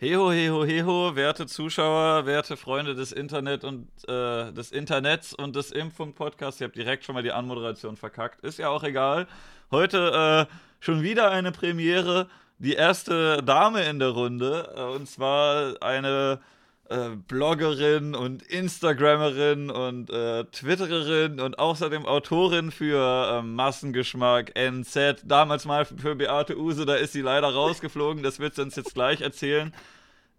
[0.00, 5.70] Heho, heho, heho, werte Zuschauer, werte Freunde des Internet und äh, des Internets und des
[5.70, 6.60] Impfung-Podcasts.
[6.60, 8.40] Ihr habt direkt schon mal die Anmoderation verkackt.
[8.44, 9.28] Ist ja auch egal.
[9.70, 12.28] Heute äh, schon wieder eine Premiere.
[12.58, 14.74] Die erste Dame in der Runde.
[14.76, 16.40] Äh, und zwar eine
[16.88, 25.22] äh, Bloggerin und Instagrammerin und äh, Twittererin und außerdem Autorin für äh, Massengeschmack NZ.
[25.24, 28.22] Damals mal für Beate Use, da ist sie leider rausgeflogen.
[28.22, 29.74] Das wird sie uns jetzt gleich erzählen.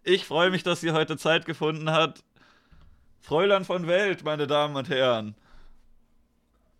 [0.04, 2.22] Ich freue mich, dass sie heute Zeit gefunden hat.
[3.20, 5.34] Fräulein von Welt, meine Damen und Herren.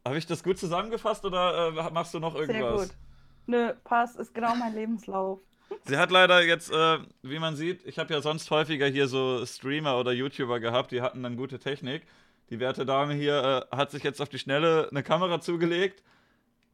[0.05, 2.79] Habe ich das gut zusammengefasst oder äh, machst du noch irgendwas?
[2.79, 2.97] Sehr gut.
[3.47, 5.41] Nö, passt, ist genau mein Lebenslauf.
[5.89, 9.47] Sie hat leider jetzt, äh, wie man sieht, ich habe ja sonst häufiger hier so
[9.47, 12.03] Streamer oder YouTuber gehabt, die hatten dann gute Technik.
[12.51, 16.03] Die werte Dame hier äh, hat sich jetzt auf die Schnelle eine Kamera zugelegt.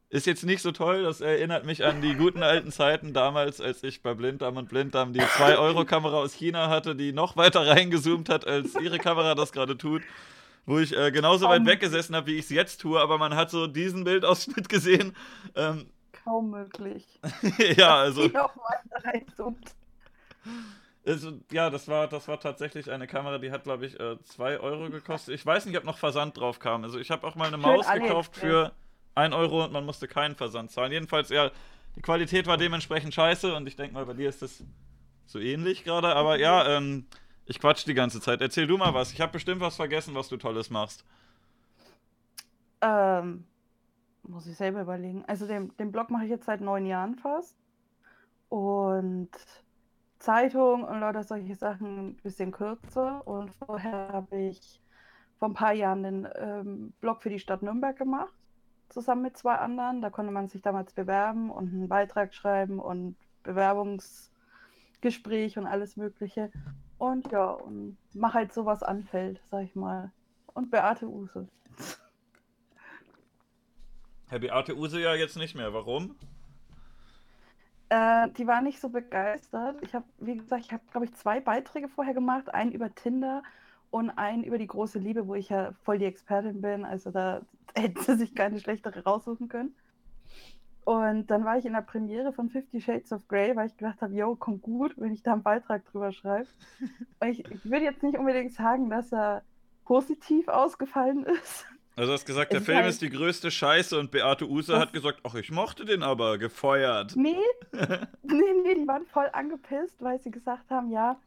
[0.09, 3.83] Ist jetzt nicht so toll, das erinnert mich an die guten alten Zeiten damals, als
[3.83, 8.47] ich bei Blinddarm und Blinddarm die 2-Euro-Kamera aus China hatte, die noch weiter reingezoomt hat,
[8.47, 10.01] als ihre Kamera das gerade tut.
[10.65, 13.51] Wo ich äh, genauso weit weggesessen habe, wie ich es jetzt tue, aber man hat
[13.51, 15.15] so diesen Bildausschnitt gesehen.
[15.55, 15.87] Ähm,
[16.23, 17.19] kaum möglich.
[17.77, 18.29] ja, also.
[21.05, 24.57] Also, ja, das war, das war tatsächlich eine Kamera, die hat, glaube ich, 2 äh,
[24.57, 25.35] Euro gekostet.
[25.35, 26.85] Ich weiß nicht, ob noch Versand drauf kam.
[26.85, 28.71] Also, ich habe auch mal eine Maus gekauft für
[29.15, 30.93] 1 Euro und man musste keinen Versand zahlen.
[30.93, 31.51] Jedenfalls, ja,
[31.97, 34.63] die Qualität war dementsprechend scheiße und ich denke mal, bei dir ist das
[35.25, 36.15] so ähnlich gerade.
[36.15, 37.05] Aber ja, ähm,
[37.45, 38.41] ich quatsch die ganze Zeit.
[38.41, 39.11] Erzähl du mal was.
[39.11, 41.03] Ich habe bestimmt was vergessen, was du Tolles machst.
[42.81, 43.45] Ähm,
[44.23, 45.23] muss ich selber überlegen.
[45.27, 47.55] Also den, den Blog mache ich jetzt seit neun Jahren fast.
[48.49, 49.31] Und
[50.19, 53.27] Zeitung und lauter solche Sachen ein bisschen kürzer.
[53.27, 54.79] Und vorher habe ich
[55.39, 58.33] vor ein paar Jahren den ähm, Blog für die Stadt Nürnberg gemacht,
[58.89, 60.01] zusammen mit zwei anderen.
[60.01, 66.51] Da konnte man sich damals bewerben und einen Beitrag schreiben und Bewerbungsgespräch und alles Mögliche.
[66.97, 70.11] Und ja, und mach halt so, was anfällt, sag ich mal.
[70.53, 71.47] Und Beate Use.
[74.33, 75.75] Herr Beate Use ja jetzt nicht mehr.
[75.75, 76.15] Warum?
[77.89, 79.77] Äh, die war nicht so begeistert.
[79.83, 82.51] Ich habe, wie gesagt, ich habe, glaube ich, zwei Beiträge vorher gemacht.
[82.51, 83.43] Einen über Tinder
[83.91, 86.83] und einen über die große Liebe, wo ich ja voll die Expertin bin.
[86.83, 87.41] Also da
[87.75, 89.75] hätte sie sich keine schlechtere raussuchen können.
[90.83, 94.01] Und dann war ich in der Premiere von Fifty Shades of Grey, weil ich gedacht
[94.01, 96.47] habe, yo, kommt gut, wenn ich da einen Beitrag drüber schreibe.
[97.23, 99.43] ich, ich würde jetzt nicht unbedingt sagen, dass er
[99.85, 101.67] positiv ausgefallen ist.
[101.95, 104.93] Also du hast gesagt, der Film halt ist die größte Scheiße und Beate Use hat
[104.93, 107.15] gesagt, ach, ich mochte den aber, gefeuert.
[107.15, 107.35] Nee,
[107.71, 111.19] nee, nee, die waren voll angepisst, weil sie gesagt haben, ja,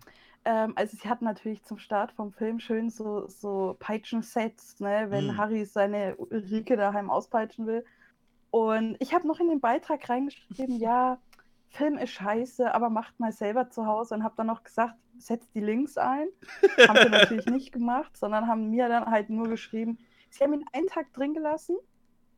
[0.45, 5.29] ähm, also sie hatten natürlich zum Start vom Film schön so, so Peitschen-Sets, ne, wenn
[5.29, 5.37] hm.
[5.37, 7.85] Harry seine Ulrike daheim auspeitschen will.
[8.51, 11.19] Und ich habe noch in den Beitrag reingeschrieben, ja,
[11.69, 15.55] Film ist scheiße, aber macht mal selber zu Hause und habe dann noch gesagt, setzt
[15.55, 16.29] die Links ein.
[16.89, 19.99] haben sie natürlich nicht gemacht, sondern haben mir dann halt nur geschrieben,
[20.31, 21.77] Sie haben ihn einen Tag drin gelassen,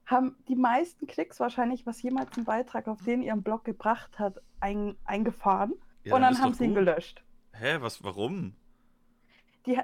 [0.06, 4.40] haben die meisten Klicks wahrscheinlich, was jemals ein Beitrag auf den ihren Blog gebracht hat,
[4.60, 5.74] ein, eingefahren.
[6.04, 7.22] Ja, und dann, haben sie ihn gelöscht.
[7.52, 8.54] Hä, was, warum?
[9.66, 9.78] Die,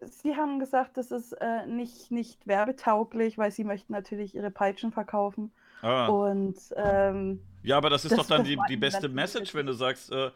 [0.00, 4.92] sie haben gesagt, das ist äh, nicht, nicht werbetauglich, weil sie möchten natürlich ihre Peitschen
[4.92, 5.52] verkaufen.
[5.82, 6.06] Ah.
[6.06, 9.72] Und ähm, ja, aber das ist das, doch dann die, die beste Message, wenn du
[9.72, 10.30] sagst, äh,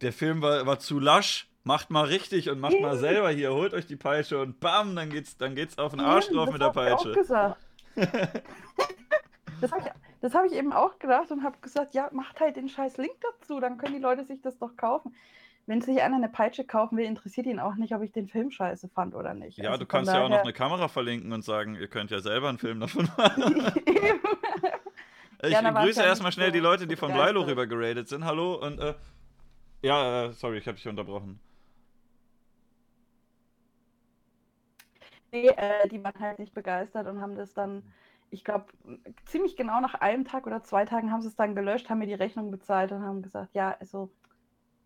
[0.00, 3.74] der Film war, war zu lasch macht mal richtig und macht mal selber hier, holt
[3.74, 6.70] euch die Peitsche und bam, dann geht's, dann geht's auf den Arsch drauf mit der
[6.70, 7.10] Peitsche.
[7.10, 7.56] Ich auch gesagt.
[9.60, 9.82] das habe
[10.22, 13.14] ich, hab ich eben auch gedacht und habe gesagt, ja, macht halt den scheiß Link
[13.20, 15.14] dazu, dann können die Leute sich das doch kaufen.
[15.66, 18.50] Wenn sich einer eine Peitsche kaufen will, interessiert ihn auch nicht, ob ich den Film
[18.50, 19.56] scheiße fand oder nicht.
[19.56, 22.20] Ja, also du kannst ja auch noch eine Kamera verlinken und sagen, ihr könnt ja
[22.20, 23.72] selber einen Film davon machen.
[25.42, 28.26] ich ja, grüße erstmal schnell so die Leute, die von Blilo rüber geradet sind.
[28.26, 28.94] Hallo und äh,
[29.80, 31.40] ja, äh, sorry, ich habe dich unterbrochen.
[35.34, 37.82] Äh, die waren halt nicht begeistert und haben das dann,
[38.30, 38.66] ich glaube,
[39.24, 42.06] ziemlich genau nach einem Tag oder zwei Tagen haben sie es dann gelöscht, haben mir
[42.06, 44.10] die Rechnung bezahlt und haben gesagt, ja, also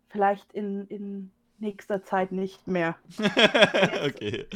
[0.09, 2.95] vielleicht in, in nächster Zeit nicht mehr.
[4.05, 4.47] okay.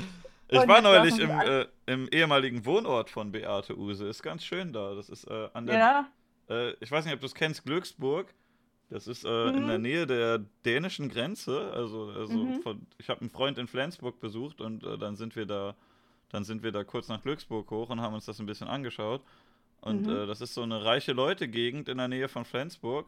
[0.50, 4.08] Ich war neulich im, äh, im, ehemaligen Wohnort von Beate Use.
[4.08, 4.94] Ist ganz schön da.
[4.94, 5.78] Das ist äh, an der.
[5.78, 6.08] Ja.
[6.50, 8.34] Äh, ich weiß nicht, ob du es kennst, Glücksburg.
[8.90, 9.58] Das ist äh, mhm.
[9.58, 9.84] in der mhm.
[9.84, 11.72] Nähe der dänischen Grenze.
[11.74, 12.62] Also, also mhm.
[12.62, 15.76] von, ich habe einen Freund in Flensburg besucht und äh, dann sind wir da,
[16.30, 19.22] dann sind wir da kurz nach Glücksburg hoch und haben uns das ein bisschen angeschaut.
[19.82, 20.16] Und mhm.
[20.16, 23.08] äh, das ist so eine reiche Leute-Gegend in der Nähe von Flensburg.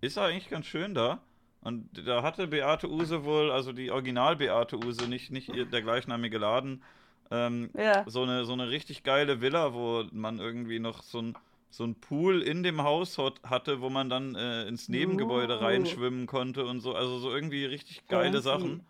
[0.00, 1.20] Ist eigentlich ganz schön da.
[1.60, 6.82] Und da hatte Beate Use wohl, also die Original-Beate Use, nicht, nicht der gleichnamige Laden,
[7.30, 8.04] ähm, ja.
[8.08, 11.36] so, eine, so eine richtig geile Villa, wo man irgendwie noch so ein
[11.70, 15.62] so ein Pool in dem Haus hatte, wo man dann äh, ins Nebengebäude oh.
[15.62, 16.94] reinschwimmen konnte und so.
[16.94, 18.42] Also so irgendwie richtig geile Fancy.
[18.42, 18.86] Sachen.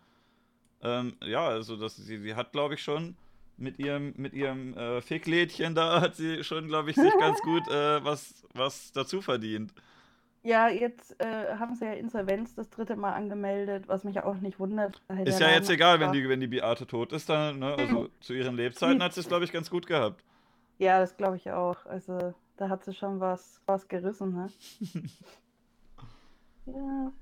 [0.81, 3.15] Ähm, ja, also das, sie, sie hat, glaube ich, schon
[3.57, 7.67] mit ihrem, mit ihrem äh, Ficklädchen da hat sie schon, glaube ich, sich ganz gut
[7.67, 9.73] äh, was, was dazu verdient.
[10.41, 14.57] Ja, jetzt äh, haben sie ja Insolvenz das dritte Mal angemeldet, was mich auch nicht
[14.57, 15.01] wundert.
[15.25, 17.75] Ist ja jetzt egal, wenn die, wenn die Beate tot ist, dann, ne?
[17.75, 20.23] Also zu ihren Lebzeiten hat sie es, glaube ich, ganz gut gehabt.
[20.77, 21.85] Ja, das glaube ich auch.
[21.85, 24.49] Also da hat sie schon was, was gerissen, ne?
[26.65, 27.13] ja.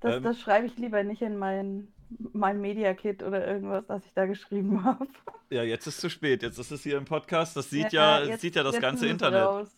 [0.00, 1.88] Das, ähm, das schreibe ich lieber nicht in mein,
[2.32, 5.08] mein Media-Kit oder irgendwas, das ich da geschrieben habe.
[5.48, 6.42] Ja, jetzt ist zu spät.
[6.42, 7.56] Jetzt ist es hier im Podcast.
[7.56, 9.42] Das sieht ja, ja jetzt, sieht ja das ganze Internet.
[9.42, 9.74] Raus.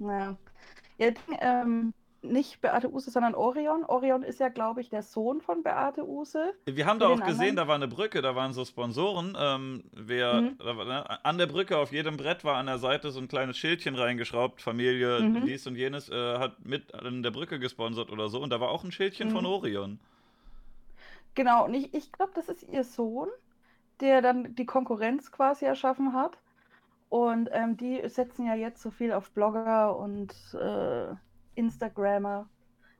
[0.00, 0.36] Ja.
[0.98, 1.10] Ja,
[1.40, 3.84] ähm, nicht Beate Use, sondern Orion.
[3.84, 6.54] Orion ist ja, glaube ich, der Sohn von Beate Use.
[6.64, 7.56] Wir haben da auch gesehen, anderen.
[7.56, 9.36] da war eine Brücke, da waren so Sponsoren.
[9.38, 10.58] Ähm, wer, mhm.
[10.58, 13.58] da, ne, an der Brücke auf jedem Brett war an der Seite so ein kleines
[13.58, 14.62] Schildchen reingeschraubt.
[14.62, 15.44] Familie mhm.
[15.44, 18.40] dies und jenes äh, hat mit an der Brücke gesponsert oder so.
[18.40, 19.32] Und da war auch ein Schildchen mhm.
[19.32, 19.98] von Orion.
[21.34, 23.28] Genau, und ich, ich glaube, das ist ihr Sohn,
[24.00, 26.38] der dann die Konkurrenz quasi erschaffen hat.
[27.08, 31.14] Und ähm, die setzen ja jetzt so viel auf Blogger und äh,
[31.54, 32.48] Instagrammer,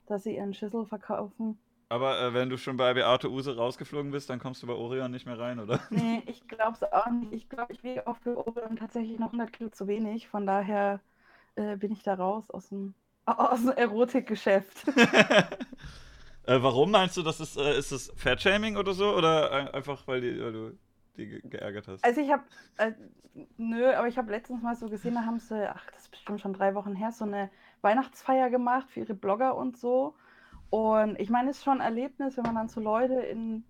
[0.06, 1.58] dass sie ihren Schüssel verkaufen.
[1.92, 5.10] Aber äh, wenn du schon bei Beate Use rausgeflogen bist, dann kommst du bei Orion
[5.10, 5.78] nicht mehr rein, oder?
[5.90, 7.32] Nee, ich glaube es auch nicht.
[7.34, 10.26] Ich glaube, ich wiege auch für Orion tatsächlich noch 100 Kilo zu wenig.
[10.26, 11.00] Von daher
[11.54, 12.94] äh, bin ich da raus aus dem,
[13.26, 14.88] aus dem Erotikgeschäft.
[16.46, 19.14] äh, warum meinst du, das ist, äh, ist das Fatshaming oder so?
[19.14, 20.78] Oder einfach, weil, die, weil du
[21.18, 22.02] die geärgert hast?
[22.02, 22.44] Also ich habe,
[22.78, 22.92] äh,
[23.58, 26.40] nö, aber ich habe letztens mal so gesehen, da haben sie, ach, das ist bestimmt
[26.40, 27.50] schon drei Wochen her, so eine
[27.82, 30.14] Weihnachtsfeier gemacht für ihre Blogger und so.
[30.70, 33.64] Und ich meine, es ist schon ein Erlebnis, wenn man dann so Leute in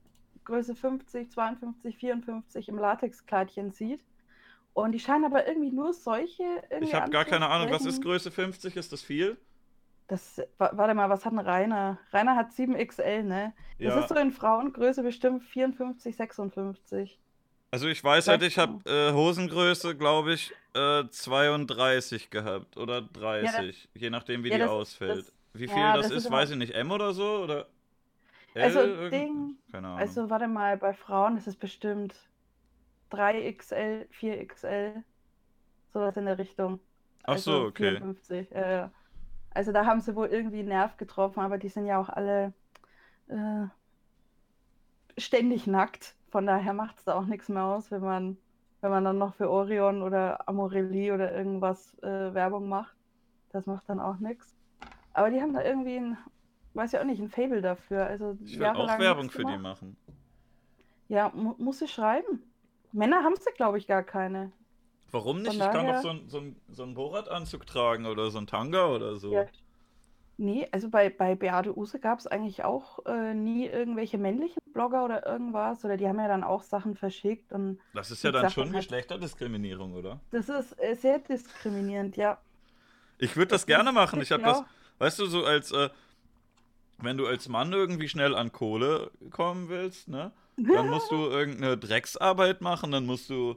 [0.44, 4.04] Größe 50, 52, 54 im Latexkleidchen sieht.
[4.74, 6.44] Und die scheinen aber irgendwie nur solche.
[6.70, 8.76] Irgendwie ich habe gar keine Ahnung, was ist Größe 50?
[8.76, 9.36] Ist das viel?
[10.08, 11.98] Das, warte mal, was hat ein Rainer?
[12.12, 13.54] Rainer hat 7XL, ne?
[13.78, 14.00] Das ja.
[14.00, 17.18] ist so in Frauengröße bestimmt 54, 56.
[17.72, 23.50] Also ich weiß halt, ich habe äh, Hosengröße, glaube ich, äh, 32 gehabt oder 30,
[23.50, 25.18] ja, das, je nachdem wie ja, die das, ausfällt.
[25.20, 27.66] Das, wie viel ja, das, ist, weiß ich nicht, M oder so oder
[28.52, 28.62] L?
[28.62, 30.00] Also Ding, Keine Ahnung.
[30.00, 32.14] Also warte mal, bei Frauen ist es bestimmt
[33.10, 35.02] 3XL, 4XL,
[35.94, 36.78] sowas in der Richtung.
[37.22, 37.92] Ach also so, okay.
[37.92, 38.88] 54, äh,
[39.54, 42.52] also da haben sie wohl irgendwie einen Nerv getroffen, aber die sind ja auch alle
[43.28, 43.64] äh,
[45.16, 46.14] ständig nackt.
[46.32, 48.38] Von daher macht es da auch nichts mehr aus, wenn man,
[48.80, 52.96] wenn man dann noch für Orion oder Amorelli oder irgendwas äh, Werbung macht.
[53.52, 54.56] Das macht dann auch nichts.
[55.12, 56.16] Aber die haben da irgendwie ein,
[56.72, 58.06] weiß ich auch nicht, ein Fable dafür.
[58.06, 59.94] Also ich will auch Werbung für die machen.
[61.08, 62.42] Ja, mu muss ich schreiben.
[62.92, 64.52] Männer haben sie, glaube ich, gar keine.
[65.10, 65.48] Warum nicht?
[65.48, 65.72] Von ich daher...
[65.72, 69.16] kann doch so, ein, so, ein, so einen Borat-Anzug tragen oder so ein Tanga oder
[69.16, 69.34] so.
[69.34, 69.44] Ja,
[70.38, 75.04] Nee, also bei, bei Beate Use gab es eigentlich auch äh, nie irgendwelche männlichen Blogger
[75.04, 75.84] oder irgendwas.
[75.84, 77.52] Oder die haben ja dann auch Sachen verschickt.
[77.52, 80.20] Und das ist ja dann schon halt, Geschlechterdiskriminierung, oder?
[80.30, 82.38] Das ist äh, sehr diskriminierend, ja.
[83.18, 84.20] Ich würde das, das gerne machen.
[84.20, 84.64] Ich habe das,
[84.98, 85.90] weißt du, so als, äh,
[86.98, 90.32] wenn du als Mann irgendwie schnell an Kohle kommen willst, ne?
[90.56, 93.56] Dann musst du irgendeine Drecksarbeit machen, dann musst du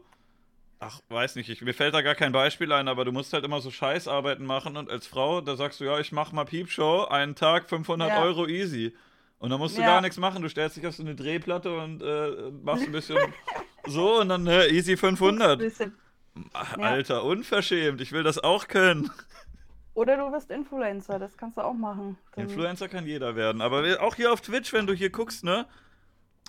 [0.79, 3.45] Ach, weiß nicht, ich, mir fällt da gar kein Beispiel ein, aber du musst halt
[3.45, 7.05] immer so Scheißarbeiten machen und als Frau, da sagst du, ja, ich mach mal Piepshow,
[7.05, 8.21] einen Tag 500 ja.
[8.21, 8.95] Euro easy.
[9.39, 9.87] Und dann musst du ja.
[9.87, 13.17] gar nichts machen, du stellst dich auf so eine Drehplatte und äh, machst ein bisschen
[13.85, 15.61] so und dann äh, easy 500.
[16.53, 19.09] Ach, Alter, unverschämt, ich will das auch können.
[19.93, 22.17] Oder du wirst Influencer, das kannst du auch machen.
[22.35, 25.65] Dann Influencer kann jeder werden, aber auch hier auf Twitch, wenn du hier guckst, ne?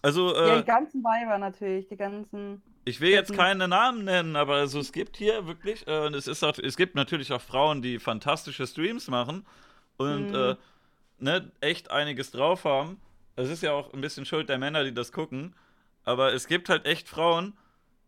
[0.02, 2.62] Also, äh, ja, die ganzen Weiber natürlich, die ganzen.
[2.88, 6.28] Ich will jetzt keine Namen nennen, aber also es gibt hier wirklich, äh, und es
[6.28, 9.44] ist auch, es gibt natürlich auch Frauen, die fantastische Streams machen
[9.96, 10.34] und mhm.
[10.34, 10.56] äh,
[11.18, 13.00] ne, echt einiges drauf haben.
[13.34, 15.56] Es ist ja auch ein bisschen Schuld der Männer, die das gucken.
[16.04, 17.54] Aber es gibt halt echt Frauen,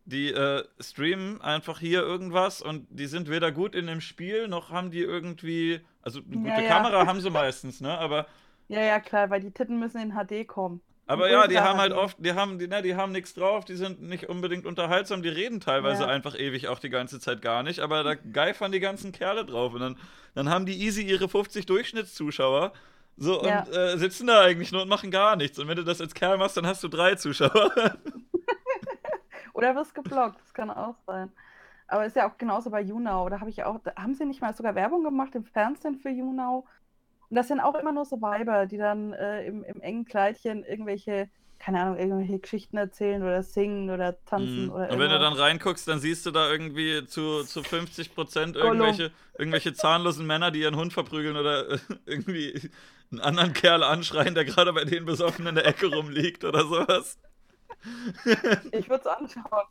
[0.05, 4.71] die äh, streamen einfach hier irgendwas und die sind weder gut in dem Spiel, noch
[4.71, 5.81] haben die irgendwie.
[6.01, 6.67] Also eine gute ja, ja.
[6.69, 7.97] Kamera haben sie meistens, ne?
[7.97, 8.27] Aber.
[8.69, 10.79] Ja, ja, klar, weil die Titten müssen in HD kommen.
[11.09, 13.73] Aber ja, die haben halt oft, die haben, die, ne, die haben nichts drauf, die
[13.73, 16.09] sind nicht unbedingt unterhaltsam, die reden teilweise ja.
[16.09, 19.73] einfach ewig auch die ganze Zeit gar nicht, aber da geifern die ganzen Kerle drauf
[19.73, 19.97] und dann,
[20.35, 22.73] dann haben die easy ihre 50 Durchschnittszuschauer.
[23.17, 23.61] So, ja.
[23.61, 25.57] und äh, sitzen da eigentlich nur und machen gar nichts.
[25.57, 27.73] Und wenn du das als Kerl machst, dann hast du drei Zuschauer.
[29.53, 31.31] Oder wirst geblockt, das kann auch sein.
[31.87, 33.31] Aber ist ja auch genauso bei YouNow.
[33.31, 36.65] Da habe ich auch, haben sie nicht mal sogar Werbung gemacht im Fernsehen für YouNow.
[37.29, 40.63] Und das sind auch immer nur so Weiber, die dann äh, im, im engen Kleidchen
[40.63, 44.71] irgendwelche keine Ahnung, irgendwelche Geschichten erzählen oder singen oder tanzen mm.
[44.71, 48.55] oder Und wenn du dann reinguckst, dann siehst du da irgendwie zu, zu 50 Prozent
[48.55, 52.71] irgendwelche, irgendwelche zahnlosen Männer, die ihren Hund verprügeln oder irgendwie
[53.11, 57.17] einen anderen Kerl anschreien, der gerade bei denen besoffen in der Ecke rumliegt oder sowas.
[58.71, 59.67] Ich würde es anschauen.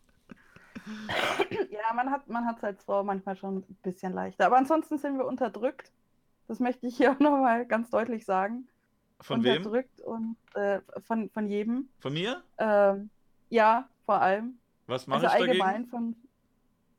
[1.71, 4.47] ja, man hat man es als Frau manchmal schon ein bisschen leichter.
[4.47, 5.91] Aber ansonsten sind wir unterdrückt.
[6.49, 8.67] Das möchte ich hier auch nochmal ganz deutlich sagen.
[9.21, 9.59] Von wem?
[9.59, 11.89] Unterdrückt und äh, von, von jedem.
[12.01, 12.43] Von mir?
[12.59, 13.11] Ähm,
[13.51, 14.59] ja, vor allem.
[14.87, 15.91] Was mache also ich allgemein dagegen?
[15.91, 16.17] von.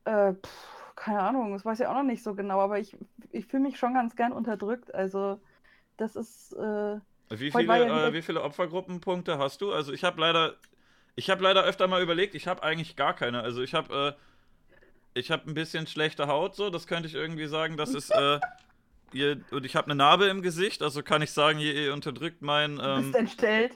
[0.06, 2.96] Äh, pff, keine Ahnung, das weiß ich auch noch nicht so genau, aber ich,
[3.32, 4.94] ich fühle mich schon ganz gern unterdrückt.
[4.94, 5.40] Also,
[5.98, 6.54] das ist.
[6.54, 9.72] Äh, wie, viele, ja äh, wie viele Opfergruppenpunkte hast du?
[9.72, 10.56] Also, ich habe leider.
[11.16, 13.42] Ich habe leider öfter mal überlegt, ich habe eigentlich gar keine.
[13.42, 14.18] Also, ich habe.
[14.18, 14.24] Äh,
[15.16, 18.14] ich habe ein bisschen schlechte Haut, so, das könnte ich irgendwie sagen, das ist.
[19.14, 22.42] Ihr, und ich habe eine Narbe im Gesicht, also kann ich sagen, ihr, ihr unterdrückt
[22.42, 22.72] mein.
[22.72, 23.72] Ähm, du bist ähm, entstellt.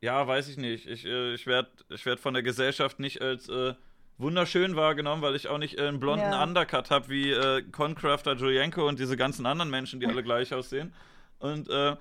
[0.00, 0.86] Ja, weiß ich nicht.
[0.86, 3.74] Ich, äh, ich werde ich werd von der Gesellschaft nicht als äh,
[4.16, 6.42] wunderschön wahrgenommen, weil ich auch nicht äh, einen blonden ja.
[6.42, 10.92] Undercut habe wie äh, Concrafter Julienko und diese ganzen anderen Menschen, die alle gleich aussehen.
[11.38, 11.96] Und äh,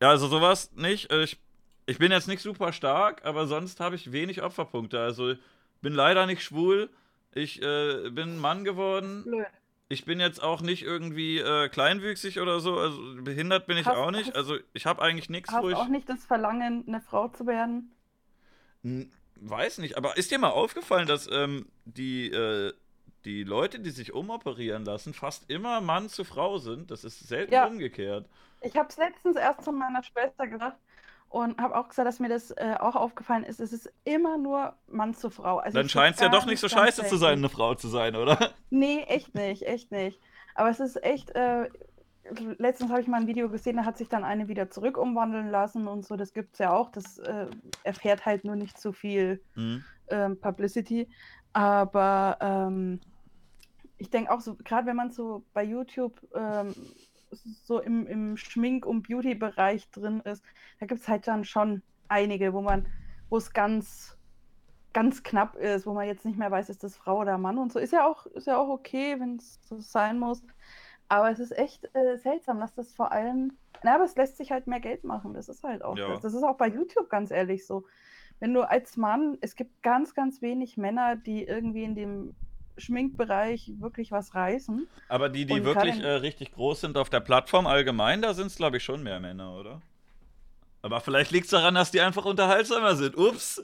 [0.00, 1.10] ja, also sowas nicht.
[1.10, 1.38] Äh, ich,
[1.86, 5.00] ich bin jetzt nicht super stark, aber sonst habe ich wenig Opferpunkte.
[5.00, 5.34] Also
[5.82, 6.90] bin leider nicht schwul.
[7.32, 9.24] Ich äh, bin Mann geworden.
[9.24, 9.46] Blöd
[9.88, 13.96] ich bin jetzt auch nicht irgendwie äh, kleinwüchsig oder so, also behindert bin ich hast,
[13.96, 14.28] auch nicht.
[14.28, 15.76] Hast, also ich habe eigentlich nichts, wo ich.
[15.76, 17.92] auch nicht das Verlangen, eine Frau zu werden?
[19.36, 22.72] Weiß nicht, aber ist dir mal aufgefallen, dass ähm, die, äh,
[23.24, 26.90] die Leute, die sich umoperieren lassen, fast immer Mann zu Frau sind?
[26.90, 27.66] Das ist selten ja.
[27.66, 28.28] umgekehrt.
[28.62, 30.78] Ich habe es letztens erst zu meiner Schwester gesagt
[31.28, 33.60] und habe auch gesagt, dass mir das äh, auch aufgefallen ist.
[33.60, 35.58] Es ist immer nur Mann zu Frau.
[35.58, 38.16] Also Dann scheint es ja doch nicht so scheiße zu sein, eine Frau zu sein,
[38.16, 38.38] oder?
[38.70, 40.20] Nee, echt nicht, echt nicht.
[40.54, 41.30] Aber es ist echt.
[41.30, 41.68] Äh,
[42.58, 45.50] letztens habe ich mal ein Video gesehen, da hat sich dann eine wieder zurück umwandeln
[45.50, 46.16] lassen und so.
[46.16, 46.90] Das gibt es ja auch.
[46.90, 47.46] Das äh,
[47.84, 49.84] erfährt halt nur nicht so viel mhm.
[50.08, 51.08] ähm, Publicity.
[51.52, 53.00] Aber ähm,
[53.98, 56.74] ich denke auch so, gerade wenn man so bei YouTube ähm,
[57.30, 60.44] so im, im Schmink- und Beauty-Bereich drin ist,
[60.80, 62.86] da gibt es halt dann schon einige, wo man,
[63.28, 64.16] wo es ganz,
[64.92, 67.72] ganz knapp ist, wo man jetzt nicht mehr weiß, ist das Frau oder Mann und
[67.72, 67.78] so.
[67.78, 70.42] Ist ja auch, ist ja auch okay, wenn es so sein muss.
[71.08, 73.52] Aber es ist echt äh, seltsam, dass das vor allem.
[73.82, 75.34] Na, aber es lässt sich halt mehr Geld machen.
[75.34, 76.08] Das ist halt auch ja.
[76.08, 76.20] das.
[76.20, 77.84] Das ist auch bei YouTube ganz ehrlich so.
[78.40, 82.34] Wenn du als Mann, es gibt ganz, ganz wenig Männer, die irgendwie in dem
[82.76, 84.86] Schminkbereich wirklich was reißen.
[85.08, 88.56] Aber die, die wirklich äh, richtig groß sind auf der Plattform allgemein, da sind es,
[88.56, 89.80] glaube ich, schon mehr Männer, oder?
[90.82, 93.16] Aber vielleicht liegt es daran, dass die einfach unterhaltsamer sind.
[93.16, 93.62] Ups.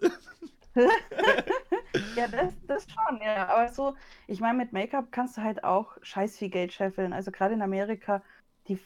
[2.16, 3.48] ja, das, das schon, ja.
[3.48, 3.94] Aber so,
[4.26, 7.12] ich meine, mit Make-up kannst du halt auch scheiß viel Geld scheffeln.
[7.12, 8.22] Also gerade in Amerika,
[8.68, 8.78] die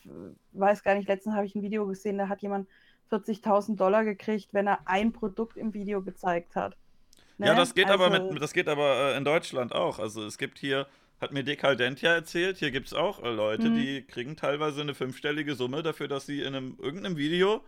[0.53, 2.69] weiß gar nicht, letztens habe ich ein Video gesehen, da hat jemand
[3.11, 6.77] 40.000 Dollar gekriegt, wenn er ein Produkt im Video gezeigt hat.
[7.39, 7.47] Ne?
[7.47, 9.99] Ja, das geht also, aber mit, das geht aber äh, in Deutschland auch.
[9.99, 10.87] Also es gibt hier,
[11.21, 13.77] hat mir Dekaldentia erzählt, hier gibt es auch äh, Leute, mhm.
[13.77, 17.63] die kriegen teilweise eine fünfstellige Summe dafür, dass sie in einem irgendeinem Video,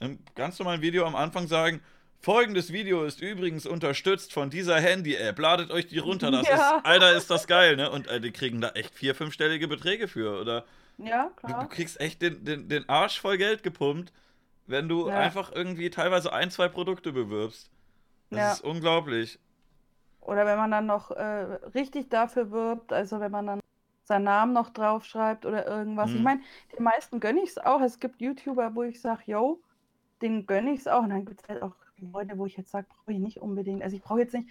[0.00, 1.82] einem ganz normalen Video am Anfang sagen,
[2.22, 5.36] Folgendes Video ist übrigens unterstützt von dieser Handy-App.
[5.40, 6.30] Ladet euch die runter.
[6.30, 6.54] Das ja.
[6.54, 7.90] ist, Alter, ist das geil, ne?
[7.90, 10.40] Und äh, die kriegen da echt vier, fünfstellige Beträge für.
[10.40, 10.64] Oder
[10.98, 11.52] ja, klar.
[11.52, 14.12] Du, du kriegst echt den, den, den Arsch voll Geld gepumpt,
[14.68, 15.18] wenn du ja.
[15.18, 17.71] einfach irgendwie teilweise ein, zwei Produkte bewirbst.
[18.32, 18.52] Das ja.
[18.52, 19.38] ist unglaublich.
[20.20, 23.60] Oder wenn man dann noch äh, richtig dafür wirbt, also wenn man dann
[24.04, 26.10] seinen Namen noch draufschreibt oder irgendwas.
[26.10, 26.16] Mhm.
[26.16, 26.40] Ich meine,
[26.76, 27.80] den meisten gönne ich es auch.
[27.80, 29.60] Es gibt YouTuber, wo ich sage, yo,
[30.20, 31.02] den gönne ich es auch.
[31.02, 33.82] Und dann gibt es halt auch Leute, wo ich jetzt sage, brauche ich nicht unbedingt.
[33.82, 34.48] Also ich brauche jetzt nicht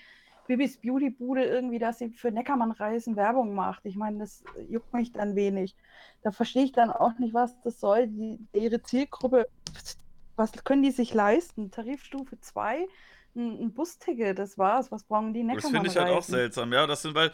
[0.48, 3.86] Bibis Beauty-Bude irgendwie, dass sie für Neckermann-Reisen Werbung macht.
[3.86, 5.76] Ich meine, das juckt mich dann wenig.
[6.24, 8.08] Da verstehe ich dann auch nicht, was das soll.
[8.08, 9.48] Die, ihre Zielgruppe,
[10.36, 11.72] was können die sich leisten?
[11.72, 12.88] Tarifstufe 2?
[13.36, 14.92] Ein, ein Busticket, das war's.
[14.92, 15.62] Was brauchen die Neckermann?
[15.62, 16.88] Das finde ich halt auch seltsam, ja.
[16.88, 17.32] Das sind, weil.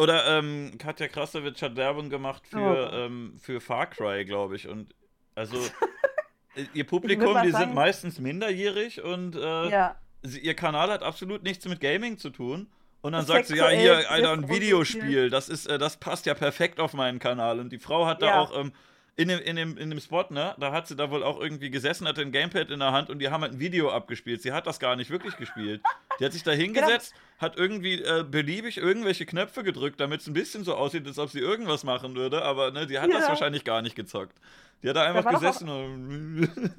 [0.00, 2.96] Oder ähm, Katja Krasowitsch hat Werbung gemacht für, oh.
[2.96, 4.68] ähm, für Far Cry, glaube ich.
[4.68, 4.94] Und
[5.34, 5.58] also
[6.74, 9.96] ihr Publikum, die sagen, sind meistens minderjährig und äh, ja.
[10.22, 12.68] sie, ihr Kanal hat absolut nichts mit Gaming zu tun.
[13.02, 16.34] Und dann sagt sie, ja, hier, Alter, ein Videospiel, das ist, äh, das passt ja
[16.34, 17.58] perfekt auf meinen Kanal.
[17.58, 18.28] Und die Frau hat ja.
[18.28, 18.72] da auch ähm,
[19.14, 21.70] in dem, in, dem, in dem Spot, ne, da hat sie da wohl auch irgendwie
[21.70, 24.40] gesessen, hatte ein Gamepad in der Hand und die haben halt ein Video abgespielt.
[24.40, 25.82] Sie hat das gar nicht wirklich gespielt.
[26.18, 30.32] Die hat sich da hingesetzt, hat irgendwie äh, beliebig irgendwelche Knöpfe gedrückt, damit es ein
[30.32, 33.18] bisschen so aussieht, als ob sie irgendwas machen würde, aber ne, die hat ja.
[33.18, 34.34] das wahrscheinlich gar nicht gezockt.
[34.82, 36.74] Die hat da einfach da gesessen auch, und.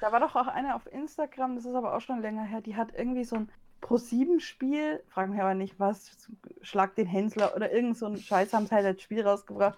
[0.00, 2.76] da war doch auch eine auf Instagram, das ist aber auch schon länger her, die
[2.76, 3.48] hat irgendwie so ein
[3.80, 6.28] Pro-7-Spiel, frag mich aber nicht was,
[6.60, 9.76] Schlag den Hänsler oder irgend so ein Scheiß haben sie halt als Spiel rausgebracht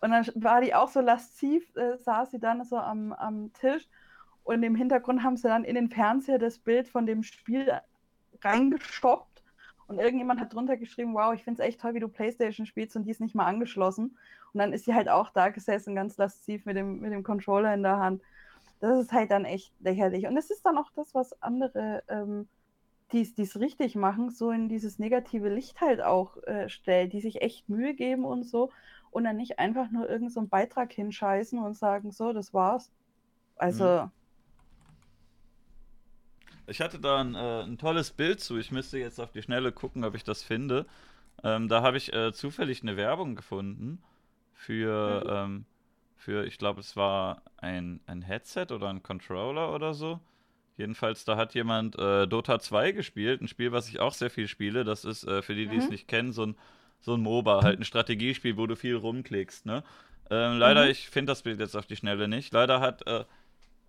[0.00, 3.88] Und dann war die auch so lasziv, äh, saß sie dann so am, am Tisch
[4.44, 7.80] und im Hintergrund haben sie dann in den Fernseher das Bild von dem Spiel
[8.42, 9.38] reingestoppt
[9.88, 12.94] und irgendjemand hat drunter geschrieben, wow, ich finde es echt toll, wie du Playstation spielst
[12.94, 14.18] und die ist nicht mal angeschlossen.
[14.52, 17.72] Und dann ist sie halt auch da gesessen, ganz lasziv mit dem, mit dem Controller
[17.72, 18.22] in der Hand.
[18.80, 20.26] Das ist halt dann echt lächerlich.
[20.26, 22.48] Und es ist dann auch das, was andere, ähm,
[23.12, 27.40] die es richtig machen, so in dieses negative Licht halt auch äh, stellt, die sich
[27.40, 28.70] echt Mühe geben und so
[29.10, 32.90] und dann nicht einfach nur irgendeinen so Beitrag hinscheißen und sagen, so, das war's.
[33.56, 34.04] Also.
[34.04, 34.10] Mhm.
[36.66, 38.58] Ich hatte da ein, äh, ein, tolles Bild zu.
[38.58, 40.86] Ich müsste jetzt auf die Schnelle gucken, ob ich das finde.
[41.42, 44.02] Ähm, da habe ich äh, zufällig eine Werbung gefunden
[44.52, 45.54] für, mhm.
[45.54, 45.64] ähm,
[46.16, 50.20] für ich glaube, es war ein, ein Headset oder ein Controller oder so.
[50.76, 54.46] Jedenfalls, da hat jemand äh, Dota 2 gespielt, ein Spiel, was ich auch sehr viel
[54.46, 54.84] spiele.
[54.84, 55.82] Das ist, äh, für die, die mhm.
[55.82, 56.56] es nicht kennen, so ein,
[57.00, 59.66] so ein MOBA, halt ein Strategiespiel, wo du viel rumklickst.
[59.66, 59.84] Ne?
[60.30, 60.90] Ähm, leider, mhm.
[60.90, 62.52] ich finde das Bild jetzt auf die Schnelle nicht.
[62.52, 63.24] Leider hat äh,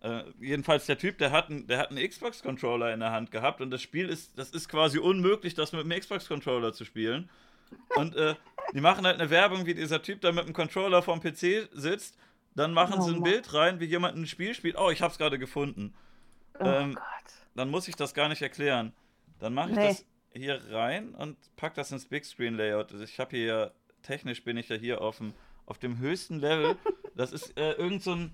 [0.01, 3.62] äh, jedenfalls der Typ, der hat, ein, der hat einen Xbox-Controller in der Hand gehabt
[3.62, 7.30] und das Spiel ist, das ist quasi unmöglich, das mit einem Xbox-Controller zu spielen.
[7.96, 8.36] Und äh,
[8.74, 12.18] die machen halt eine Werbung, wie dieser Typ da mit dem Controller vorm PC sitzt.
[12.56, 13.24] Dann machen oh, sie ein Mann.
[13.24, 14.78] Bild rein, wie jemand ein Spiel spielt.
[14.78, 15.94] Oh, ich hab's gerade gefunden.
[16.60, 17.04] Oh ähm, Gott.
[17.56, 18.94] Dann muss ich das gar nicht erklären.
[19.39, 19.88] Dann mache ich nee.
[19.88, 22.92] das hier rein und pack das ins Big Screen Layout.
[22.94, 23.72] Ich habe hier,
[24.04, 25.34] technisch bin ich ja hier auf dem,
[25.66, 26.76] auf dem höchsten Level.
[27.16, 28.34] Das ist äh, irgend so ein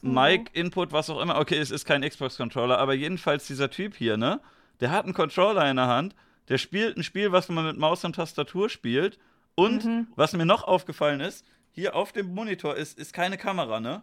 [0.00, 1.38] Mic-Input, was auch immer.
[1.38, 4.40] Okay, es ist kein Xbox-Controller, aber jedenfalls dieser Typ hier, ne?
[4.80, 6.14] Der hat einen Controller in der Hand,
[6.48, 9.18] der spielt ein Spiel, was man mit Maus und Tastatur spielt.
[9.54, 10.06] Und mhm.
[10.16, 14.02] was mir noch aufgefallen ist, hier auf dem Monitor ist, ist keine Kamera, ne?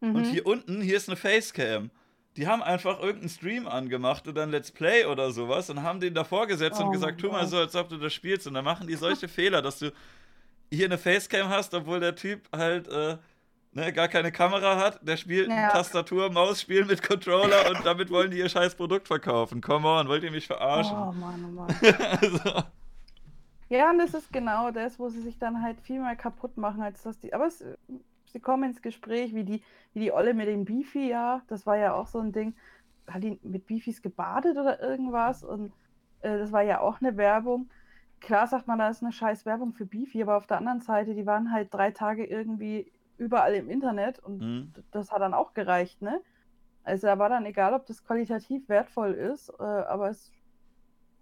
[0.00, 0.14] Mhm.
[0.14, 1.90] Und hier unten, hier ist eine Facecam.
[2.40, 6.14] Die haben einfach irgendeinen Stream angemacht oder ein Let's Play oder sowas und haben den
[6.14, 8.46] davor gesetzt oh und gesagt, tu mal so, als ob du das spielst.
[8.46, 9.92] Und dann machen die solche Fehler, dass du
[10.72, 13.18] hier eine Facecam hast, obwohl der Typ halt äh,
[13.72, 15.06] ne, gar keine Kamera hat.
[15.06, 15.66] Der spielt ja.
[15.66, 19.60] ein Tastatur-Maus-Spiel mit Controller und damit wollen die ihr scheiß Produkt verkaufen.
[19.60, 20.96] Come on, wollt ihr mich verarschen?
[20.96, 21.76] Oh Mann, oh Mann.
[22.22, 22.62] also.
[23.68, 26.80] Ja, und das ist genau das, wo sie sich dann halt viel mehr kaputt machen,
[26.80, 27.34] als dass die.
[27.34, 27.62] Aber es,
[28.32, 31.76] sie kommen ins Gespräch, wie die, wie die Olle mit dem Beefy, ja, das war
[31.76, 32.54] ja auch so ein Ding.
[33.06, 35.42] Hat die mit Beefys gebadet oder irgendwas?
[35.42, 35.72] Und
[36.20, 37.68] äh, das war ja auch eine Werbung
[38.20, 41.14] klar sagt man, da ist eine scheiß Werbung für Beefy, aber auf der anderen Seite,
[41.14, 44.72] die waren halt drei Tage irgendwie überall im Internet und mhm.
[44.92, 46.20] das hat dann auch gereicht, ne?
[46.82, 50.32] Also da war dann egal, ob das qualitativ wertvoll ist, äh, aber es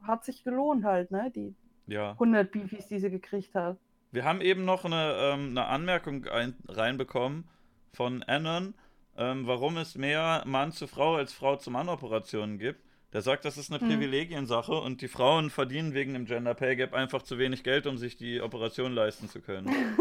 [0.03, 1.33] hat sich gelohnt halt, ne?
[1.35, 1.55] Die
[1.87, 2.13] ja.
[2.13, 3.79] 100 Beefies, die sie gekriegt hat.
[4.11, 7.49] Wir haben eben noch eine, ähm, eine Anmerkung ein, reinbekommen
[7.93, 8.75] von Anon,
[9.17, 12.83] ähm, warum es mehr Mann zu Frau als Frau zu Mann Operationen gibt.
[13.13, 13.89] Der sagt, das ist eine hm.
[13.89, 17.97] Privilegiensache und die Frauen verdienen wegen dem Gender Pay Gap einfach zu wenig Geld, um
[17.97, 19.71] sich die Operation leisten zu können.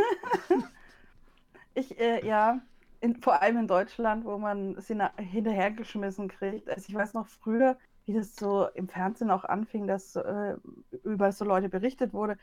[1.74, 2.62] ich, äh, ja,
[3.00, 6.70] in, vor allem in Deutschland, wo man sie hinterhergeschmissen kriegt.
[6.70, 10.56] Also ich weiß noch früher, wie das so im Fernsehen auch anfing, dass äh,
[11.04, 12.38] über so Leute berichtet wurde.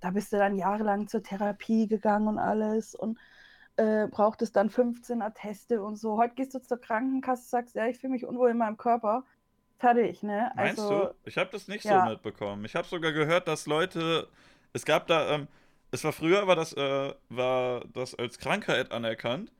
[0.00, 3.18] Da bist du dann jahrelang zur Therapie gegangen und alles und
[3.76, 6.18] äh, brauchtest dann 15 Atteste und so.
[6.18, 9.24] Heute gehst du zur Krankenkasse, sagst, ja, ich fühle mich unwohl in meinem Körper
[9.78, 10.50] fertig, ne?
[10.56, 11.14] Meinst also, du?
[11.24, 12.04] Ich habe das nicht ja.
[12.04, 12.64] so mitbekommen.
[12.64, 14.28] Ich habe sogar gehört, dass Leute,
[14.72, 15.48] es gab da, ähm,
[15.90, 19.52] es war früher, war das, äh, war das als Krankheit anerkannt.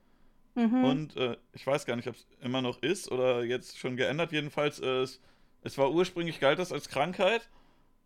[0.55, 0.83] Mhm.
[0.83, 4.31] Und äh, ich weiß gar nicht, ob es immer noch ist oder jetzt schon geändert.
[4.31, 5.21] Jedenfalls, äh, es,
[5.61, 7.49] es war ursprünglich galt das als Krankheit.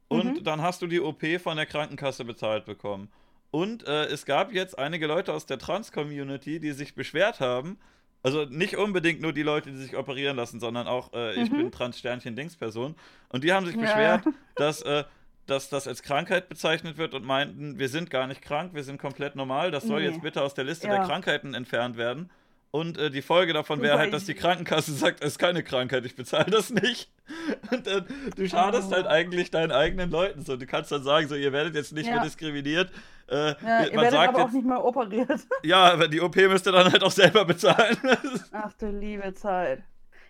[0.07, 0.43] Und mhm.
[0.43, 3.09] dann hast du die OP von der Krankenkasse bezahlt bekommen.
[3.51, 7.77] Und äh, es gab jetzt einige Leute aus der Trans-Community, die sich beschwert haben,
[8.23, 11.57] also nicht unbedingt nur die Leute, die sich operieren lassen, sondern auch äh, ich mhm.
[11.57, 12.95] bin Trans-Sternchen-Dings-Person.
[13.29, 13.81] Und die haben sich ja.
[13.81, 14.23] beschwert,
[14.55, 15.03] dass, äh,
[15.45, 18.97] dass das als Krankheit bezeichnet wird und meinten, wir sind gar nicht krank, wir sind
[18.97, 19.71] komplett normal.
[19.71, 20.07] Das soll nee.
[20.07, 20.95] jetzt bitte aus der Liste ja.
[20.95, 22.29] der Krankheiten entfernt werden.
[22.75, 26.07] Und äh, die Folge davon wäre halt, dass die Krankenkasse sagt, es ist keine Krankheit,
[26.07, 27.11] ich bezahle das nicht.
[27.71, 28.01] Und äh,
[28.35, 28.95] du schadest oh.
[28.95, 30.41] halt eigentlich deinen eigenen Leuten.
[30.41, 32.15] So, du kannst dann sagen, so, ihr werdet jetzt nicht ja.
[32.15, 32.91] mehr diskriminiert.
[33.29, 35.41] Äh, ja, ihr werdet aber jetzt, auch nicht mehr operiert.
[35.63, 37.95] Ja, aber die OP müsst ihr dann halt auch selber bezahlen.
[38.51, 39.83] Ach du liebe Zeit.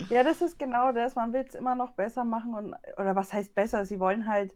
[0.10, 1.16] Ja, das ist genau das.
[1.16, 3.86] Man will es immer noch besser machen und oder was heißt besser?
[3.86, 4.54] Sie wollen halt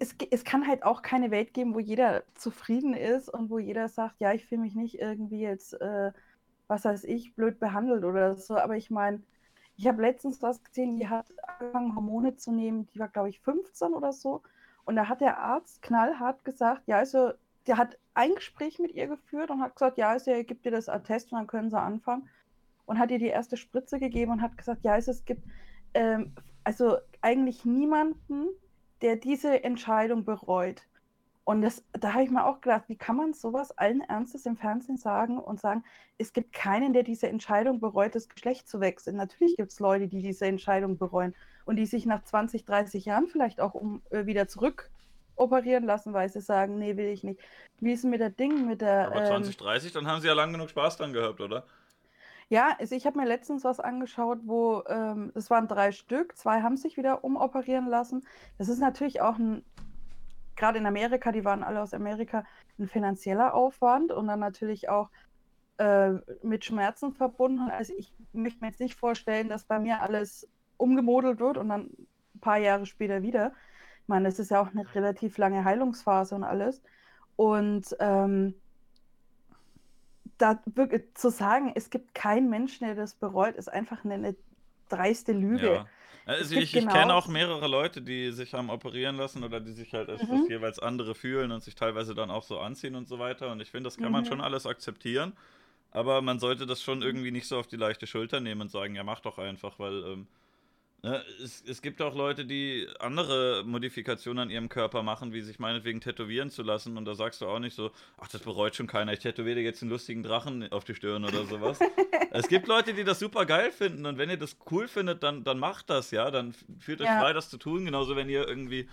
[0.00, 3.88] es, es, kann halt auch keine Welt geben, wo jeder zufrieden ist und wo jeder
[3.88, 6.12] sagt, ja, ich fühle mich nicht irgendwie jetzt, äh,
[6.66, 8.56] was weiß ich, blöd behandelt oder so.
[8.56, 9.22] Aber ich meine,
[9.76, 11.26] ich habe letztens was gesehen, die hat
[11.58, 14.42] angefangen, Hormone zu nehmen, die war, glaube ich, 15 oder so.
[14.84, 17.32] Und da hat der Arzt knallhart gesagt, ja, also,
[17.66, 20.70] der hat ein Gespräch mit ihr geführt und hat gesagt, ja, also, er gibt dir
[20.70, 22.28] das Attest und dann können sie anfangen.
[22.86, 25.42] Und hat ihr die erste Spritze gegeben und hat gesagt, ja, also, es gibt
[25.94, 26.32] ähm,
[26.66, 28.48] also eigentlich niemanden,
[29.02, 30.82] der diese Entscheidung bereut.
[31.44, 34.56] Und das, da habe ich mir auch gedacht, wie kann man sowas allen Ernstes im
[34.56, 35.84] Fernsehen sagen und sagen,
[36.18, 39.16] es gibt keinen, der diese Entscheidung bereut, das Geschlecht zu wechseln.
[39.16, 43.28] Natürlich gibt es Leute, die diese Entscheidung bereuen und die sich nach 20, 30 Jahren
[43.28, 44.90] vielleicht auch um, äh, wieder zurück
[45.36, 47.40] operieren lassen, weil sie sagen, nee, will ich nicht.
[47.78, 49.08] Wie ist es mit der Ding, mit der.
[49.08, 51.64] Aber 20, 30, ähm, dann haben sie ja lang genug Spaß dran gehabt, oder?
[52.48, 56.62] Ja, also ich habe mir letztens was angeschaut, wo ähm, es waren drei Stück, zwei
[56.62, 58.24] haben sich wieder umoperieren lassen.
[58.56, 59.64] Das ist natürlich auch ein
[60.56, 62.44] gerade in Amerika, die waren alle aus Amerika,
[62.78, 65.10] ein finanzieller Aufwand und dann natürlich auch
[65.78, 67.70] äh, mit Schmerzen verbunden.
[67.70, 71.90] Also ich möchte mir jetzt nicht vorstellen, dass bei mir alles umgemodelt wird und dann
[72.34, 73.52] ein paar Jahre später wieder.
[74.02, 76.82] Ich meine, es ist ja auch eine relativ lange Heilungsphase und alles.
[77.36, 78.54] Und ähm,
[80.38, 84.36] da wirklich zu sagen, es gibt keinen Menschen, der das bereut, ist einfach eine, eine
[84.88, 85.74] dreiste Lüge.
[85.74, 85.86] Ja.
[86.26, 89.72] Also ich, genau ich kenne auch mehrere Leute, die sich haben operieren lassen oder die
[89.72, 90.40] sich halt als mhm.
[90.40, 93.52] das jeweils andere fühlen und sich teilweise dann auch so anziehen und so weiter.
[93.52, 94.12] Und ich finde, das kann mhm.
[94.12, 95.34] man schon alles akzeptieren.
[95.92, 98.96] Aber man sollte das schon irgendwie nicht so auf die leichte Schulter nehmen und sagen,
[98.96, 100.26] ja, mach doch einfach, weil ähm,
[101.06, 105.60] Ne, es, es, gibt auch Leute, die andere Modifikationen an ihrem Körper machen, wie sich
[105.60, 106.98] meinetwegen tätowieren zu lassen.
[106.98, 109.82] Und da sagst du auch nicht so, ach, das bereut schon keiner, ich tätowiere jetzt
[109.82, 111.78] einen lustigen Drachen auf die Stirn oder sowas.
[112.32, 114.04] es gibt Leute, die das super geil finden.
[114.04, 116.28] Und wenn ihr das cool findet, dann, dann macht das, ja.
[116.32, 117.20] Dann fühlt euch ja.
[117.20, 117.84] frei, das zu tun.
[117.84, 118.88] Genauso, wenn ihr irgendwie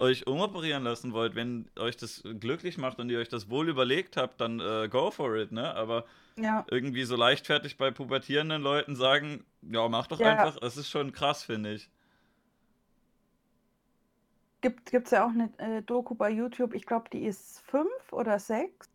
[0.00, 4.16] euch umoperieren lassen wollt, wenn euch das glücklich macht und ihr euch das wohl überlegt
[4.16, 5.74] habt, dann äh, go for it, ne?
[5.74, 6.04] Aber
[6.36, 6.64] ja.
[6.70, 10.30] irgendwie so leichtfertig bei pubertierenden Leuten sagen, ja, mach doch ja.
[10.30, 11.90] einfach, das ist schon krass, finde ich.
[14.62, 18.38] Gibt es ja auch eine äh, Doku bei YouTube, ich glaube, die ist fünf oder
[18.38, 18.90] sechs.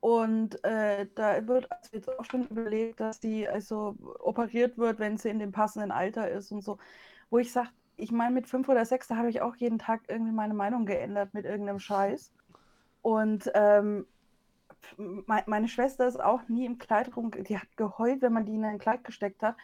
[0.00, 5.16] Und äh, da wird also jetzt auch schon überlegt, dass die also operiert wird, wenn
[5.16, 6.78] sie in dem passenden Alter ist und so.
[7.30, 10.02] Wo ich sage, ich meine, mit fünf oder sechs, da habe ich auch jeden Tag
[10.08, 12.32] irgendwie meine Meinung geändert mit irgendeinem Scheiß.
[13.02, 14.06] Und ähm,
[15.16, 18.64] meine Schwester ist auch nie im Kleid rum, die hat geheult, wenn man die in
[18.64, 19.56] ein Kleid gesteckt hat.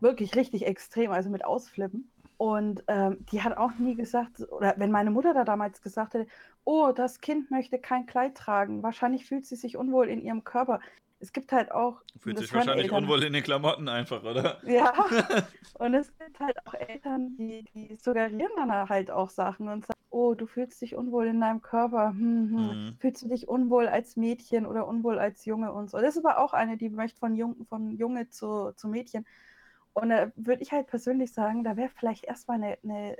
[0.00, 2.10] Wirklich richtig extrem, also mit Ausflippen.
[2.38, 6.30] Und ähm, die hat auch nie gesagt, oder wenn meine Mutter da damals gesagt hätte,
[6.64, 10.80] oh, das Kind möchte kein Kleid tragen, wahrscheinlich fühlt sie sich unwohl in ihrem Körper.
[11.20, 12.00] Es gibt halt auch.
[12.20, 14.58] Fühlt sich wahrscheinlich Eltern, unwohl in den Klamotten einfach, oder?
[14.64, 14.92] Ja.
[15.78, 19.98] und es gibt halt auch Eltern, die, die suggerieren dann halt auch Sachen und sagen,
[20.10, 22.10] oh, du fühlst dich unwohl in deinem Körper.
[22.10, 22.56] Hm, hm.
[22.56, 22.96] Mhm.
[23.00, 25.98] Fühlst du dich unwohl als Mädchen oder unwohl als Junge und so.
[25.98, 29.26] Das ist aber auch eine, die möchte von, Jung, von Junge zu, zu Mädchen.
[29.92, 33.16] Und da würde ich halt persönlich sagen, da wäre vielleicht erstmal eine, eine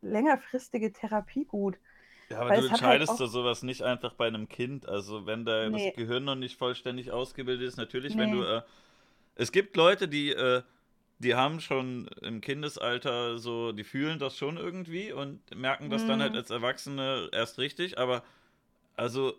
[0.00, 1.76] längerfristige Therapie gut.
[2.32, 3.26] Ja, aber Weil du halt entscheidest halt auch...
[3.32, 4.88] sowas nicht einfach bei einem Kind.
[4.88, 5.86] Also wenn da nee.
[5.86, 8.22] das Gehirn noch nicht vollständig ausgebildet ist, natürlich, nee.
[8.22, 8.42] wenn du.
[8.42, 8.62] Äh,
[9.34, 10.62] es gibt Leute, die, äh,
[11.18, 16.08] die haben schon im Kindesalter so, die fühlen das schon irgendwie und merken das mhm.
[16.08, 16.38] dann halt mhm.
[16.38, 18.22] als Erwachsene erst richtig, aber
[18.94, 19.34] also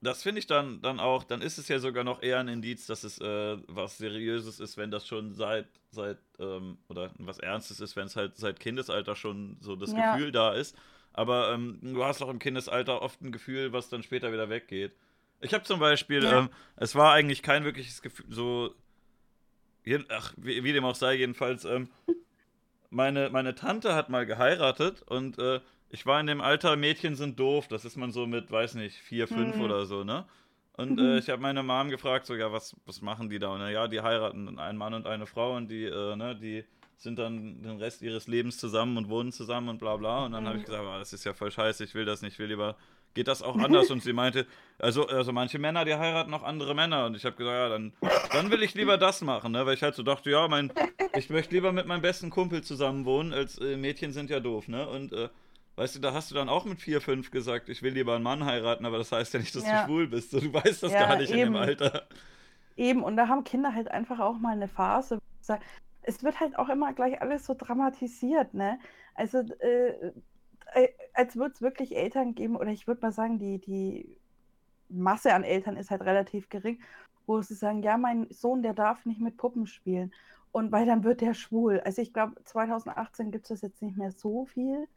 [0.00, 2.86] das finde ich dann, dann auch, dann ist es ja sogar noch eher ein Indiz,
[2.86, 7.80] dass es äh, was Seriöses ist, wenn das schon seit, seit ähm, oder was Ernstes
[7.80, 10.14] ist, wenn es halt seit Kindesalter schon so das ja.
[10.14, 10.76] Gefühl da ist.
[11.12, 14.92] Aber ähm, du hast auch im Kindesalter oft ein Gefühl, was dann später wieder weggeht.
[15.40, 16.40] Ich habe zum Beispiel, ja.
[16.40, 18.74] ähm, es war eigentlich kein wirkliches Gefühl, so,
[20.08, 21.88] ach, wie, wie, dem auch sei, jedenfalls, ähm,
[22.90, 27.38] meine, meine Tante hat mal geheiratet und äh, ich war in dem Alter, Mädchen sind
[27.38, 29.62] doof, das ist man so mit, weiß nicht, vier, fünf mhm.
[29.62, 30.24] oder so, ne?
[30.76, 33.48] Und äh, ich habe meine Mom gefragt, so, ja, was, was machen die da?
[33.48, 36.64] Und ja, die heiraten einen Mann und eine Frau und die, äh, ne, die
[36.98, 40.26] sind dann den Rest ihres Lebens zusammen und wohnen zusammen und bla bla.
[40.26, 40.48] Und dann mhm.
[40.48, 42.48] habe ich gesagt, oh, das ist ja voll scheiße, ich will das nicht, ich will
[42.48, 42.76] lieber,
[43.14, 43.90] geht das auch anders?
[43.90, 44.46] und sie meinte,
[44.78, 47.06] also, also manche Männer, die heiraten auch andere Männer.
[47.06, 47.92] Und ich habe gesagt, ja, dann,
[48.32, 49.64] dann will ich lieber das machen, ne?
[49.64, 50.72] weil ich halt so dachte, ja, mein,
[51.16, 54.68] ich möchte lieber mit meinem besten Kumpel zusammen wohnen, als äh, Mädchen sind ja doof,
[54.68, 54.88] ne?
[54.88, 55.28] Und äh,
[55.78, 58.24] Weißt du, da hast du dann auch mit 4, 5 gesagt, ich will lieber einen
[58.24, 59.82] Mann heiraten, aber das heißt ja nicht, dass ja.
[59.82, 60.32] du schwul bist.
[60.32, 61.38] Du weißt das ja, gar nicht eben.
[61.38, 62.08] in dem Alter.
[62.76, 65.20] Eben, und da haben Kinder halt einfach auch mal eine Phase,
[66.08, 68.78] es wird halt auch immer gleich alles so dramatisiert, ne?
[69.14, 70.12] Also, äh,
[70.74, 74.16] äh als würde es wirklich Eltern geben, oder ich würde mal sagen, die, die
[74.88, 76.80] Masse an Eltern ist halt relativ gering,
[77.26, 80.12] wo sie sagen, ja, mein Sohn, der darf nicht mit Puppen spielen.
[80.52, 81.80] Und weil dann wird der schwul.
[81.80, 84.88] Also ich glaube, 2018 gibt es das jetzt nicht mehr so viel.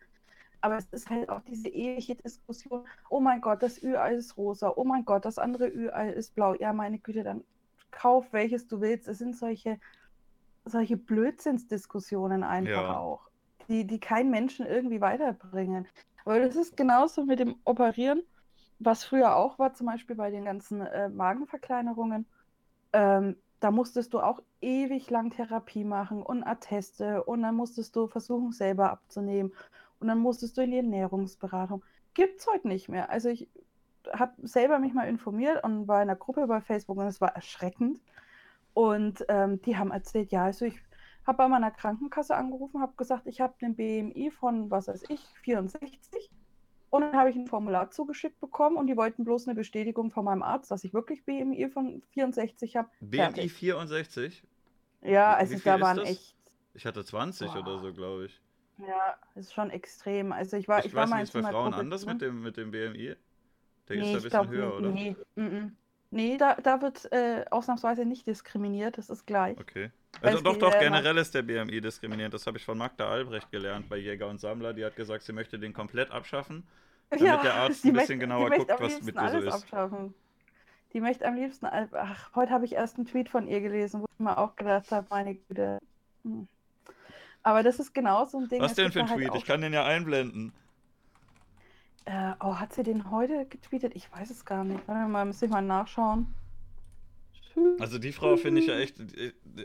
[0.61, 4.73] Aber es ist halt auch diese ewige Diskussion, oh mein Gott, das Ü-Ei ist rosa,
[4.75, 6.53] oh mein Gott, das andere Ü-Ei ist blau.
[6.55, 7.43] Ja, meine Güte, dann
[7.91, 9.07] kauf welches du willst.
[9.07, 9.79] Es sind solche
[10.65, 12.97] solche Blödsinnsdiskussionen einfach ja.
[12.97, 13.29] auch,
[13.67, 15.87] die, die keinen Menschen irgendwie weiterbringen.
[16.25, 18.23] Aber das ist genauso mit dem Operieren,
[18.79, 22.25] was früher auch war, zum Beispiel bei den ganzen äh, Magenverkleinerungen.
[22.93, 28.07] Ähm, da musstest du auch ewig lang Therapie machen und Atteste und dann musstest du
[28.07, 29.53] versuchen, selber abzunehmen
[29.99, 31.83] und dann musstest du in die Ernährungsberatung.
[32.15, 33.09] gibt es heute nicht mehr.
[33.09, 33.47] Also ich
[34.13, 37.35] habe selber mich mal informiert und war in einer Gruppe bei Facebook und es war
[37.35, 37.99] erschreckend.
[38.73, 40.75] Und ähm, die haben erzählt, ja, also ich
[41.25, 45.21] habe bei meiner Krankenkasse angerufen, habe gesagt, ich habe einen BMI von, was weiß ich,
[45.43, 46.29] 64.
[46.89, 50.25] Und dann habe ich ein Formular zugeschickt bekommen und die wollten bloß eine Bestätigung von
[50.25, 52.89] meinem Arzt, dass ich wirklich BMI von 64 habe.
[52.99, 53.53] BMI Fertig.
[53.53, 54.43] 64?
[55.03, 56.35] Ja, also da waren echt.
[56.73, 57.59] Ich hatte 20 Boah.
[57.59, 58.41] oder so, glaube ich.
[58.77, 60.31] Ja, ist schon extrem.
[60.31, 62.57] Also ich war, ich, ich war weiß nicht, ist bei Frauen anders mit dem, mit
[62.57, 63.15] dem BMI?
[63.87, 64.89] Der nee, ist da ein bisschen höher, oder?
[64.89, 65.71] Nee, mm -mm.
[66.11, 69.59] Nee da, da wird äh, ausnahmsweise nicht diskriminiert, das ist gleich.
[69.59, 69.91] Okay.
[70.21, 72.33] Also doch, doch, generell ist der BMI diskriminierend.
[72.33, 74.73] Das habe ich von Magda Albrecht gelernt bei Jäger und Sammler.
[74.73, 76.63] Die hat gesagt, sie möchte den komplett abschaffen,
[77.09, 79.53] damit ja, der Arzt ein bisschen möchte, genauer guckt, was mit dir so ist.
[79.53, 80.13] Abschaffen.
[80.93, 84.05] Die möchte am liebsten, ach, heute habe ich erst einen Tweet von ihr gelesen, wo
[84.11, 85.79] ich mir auch gedacht habe, meine Güte.
[86.23, 86.47] Hm.
[87.43, 88.61] Aber das ist genau so ein Ding.
[88.61, 89.35] Was denn für ein halt Tweet?
[89.35, 90.53] ich kann den ja einblenden.
[92.05, 93.95] Äh, oh, hat sie den heute getweetet?
[93.95, 94.87] Ich weiß es gar nicht.
[94.87, 96.33] Warte mal, muss ich mal nachschauen.
[97.79, 98.95] Also die Frau finde ich ja echt,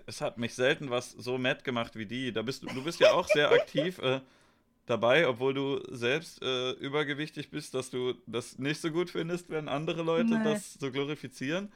[0.06, 2.32] es hat mich selten was so mad gemacht wie die.
[2.32, 4.20] Da bist du, du bist ja auch sehr aktiv äh,
[4.86, 9.68] dabei, obwohl du selbst äh, übergewichtig bist, dass du das nicht so gut findest, wenn
[9.68, 10.44] andere Leute nee.
[10.44, 11.72] das so glorifizieren.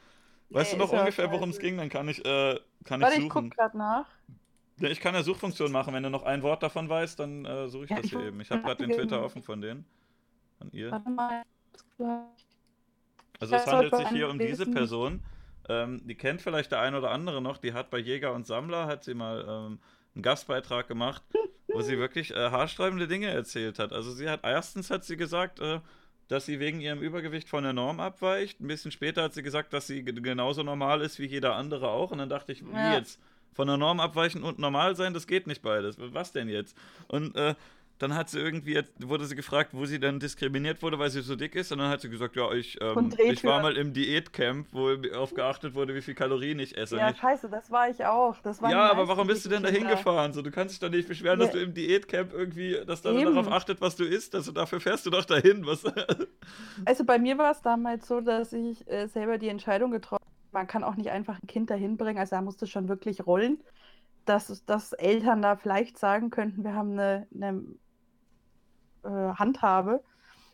[0.49, 1.77] Weißt nee, du noch ungefähr, worum es ging?
[1.77, 3.45] Dann kann ich, äh, kann Warte, ich suchen.
[3.45, 4.05] ich guck gerade nach.
[4.79, 5.93] Ja, ich kann ja Suchfunktion machen.
[5.93, 8.41] Wenn du noch ein Wort davon weißt, dann äh, suche ich ja, das hier eben.
[8.41, 9.85] Ich habe gerade den Twitter offen von denen.
[10.61, 10.91] Von ihr.
[10.91, 11.43] Warte mal.
[13.39, 15.23] Also es handelt sich hier um diese Person.
[15.67, 17.57] Ähm, die kennt vielleicht der ein oder andere noch.
[17.57, 19.79] Die hat bei Jäger und Sammler hat sie mal ähm,
[20.13, 21.23] einen Gastbeitrag gemacht,
[21.67, 23.91] wo sie wirklich äh, haarsträubende Dinge erzählt hat.
[23.91, 25.79] Also sie hat erstens hat sie gesagt, äh,
[26.27, 28.59] dass sie wegen ihrem Übergewicht von der Norm abweicht.
[28.59, 32.11] Ein bisschen später hat sie gesagt, dass sie genauso normal ist wie jeder andere auch.
[32.11, 32.97] Und dann dachte ich, wie ja.
[32.97, 33.19] jetzt?
[33.53, 35.97] Von der Norm abweichen und normal sein, das geht nicht beides.
[35.97, 36.77] Was denn jetzt?
[37.07, 37.55] Und äh,
[38.01, 41.35] dann hat sie irgendwie, wurde sie gefragt, wo sie dann diskriminiert wurde, weil sie so
[41.35, 41.71] dick ist.
[41.71, 45.35] Und dann hat sie gesagt, ja, ich, ähm, ich war mal im Diätcamp, wo auf
[45.35, 46.97] geachtet wurde, wie viel Kalorien ich esse.
[46.97, 48.37] Ja, scheiße, das war ich auch.
[48.41, 50.33] Das ja, aber warum bist du denn da hingefahren?
[50.33, 51.45] So, du kannst dich doch nicht beschweren, ja.
[51.45, 54.33] dass du im Diätcamp irgendwie, dass da darauf achtet, was du isst.
[54.33, 55.65] Also dafür fährst du doch dahin.
[55.67, 55.83] Was?
[56.85, 60.53] also bei mir war es damals so, dass ich äh, selber die Entscheidung getroffen habe,
[60.53, 62.17] man kann auch nicht einfach ein Kind dahin bringen.
[62.17, 63.59] Also da musste schon wirklich rollen
[64.25, 67.63] dass, dass Eltern da vielleicht sagen könnten, wir haben eine, eine
[69.03, 70.03] äh, handhabe.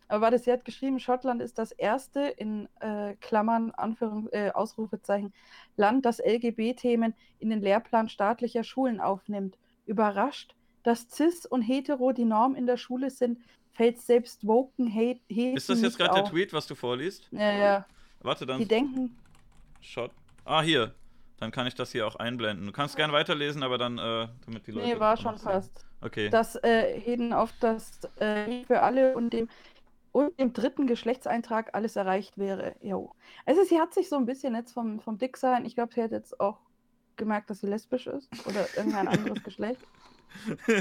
[0.07, 5.33] Aber warte, sie hat geschrieben, Schottland ist das erste in äh, Klammern, Anführungs äh, Ausrufezeichen,
[5.75, 9.57] Land, das LGB-Themen in den Lehrplan staatlicher Schulen aufnimmt.
[9.85, 13.39] Überrascht, dass Cis und Hetero die Norm in der Schule sind,
[13.73, 15.19] fällt selbst Woken Hate.
[15.29, 17.27] Ist das jetzt gerade der Tweet, was du vorliest?
[17.31, 17.85] Ja, ja.
[18.21, 18.59] Warte, dann.
[18.59, 19.17] Die denken.
[19.81, 20.11] Schott.
[20.45, 20.93] Ah, hier.
[21.37, 22.65] Dann kann ich das hier auch einblenden.
[22.65, 24.87] Du kannst gerne weiterlesen, aber dann, äh, damit die Leute.
[24.87, 25.86] Nee, war schon fast.
[26.01, 26.29] Okay.
[26.29, 29.49] Das äh, Heden auf das äh, für alle und dem
[30.11, 32.75] und dem dritten Geschlechtseintrag alles erreicht wäre.
[32.81, 33.13] Jo.
[33.45, 36.11] Also sie hat sich so ein bisschen jetzt vom, vom Dicksein, ich glaube, sie hat
[36.11, 36.57] jetzt auch
[37.17, 39.81] gemerkt, dass sie lesbisch ist oder irgendein anderes Geschlecht.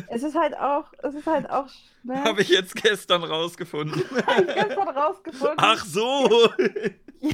[0.09, 1.69] Es ist halt auch, es ist halt auch.
[2.03, 2.23] Ne?
[2.25, 4.03] Habe ich jetzt gestern rausgefunden.
[4.27, 5.57] Habe ich gestern rausgefunden.
[5.57, 6.51] Ach so!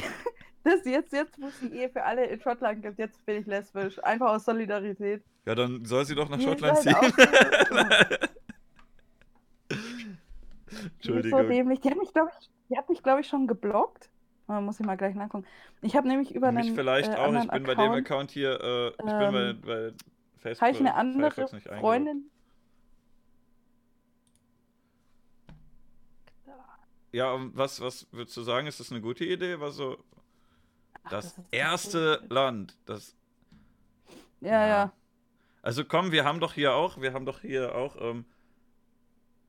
[0.64, 3.46] Das jetzt, jetzt, wo es die Ehe für alle in Schottland gibt, jetzt bin ich
[3.46, 3.98] lesbisch.
[4.05, 5.25] Einfach aus Solidarität.
[5.44, 6.94] Ja, dann soll sie doch nach Schottland ziehen.
[10.94, 11.40] Entschuldigung.
[11.40, 11.81] Die, so dämlich.
[11.81, 12.31] die hat mich, glaube
[12.90, 14.09] ich, glaub ich, schon geblockt.
[14.48, 15.46] Oh, muss ich mal gleich nachgucken.
[15.81, 16.75] Ich habe nämlich über Mich einen.
[16.75, 17.33] vielleicht äh, auch.
[17.33, 18.61] Ich bin Account, bei dem Account hier.
[18.61, 19.92] Äh, ich ähm, bin bei, ähm, bei
[20.38, 20.61] Facebook.
[20.61, 21.48] Habe ich eine andere
[21.81, 22.31] Freundin.
[27.12, 28.66] Ja, was, was würdest du sagen?
[28.66, 29.61] Ist das eine gute Idee?
[29.61, 29.98] Was so,
[31.11, 33.17] das, das erste das Land, das.
[34.41, 34.93] Ja, ja, ja.
[35.62, 38.25] Also komm, wir haben doch hier auch, wir haben doch hier auch, ähm,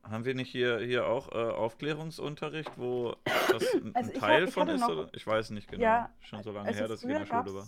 [0.04, 3.16] haben wir nicht hier, hier auch äh, Aufklärungsunterricht, wo
[3.52, 4.82] das ein, also Teil hab, von ist?
[4.82, 5.12] Noch?
[5.14, 5.84] Ich weiß nicht genau.
[5.84, 7.68] Ja, Schon so lange also her, dass ich in der Schule war.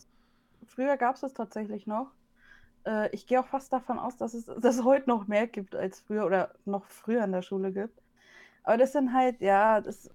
[0.68, 2.12] Früher gab es das tatsächlich noch.
[2.86, 5.76] Äh, ich gehe auch fast davon aus, dass es, dass es heute noch mehr gibt
[5.76, 8.00] als früher oder noch früher in der Schule gibt.
[8.64, 10.10] Aber das sind halt, ja, das.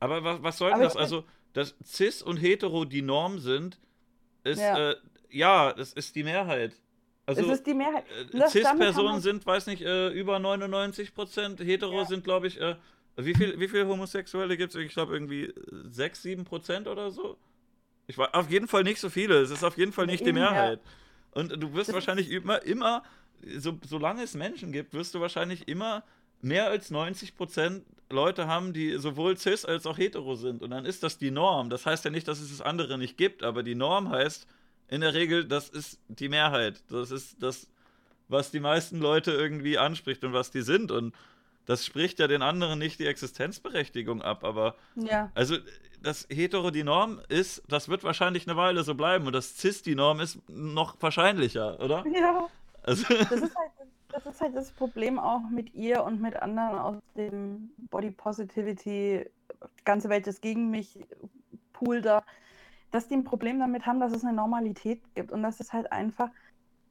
[0.00, 0.96] Aber was, was soll denn das?
[0.96, 3.78] Also, dass Cis und Hetero die Norm sind,
[4.42, 4.96] ist, ja, äh,
[5.30, 6.74] ja das ist die Mehrheit.
[7.26, 8.04] Also, es ist die Mehrheit.
[8.34, 11.60] Äh, Cis-Personen sind, weiß nicht, äh, über 99 Prozent.
[11.60, 12.04] Hetero ja.
[12.04, 12.76] sind, glaube ich, äh,
[13.16, 14.80] wie viel, wie viel Homosexuelle gibt es?
[14.80, 17.38] Ich glaube, irgendwie 6, 7 Prozent oder so.
[18.06, 19.40] Ich war auf jeden Fall nicht so viele.
[19.40, 20.80] Es ist auf jeden Fall nicht die Mehrheit.
[20.84, 21.40] Ja.
[21.40, 23.02] Und du wirst das wahrscheinlich immer, immer,
[23.56, 26.04] so, solange es Menschen gibt, wirst du wahrscheinlich immer
[26.44, 30.62] mehr als 90 Prozent Leute haben, die sowohl cis als auch hetero sind.
[30.62, 31.70] Und dann ist das die Norm.
[31.70, 34.46] Das heißt ja nicht, dass es das andere nicht gibt, aber die Norm heißt
[34.88, 36.82] in der Regel, das ist die Mehrheit.
[36.90, 37.68] Das ist das,
[38.28, 40.92] was die meisten Leute irgendwie anspricht und was die sind.
[40.92, 41.14] Und
[41.66, 45.30] das spricht ja den anderen nicht die Existenzberechtigung ab, aber Ja.
[45.34, 45.56] also
[46.02, 49.80] das Hetero die Norm ist, das wird wahrscheinlich eine Weile so bleiben und das Cis
[49.80, 52.04] die Norm ist noch wahrscheinlicher, oder?
[52.14, 52.46] Ja.
[52.82, 53.70] Also, Das ist, halt,
[54.14, 59.28] das ist halt das Problem auch mit ihr und mit anderen aus dem Body Positivity,
[59.84, 61.00] ganze Welt ist gegen mich,
[61.72, 62.22] Pool da,
[62.92, 65.32] dass die ein Problem damit haben, dass es eine Normalität gibt.
[65.32, 66.30] Und dass es halt einfach,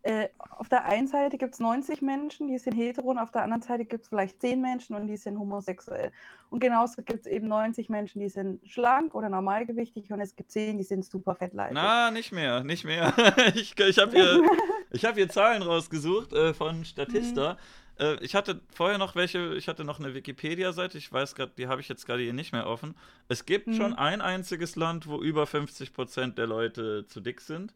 [0.04, 3.44] äh, auf der einen Seite gibt es 90 Menschen, die sind hetero und auf der
[3.44, 6.12] anderen Seite gibt es vielleicht 10 Menschen und die sind homosexuell.
[6.50, 10.52] Und genauso gibt es eben 90 Menschen, die sind schlank oder normalgewichtig und es gibt
[10.52, 11.74] 10, die sind super fettleibig.
[11.74, 13.14] na, nicht mehr, nicht mehr.
[13.56, 14.42] Ich, ich habe hier,
[14.92, 17.58] ich hab hier Zahlen rausgesucht äh, von Statista.
[18.00, 21.68] Äh, ich hatte vorher noch welche, ich hatte noch eine Wikipedia-Seite, ich weiß gerade, die
[21.68, 22.96] habe ich jetzt gerade hier nicht mehr offen.
[23.30, 23.74] Es gibt Mhm.
[23.74, 27.74] schon ein einziges Land, wo über 50% der Leute zu dick sind.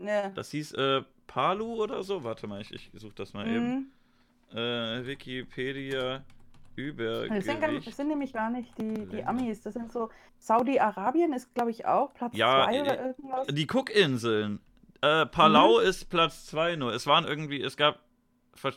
[0.00, 0.30] Ja.
[0.30, 2.24] Das hieß äh, Palu oder so.
[2.24, 3.90] Warte mal, ich, ich suche das mal eben.
[4.52, 4.56] Mhm.
[4.56, 6.22] Äh, Wikipedia
[6.76, 7.96] Das gar, das Übergewicht.
[7.96, 9.24] sind nämlich gar nicht die, die.
[9.24, 9.60] Amis.
[9.62, 10.08] Das sind so.
[10.38, 13.46] Saudi-Arabien ist, glaube ich, auch Platz Ja, 2 äh, oder irgendwas.
[13.48, 14.60] Die Cookinseln.
[15.02, 15.86] Äh, Palau Mhm.
[15.86, 16.92] ist Platz 2 nur.
[16.94, 18.00] Es waren irgendwie, es gab,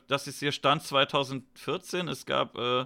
[0.07, 2.85] das ist hier Stand 2014, es gab äh,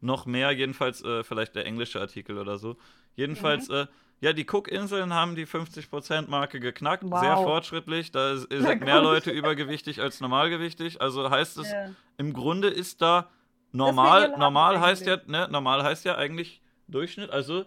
[0.00, 2.76] noch mehr, jedenfalls äh, vielleicht der englische Artikel oder so.
[3.16, 3.86] Jedenfalls, Mhm.
[4.20, 7.20] Ja, die Cookinseln haben die 50%-Marke geknackt, Wow.
[7.20, 8.10] sehr fortschrittlich.
[8.12, 8.50] Da sind
[8.80, 9.02] mehr.
[9.02, 11.00] Leute übergewichtig als normalgewichtig.
[11.00, 11.90] Also heißt es, Ja.
[12.16, 13.28] im Grunde ist da
[13.72, 15.28] normal, normal heißt ja, eigentlich.
[15.28, 17.64] ne, normal heißt ja eigentlich Durchschnitt, also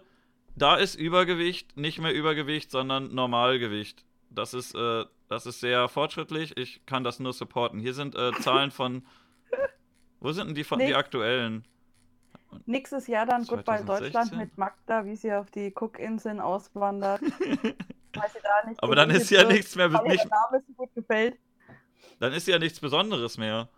[0.56, 4.04] da ist Übergewicht nicht mehr Übergewicht, sondern Normalgewicht.
[4.30, 6.56] Das ist, äh, das ist sehr fortschrittlich.
[6.56, 7.78] Ich kann das nur supporten.
[7.78, 9.06] Hier sind äh, Zahlen von.
[10.20, 10.96] Wo sind denn die von die Nix.
[10.96, 11.64] aktuellen?
[12.66, 13.86] Nächstes Jahr dann Goodbye 2016?
[14.12, 17.20] Deutschland mit Magda, wie sie auf die Cookinseln auswandert.
[18.12, 18.22] Da
[18.68, 21.38] nicht Aber dann ist ja nichts mehr, weil nicht, Name so gut gefällt.
[22.18, 23.68] dann ist ja nichts Besonderes mehr.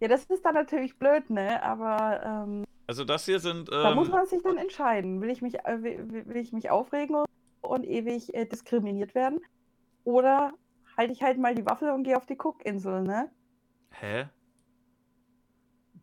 [0.00, 1.62] Ja, das ist dann natürlich blöd, ne?
[1.62, 3.70] Aber ähm, Also das hier sind.
[3.72, 5.20] da muss Ähm, man sich dann entscheiden.
[5.20, 7.24] Will ich mich, äh, will, will ich mich aufregen
[7.62, 9.40] und ewig äh, diskriminiert werden?
[10.04, 10.52] Oder
[10.96, 13.30] halte ich halt mal die Waffe und gehe auf die Cookinsel, ne?
[13.90, 14.28] hä?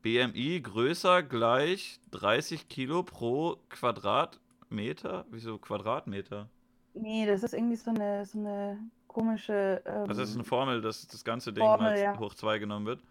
[0.08, 5.26] BMI größer gleich 30 Kilo pro Quadratmeter?
[5.30, 6.48] Wieso Quadratmeter?
[6.94, 9.82] Nee, das ist irgendwie so eine, so eine komische.
[9.86, 12.18] Ähm, Also das ist eine Formel, dass das ganze Ding Formel, mal ja.
[12.18, 13.02] hoch 2 genommen wird.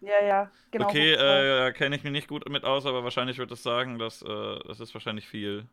[0.00, 0.86] ja, ja, genau.
[0.86, 4.22] okay, äh, kenne ich mich nicht gut mit aus, aber wahrscheinlich wird es sagen, dass
[4.22, 5.66] äh, das ist wahrscheinlich viel.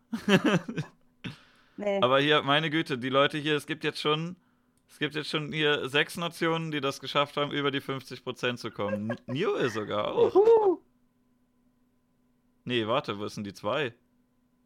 [1.78, 2.02] nee.
[2.02, 4.36] aber hier, meine Güte, die Leute hier, es gibt jetzt schon,
[4.90, 8.70] es gibt jetzt schon hier sechs Nationen, die das geschafft haben, über die 50% zu
[8.70, 9.16] kommen.
[9.28, 10.36] Niue sogar auch.
[12.66, 13.94] Nee, warte, wo ist denn die zwei?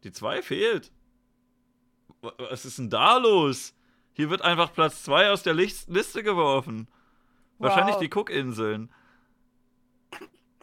[0.03, 0.91] Die zwei fehlt.
[2.21, 3.73] Wa- Was ist denn da los?
[4.13, 6.87] Hier wird einfach Platz zwei aus der Lis- Liste geworfen.
[7.59, 8.01] Wahrscheinlich Wow.
[8.01, 8.91] die Cookinseln.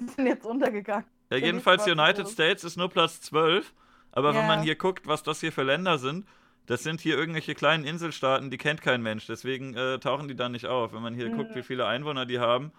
[0.01, 1.07] Die sind jetzt untergegangen.
[1.31, 3.73] Ja, jedenfalls United States ist nur Platz 12.
[4.13, 4.47] Aber wenn Ja.
[4.47, 6.27] man hier guckt, was das hier für Länder sind,
[6.67, 9.27] das sind hier irgendwelche kleinen Inselstaaten, die kennt kein Mensch.
[9.27, 10.93] Deswegen äh, tauchen die da nicht auf.
[10.93, 11.37] Wenn man hier Mhm.
[11.37, 12.73] guckt, wie viele Einwohner die haben,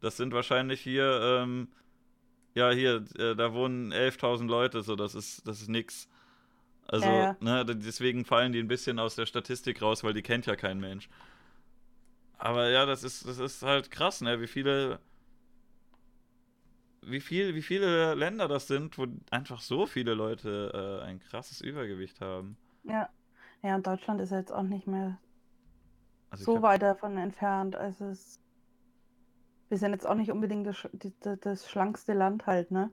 [0.00, 1.68] das sind wahrscheinlich hier, ähm,
[2.56, 6.08] ja, hier, äh, da wohnen 11.000 Leute, so, das ist, das ist nix.
[6.88, 7.36] Also, Ja, ja.
[7.40, 10.80] ne, deswegen fallen die ein bisschen aus der Statistik raus, weil die kennt ja kein
[10.80, 11.08] Mensch.
[12.38, 15.00] Aber ja, das ist, das ist halt krass, ne, wie viele
[17.02, 21.60] wie, viel, wie viele Länder das sind, wo einfach so viele Leute äh, ein krasses
[21.60, 22.56] Übergewicht haben.
[22.84, 23.10] Ja.
[23.62, 25.18] Ja, und Deutschland ist jetzt auch nicht mehr
[26.30, 27.76] Also so hab- weit davon entfernt.
[27.76, 28.40] Also es,
[29.68, 30.88] wir sind jetzt auch nicht unbedingt das,
[31.20, 32.90] das, das schlankste Land halt, ne?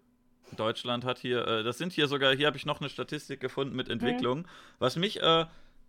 [0.55, 3.75] Deutschland hat hier, äh, das sind hier sogar, hier habe ich noch eine Statistik gefunden
[3.75, 4.47] mit Entwicklung.
[4.79, 5.45] Was mich, äh,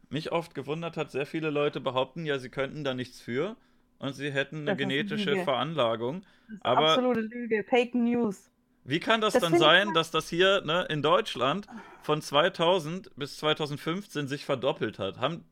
[0.08, 3.56] mich oft gewundert hat, sehr viele Leute behaupten ja, sie könnten da nichts für
[3.98, 5.36] und sie hätten eine Das genetische.
[5.44, 6.22] Veranlagung.
[6.60, 7.64] Aber- absolute Lüge.
[7.68, 8.50] Fake News.
[8.86, 11.66] Wie kann das, Das dann sein, dass das hier ne, in Deutschland
[12.02, 15.18] von 2000 bis 2015 sich verdoppelt hat?
[15.20, 15.44] Haben,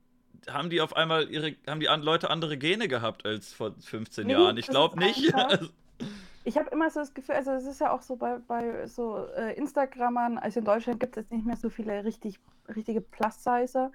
[0.48, 4.32] haben die auf einmal ihre, haben die Leute andere Gene gehabt als vor 15 Nee,
[4.32, 4.56] Jahren?
[4.56, 5.32] Ich glaube nicht.
[5.34, 5.68] Also,
[6.44, 9.26] Ich habe immer so das Gefühl, also es ist ja auch so bei, bei so
[9.36, 12.40] äh, Instagrammern, also in Deutschland gibt es jetzt nicht mehr so viele richtig,
[12.74, 13.92] richtige Plus-Sizer.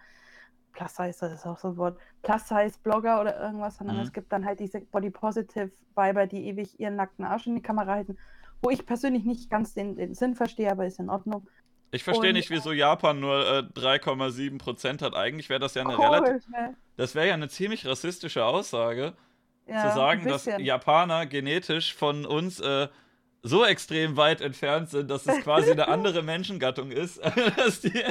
[0.74, 2.00] Plus-Sizer ist auch so ein Wort.
[2.24, 4.02] Plus-Size-Blogger oder irgendwas, sondern Mhm.
[4.04, 8.18] es gibt dann halt diese Body-Positive-Weiber, die ewig ihren nackten Arsch in die Kamera halten,
[8.62, 11.48] wo ich persönlich nicht ganz den, den Sinn verstehe, aber ist in Ordnung.
[11.92, 15.16] Ich verstehe nicht, wieso Japan nur äh, 3,7 Prozent hat.
[15.16, 16.76] Eigentlich wäre das ja eine relativ, ne?
[16.98, 19.14] das wäre ja eine ziemlich rassistische Aussage,
[19.68, 20.46] Ja, zu sagen, dass.
[20.46, 22.88] Japaner genetisch von uns äh,
[23.44, 27.20] so extrem weit entfernt sind, dass es quasi eine andere Menschengattung ist,
[27.58, 28.04] dass die,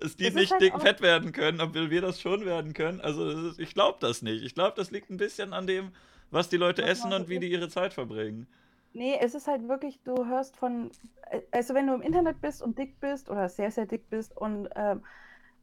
[0.00, 3.00] dass die ist nicht halt dick fett werden können, obwohl wir das schon werden können.
[3.00, 4.42] Also das ist, ich glaube das nicht.
[4.44, 5.92] Ich glaube, das liegt ein bisschen an dem,
[6.30, 8.48] was die Leute Was essen und wie die ihre Zeit verbringen.
[8.96, 10.90] Nee, es ist halt wirklich, du hörst von,
[11.30, 14.34] äh, also wenn du im Internet bist und dick bist oder sehr, sehr dick bist
[14.34, 15.04] und ähm,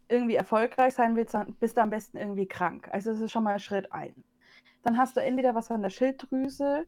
[0.07, 2.87] irgendwie erfolgreich sein willst, dann bist du am besten irgendwie krank.
[2.91, 4.13] Also das ist schon mal Schritt ein.
[4.83, 6.85] Dann hast du entweder was an der Schilddrüse,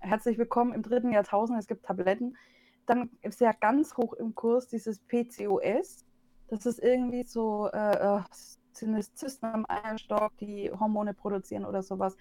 [0.00, 2.36] herzlich willkommen im dritten Jahrtausend, es gibt Tabletten.
[2.84, 6.04] Dann ist ja ganz hoch im Kurs dieses PCOS.
[6.48, 8.20] Das ist irgendwie so, äh, äh,
[8.72, 12.14] sind es Zysten am Eierstock, die Hormone produzieren oder sowas.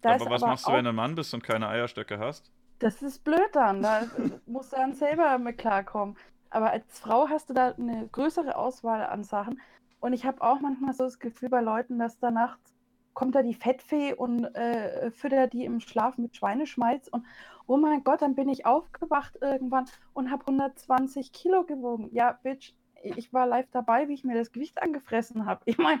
[0.00, 2.50] Da aber was aber machst du, wenn du ein Mann bist und keine Eierstöcke hast?
[2.80, 3.82] Das ist blöd dann.
[3.82, 4.02] Da
[4.46, 6.16] musst du dann selber mit klarkommen.
[6.50, 9.60] Aber als Frau hast du da eine größere Auswahl an Sachen.
[10.00, 12.74] Und ich habe auch manchmal so das Gefühl bei Leuten, dass da nachts
[13.12, 17.26] kommt da die Fettfee und äh, füttert die im Schlaf mit Schweineschmalz und
[17.66, 22.08] oh mein Gott, dann bin ich aufgewacht irgendwann und habe 120 Kilo gewogen.
[22.12, 22.72] Ja, Bitch,
[23.02, 25.60] ich war live dabei, wie ich mir das Gewicht angefressen habe.
[25.66, 26.00] Ich meine,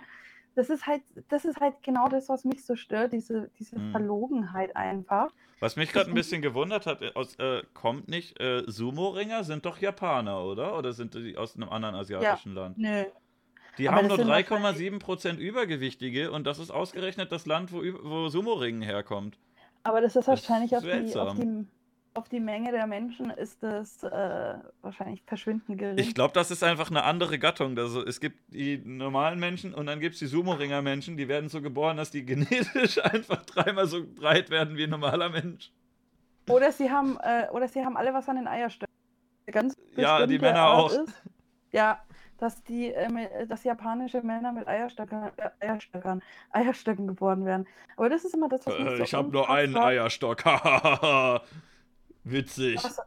[0.54, 3.90] das ist halt, das ist halt genau das, was mich so stört, diese, diese hm.
[3.90, 5.30] Verlogenheit einfach.
[5.60, 9.66] Was mich gerade ein bisschen gewundert hat, äh, aus, äh, kommt nicht, äh, Sumo-Ringer sind
[9.66, 10.76] doch Japaner, oder?
[10.78, 12.78] Oder sind die aus einem anderen asiatischen ja, Land?
[12.78, 13.04] Nö,
[13.78, 18.82] die Aber haben nur 3,7% Übergewichtige und das ist ausgerechnet das Land, wo, wo Sumo-Ringen
[18.82, 19.38] herkommt.
[19.82, 21.66] Aber das ist wahrscheinlich das ist auf, die, auf, die,
[22.14, 25.98] auf, die, Menge der Menschen ist das äh, wahrscheinlich verschwindend gering.
[25.98, 27.76] Ich glaube, das ist einfach eine andere Gattung.
[27.78, 31.62] Also es gibt die normalen Menschen und dann gibt es die Sumo-Ringer-Menschen, die werden so
[31.62, 35.70] geboren, dass die genetisch einfach dreimal so breit werden wie ein normaler Mensch.
[36.48, 38.92] Oder sie haben, äh, oder sie haben alle was an den Eierstöcken.
[39.46, 40.92] Ganz ja, die Männer auch.
[40.92, 41.22] Ist.
[41.72, 42.02] Ja,
[42.38, 45.30] dass die, äh, dass japanische Männer mit Eierstöckern,
[45.60, 47.66] Eierstöckern, Eierstöcken geboren werden.
[47.96, 50.44] Aber das ist immer das, was äh, so Ich habe nur einen Eierstock.
[52.30, 52.76] Witzig.
[52.82, 53.00] Was?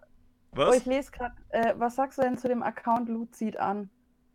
[0.51, 0.69] was?
[0.69, 3.89] Oh, ich lese gerade, äh, was sagst du denn zu dem Account Luzid an?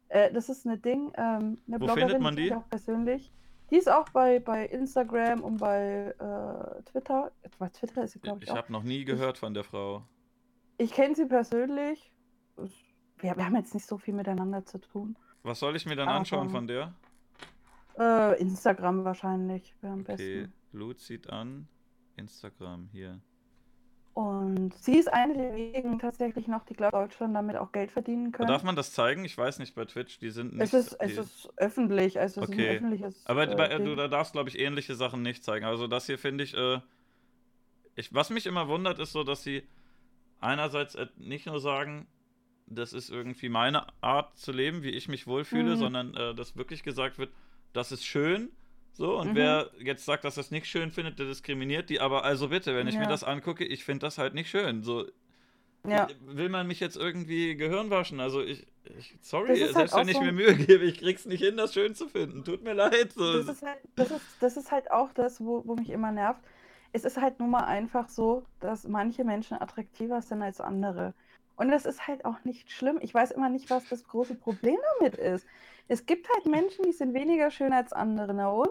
[0.08, 2.52] Äh, das ist eine Ding, ähm, eine Wo Bloggerin, findet man die?
[2.52, 3.32] auch persönlich.
[3.70, 7.30] Die ist auch bei, bei Instagram und bei äh, Twitter.
[7.58, 8.48] Bei Twitter ist sie, glaube ich.
[8.48, 10.04] Ich habe noch nie gehört ich, von der Frau.
[10.78, 12.10] Ich kenne sie persönlich
[13.22, 15.16] wir, wir haben jetzt nicht so viel miteinander zu tun.
[15.42, 16.94] Was soll ich mir dann Aber, anschauen von der?
[17.98, 20.42] Äh, Instagram wahrscheinlich wäre am okay.
[20.42, 20.52] besten.
[20.72, 21.68] Loot sieht an.
[22.16, 23.20] Instagram hier.
[24.18, 28.32] Und sie ist eine der wenigen tatsächlich noch, die, glaube Deutschland damit auch Geld verdienen
[28.32, 28.48] können.
[28.48, 29.24] Darf man das zeigen?
[29.24, 30.62] Ich weiß nicht, bei Twitch, die sind nicht...
[30.62, 32.50] Es ist, es ist öffentlich, also okay.
[32.50, 33.26] es ist ein öffentliches...
[33.26, 35.64] Aber äh, bei, du da darfst, glaube ich, ähnliche Sachen nicht zeigen.
[35.66, 36.80] Also das hier finde ich, äh,
[37.94, 38.12] ich...
[38.12, 39.62] Was mich immer wundert, ist so, dass sie
[40.40, 42.08] einerseits äh, nicht nur sagen,
[42.66, 45.78] das ist irgendwie meine Art zu leben, wie ich mich wohlfühle, mhm.
[45.78, 47.30] sondern äh, dass wirklich gesagt wird,
[47.72, 48.50] das ist schön.
[48.98, 49.36] So, und mhm.
[49.36, 52.00] wer jetzt sagt, dass das nicht schön findet, der diskriminiert die.
[52.00, 53.00] Aber also bitte, wenn ich ja.
[53.00, 54.82] mir das angucke, ich finde das halt nicht schön.
[54.82, 55.06] So,
[55.86, 56.08] ja.
[56.26, 58.18] will man mich jetzt irgendwie Gehirn waschen?
[58.18, 58.66] Also ich,
[58.98, 61.56] ich sorry, halt selbst halt wenn ich so mir Mühe gebe, ich krieg's nicht hin,
[61.56, 62.42] das schön zu finden.
[62.42, 63.12] Tut mir leid.
[63.12, 63.34] So.
[63.34, 66.40] Das, ist halt, das, ist, das ist halt auch das, wo, wo mich immer nervt.
[66.92, 71.14] Es ist halt nun mal einfach so, dass manche Menschen attraktiver sind als andere.
[71.54, 72.98] Und das ist halt auch nicht schlimm.
[73.00, 75.46] Ich weiß immer nicht, was das große Problem damit ist.
[75.86, 78.34] Es gibt halt Menschen, die sind weniger schön als andere.
[78.34, 78.68] Na und?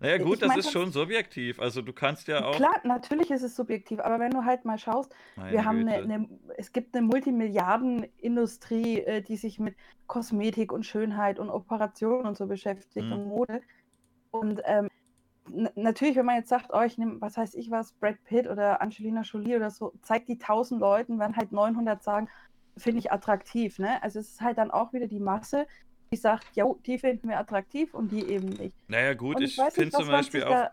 [0.00, 1.58] Naja, gut, ich das mein, ist schon subjektiv.
[1.60, 2.56] Also du kannst ja auch.
[2.56, 5.94] Klar, natürlich ist es subjektiv, aber wenn du halt mal schaust, Meine wir haben eine,
[5.94, 9.76] eine, es gibt eine Multimilliardenindustrie, äh, die sich mit
[10.06, 13.12] Kosmetik und Schönheit und Operationen und so beschäftigt hm.
[13.12, 13.62] und Mode.
[14.30, 14.88] Und ähm,
[15.74, 18.80] natürlich, wenn man jetzt sagt, oh, ich nehme, was heißt ich was, Brad Pitt oder
[18.82, 22.28] Angelina Jolie oder so, zeigt die tausend Leuten, werden halt 900 sagen,
[22.76, 23.78] finde ich attraktiv.
[23.78, 24.02] Ne?
[24.02, 25.66] Also es ist halt dann auch wieder die Masse,
[26.16, 28.74] die sagt, ja, die finden wir attraktiv und die eben nicht.
[28.88, 30.70] Naja gut, und ich, ich finde zum Beispiel auch,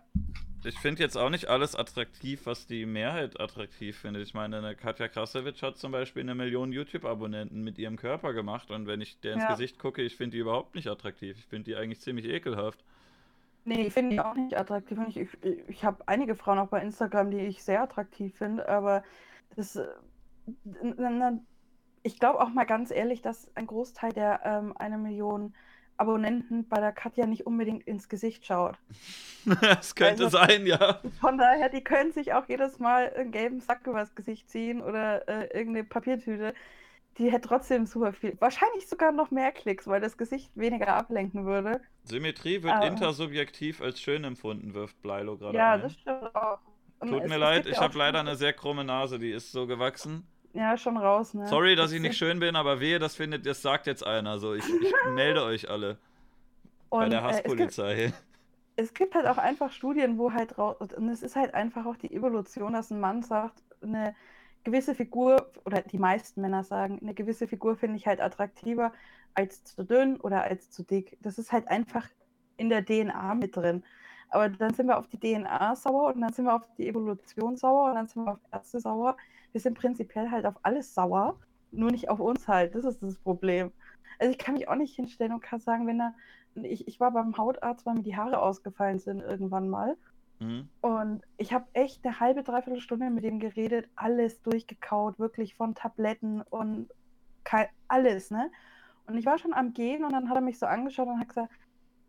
[0.63, 4.23] ich finde jetzt auch nicht alles attraktiv, was die Mehrheit attraktiv findet.
[4.23, 8.71] Ich meine, eine Katja Krasowitsch hat zum Beispiel eine Million YouTube-Abonnenten mit ihrem Körper gemacht
[8.71, 9.49] und wenn ich der ins ja.
[9.49, 11.37] Gesicht gucke, ich finde die überhaupt nicht attraktiv.
[11.37, 12.81] Ich finde die eigentlich ziemlich ekelhaft.
[13.65, 14.97] Nee, ich finde die auch nicht attraktiv.
[15.09, 15.29] Ich, ich,
[15.67, 19.03] ich habe einige Frauen auch bei Instagram, die ich sehr attraktiv finde, aber
[19.57, 19.75] das.
[19.75, 19.87] Äh,
[22.03, 25.53] ich glaube auch mal ganz ehrlich, dass ein Großteil der ähm, eine Million
[25.95, 28.77] Abonnenten bei der Katja nicht unbedingt ins Gesicht schaut.
[29.61, 30.99] das könnte also, sein, ja.
[31.21, 35.27] Von daher, die können sich auch jedes Mal einen gelben Sack übers Gesicht ziehen oder
[35.27, 36.53] äh, irgendeine Papiertüte
[37.17, 41.45] die hätte trotzdem super viel, wahrscheinlich sogar noch mehr Klicks, weil das Gesicht weniger ablenken
[41.45, 41.81] würde.
[42.03, 45.81] Symmetrie wird Aber, intersubjektiv als schön empfunden, wirft Bleilo gerade Ja, ein.
[45.81, 46.59] das stimmt auch.
[46.99, 49.67] Und Tut es, mir leid, ich habe leider eine sehr krumme Nase, die ist so
[49.67, 50.25] gewachsen.
[50.53, 51.47] Ja, schon raus, ne?
[51.47, 54.37] Sorry, dass ich nicht schön bin, aber wehe, das findet, das sagt jetzt einer.
[54.37, 55.97] So, ich, ich melde euch alle.
[56.89, 57.93] Und, bei der Hasspolizei.
[57.93, 58.23] Äh, es, gibt,
[58.75, 60.77] es gibt halt auch einfach Studien, wo halt raus.
[60.95, 64.15] Und es ist halt einfach auch die Evolution, dass ein Mann sagt, eine
[64.63, 68.93] gewisse Figur, oder die meisten Männer sagen, eine gewisse Figur finde ich halt attraktiver
[69.33, 71.17] als zu dünn oder als zu dick.
[71.21, 72.07] Das ist halt einfach
[72.57, 73.83] in der DNA mit drin.
[74.29, 77.55] Aber dann sind wir auf die DNA sauer und dann sind wir auf die Evolution
[77.57, 79.17] sauer und dann sind wir auf Ärzte sauer,
[79.53, 81.39] wir sind prinzipiell halt auf alles sauer,
[81.71, 82.75] nur nicht auf uns halt.
[82.75, 83.71] Das ist das Problem.
[84.19, 86.13] Also ich kann mich auch nicht hinstellen und kann sagen, wenn er,
[86.55, 89.95] ich, ich war beim Hautarzt, weil mir die Haare ausgefallen sind irgendwann mal.
[90.39, 90.67] Mhm.
[90.81, 95.75] Und ich habe echt eine halbe, dreiviertel Stunde mit ihm geredet, alles durchgekaut, wirklich von
[95.75, 96.89] Tabletten und
[97.87, 98.49] alles, ne?
[99.05, 101.27] Und ich war schon am Gehen und dann hat er mich so angeschaut und hat
[101.27, 101.51] gesagt,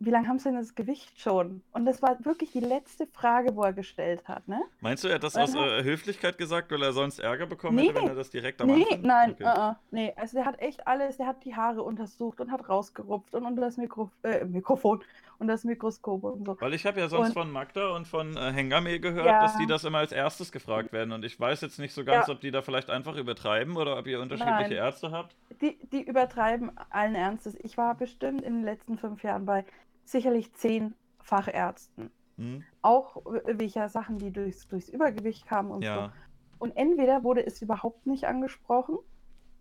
[0.00, 1.62] wie lange haben Sie denn das Gewicht schon?
[1.72, 4.60] Und das war wirklich die letzte Frage, wo er gestellt hat, ne?
[4.80, 7.88] Meinst du, er hat das aus äh, Höflichkeit gesagt, weil er sonst Ärger bekommen nee,
[7.88, 9.02] hätte, wenn er das direkt am nee, Anfang...
[9.02, 9.44] Nein, okay.
[9.44, 12.68] uh, uh, nee, also der hat echt alles, der hat die Haare untersucht und hat
[12.68, 15.02] rausgerupft und unter das Mikro, äh, Mikrofon
[15.38, 16.56] und das Mikroskop und so.
[16.60, 19.42] Weil ich habe ja sonst und, von Magda und von äh, Hengame gehört, ja.
[19.42, 22.26] dass die das immer als erstes gefragt werden und ich weiß jetzt nicht so ganz,
[22.26, 22.34] ja.
[22.34, 24.72] ob die da vielleicht einfach übertreiben oder ob ihr unterschiedliche nein.
[24.72, 25.36] Ärzte habt.
[25.60, 27.56] Die, die übertreiben allen Ernstes.
[27.62, 29.64] Ich war bestimmt in den letzten fünf Jahren bei
[30.04, 32.10] sicherlich zehn Fachärzten.
[32.36, 32.64] Mhm.
[32.82, 36.06] Auch welcher Sachen, die durchs, durchs Übergewicht kamen und ja.
[36.06, 36.12] so.
[36.58, 38.98] Und entweder wurde es überhaupt nicht angesprochen,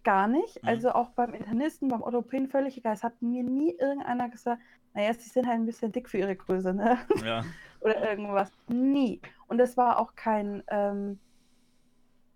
[0.04, 0.62] gar nicht.
[0.62, 0.70] Mhm.
[0.70, 2.94] Also auch beim Internisten, beim Orthopäden völlig egal.
[2.94, 4.62] Es hat mir nie irgendeiner gesagt,
[4.94, 7.00] naja, sie sind halt ein bisschen dick für ihre Größe, ne?
[7.24, 7.44] Ja.
[7.82, 8.52] Oder irgendwas.
[8.68, 9.22] Nie.
[9.48, 11.20] Und es war auch kein, ähm,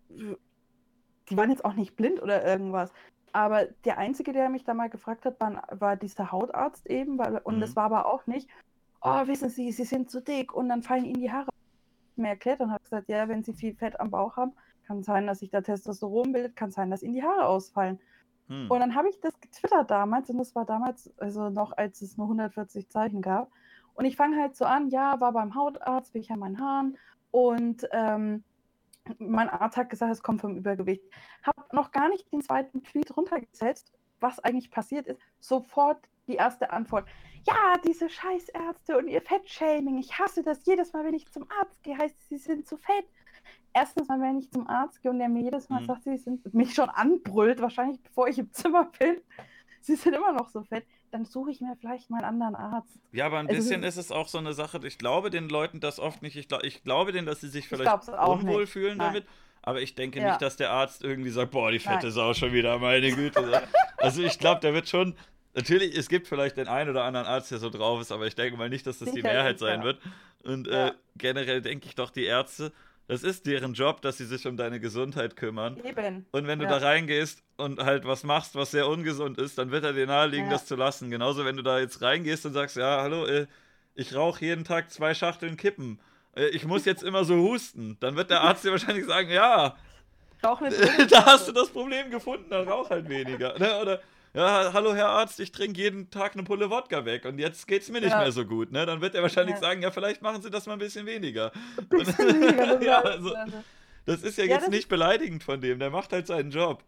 [0.09, 2.91] die waren jetzt auch nicht blind oder irgendwas.
[3.31, 7.17] Aber der Einzige, der mich da mal gefragt hat, war, war dieser Hautarzt eben.
[7.17, 7.61] Weil, und mhm.
[7.61, 8.49] das war aber auch nicht,
[9.01, 11.49] oh, wissen Sie, Sie sind zu dick und dann fallen Ihnen die Haare.
[12.15, 14.53] Mir erklärt und hat gesagt, ja, wenn Sie viel Fett am Bauch haben,
[14.85, 17.99] kann sein, dass sich da Testosteron bildet, kann sein, dass Ihnen die Haare ausfallen.
[18.47, 18.71] Mhm.
[18.71, 22.17] Und dann habe ich das getwittert damals und das war damals, also noch als es
[22.17, 23.51] nur 140 Zeichen gab.
[23.93, 26.97] Und ich fange halt so an, ja, war beim Hautarzt, bin ich an meinen Haaren
[27.31, 28.43] und ähm,
[29.19, 31.03] mein Arzt hat gesagt, es kommt vom Übergewicht.
[31.43, 35.19] Habe noch gar nicht den zweiten Tweet runtergesetzt, was eigentlich passiert ist.
[35.39, 37.07] Sofort die erste Antwort.
[37.47, 39.97] Ja, diese Scheißärzte und ihr Fettshaming.
[39.97, 42.77] Ich hasse das jedes Mal, wenn ich zum Arzt gehe, heißt es, sie sind zu
[42.77, 43.05] fett.
[43.73, 45.85] Erstens mal, wenn ich zum Arzt gehe und der mir jedes Mal mhm.
[45.85, 49.17] sagt, sie sind mich schon anbrüllt, wahrscheinlich bevor ich im Zimmer bin.
[49.81, 52.99] Sie sind immer noch so fett dann suche ich mir vielleicht mal einen anderen Arzt.
[53.11, 55.79] Ja, aber ein also, bisschen ist es auch so eine Sache, ich glaube den Leuten
[55.79, 56.35] das oft nicht.
[56.35, 58.71] Ich, glaub, ich glaube denen, dass sie sich vielleicht unwohl nicht.
[58.71, 59.07] fühlen Nein.
[59.07, 59.25] damit.
[59.61, 60.29] Aber ich denke ja.
[60.29, 62.11] nicht, dass der Arzt irgendwie sagt, boah, die fette Nein.
[62.11, 63.63] Sau schon wieder, meine Güte.
[63.97, 65.15] also ich glaube, der wird schon.
[65.55, 68.35] Natürlich, es gibt vielleicht den einen oder anderen Arzt, der so drauf ist, aber ich
[68.35, 69.99] denke mal nicht, dass das Sicher die Mehrheit sein wird.
[70.43, 70.89] Und ja.
[70.89, 72.71] äh, generell denke ich doch, die Ärzte,
[73.07, 75.77] das ist deren Job, dass sie sich um deine Gesundheit kümmern.
[75.83, 76.25] Eben.
[76.31, 76.79] Und wenn du ja.
[76.79, 80.47] da reingehst und halt was machst, was sehr ungesund ist, dann wird er dir naheliegen,
[80.47, 80.51] ja.
[80.51, 81.09] das zu lassen.
[81.09, 83.47] Genauso, wenn du da jetzt reingehst und sagst, ja, hallo, äh,
[83.95, 85.99] ich rauche jeden Tag zwei Schachteln Kippen.
[86.35, 87.97] Äh, ich muss jetzt immer so husten.
[88.01, 89.77] Dann wird der Arzt dir wahrscheinlich sagen, ja,
[91.09, 93.57] da hast du das Problem gefunden, dann rauch halt weniger.
[93.57, 93.79] Ne?
[93.81, 94.01] Oder
[94.37, 97.81] ja, hallo Herr Arzt, ich trinke jeden Tag eine Pulle Wodka weg und jetzt geht
[97.81, 98.19] es mir nicht ja.
[98.19, 98.71] mehr so gut.
[98.71, 98.85] Ne?
[98.85, 99.61] Dann wird er wahrscheinlich ja.
[99.61, 101.51] sagen, ja, vielleicht machen Sie das mal ein bisschen weniger.
[101.77, 103.33] Ein bisschen weniger ja, also,
[104.05, 106.83] das ist ja, ja jetzt nicht beleidigend von dem, der macht halt seinen Job.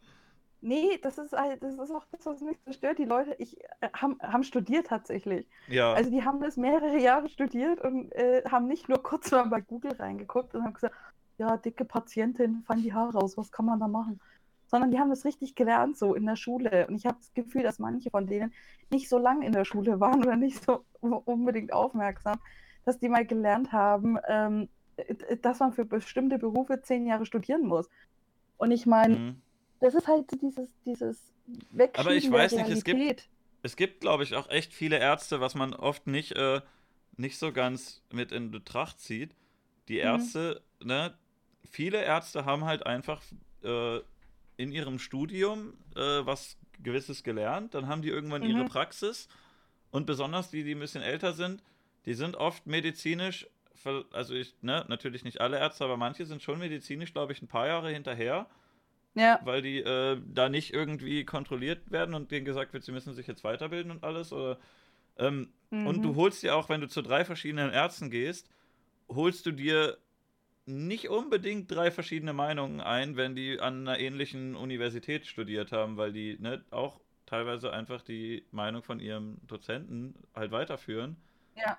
[0.62, 3.00] Nee, das ist, das ist auch das, was mich so stört.
[3.00, 5.48] Die Leute ich, äh, haben, haben studiert tatsächlich.
[5.70, 5.94] Ja.
[5.94, 9.62] Also die haben das mehrere Jahre studiert und äh, haben nicht nur kurz mal bei
[9.62, 10.96] Google reingeguckt und haben gesagt,
[11.40, 14.20] ja, dicke Patientin, fallen die Haare raus, was kann man da machen?
[14.70, 16.88] Sondern die haben das richtig gelernt, so in der Schule.
[16.88, 18.54] Und ich habe das Gefühl, dass manche von denen
[18.92, 22.40] nicht so lange in der Schule waren oder nicht so unbedingt aufmerksam,
[22.86, 24.70] dass die mal gelernt haben, ähm,
[25.42, 27.90] dass man für bestimmte Berufe zehn Jahre studieren muss.
[28.58, 29.42] Und ich meine, mhm.
[29.80, 31.34] das ist halt dieses, dieses
[31.72, 33.30] Wegschieben Aber ich weiß nicht, es gibt,
[33.64, 36.62] es gibt, glaube ich, auch echt viele Ärzte, was man oft nicht, äh,
[37.18, 39.36] nicht so ganz mit in Betracht zieht.
[39.88, 40.02] Die mhm.
[40.02, 40.88] Ärzte, mhm.
[40.88, 41.14] ne,
[41.70, 43.24] viele Ärzte haben halt einfach
[43.64, 44.00] äh,
[44.60, 48.50] in ihrem Studium äh, was Gewisses gelernt, dann haben die irgendwann mhm.
[48.50, 49.30] ihre Praxis
[49.90, 51.64] und besonders die, die ein bisschen älter sind,
[52.06, 53.48] die sind oft medizinisch,
[54.12, 57.48] also ich, ne, natürlich nicht alle Ärzte, aber manche sind schon medizinisch, glaube ich, ein
[57.48, 58.48] paar Jahre hinterher.
[59.16, 59.40] Ja.
[59.44, 63.28] Weil die äh, da nicht irgendwie kontrolliert werden und denen gesagt wird, sie müssen sich
[63.28, 64.34] jetzt weiterbilden und alles.
[64.34, 64.60] Oder,
[65.18, 65.88] ähm, mhm.
[65.88, 68.50] Und du holst dir auch, wenn du zu drei verschiedenen Ärzten gehst,
[69.08, 69.98] holst du dir
[70.70, 76.14] nicht unbedingt drei verschiedene Meinungen ein, wenn die an einer ähnlichen Universität studiert haben, weil
[76.14, 81.18] die ne, auch teilweise einfach die Meinung von ihrem Dozenten halt weiterführen.
[81.56, 81.78] Ja.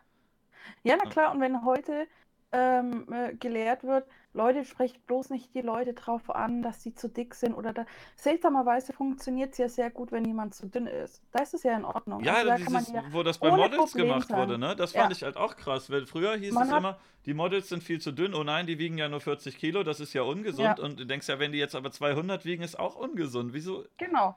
[0.83, 2.07] Ja, na klar, und wenn heute
[2.53, 7.09] ähm, äh, gelehrt wird, Leute, sprecht bloß nicht die Leute drauf an, dass sie zu
[7.09, 7.85] dick sind oder da.
[8.15, 11.23] Seltsamerweise funktioniert es ja sehr gut, wenn jemand zu dünn ist.
[11.33, 12.23] Da ist es ja in Ordnung.
[12.23, 14.39] Ja, also, dieses, ja wo das bei Models Problem gemacht sein.
[14.39, 14.77] wurde, ne?
[14.77, 15.17] Das fand ja.
[15.17, 18.13] ich halt auch krass, weil früher hieß Man es immer, die Models sind viel zu
[18.13, 18.35] dünn.
[18.35, 20.79] Oh nein, die wiegen ja nur 40 Kilo, das ist ja ungesund.
[20.79, 20.85] Ja.
[20.85, 23.53] Und du denkst ja, wenn die jetzt aber 200 wiegen, ist auch ungesund.
[23.53, 23.85] Wieso?
[23.97, 24.37] Genau.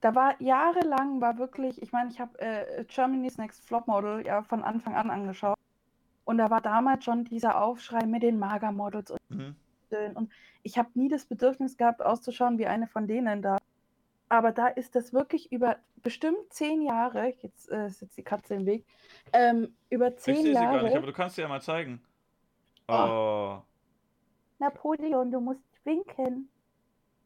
[0.00, 4.42] Da war jahrelang, war wirklich, ich meine, ich habe äh, Germany's Next Flop Model ja
[4.42, 5.57] von Anfang an angeschaut.
[6.28, 9.12] Und da war damals schon dieser Aufschrei mit den Magermodels.
[9.12, 9.56] Und mhm.
[10.12, 10.30] Und
[10.62, 13.56] ich habe nie das Bedürfnis gehabt, auszuschauen wie eine von denen da.
[14.28, 18.56] Aber da ist das wirklich über bestimmt zehn Jahre, jetzt äh, ist jetzt die Katze
[18.56, 18.84] im Weg,
[19.32, 20.66] ähm, über zehn ich sehe Jahre.
[20.66, 22.02] Sie gar nicht, aber du kannst sie ja mal zeigen.
[22.88, 22.92] Oh.
[22.92, 23.62] oh.
[24.58, 26.50] Napoleon, du musst winken.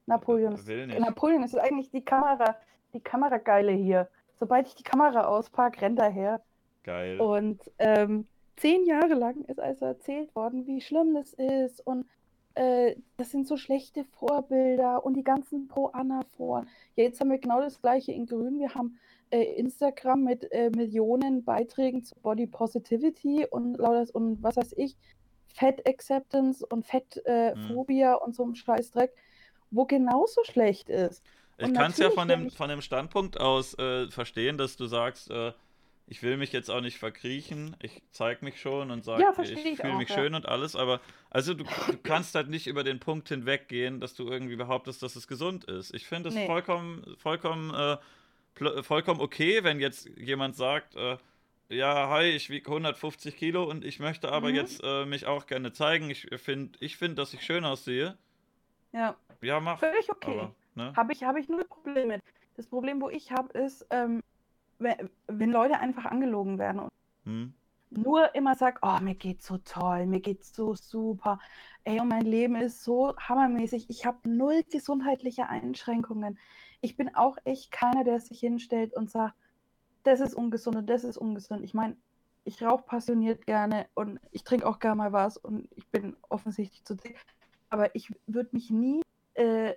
[0.07, 2.57] Napoleon ist, Napoleon ist eigentlich die Kamera,
[2.93, 4.09] die Kamerageile hier.
[4.39, 6.41] Sobald ich die Kamera auspacke, rennt er her.
[6.85, 7.21] Geil.
[7.21, 12.07] Und ähm, zehn Jahre lang ist also erzählt worden, wie schlimm das ist und
[12.55, 16.69] äh, das sind so schlechte Vorbilder und die ganzen Pro-Anna-Foren.
[16.97, 18.59] Ja, jetzt haben wir genau das gleiche in Grün.
[18.59, 18.99] Wir haben
[19.31, 24.97] äh, Instagram mit äh, Millionen Beiträgen zu Body Positivity und lauter und was weiß ich,
[25.55, 28.23] Fat Acceptance und Fettphobia hm.
[28.23, 29.13] und so ein Scheißdreck,
[29.71, 31.23] wo genauso schlecht ist.
[31.59, 35.31] Ich kann es ja von dem, von dem Standpunkt aus äh, verstehen, dass du sagst,
[35.31, 35.53] äh,
[36.07, 39.53] ich will mich jetzt auch nicht verkriechen, ich zeige mich schon und sage, ja, ich,
[39.53, 40.15] ich fühle mich ja.
[40.17, 41.01] schön und alles, aber
[41.31, 45.17] also du, du, kannst halt nicht über den Punkt hinweggehen, dass du irgendwie behauptest, dass
[45.17, 45.95] es gesund ist.
[45.95, 46.47] Ich finde es nee.
[46.47, 51.17] vollkommen, vollkommen, äh, vollkommen okay, wenn jetzt jemand sagt, äh,
[51.69, 54.57] ja, hi, ich wiege 150 Kilo und ich möchte aber mhm.
[54.57, 56.11] jetzt äh, mich auch gerne zeigen.
[56.11, 58.19] Ich finde, ich find, dass ich schön aussehe.
[58.93, 59.17] Ja.
[59.41, 59.79] Ja, mach.
[59.79, 60.51] Völlig okay.
[60.75, 60.93] Ne?
[60.97, 62.23] Habe ich, hab ich nur Probleme mit.
[62.57, 64.23] Das Problem, wo ich habe, ist, ähm,
[64.83, 66.91] wenn, Leute einfach angelogen werden und
[67.25, 67.55] hm.
[67.91, 71.39] nur immer sagen, oh, mir geht's so toll, mir geht's so super,
[71.85, 76.39] ey, und mein Leben ist so hammermäßig, ich habe null gesundheitliche Einschränkungen.
[76.81, 79.35] Ich bin auch echt keiner, der sich hinstellt und sagt,
[80.03, 81.65] das ist ungesund und das ist ungesund.
[81.65, 81.97] Ich meine,
[82.45, 86.85] ich rauche passioniert gerne und ich trinke auch gerne mal was und ich bin offensichtlich
[86.85, 87.17] zu dick.
[87.71, 89.03] Aber ich würde mich nie,
[89.35, 89.75] äh,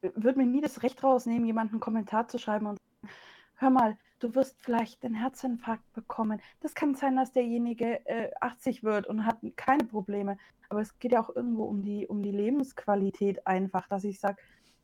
[0.00, 3.14] würde mir nie das Recht rausnehmen, jemanden einen Kommentar zu schreiben und sagen,
[3.56, 6.40] hör mal, du wirst vielleicht einen Herzinfarkt bekommen.
[6.60, 10.38] Das kann sein, dass derjenige äh, 80 wird und hat keine Probleme.
[10.68, 14.38] Aber es geht ja auch irgendwo um die, um die Lebensqualität einfach, dass ich sage,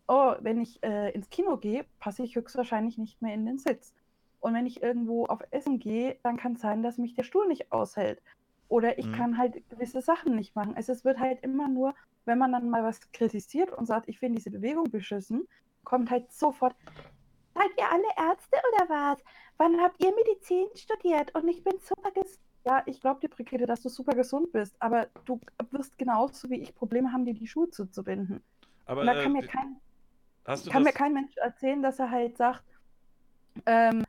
[0.08, 3.92] oh, wenn ich äh, ins Kino gehe, passe ich höchstwahrscheinlich nicht mehr in den Sitz.
[4.40, 7.46] Und wenn ich irgendwo auf Essen gehe, dann kann es sein, dass mich der Stuhl
[7.46, 8.20] nicht aushält.
[8.68, 9.12] Oder ich mhm.
[9.12, 10.74] kann halt gewisse Sachen nicht machen.
[10.74, 14.18] Also es wird halt immer nur, wenn man dann mal was kritisiert und sagt, ich
[14.18, 15.46] finde diese Bewegung beschissen,
[15.84, 16.74] kommt halt sofort,
[17.54, 19.24] seid ihr alle Ärzte oder was?
[19.58, 21.34] Wann habt ihr Medizin studiert?
[21.34, 22.38] Und ich bin super gesund.
[22.64, 25.40] Ja, ich glaube dir, Brigitte, dass du super gesund bist, aber du
[25.70, 28.40] wirst genauso wie ich Probleme haben, dir die Schuhe zuzubinden.
[28.86, 29.80] Aber und da äh, kann, mir kein,
[30.44, 32.62] kann mir kein Mensch erzählen, dass er halt sagt,
[33.66, 34.04] ähm,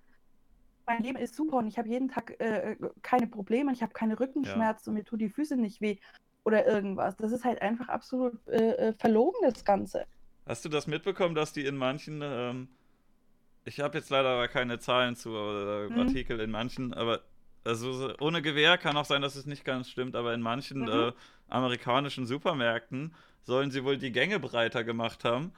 [0.85, 4.19] mein Leben ist super und ich habe jeden Tag äh, keine Probleme, ich habe keine
[4.19, 4.91] Rückenschmerzen ja.
[4.91, 5.97] und mir tun die Füße nicht weh
[6.43, 7.15] oder irgendwas.
[7.17, 10.05] Das ist halt einfach absolut äh, äh, verlogen, das Ganze.
[10.45, 12.67] Hast du das mitbekommen, dass die in manchen, ähm,
[13.66, 15.99] ich habe jetzt leider keine Zahlen zu oder mhm.
[15.99, 17.22] Artikel in manchen, aber
[17.64, 20.89] also ohne Gewehr kann auch sein, dass es nicht ganz stimmt, aber in manchen mhm.
[20.89, 21.11] äh,
[21.47, 25.53] amerikanischen Supermärkten sollen sie wohl die Gänge breiter gemacht haben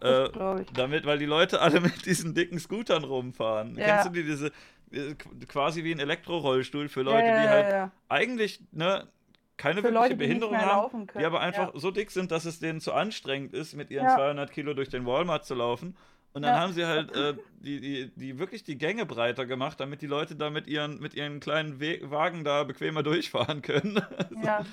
[0.00, 0.28] äh,
[0.74, 3.76] damit, weil die Leute alle mit diesen dicken Scootern rumfahren.
[3.76, 3.84] Ja.
[3.84, 4.46] Kennst du die diese
[4.90, 5.14] äh,
[5.46, 9.08] quasi wie ein Elektrorollstuhl für Leute, ja, ja, die halt eigentlich ne,
[9.56, 12.80] keine für wirkliche Leute, Behinderung haben, die aber einfach so dick sind, dass es denen
[12.80, 15.96] zu anstrengend ist, mit ihren 200 Kilo durch den Walmart zu laufen.
[16.34, 20.00] Und dann haben sie halt äh, die, die, die wirklich die Gänge breiter gemacht, damit
[20.00, 24.00] die Leute da mit ihren, mit ihren kleinen We Wagen da bequemer durchfahren können.
[24.42, 24.64] Ja.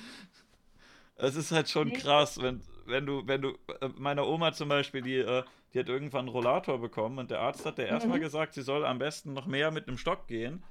[1.16, 3.50] Es ist halt schon krass, wenn, wenn du, wenn du,
[3.80, 5.42] äh, meiner Oma zum Beispiel, die, äh,
[5.74, 8.22] die hat irgendwann einen Rollator bekommen und der Arzt hat der erstmal mhm.
[8.22, 10.62] gesagt, sie soll am besten noch mehr mit einem Stock gehen.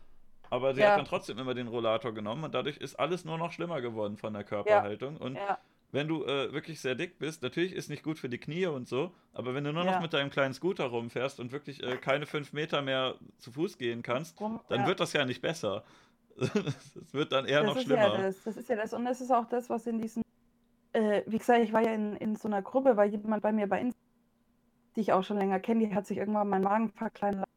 [0.49, 0.91] Aber sie ja.
[0.91, 4.17] hat dann trotzdem immer den Rollator genommen und dadurch ist alles nur noch schlimmer geworden
[4.17, 5.17] von der Körperhaltung.
[5.17, 5.21] Ja.
[5.21, 5.59] Und ja.
[5.91, 8.87] Wenn du äh, wirklich sehr dick bist, natürlich ist nicht gut für die Knie und
[8.87, 12.25] so, aber wenn du nur noch mit deinem kleinen Scooter rumfährst und wirklich äh, keine
[12.25, 15.83] fünf Meter mehr zu Fuß gehen kannst, dann wird das ja nicht besser.
[16.39, 18.17] Es wird dann eher das noch schlimmer.
[18.17, 18.43] Das.
[18.43, 18.93] das ist ja das.
[18.93, 20.23] Und das ist auch das, was in diesen
[20.93, 23.67] äh, wie gesagt, ich war ja in, in so einer Gruppe, weil jemand bei mir
[23.67, 24.05] bei Instagram,
[24.95, 27.47] die ich auch schon länger kenne, die hat sich irgendwann meinen Magen verkleinert.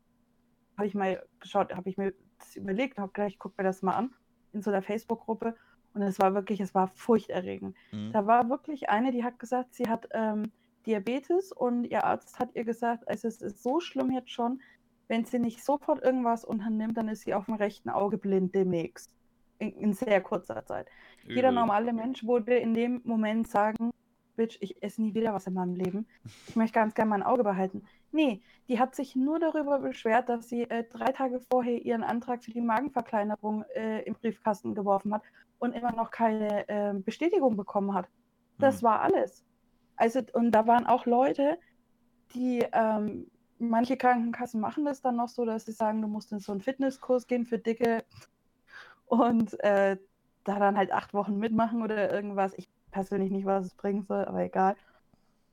[0.77, 3.95] Habe ich mal geschaut, habe ich mir das überlegt, habe gleich, guck mir das mal
[3.95, 4.15] an,
[4.53, 5.57] in so einer Facebook-Gruppe.
[5.95, 7.77] Und es war wirklich, es war furchterregend.
[7.93, 8.13] Mhm.
[8.13, 10.51] Da war wirklich eine, die hat gesagt, sie hat ähm,
[10.87, 14.61] Diabetes und ihr Arzt hat ihr gesagt, also es ist so schlimm jetzt schon,
[15.09, 19.11] wenn sie nicht sofort irgendwas unternimmt, dann ist sie auf dem rechten Auge blind demnächst
[19.59, 20.89] in, in sehr kurzer Zeit.
[21.25, 21.37] Übel.
[21.37, 23.91] Jeder normale Mensch würde in dem Moment sagen,
[24.37, 26.07] Bitch, ich esse nie wieder was in meinem Leben.
[26.49, 27.85] Ich möchte ganz gerne mein Auge behalten.
[28.13, 32.45] Nee, die hat sich nur darüber beschwert, dass sie äh, drei Tage vorher ihren Antrag
[32.45, 35.23] für die Magenverkleinerung äh, im Briefkasten geworfen hat
[35.59, 38.09] und immer noch keine äh, Bestätigung bekommen hat.
[38.59, 38.83] Das hm.
[38.83, 39.45] war alles.
[39.97, 41.59] Also, und da waren auch Leute,
[42.35, 46.41] die, ähm, manche Krankenkassen machen das dann noch so, dass sie sagen, du musst in
[46.41, 48.05] so einen Fitnesskurs gehen für Dicke.
[49.07, 49.97] Und äh,
[50.45, 52.53] da dann halt acht Wochen mitmachen oder irgendwas.
[52.57, 54.77] Ich persönlich nicht, was es bringen soll, aber egal.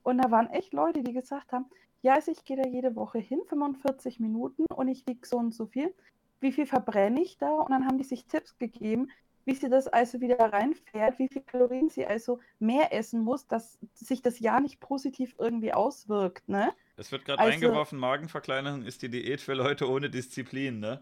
[0.04, 1.66] Und da waren echt Leute, die gesagt haben,
[2.02, 5.54] ja, also ich gehe da jede Woche hin, 45 Minuten und ich wiege so und
[5.54, 5.94] so viel.
[6.40, 7.50] Wie viel verbrenne ich da?
[7.50, 9.10] Und dann haben die sich Tipps gegeben,
[9.46, 13.80] wie sie das also wieder reinfährt, wie viel Kalorien sie also mehr essen muss, dass
[13.94, 16.72] sich das ja nicht positiv irgendwie auswirkt, ne?
[16.98, 21.02] Es wird gerade also, eingeworfen, Magenverkleinerung ist die Diät für Leute ohne Disziplin, ne?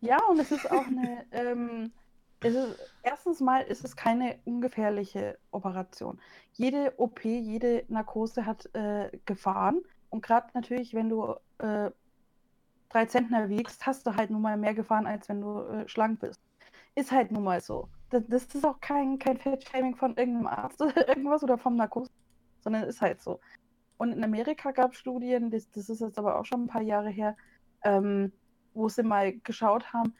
[0.00, 1.92] Ja, und es ist auch eine, ähm,
[2.44, 2.56] ist,
[3.02, 6.20] erstens mal ist es keine ungefährliche Operation.
[6.52, 9.82] Jede OP, jede Narkose hat äh, Gefahren.
[10.10, 11.90] Und gerade natürlich, wenn du äh,
[12.88, 16.20] drei Zentner wiegst, hast du halt nun mal mehr Gefahren, als wenn du äh, schlank
[16.20, 16.40] bist.
[16.94, 17.88] Ist halt nun mal so.
[18.10, 22.10] Das, das ist auch kein, kein Fettshaming von irgendeinem Arzt oder irgendwas oder vom Narkose,
[22.60, 23.40] sondern ist halt so.
[23.98, 26.82] Und in Amerika gab es Studien, das, das ist jetzt aber auch schon ein paar
[26.82, 27.36] Jahre her,
[27.82, 28.32] ähm,
[28.74, 30.14] wo sie mal geschaut haben,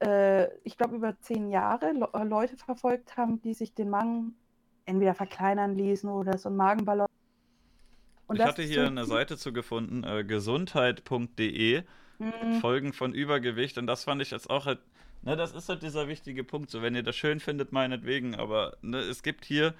[0.00, 4.36] äh, ich glaube über zehn Jahre Le äh, Leute verfolgt haben, die sich den Magen
[4.86, 7.06] entweder verkleinern ließen oder so einen Magenballon.
[8.30, 11.82] Und ich hatte hier eine Seite zu gefunden, äh, gesundheit.de,
[12.18, 12.60] mhm.
[12.60, 13.76] Folgen von Übergewicht.
[13.76, 14.78] Und das fand ich jetzt auch halt,
[15.22, 16.70] ne, das ist halt dieser wichtige Punkt.
[16.70, 18.36] So, wenn ihr das schön findet, meinetwegen.
[18.36, 19.74] Aber ne, es gibt hier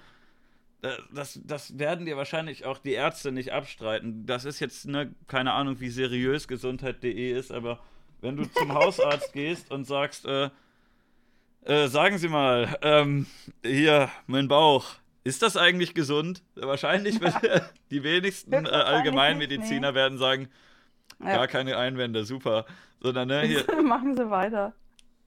[0.83, 4.27] äh, das, das werden dir wahrscheinlich auch die Ärzte nicht abstreiten.
[4.27, 7.79] Das ist jetzt, ne, keine Ahnung, wie seriös gesundheit.de ist, aber
[8.21, 10.51] wenn du zum Hausarzt gehst und sagst, äh,
[11.65, 13.27] äh, sagen Sie mal, ähm,
[13.63, 14.95] hier, mein Bauch,
[15.25, 16.43] ist das eigentlich gesund?
[16.55, 17.19] Wahrscheinlich,
[17.91, 19.95] die wenigsten äh, Allgemeinmediziner nicht, nee.
[19.95, 20.49] werden sagen,
[21.21, 21.37] ja.
[21.37, 22.67] gar keine Einwände, super.
[23.01, 23.65] Sondern, ne, hier.
[23.83, 24.75] Machen Sie weiter.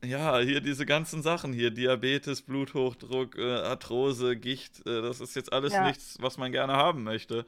[0.03, 5.53] Ja, hier diese ganzen Sachen hier, Diabetes, Bluthochdruck, äh, Arthrose, Gicht, äh, das ist jetzt
[5.53, 5.87] alles ja.
[5.87, 7.45] nichts, was man gerne haben möchte.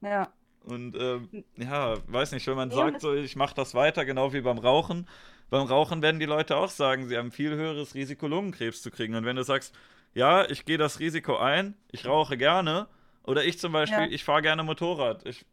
[0.00, 0.28] Ja.
[0.64, 4.40] Und ähm, ja, weiß nicht, wenn man sagt, so, ich mache das weiter, genau wie
[4.40, 5.06] beim Rauchen.
[5.50, 9.14] Beim Rauchen werden die Leute auch sagen, sie haben viel höheres Risiko, Lungenkrebs zu kriegen.
[9.14, 9.74] Und wenn du sagst,
[10.18, 12.88] ja, ich gehe das Risiko ein, ich rauche gerne,
[13.22, 14.06] oder ich zum Beispiel, ja.
[14.10, 15.24] ich fahre gerne Motorrad.
[15.26, 15.46] Ich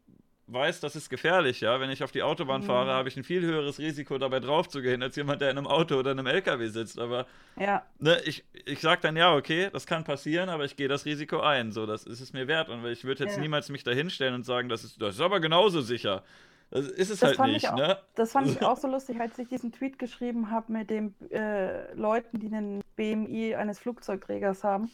[0.48, 1.78] weiß, das ist gefährlich, ja.
[1.78, 2.66] Wenn ich auf die Autobahn mhm.
[2.66, 5.58] fahre, habe ich ein viel höheres Risiko, dabei drauf zu gehen, als jemand, der in
[5.58, 6.98] einem Auto oder in einem LKW sitzt.
[6.98, 7.84] Aber ja.
[8.00, 11.40] ne, ich, ich sage dann, ja, okay, das kann passieren, aber ich gehe das Risiko
[11.40, 11.70] ein.
[11.70, 12.68] So, das ist es mir wert.
[12.68, 13.42] Und ich würde jetzt ja.
[13.42, 16.24] niemals mich da hinstellen und sagen, das ist, das ist aber genauso sicher.
[16.70, 17.98] Das ist es das halt nicht, auch, ne?
[18.14, 21.92] Das fand ich auch so lustig, als ich diesen Tweet geschrieben habe mit den äh,
[21.94, 24.90] Leuten, die den BMI eines Flugzeugträgers haben.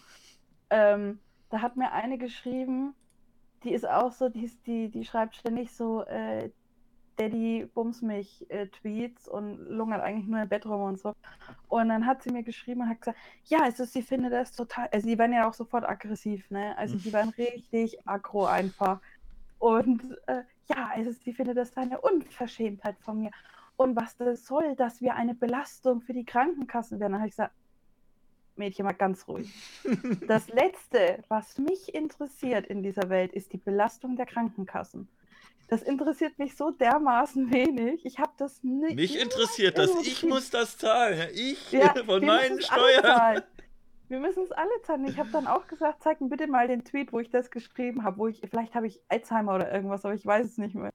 [0.70, 1.18] Ähm,
[1.50, 2.94] da hat mir eine geschrieben,
[3.64, 6.50] die ist auch so, die, die, die schreibt ständig so äh,
[7.16, 11.14] Daddy bums mich äh, Tweets und lungert eigentlich nur im Bett rum und so.
[11.68, 14.88] Und dann hat sie mir geschrieben und hat gesagt, ja, also sie findet das total,
[14.92, 16.76] also sie werden ja auch sofort aggressiv, ne?
[16.78, 19.00] Also sie werden richtig aggro einfach.
[19.58, 23.30] Und äh, ja, also sie findet das eine Unverschämtheit von mir.
[23.76, 27.12] Und was das soll, dass wir eine Belastung für die Krankenkassen werden.
[27.12, 27.54] Dann habe ich gesagt,
[28.56, 29.52] Mädchen mal ganz ruhig.
[30.28, 35.08] Das Letzte, was mich interessiert in dieser Welt, ist die Belastung der Krankenkassen.
[35.68, 38.04] Das interessiert mich so dermaßen wenig.
[38.04, 38.94] Ich habe das nicht.
[38.94, 39.90] Mich interessiert das.
[40.02, 41.30] Ich muss das zahlen.
[41.32, 43.42] Ich ja, von meinen Steuern.
[44.12, 45.06] Wir müssen es alle zahlen.
[45.06, 48.04] Ich habe dann auch gesagt, zeig mir bitte mal den Tweet, wo ich das geschrieben
[48.04, 50.92] habe, wo ich, vielleicht habe ich Alzheimer oder irgendwas, aber ich weiß es nicht mehr.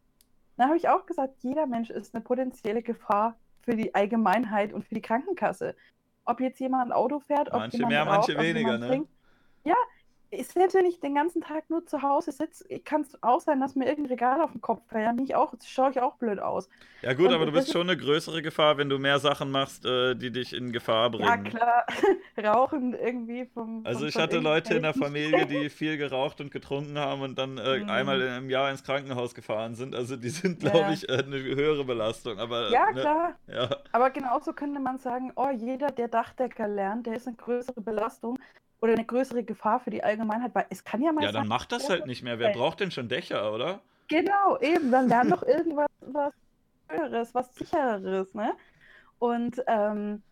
[0.55, 4.85] Dann habe ich auch gesagt, jeder Mensch ist eine potenzielle Gefahr für die Allgemeinheit und
[4.85, 5.75] für die Krankenkasse
[6.27, 8.87] ob jetzt jemand ein Auto fährt, ob manche jemand mehr, raucht, manche weniger, ne?
[8.87, 9.09] Trinkt.
[9.63, 9.75] Ja,
[10.31, 13.75] selbst wenn ich den ganzen Tag nur zu Hause sitze, kann es auch sein, dass
[13.75, 15.05] mir irgendein Regal auf den Kopf fällt.
[15.05, 16.67] Dann ich auch, schaue ich auch blöd aus.
[17.01, 19.85] Ja gut, Und aber du bist schon eine größere Gefahr, wenn du mehr Sachen machst,
[19.85, 21.27] äh, die dich in Gefahr bringen.
[21.27, 21.85] Ja klar,
[22.43, 23.85] Rauchen irgendwie vom...
[23.85, 27.57] Also ich hatte Leute in der Familie, die viel geraucht und getrunken haben und dann
[27.57, 27.89] äh, mhm.
[27.89, 29.95] einmal im Jahr ins Krankenhaus gefahren sind.
[29.95, 30.91] Also die sind, glaube ja.
[30.91, 32.39] ich, äh, eine höhere Belastung.
[32.39, 33.35] Aber, ja, ne, klar.
[33.47, 33.69] Ja.
[33.93, 38.37] Aber genauso könnte man sagen, oh, jeder, der Dachdecker lernt, der ist eine größere Belastung,
[38.81, 41.71] oder eine größere Gefahr für die Allgemeinheit, weil es kann ja mal Ja, dann macht
[41.71, 42.39] das halt nicht mehr.
[42.39, 43.81] Wer braucht denn schon Dächer, oder?
[44.07, 44.91] Genau, eben.
[44.91, 46.33] Dann lern doch irgendwas was
[46.89, 48.53] Höheres, was Sichereres, ne?
[49.19, 50.23] Und ähm,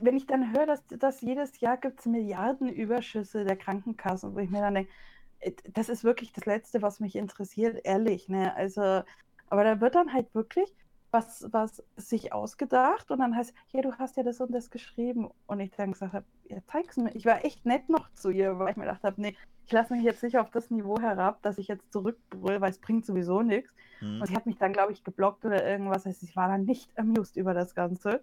[0.00, 4.50] wenn ich dann höre, dass, dass jedes Jahr gibt es Milliardenüberschüsse der Krankenkassen, wo ich
[4.50, 4.92] mir dann denke,
[5.40, 8.54] äh, das ist wirklich das Letzte, was mich interessiert, ehrlich, ne?
[8.54, 9.02] Also,
[9.48, 10.72] aber da wird dann halt wirklich
[11.12, 15.30] was, was sich ausgedacht und dann heißt, ja, du hast ja das und das geschrieben.
[15.46, 17.14] Und ich dann gesagt habe, ja, zeig's mir.
[17.14, 19.36] Ich war echt nett noch zu ihr, weil ich mir gedacht habe, nee,
[19.66, 22.78] ich lasse mich jetzt nicht auf das Niveau herab, dass ich jetzt zurückbrülle, weil es
[22.78, 23.70] bringt sowieso nichts.
[24.00, 24.22] Mhm.
[24.22, 26.06] Und sie hat mich dann, glaube ich, geblockt oder irgendwas.
[26.06, 28.22] Also ich war dann nicht amused über das Ganze.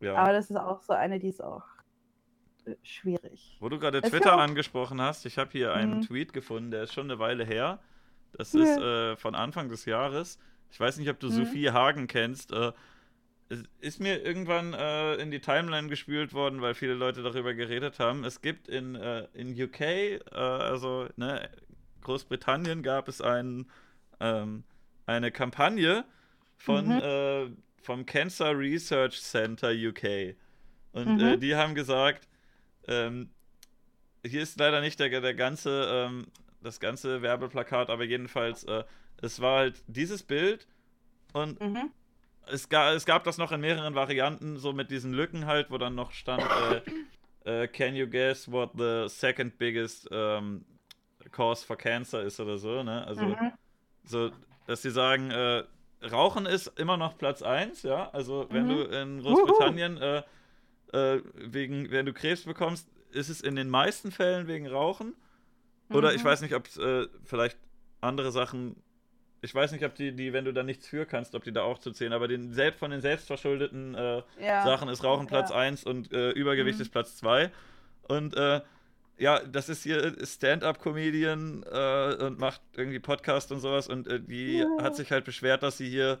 [0.00, 0.14] Ja.
[0.16, 1.64] Aber das ist auch so eine, die ist auch
[2.66, 3.56] äh, schwierig.
[3.60, 4.40] Wo du gerade Twitter auch...
[4.40, 6.02] angesprochen hast, ich habe hier einen mhm.
[6.02, 7.80] Tweet gefunden, der ist schon eine Weile her.
[8.32, 10.38] Das ist äh, von Anfang des Jahres.
[10.70, 11.32] Ich weiß nicht, ob du mhm.
[11.32, 12.52] Sophie Hagen kennst.
[12.52, 12.72] Äh,
[13.48, 17.98] es ist mir irgendwann äh, in die Timeline gespült worden, weil viele Leute darüber geredet
[17.98, 18.24] haben.
[18.24, 21.48] Es gibt in, äh, in UK, äh, also ne,
[22.02, 23.70] Großbritannien, gab es ein,
[24.20, 24.64] ähm,
[25.06, 26.04] eine Kampagne
[26.56, 27.00] von, mhm.
[27.02, 27.46] Äh,
[27.82, 30.34] vom Cancer Research Center UK.
[30.92, 31.40] Und äh, mhm.
[31.40, 32.26] die haben gesagt,
[32.88, 33.30] ähm,
[34.24, 36.26] hier ist leider nicht der, der ganze, ähm,
[36.62, 38.82] das ganze Werbeplakat, aber jedenfalls, äh,
[39.22, 40.66] es war halt dieses Bild
[41.32, 41.90] und mhm
[42.46, 45.78] es, ga, es gab das noch in mehreren Varianten, so mit diesen Lücken halt, wo
[45.78, 46.42] dann noch stand,
[47.44, 50.64] äh, äh, can you guess what the second biggest ähm,
[51.32, 53.06] cause for cancer ist oder so, ne?
[53.06, 53.52] Also, mhm.
[54.04, 54.30] so,
[54.66, 55.64] dass sie sagen, äh,
[56.10, 58.10] Rauchen ist immer noch Platz 1, ja?
[58.10, 58.68] Also, wenn mhm.
[58.68, 60.22] du in Großbritannien, äh,
[60.92, 65.14] äh, wegen, wenn du Krebs bekommst, ist es in den meisten Fällen wegen Rauchen.
[65.90, 66.16] Oder mhm.
[66.16, 67.58] ich weiß nicht, ob es äh, vielleicht
[68.00, 68.76] andere Sachen
[69.42, 71.62] ich weiß nicht, ob die, die, wenn du da nichts für kannst, ob die da
[71.62, 74.64] auch zu zählen, aber den, selbst von den selbstverschuldeten äh, ja.
[74.64, 75.56] Sachen ist Rauchen Platz ja.
[75.56, 76.82] 1 und äh, Übergewicht mhm.
[76.82, 77.50] ist Platz 2.
[78.08, 78.60] Und äh,
[79.18, 84.58] ja, das ist hier Stand-up-Comedian äh, und macht irgendwie Podcast und sowas und äh, die
[84.58, 84.66] ja.
[84.82, 86.18] hat sich halt beschwert, dass sie hier,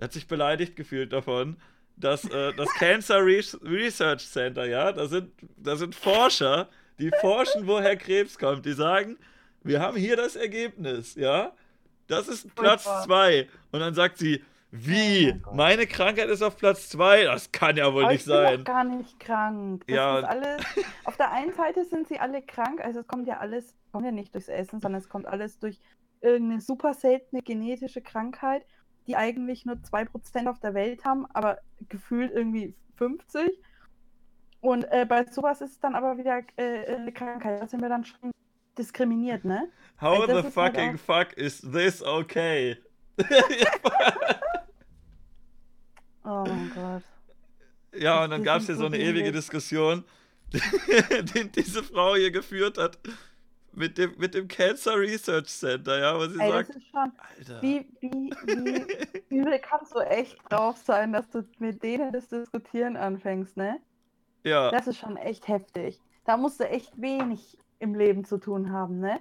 [0.00, 1.56] hat sich beleidigt gefühlt davon,
[1.96, 7.96] dass äh, das Cancer Research Center, ja, da sind, da sind Forscher, die forschen, woher
[7.96, 8.66] Krebs kommt.
[8.66, 9.18] Die sagen,
[9.62, 11.52] wir haben hier das Ergebnis, ja.
[12.12, 13.48] Das ist Platz 2.
[13.72, 15.34] Und dann sagt sie, wie?
[15.46, 17.24] Oh Meine Krankheit ist auf Platz 2?
[17.24, 18.50] Das kann ja wohl Aber nicht sein.
[18.50, 19.84] Ich bin gar nicht krank.
[19.86, 20.18] Das ja.
[20.18, 20.62] ist alles.
[21.04, 24.12] Auf der einen Seite sind sie alle krank, also es kommt ja alles, kommt ja
[24.12, 25.80] nicht durchs Essen, sondern es kommt alles durch
[26.20, 28.64] irgendeine super seltene genetische Krankheit,
[29.06, 31.58] die eigentlich nur 2% auf der Welt haben, aber
[31.88, 33.50] gefühlt irgendwie 50.
[34.60, 37.60] Und äh, bei sowas ist es dann aber wieder äh, eine Krankheit.
[37.60, 38.32] Da sind wir dann schon
[38.78, 39.70] diskriminiert, ne?
[40.00, 42.76] How the fucking fuck is this okay?
[46.24, 47.02] oh mein Gott.
[47.94, 50.04] Ja, und dann gab es hier so eine ewige Diskussion,
[50.52, 52.98] die diese Frau hier geführt hat
[53.74, 57.12] mit dem, mit dem Cancer Research Center, ja, wo sie Ey, sagt, das ist schon,
[57.38, 57.62] Alter.
[57.62, 58.30] Wie, wie,
[59.28, 63.80] wie übel kannst du echt drauf sein, dass du mit denen das Diskutieren anfängst, ne?
[64.44, 64.70] Ja.
[64.70, 66.00] Das ist schon echt heftig.
[66.24, 69.20] Da musst du echt wenig im Leben zu tun haben, ne?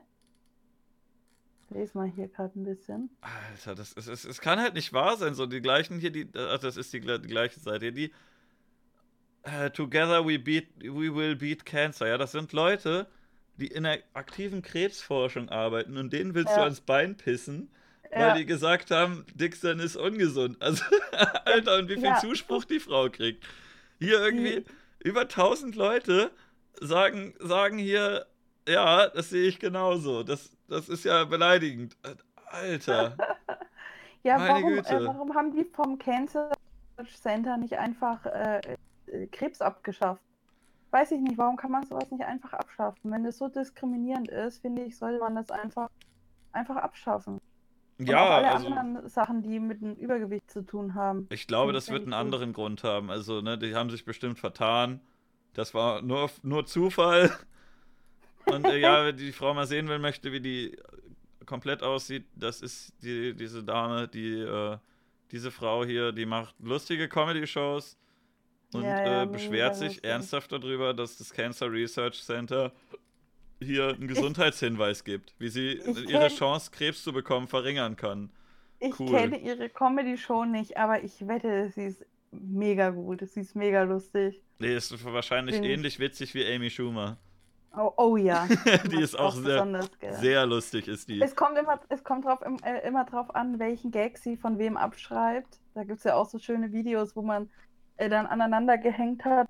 [1.69, 3.09] Lese mal hier gerade ein bisschen.
[3.21, 5.33] Alter, das ist, es, es kann halt nicht wahr sein.
[5.33, 8.11] So, die gleichen hier, die, ach, das ist die, die gleiche Seite hier, die
[9.47, 12.07] uh, Together we beat, we will beat cancer.
[12.07, 13.07] Ja, das sind Leute,
[13.57, 16.57] die in der aktiven Krebsforschung arbeiten und denen willst ja.
[16.57, 17.71] du ans Bein pissen,
[18.11, 18.35] weil ja.
[18.35, 20.57] die gesagt haben, Dixon ist ungesund.
[20.61, 20.83] Also,
[21.45, 22.19] Alter, und wie viel ja.
[22.19, 23.45] Zuspruch die Frau kriegt.
[23.99, 24.65] Hier irgendwie
[24.99, 26.31] über 1000 Leute
[26.81, 28.25] sagen, sagen hier,
[28.71, 30.23] ja, das sehe ich genauso.
[30.23, 31.97] Das, das ist ja beleidigend.
[32.47, 33.15] Alter.
[34.23, 36.51] ja, warum, äh, warum, haben die vom Cancer
[37.21, 38.61] Center nicht einfach äh,
[39.07, 40.21] äh, Krebs abgeschafft?
[40.91, 43.11] Weiß ich nicht, warum kann man sowas nicht einfach abschaffen?
[43.11, 45.89] Wenn es so diskriminierend ist, finde ich, sollte man das einfach,
[46.51, 47.39] einfach abschaffen.
[47.97, 51.27] Und ja, auch alle also, anderen Sachen, die mit dem Übergewicht zu tun haben.
[51.29, 53.09] Ich glaube, das wird einen anderen Grund haben.
[53.09, 54.99] Also, ne, die haben sich bestimmt vertan.
[55.53, 57.31] Das war nur, nur Zufall.
[58.45, 60.77] Und äh, ja, wer die Frau mal sehen will, möchte, wie die
[61.45, 64.77] komplett aussieht, das ist die, diese Dame, die, äh,
[65.31, 67.97] diese Frau hier, die macht lustige Comedy-Shows
[68.73, 70.03] und ja, ja, äh, beschwert sich lustig.
[70.05, 72.71] ernsthaft darüber, dass das Cancer Research Center
[73.59, 75.73] hier einen Gesundheitshinweis gibt, wie sie
[76.07, 78.31] ihre Chance, Krebs zu bekommen, verringern kann.
[78.79, 79.11] Ich cool.
[79.11, 83.21] kenne ihre Comedy-Show nicht, aber ich wette, sie ist mega gut.
[83.27, 84.41] Sie ist mega lustig.
[84.59, 87.17] Nee, ist wahrscheinlich Bin ähnlich witzig wie Amy Schumer.
[87.75, 88.47] Oh, oh ja.
[88.91, 89.65] die ist auch sehr,
[90.19, 91.21] sehr lustig, ist die.
[91.21, 94.75] Es kommt immer, es kommt drauf, äh, immer drauf an, welchen Gag sie von wem
[94.75, 95.59] abschreibt.
[95.73, 97.49] Da gibt es ja auch so schöne Videos, wo man
[97.97, 99.47] äh, dann aneinander gehängt hat,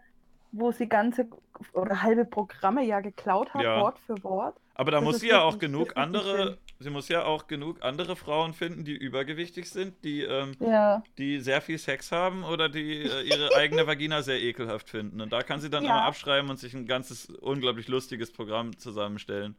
[0.52, 1.28] wo sie ganze
[1.74, 3.80] oder halbe Programme ja geklaut hat, ja.
[3.80, 4.56] Wort für Wort.
[4.76, 8.16] Aber da das muss sie ja auch genug andere, sie muss ja auch genug andere
[8.16, 11.04] Frauen finden, die übergewichtig sind, die, ähm, ja.
[11.18, 15.22] die sehr viel Sex haben oder die äh, ihre eigene Vagina sehr ekelhaft finden.
[15.22, 15.92] Und da kann sie dann ja.
[15.92, 19.56] immer abschreiben und sich ein ganzes unglaublich lustiges Programm zusammenstellen.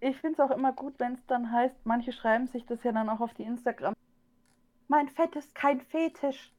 [0.00, 2.92] Ich finde es auch immer gut, wenn es dann heißt, manche schreiben sich das ja
[2.92, 3.94] dann auch auf die Instagram.
[4.88, 6.52] Mein Fett ist kein Fetisch.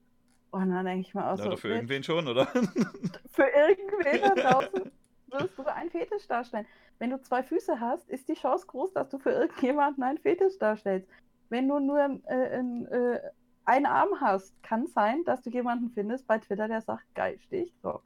[0.52, 1.40] Oh, dann denke ich mal aus.
[1.40, 2.46] Ja, so, für irgendwen schon, oder?
[2.46, 4.92] für irgendwen da draußen
[5.32, 6.68] wirst du einen Fetisch darstellen.
[7.02, 10.60] Wenn du zwei Füße hast, ist die Chance groß, dass du für irgendjemanden einen Fetisch
[10.60, 11.10] darstellst.
[11.50, 11.98] Wenn du nur
[12.28, 13.20] äh, äh,
[13.66, 17.64] einen Arm hast, kann sein, dass du jemanden findest bei Twitter, der sagt, geil, stehe
[17.64, 18.04] ich drauf.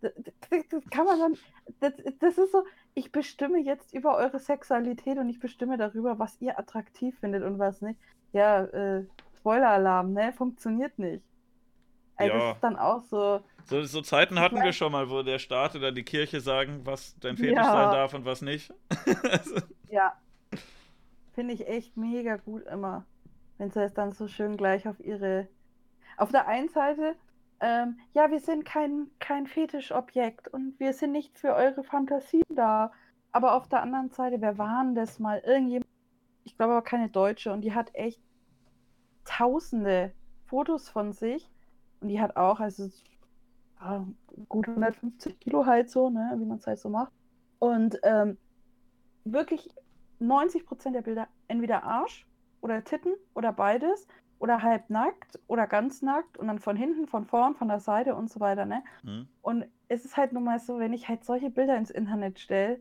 [0.00, 0.14] Das,
[0.48, 1.38] das, das, kann man dann,
[1.80, 2.64] das, das ist so,
[2.94, 7.58] ich bestimme jetzt über eure Sexualität und ich bestimme darüber, was ihr attraktiv findet und
[7.58, 8.00] was nicht.
[8.32, 9.04] Ja, äh,
[9.40, 10.32] Spoiler-Alarm, ne?
[10.32, 11.22] Funktioniert nicht.
[12.16, 12.38] Also Ja.
[12.38, 13.40] Das ist dann auch so.
[13.64, 17.16] So, so Zeiten hatten wir schon mal, wo der Staat oder die Kirche sagen, was
[17.20, 17.64] dein Fetisch Ja.
[17.72, 18.72] sein darf und was nicht.
[19.30, 19.54] also,
[19.90, 20.12] Ja.
[21.32, 23.04] Finde ich echt mega gut immer.
[23.58, 25.48] Wenn sie es dann so schön gleich auf ihre.
[26.16, 27.14] Auf der einen Seite,
[27.60, 32.92] ähm, ja, wir sind kein, kein Fetischobjekt und wir sind nicht für eure Fantasien da.
[33.30, 35.38] Aber auf der anderen Seite, wer war denn das mal?
[35.38, 35.86] Irgendjemand,
[36.44, 38.20] ich glaube aber keine Deutsche, und die hat echt
[39.24, 40.12] tausende
[40.46, 41.48] Fotos von sich.
[42.02, 42.90] Und die hat auch, also
[43.80, 44.06] ja,
[44.48, 47.12] gut 150 Kilo halt so, ne, wie man es halt so macht.
[47.58, 48.36] Und ähm,
[49.24, 49.68] wirklich
[50.18, 52.26] 90 Prozent der Bilder entweder Arsch
[52.60, 54.06] oder Titten oder beides
[54.38, 58.16] oder halb nackt oder ganz nackt und dann von hinten, von vorn, von der Seite
[58.16, 58.82] und so weiter, ne?
[59.02, 59.28] hm.
[59.40, 62.80] Und es ist halt nun mal so, wenn ich halt solche Bilder ins Internet stelle,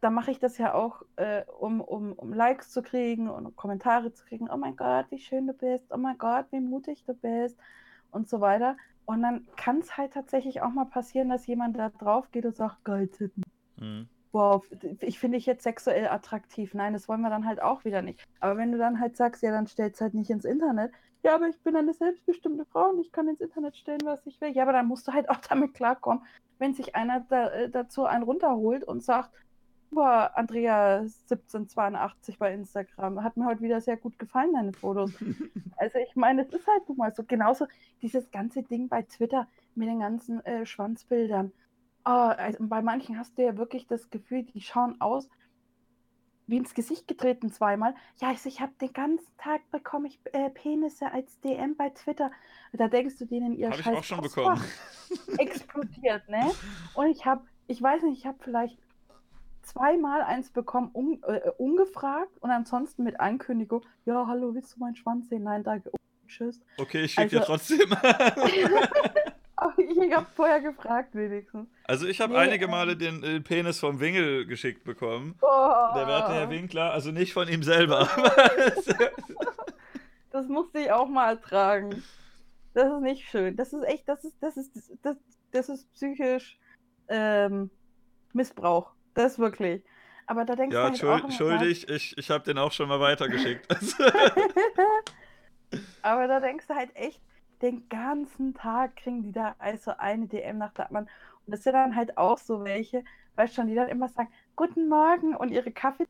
[0.00, 4.12] dann mache ich das ja auch, äh, um, um, um Likes zu kriegen und Kommentare
[4.12, 4.50] zu kriegen.
[4.50, 5.92] Oh mein Gott, wie schön du bist.
[5.92, 7.56] Oh mein Gott, wie mutig du bist.
[8.12, 8.76] Und so weiter.
[9.04, 12.56] Und dann kann es halt tatsächlich auch mal passieren, dass jemand da drauf geht und
[12.56, 13.42] sagt, geil, Titten.
[13.78, 14.08] Hm.
[14.30, 14.64] Wow,
[15.00, 16.72] ich finde dich jetzt sexuell attraktiv.
[16.72, 18.24] Nein, das wollen wir dann halt auch wieder nicht.
[18.40, 20.92] Aber wenn du dann halt sagst, ja, dann stell's halt nicht ins Internet.
[21.22, 24.40] Ja, aber ich bin eine selbstbestimmte Frau und ich kann ins Internet stellen, was ich
[24.40, 24.50] will.
[24.52, 26.24] Ja, aber dann musst du halt auch damit klarkommen,
[26.58, 29.30] wenn sich einer da, äh, dazu einen runterholt und sagt,
[29.92, 35.12] boah, Andrea 1782 bei Instagram, hat mir heute wieder sehr gut gefallen, deine Fotos.
[35.76, 37.24] Also ich meine, es ist halt nun mal so.
[37.24, 37.66] Genauso
[38.02, 41.50] dieses ganze Ding bei Twitter mit den ganzen äh, Schwanzbildern.
[42.04, 45.28] Oh, also bei manchen hast du ja wirklich das Gefühl, die schauen aus
[46.46, 47.96] wie ins Gesicht getreten zweimal.
[48.20, 52.30] Ja, also ich habe den ganzen Tag bekomme ich äh, Penisse als DM bei Twitter.
[52.72, 54.62] Da denkst du denen ihr ich scheiß auch schon bekommen.
[55.38, 56.52] explodiert, ne?
[56.94, 58.78] Und ich habe, ich weiß nicht, ich habe vielleicht
[59.62, 64.96] zweimal eins bekommen, un, äh, ungefragt und ansonsten mit Ankündigung, ja, hallo, willst du meinen
[64.96, 65.44] Schwanz sehen?
[65.44, 65.90] Nein, danke.
[65.92, 65.96] Oh,
[66.26, 66.60] tschüss.
[66.78, 67.92] Okay, ich schicke dir Also- trotzdem.
[69.56, 71.68] Aber ich habe vorher gefragt wenigstens.
[71.84, 72.70] also ich habe Nee, einige ähm.
[72.72, 75.36] Male den äh, Penis vom Wingel geschickt bekommen.
[75.40, 78.08] Oh, Der werte Herr Winkler, also nicht von ihm selber.
[80.30, 82.02] das musste ich auch mal ertragen.
[82.74, 83.56] Das ist nicht schön.
[83.56, 84.70] Das ist echt, das ist, das ist,
[85.02, 85.16] das,
[85.50, 86.58] das ist psychisch
[87.08, 87.70] ähm,
[88.32, 88.92] Missbrauch.
[89.14, 89.82] Das wirklich.
[90.26, 93.00] Aber da denkst ja, du halt auch schuldig, ich, ich habe den auch schon mal
[93.00, 93.66] weitergeschickt.
[96.02, 97.20] Aber da denkst du halt echt,
[97.62, 101.08] den ganzen Tag kriegen die da also eine DM nach der anderen.
[101.46, 103.04] Und das sind dann halt auch so welche,
[103.36, 106.06] weißt schon, die dann immer sagen, guten Morgen und ihre Kaffee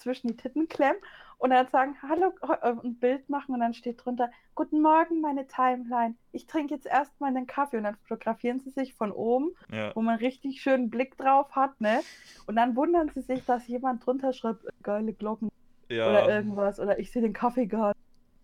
[0.00, 1.00] zwischen die Titten klemmen
[1.38, 5.46] und dann sagen, hallo, äh, ein Bild machen und dann steht drunter, guten Morgen, meine
[5.46, 6.14] Timeline.
[6.32, 9.94] Ich trinke jetzt erstmal den Kaffee und dann fotografieren sie sich von oben, ja.
[9.94, 12.00] wo man richtig schönen Blick drauf hat, ne?
[12.46, 15.50] Und dann wundern sie sich, dass jemand drunter schreibt, geile Glocken
[15.86, 16.28] oder ja.
[16.28, 17.94] irgendwas oder ich sehe den Kaffee gar.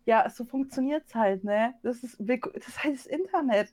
[0.07, 1.74] Ja, so funktioniert's halt, ne?
[1.82, 2.40] Das ist, das
[2.82, 3.72] das Internet.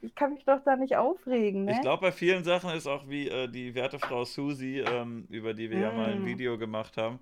[0.00, 1.76] Ich kann mich doch da nicht aufregen, ne?
[1.76, 5.52] Ich glaube, bei vielen Sachen ist auch wie äh, die werte Frau Susi, ähm, über
[5.54, 6.24] die wir ja mal ein Mm.
[6.24, 7.20] Video gemacht haben.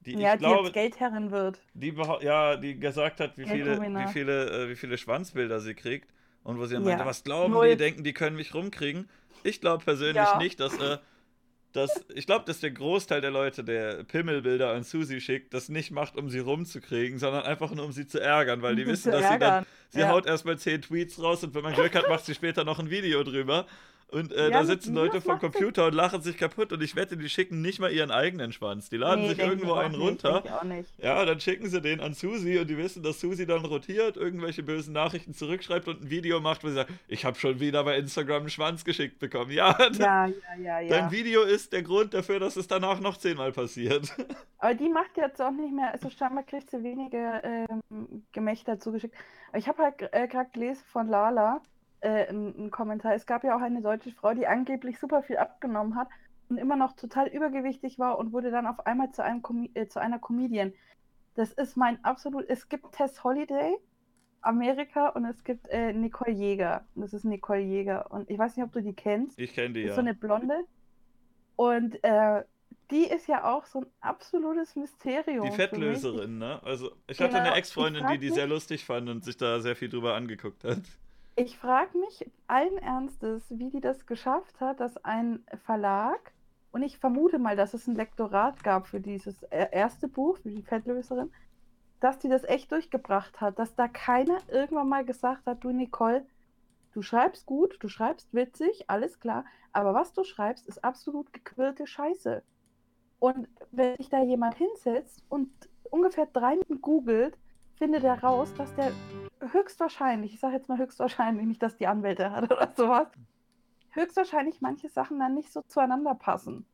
[0.00, 1.60] Die, ja, ich die glaube, jetzt Geldherrin wird.
[1.74, 6.12] die, ja, die gesagt hat, wie viele, wie viele, äh, wie viele Schwanzbilder sie kriegt.
[6.44, 7.60] Und wo sie dann Ja, meinte, was glauben null.
[7.60, 9.10] die, denken, die können mich rumkriegen.
[9.44, 10.36] Ich glaube persönlich Ja.
[10.36, 10.98] nicht, dass, äh,
[11.76, 15.90] dass ich glaube, dass der Großteil der Leute, der Pimmelbilder an Susi schickt, das nicht
[15.90, 19.12] macht, um sie rumzukriegen, sondern einfach nur, um sie zu ärgern, weil die Um wissen,
[19.12, 19.66] dass sie dann ärgern.
[19.90, 20.08] Sie Ja.
[20.08, 22.90] haut erstmal 10 Tweets raus und wenn man Glück hat, macht sie später noch ein
[22.90, 23.66] Video drüber.
[24.08, 27.16] Und äh, Ja, da sitzen Leute vom Computer und lachen sich kaputt und ich wette,
[27.16, 28.88] die schicken nicht mal ihren eigenen Schwanz.
[28.88, 30.44] Die laden Nee, sich irgendwo einen nicht, runter.
[30.98, 34.62] Ja, dann schicken sie den an Susi und die wissen, dass Susi dann rotiert, irgendwelche
[34.62, 37.96] bösen Nachrichten zurückschreibt und ein Video macht, wo sie sagt, ich habe schon wieder bei
[37.98, 39.50] Instagram einen Schwanz geschickt bekommen.
[39.50, 40.88] Ja, Ja, ja, ja, ja.
[40.88, 44.14] dein Video ist der Grund dafür, dass es danach noch zehnmal passiert.
[44.58, 49.14] Aber die macht jetzt auch nicht mehr, also scheinbar kriegt sie weniger ähm, Gemächter zugeschickt.
[49.48, 51.60] Aber ich habe halt äh, gerade gelesen von Lala
[52.00, 53.14] äh, einen Kommentar.
[53.14, 56.08] Es gab ja auch eine deutsche Frau, die angeblich super viel abgenommen hat
[56.48, 59.86] und immer noch total übergewichtig war und wurde dann auf einmal zu, einem Com äh,
[59.86, 60.72] zu einer Comedian.
[61.34, 62.48] Das ist mein absolut.
[62.48, 63.76] Es gibt Tess Holiday,
[64.40, 66.86] Amerika, und es gibt äh, Nicole Jäger.
[66.94, 68.10] Das ist Nicole Jäger.
[68.10, 69.38] Und ich weiß nicht, ob du die kennst.
[69.38, 69.94] Ich kenne die ist ja.
[69.94, 70.64] so eine Blonde.
[71.56, 72.42] Und äh,
[72.90, 75.46] die ist ja auch so ein absolutes Mysterium.
[75.46, 75.52] Die.
[75.52, 76.62] Fettlöserin, ne?
[76.62, 79.60] Also, ich hatte Genau, eine ich Ex-Freundin, die die sehr lustig fand und sich da
[79.60, 80.82] sehr viel drüber angeguckt hat.
[81.38, 86.32] Ich, frage mich allen Ernstes, wie die das geschafft hat, dass ein Verlag,
[86.72, 90.50] und ich vermute mal, dass es ein Lektorat gab für dieses äh, erste Buch, für
[90.50, 91.30] die Fettlöserin,
[92.00, 96.26] dass die das echt durchgebracht hat, dass da keiner irgendwann mal gesagt hat, du Nicole,
[96.92, 101.86] du schreibst gut, du schreibst witzig, alles klar, aber was du schreibst, ist absolut gequirlte
[101.86, 102.42] Scheiße.
[103.18, 105.50] Und wenn sich da jemand hinsetzt und
[105.90, 107.36] ungefähr drei Minuten googelt,
[107.76, 108.90] findet er raus, dass der
[109.52, 113.08] höchstwahrscheinlich, ich sage jetzt mal höchstwahrscheinlich, nicht, dass die Anwälte hat oder sowas,
[113.90, 116.66] höchstwahrscheinlich manche Sachen dann nicht so zueinander passen.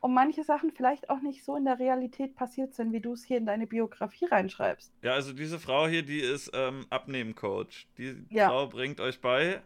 [0.00, 3.22] Und manche Sachen vielleicht auch nicht so in der Realität passiert sind, wie du es
[3.22, 4.90] hier in deine Biografie reinschreibst.
[5.02, 7.86] Ja, also diese Frau hier, die ist ähm, Abnehmen-Coach.
[7.98, 8.48] Die ja.
[8.48, 9.60] Frau bringt euch bei,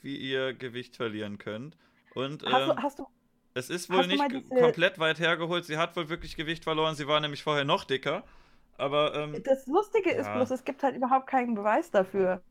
[0.00, 1.76] wie ihr Gewicht verlieren könnt.
[2.14, 3.06] Und ähm, hast, du, ähm, hast du,
[3.52, 4.54] es ist wohl nicht diese...
[4.54, 5.64] komplett weit hergeholt.
[5.66, 6.94] Sie hat wohl wirklich Gewicht verloren.
[6.94, 8.24] Sie war nämlich vorher noch dicker.
[8.76, 10.20] Aber ähm, das Lustige ja.
[10.20, 12.42] ist bloß, es gibt halt überhaupt keinen Beweis dafür.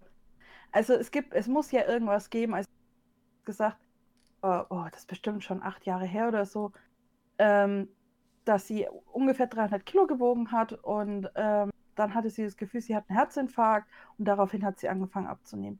[0.71, 2.53] Also es gibt, es muss ja irgendwas geben.
[2.55, 2.69] Also
[3.45, 3.77] gesagt,
[4.41, 6.71] oh, oh, das ist bestimmt schon acht Jahre her oder so,
[7.37, 7.89] ähm,
[8.45, 12.95] dass sie ungefähr 300 Kilo gewogen hat und ähm, dann hatte sie das Gefühl, sie
[12.95, 15.79] hat einen Herzinfarkt und daraufhin hat sie angefangen abzunehmen.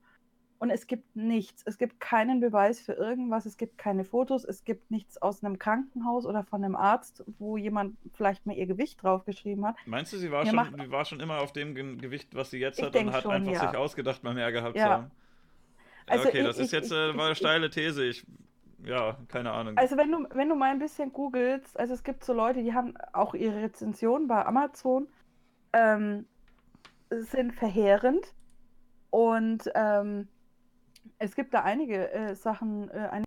[0.64, 1.62] Und es gibt nichts.
[1.66, 3.46] Es gibt keinen Beweis für irgendwas.
[3.46, 4.46] Es gibt keine Fotos.
[4.46, 8.66] Es gibt nichts aus einem Krankenhaus oder von einem Arzt, wo jemand vielleicht mal ihr
[8.66, 9.76] Gewicht draufgeschrieben hat.
[9.86, 10.72] Meinst du, sie war, schon, macht...
[10.74, 13.52] sie war schon immer auf dem Gewicht, was sie jetzt hat und hat schon, einfach
[13.52, 13.60] ja.
[13.60, 14.86] sich ausgedacht, mal mehr gehabt ja.
[14.86, 15.12] zu haben?
[16.08, 18.06] Also okay, ich, das ist jetzt ich, eine ich, steile These.
[18.06, 18.26] Ich,
[18.86, 19.76] ja, keine Ahnung.
[19.78, 22.74] Also wenn du, wenn du mal ein bisschen googelst, also es gibt so Leute, die
[22.74, 25.10] haben auch ihre Rezensionen bei Amazon,
[25.74, 26.26] ähm,
[27.10, 28.34] sind verheerend.
[29.10, 30.30] Und ähm,
[31.24, 33.24] es gibt da einige äh, Sachen, äh, ein,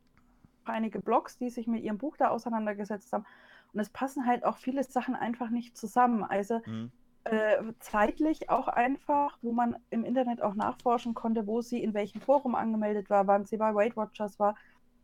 [0.64, 3.24] einige Blogs, die sich mit ihrem Buch da auseinandergesetzt haben.
[3.72, 6.22] Und es passen halt auch viele Sachen einfach nicht zusammen.
[6.22, 6.90] Also mhm.
[7.24, 12.20] äh, zeitlich auch einfach, wo man im Internet auch nachforschen konnte, wo sie in welchem
[12.20, 14.56] Forum angemeldet war, wann sie bei Weight Watchers war,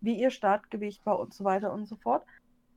[0.03, 2.27] wie ihr Startgewicht war und so weiter und so fort.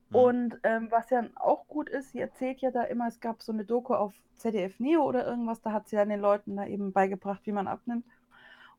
[0.08, 0.16] Mhm.
[0.16, 3.52] Und ähm, was ja auch gut ist, sie erzählt ja da immer, es gab so
[3.52, 6.92] eine Doku auf ZDF Neo oder irgendwas, da hat sie dann den Leuten da eben
[6.92, 8.06] beigebracht, wie man abnimmt.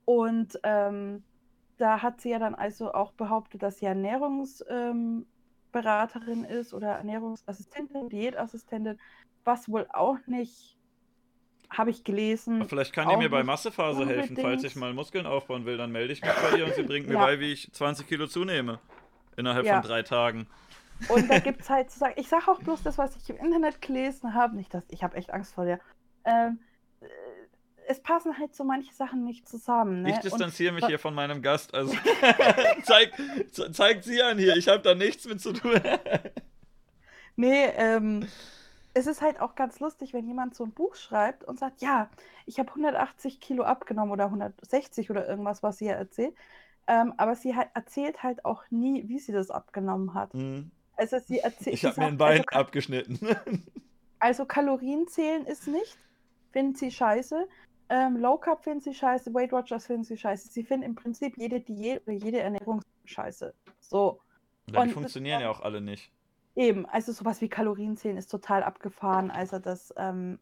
[0.08, 1.22] Und ähm,
[1.76, 5.26] da hat sie ja dann also auch behauptet, dass sie Ernährungsberaterin
[6.46, 8.98] ähm, ist oder Ernährungsassistentin, Diätassistentin,
[9.44, 10.78] was wohl auch nicht,
[11.70, 12.62] habe ich gelesen.
[12.62, 14.30] Aber vielleicht kann die mir bei Massephase unbedingt.
[14.30, 14.42] helfen.
[14.42, 17.08] Falls ich mal Muskeln aufbauen will, dann melde ich mich bei ihr und sie bringt
[17.08, 17.26] mir ja.
[17.26, 18.80] bei, wie ich 20 Kilo zunehme.
[19.36, 19.82] Innerhalb ja.
[19.82, 20.48] von drei Tagen.
[21.10, 23.36] Und da gibt es halt zu sagen, ich sage auch bloß das, was ich im
[23.36, 25.82] Internet gelesen habe, nicht dass ich habe echt Angst vor der.
[26.24, 26.60] Ähm,
[27.88, 30.04] es passen halt so manche Sachen nicht zusammen.
[30.04, 30.12] Ne?
[30.12, 31.74] Ich distanziere mich hier von meinem Gast.
[31.74, 31.96] Also
[32.84, 33.14] zeig,
[33.72, 34.56] zeigt sie an hier.
[34.58, 35.80] Ich habe da nichts mit zu tun.
[37.36, 38.28] nee, ähm,
[38.94, 42.10] es ist halt auch ganz lustig, wenn jemand so ein Buch schreibt und sagt, ja,
[42.46, 46.36] ich habe 180 Kilo abgenommen oder 160 oder irgendwas, was sie ja erzählt.
[46.88, 50.34] Ähm, aber sie hat, erzählt halt auch nie, wie sie das abgenommen hat.
[50.34, 50.72] Mhm.
[50.96, 51.76] Also sie erzählt.
[51.76, 53.20] Ich habe mir ein Bein also, abgeschnitten.
[54.20, 55.98] also Kalorien zählen ist nicht,
[56.52, 57.48] finden sie scheiße.
[57.90, 60.50] Ähm, Low Carb finden sie scheiße, Weight Watchers finden sie scheiße.
[60.50, 63.54] Sie finden im Prinzip jede Diät oder jede Ernährung scheiße.
[63.80, 64.20] So.
[64.70, 66.12] Ja, die funktionieren ja auch alle nicht.
[66.56, 69.32] Eben, also sowas wie Kalorienzählen ist total abgefahren.
[69.32, 70.40] Also das ähm,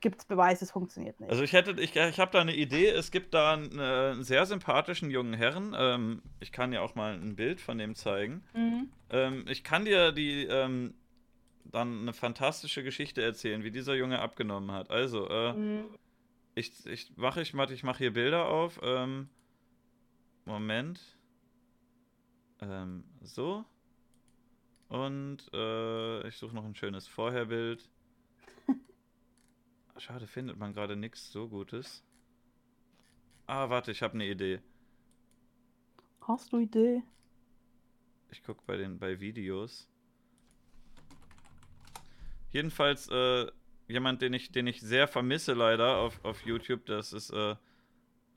[0.00, 1.30] gibt es Beweise, es funktioniert nicht.
[1.30, 2.88] Also ich hätte, ich, ich habe da eine Idee.
[2.88, 5.76] Es gibt da einen, äh, einen sehr sympathischen jungen Herrn.
[5.78, 8.42] Ähm, ich kann dir auch mal ein Bild von dem zeigen.
[8.54, 8.88] Mhm.
[9.10, 10.94] Ähm, ich kann dir die ähm,
[11.64, 14.90] dann eine fantastische Geschichte erzählen, wie dieser Junge abgenommen hat.
[14.90, 15.84] Also, äh, mhm
[16.54, 18.80] ich, ich mache ich, ich mache hier Bilder auf.
[18.82, 19.28] Ähm,
[20.44, 21.00] Moment.
[22.60, 23.64] Ähm, so.
[24.88, 27.88] Und äh, ich suche noch ein schönes Vorherbild.
[29.96, 32.04] Schade, findet man gerade nichts so Gutes.
[33.46, 34.60] Ah, warte, ich habe eine Idee.
[36.20, 37.02] Hast du Idee?
[38.30, 39.88] Ich gucke bei den bei Videos.
[42.50, 43.50] Jedenfalls äh,
[43.88, 46.86] jemand, den ich, den ich sehr vermisse leider auf, auf YouTube.
[46.86, 47.54] Das ist äh,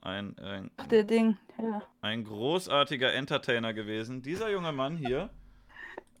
[0.00, 1.82] ein, ein, Ach, der Ding, ja.
[2.00, 4.22] ein großartiger Entertainer gewesen.
[4.22, 5.30] Dieser junge Mann hier,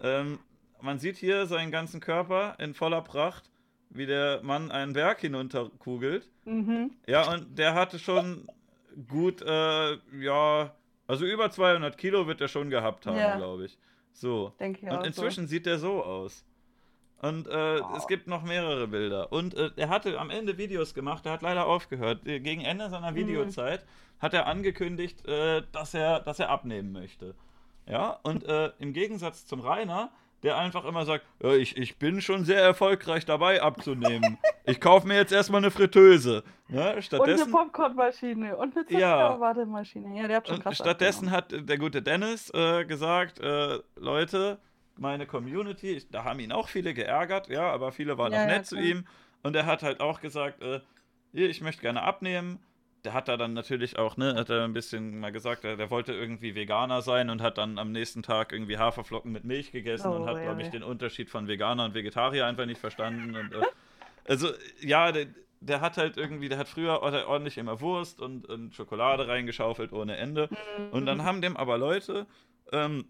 [0.00, 0.38] ähm,
[0.80, 3.50] man sieht hier seinen ganzen Körper in voller Pracht,
[3.90, 6.30] wie der Mann einen Berg hinunterkugelt.
[6.44, 6.92] Mhm.
[7.06, 8.46] Ja, und der hatte schon
[9.08, 10.74] gut, äh, ja,
[11.06, 13.36] also über 200 Kilo wird er schon gehabt haben, ja.
[13.36, 13.78] glaube ich.
[14.12, 14.52] So.
[14.58, 15.50] Denke ich und inzwischen so.
[15.50, 16.44] sieht er so aus.
[17.20, 17.96] Und äh, oh.
[17.96, 19.32] es gibt noch mehrere Bilder.
[19.32, 22.26] Und äh, er hatte am Ende Videos gemacht, er hat leider aufgehört.
[22.26, 23.16] Äh, gegen Ende seiner mhm.
[23.16, 24.22] Videozeit mhm.
[24.22, 27.34] hat er angekündigt, äh, dass, er, dass er abnehmen möchte.
[27.86, 30.10] Ja, und äh, im Gegensatz zum Rainer,
[30.44, 34.38] der einfach immer sagt, ja, ich, ich bin schon sehr erfolgreich dabei abzunehmen.
[34.64, 36.44] ich kaufe mir jetzt erstmal eine Fritteuse.
[36.68, 37.02] Ne?
[37.02, 40.16] Stattdessen, und eine Popcornmaschine und eine Zuckerwatemaschine.
[40.20, 41.62] Ja, der hat schon krass Stattdessen abgenommen.
[41.62, 43.40] hat der gute Dennis äh, gesagt,
[43.96, 44.60] Leute,
[44.98, 48.46] meine Community, ich, da haben ihn auch viele geärgert, ja, aber viele waren ja, auch
[48.46, 49.04] nett ja, zu ihm.
[49.42, 50.80] Und er hat halt auch gesagt, äh,
[51.32, 52.58] ich möchte gerne abnehmen.
[53.04, 55.90] Der hat da dann natürlich auch, ne, hat er ein bisschen mal gesagt, der, der,
[55.90, 60.08] wollte irgendwie Veganer sein und hat dann am nächsten Tag irgendwie Haferflocken mit Milch gegessen
[60.08, 63.36] oh, und hat, ja, glaube ich, den Unterschied von Veganer und Vegetarier einfach nicht verstanden.
[63.36, 63.62] Und, äh,
[64.26, 64.48] also,
[64.80, 65.26] ja, der,
[65.60, 70.16] der hat halt irgendwie, der hat früher ordentlich immer Wurst und, und Schokolade reingeschaufelt ohne
[70.16, 70.48] Ende.
[70.50, 70.90] Mhm.
[70.90, 72.26] Und dann haben dem aber Leute,
[72.72, 73.04] ähm,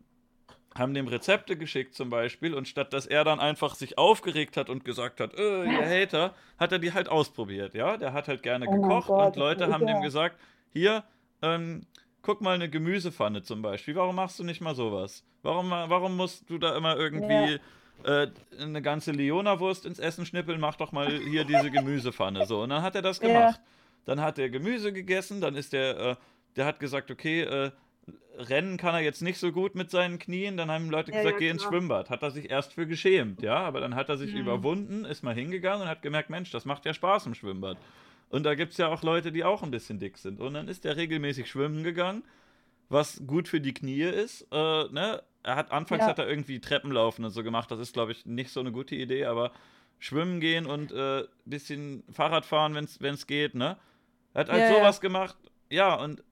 [0.79, 4.71] haben dem Rezepte geschickt zum Beispiel und statt dass er dann einfach sich aufgeregt hat
[4.71, 7.97] und gesagt hat, äh, ihr Hater, hat er die halt ausprobiert, ja?
[7.97, 10.39] Der hat halt gerne oh gekocht Gott, und Leute haben dem gesagt,
[10.73, 11.05] hier,
[11.43, 11.83] ähm,
[12.23, 15.25] guck mal eine Gemüsepfanne zum Beispiel, warum machst du nicht mal sowas?
[15.43, 17.61] Warum, warum musst du da immer irgendwie
[18.05, 18.23] ja.
[18.23, 18.31] äh,
[18.61, 22.63] eine ganze Leona-Wurst ins Essen schnippeln, mach doch mal hier diese Gemüsepfanne, so.
[22.63, 23.57] Und dann hat er das gemacht.
[23.57, 23.65] Ja.
[24.05, 26.17] Dann hat er Gemüse gegessen, dann ist der, äh,
[26.57, 27.71] der hat gesagt, okay, äh,
[28.37, 30.57] Rennen kann er jetzt nicht so gut mit seinen Knien.
[30.57, 32.09] Dann haben Leute gesagt, ja, geh ins Schwimmbad.
[32.09, 33.57] Hat er sich erst für geschämt, ja.
[33.57, 34.41] Aber dann hat er sich mhm.
[34.41, 37.79] überwunden, ist mal hingegangen und hat gemerkt, Mensch, das macht ja Spaß im Schwimmbad.
[38.31, 40.41] Und da gibt es ja auch Leute, die auch ein bisschen dick sind.
[40.41, 42.23] Und dann ist er regelmäßig schwimmen gegangen,
[42.89, 44.43] was gut für die Knie ist.
[44.53, 45.23] Äh, ne?
[45.43, 46.09] Er hat anfangs ja.
[46.09, 47.71] hat er irgendwie Treppenlaufen und so gemacht.
[47.71, 49.53] Das ist, glaube ich, nicht so eine gute Idee, aber
[49.99, 53.77] schwimmen gehen und ein äh, bisschen Fahrrad fahren, wenn es geht, ne?
[54.35, 55.37] Er hat halt ja, sowas gemacht.
[55.71, 56.23] Ja, und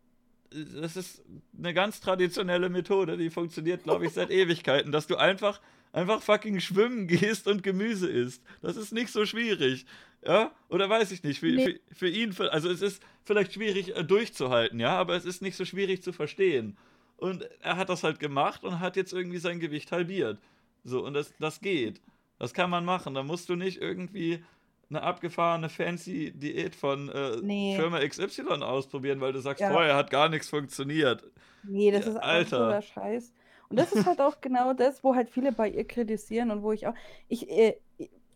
[0.65, 1.23] das ist
[1.57, 5.61] eine ganz traditionelle Methode, die funktioniert, glaube ich, seit Ewigkeiten, dass du einfach,
[5.93, 8.43] einfach fucking schwimmen gehst und Gemüse isst.
[8.63, 9.87] Das ist nicht so schwierig.
[10.25, 10.53] Ja?
[10.69, 11.41] Oder weiß ich nicht.
[11.41, 11.65] Für, nee.
[11.89, 15.43] für, für ihn, für, also es ist vielleicht schwierig äh, durchzuhalten, ja, aber es ist
[15.43, 16.77] nicht so schwierig zu verstehen.
[17.17, 20.39] Und er hat das halt gemacht und hat jetzt irgendwie sein Gewicht halbiert.
[20.85, 22.01] So, und das, das geht.
[22.39, 23.15] Das kann man machen.
[23.15, 24.45] Da musst du nicht irgendwie
[24.89, 27.77] eine abgefahrene fancy Diät von äh, nee.
[27.77, 29.71] Firma XY ausprobieren, weil du sagst, ja.
[29.71, 31.25] vorher hat gar nichts funktioniert.
[31.65, 32.81] Nee, das ist Alter.
[32.83, 33.33] Scheiß.
[33.69, 36.73] Und das ist halt auch genau das, wo halt viele bei ihr kritisieren und wo
[36.73, 36.95] ich auch.
[37.29, 37.77] Ich, äh,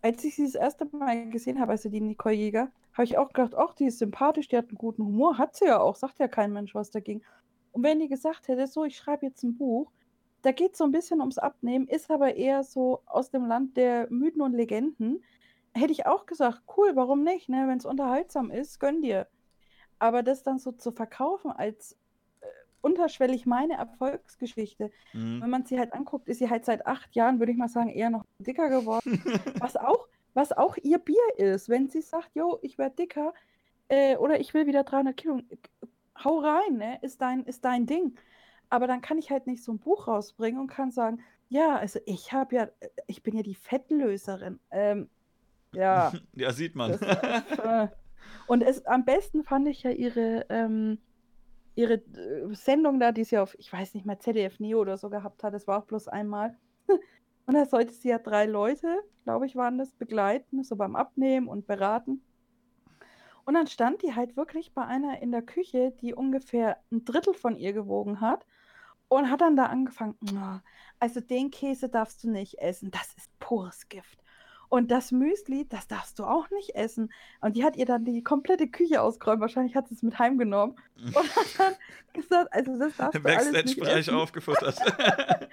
[0.02, 3.28] als ich sie das erste Mal gesehen habe, also die Nicole Jäger, habe ich auch
[3.28, 6.18] gedacht, ach, die ist sympathisch, die hat einen guten Humor, hat sie ja auch, sagt
[6.18, 7.22] ja kein Mensch was dagegen.
[7.72, 9.92] Und wenn die gesagt hätte, so, ich schreibe jetzt ein Buch,
[10.42, 13.76] da geht es so ein bisschen ums Abnehmen, ist aber eher so aus dem Land
[13.76, 15.22] der Mythen und Legenden,
[15.74, 17.66] hätte ich auch gesagt, cool, warum nicht, ne?
[17.68, 19.26] Wenn es unterhaltsam ist, gönn dir.
[19.98, 21.96] Aber das dann so zu verkaufen als
[22.40, 22.46] äh,
[22.80, 25.42] unterschwellig meine Erfolgsgeschichte, mhm.
[25.42, 27.90] wenn man sie halt anguckt, ist sie halt seit acht Jahren, würde ich mal sagen,
[27.90, 29.22] eher noch dicker geworden.
[29.60, 33.34] was auch, was auch ihr Bier ist, wenn sie sagt, jo, ich werde dicker
[33.88, 35.40] äh, oder ich will wieder 300 Kilo,
[36.24, 36.98] hau rein, ne?
[37.02, 38.16] Ist dein, ist dein Ding.
[38.70, 41.98] Aber dann kann ich halt nicht so ein Buch rausbringen und kann sagen, ja, also
[42.06, 44.60] ich habe ja, äh, ich bin ja die Fettlöserin.
[44.70, 45.10] Ähm,
[45.74, 46.12] ja.
[46.34, 46.92] Ja, sieht man.
[46.92, 47.88] Das, äh,
[48.46, 50.98] und es, am besten fand ich ja ihre, ähm,
[51.74, 55.10] ihre äh, Sendung da, die sie auf, ich weiß nicht mehr, ZDF Neo oder so
[55.10, 55.54] gehabt hat.
[55.54, 56.56] Das war auch bloß einmal.
[57.46, 61.48] Und da sollte sie ja drei Leute, glaube ich, waren das, begleiten, so beim Abnehmen
[61.48, 62.22] und beraten.
[63.44, 67.34] Und dann stand die halt wirklich bei einer in der Küche, die ungefähr ein Drittel
[67.34, 68.46] von ihr gewogen hat
[69.08, 70.16] und hat dann da angefangen,
[71.00, 74.19] also den Käse darfst du nicht essen, das ist pures Gift.
[74.70, 77.12] Und das Müsli, das darfst du auch nicht essen.
[77.40, 79.40] Und die hat ihr dann die komplette Küche ausgeräumt.
[79.40, 80.76] Wahrscheinlich hat sie es mit heimgenommen.
[80.96, 81.74] Und hat dann
[82.12, 84.14] gesagt, also das darfst du alles nicht essen.
[84.14, 84.78] aufgefuttert.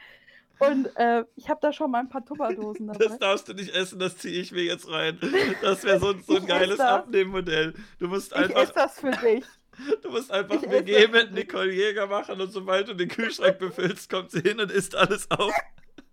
[0.60, 3.06] Und äh, ich habe da schon mal ein paar Tupperdosen dabei.
[3.06, 5.20] Das darfst du nicht essen, das ziehe ich mir jetzt rein.
[5.64, 7.74] Das wäre so, so, ein geiles Abnehmmodell.
[8.00, 8.64] Du musst einfach.
[8.64, 9.46] Ich das für dich.
[10.04, 14.32] Du musst einfach WG mit Nicole Jäger machen und sobald du den Kühlschrank befüllst, kommt
[14.32, 15.54] sie hin und isst alles auf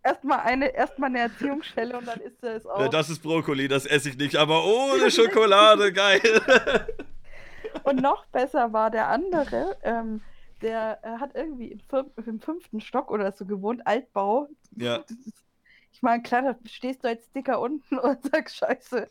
[0.04, 2.80] erstmal eine, erstmal eine Erziehungsstelle und dann isst er es auch.
[2.80, 6.20] Ja, das ist Brokkoli, das esse ich nicht, aber ohne Schokolade, geil.
[7.82, 10.22] Und noch besser war der andere, ähm,
[10.62, 11.80] der äh, hat irgendwie im,
[12.24, 14.48] im, fünften Stock oder so gewohnt, Altbau.
[14.76, 15.04] Ja.
[15.92, 19.08] Ich meine, klar, da stehst du als Dicker unten und sagst Scheiße.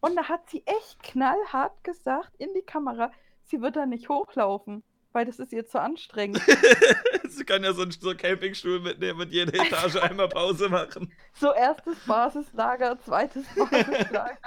[0.00, 3.12] Und da hat sie echt knallhart gesagt in die Kamera,
[3.44, 4.82] sie wird da nicht hochlaufen
[5.12, 6.40] weil das ist ihr zu anstrengend.
[7.28, 11.12] Sie kann ja so einen so Campingstuhl mitnehmen und jede Etage einmal Pause machen.
[11.34, 14.38] So erstes Basislager, zweites Basislager.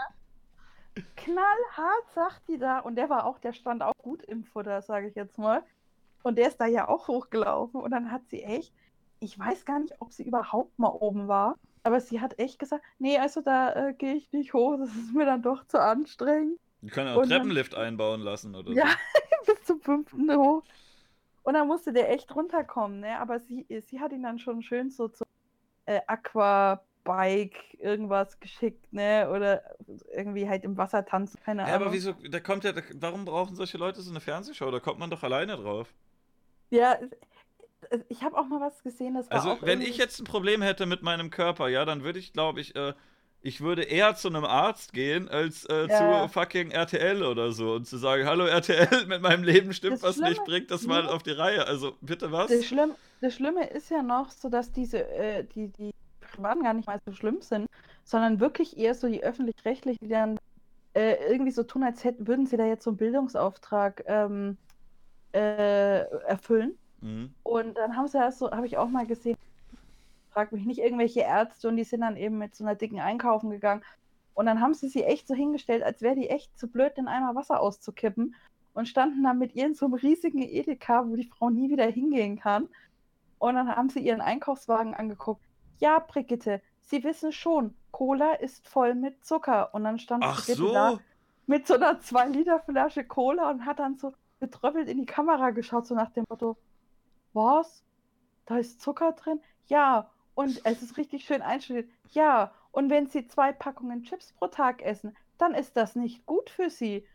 [1.16, 5.08] Knallhart sagt die da und der war auch, der stand auch gut im Futter, sage
[5.08, 5.64] ich jetzt mal.
[6.24, 8.74] Und der ist da ja auch hochgelaufen und dann hat sie echt,
[9.20, 12.84] ich weiß gar nicht, ob sie überhaupt mal oben war, aber sie hat echt gesagt,
[12.98, 16.60] nee, also da äh, gehe ich nicht hoch, das ist mir dann doch zu anstrengend.
[16.86, 19.53] Die können auch und Treppenlift dann, einbauen lassen oder ja, so.
[19.53, 20.64] bis zum fünften hoch.
[21.41, 23.20] Und dann musste der echt runterkommen, ne?
[23.20, 25.26] Aber sie, sie hat ihn dann schon schön so zum
[25.88, 29.28] äh, Aquabike irgendwas geschickt, ne?
[29.32, 29.64] Oder
[30.14, 31.74] irgendwie halt im Wasser tanzen, keine Ahnung.
[31.74, 34.70] Ja, aber wieso, da kommt ja, warum brauchen solche Leute so eine Fernsehshow?
[34.70, 35.91] Da kommt man doch alleine drauf.
[36.70, 36.99] Ja,
[38.10, 40.86] ich habe auch mal was gesehen, das war Also, wenn ich jetzt ein Problem hätte
[40.86, 42.94] mit meinem Körper, ja, dann würde ich, glaube ich, äh,
[43.46, 46.24] ich würde eher zu einem Arzt gehen, als äh, ja.
[46.26, 50.02] zu fucking RTL oder so und zu sagen, hallo RTL, mit meinem Leben stimmt das
[50.02, 51.68] was Schlimme, nicht, bringt das mal auf die Reihe.
[51.68, 52.50] Also bitte was?
[52.50, 55.92] Das, Schlimm, das Schlimme ist ja noch so, dass diese, äh, die, die
[56.22, 57.68] Privaten gar nicht mal so schlimm sind,
[58.04, 60.40] sondern wirklich eher so die öffentlich-rechtlichen, die dann
[60.96, 64.58] äh, irgendwie so tun, als hätten, würden sie da jetzt so einen Bildungsauftrag ähm,
[65.36, 66.80] äh, erfüllen.
[67.02, 67.32] Mhm.
[67.44, 69.38] Und dann haben sie das so, habe ich auch mal gesehen,
[70.36, 73.49] frag mich nicht, irgendwelche Ärzte und die sind dann eben mit so einer dicken Einkaufen
[73.49, 73.84] gegangen.
[74.34, 77.07] Und dann haben sie sie echt so hingestellt, als wäre die echt zu blöd, den
[77.07, 78.36] Eimer Wasser auszukippen
[78.74, 81.86] und standen dann mit ihr in so einem riesigen Edeka, wo die Frau nie wieder
[81.86, 82.68] hingehen kann.
[83.40, 85.41] Und dann haben sie ihren Einkaufswagen angeguckt.
[85.80, 89.74] Ja, Brigitte, Sie wissen schon, Cola ist voll mit Zucker.
[89.74, 90.74] Und dann stand Ach Brigitte so.
[90.74, 90.99] da
[91.48, 95.95] mit so einer 2-Liter-Flasche Cola und hat dann so betröppelt in die Kamera geschaut, so
[95.95, 96.57] nach dem Motto,
[97.34, 97.84] was?
[98.45, 99.40] Da ist Zucker drin?
[99.68, 100.12] Ja.
[100.36, 101.90] Und es ist richtig schön einstudiert.
[102.12, 102.53] Ja.
[102.72, 106.70] Und wenn Sie zwei Packungen Chips pro Tag essen, dann ist das nicht gut für
[106.70, 107.06] Sie.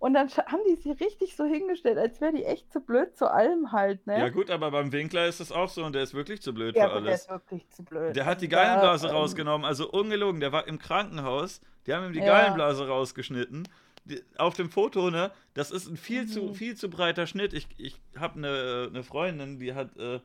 [0.00, 3.30] Und dann haben die sie richtig so hingestellt, als wäre die echt zu blöd zu
[3.30, 4.18] allem halt, ne?
[4.18, 6.74] Ja gut, aber beim Winkler ist es auch so und der ist wirklich zu blöd
[6.74, 7.04] ja, für alles.
[7.04, 8.16] Der ist wirklich zu blöd.
[8.16, 12.06] Der hat die Gallenblase ja, ähm, rausgenommen, also ungelogen, der war im Krankenhaus, die haben
[12.06, 12.24] ihm die ja.
[12.24, 13.68] Gallenblase rausgeschnitten.
[14.06, 16.28] Die, auf dem Foto, ne, das ist ein viel mhm.
[16.28, 17.52] zu viel zu breiter Schnitt.
[17.52, 20.20] Ich, ich habe eine, eine Freundin, die hat äh,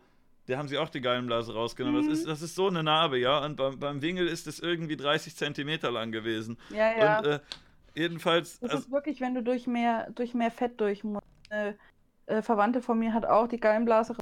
[0.48, 2.06] der haben sie auch die Gallenblase rausgenommen.
[2.06, 2.10] Mhm.
[2.10, 3.44] Das, ist, das ist so eine Narbe, ja.
[3.44, 6.58] Und beim, beim Wingel ist es irgendwie 30 Zentimeter lang gewesen.
[6.70, 7.20] Ja, ja.
[7.20, 7.40] Und äh,
[7.96, 8.60] jedenfalls.
[8.60, 11.26] Das also, ist wirklich, wenn du durch mehr, durch mehr Fett durch musst.
[11.50, 11.78] Eine
[12.28, 14.16] äh, Verwandte von mir hat auch die Gallenblase.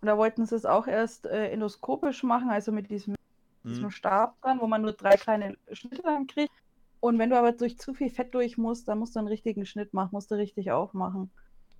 [0.00, 3.14] Und da wollten sie es auch erst äh, endoskopisch machen, also mit diesem,
[3.62, 3.68] mhm.
[3.68, 6.52] diesem Stab dran, wo man nur drei kleine Schnitte dann kriegt.
[7.00, 9.66] Und wenn du aber durch zu viel Fett durch musst, dann musst du einen richtigen
[9.66, 11.30] Schnitt machen, musst du richtig aufmachen.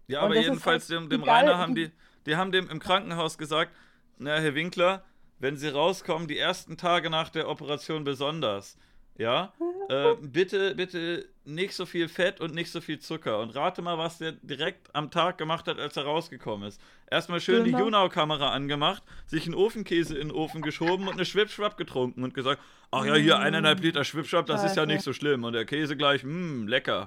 [0.08, 1.90] Ja, aber jedenfalls halt dem, dem Rainer haben die,
[2.26, 3.72] die haben dem im Krankenhaus gesagt,
[4.18, 5.04] na, Herr Winkler,
[5.38, 8.78] wenn Sie rauskommen, die ersten Tage nach der Operation besonders,
[9.18, 9.52] ja,
[9.88, 13.40] äh, bitte, bitte nicht so viel Fett und nicht so viel Zucker.
[13.40, 16.80] Und rate mal, was der direkt am Tag gemacht hat, als er rausgekommen ist.
[17.10, 17.78] Erstmal schön genau.
[17.78, 22.34] die Junau-Kamera angemacht, sich einen Ofenkäse in den Ofen geschoben und eine Schwipschwapp getrunken und
[22.34, 22.60] gesagt,
[22.90, 25.44] ach ja, hier eineinhalb Liter Schwipschwapp, das ist ja nicht so schlimm.
[25.44, 27.06] Und der Käse gleich, mmm, lecker.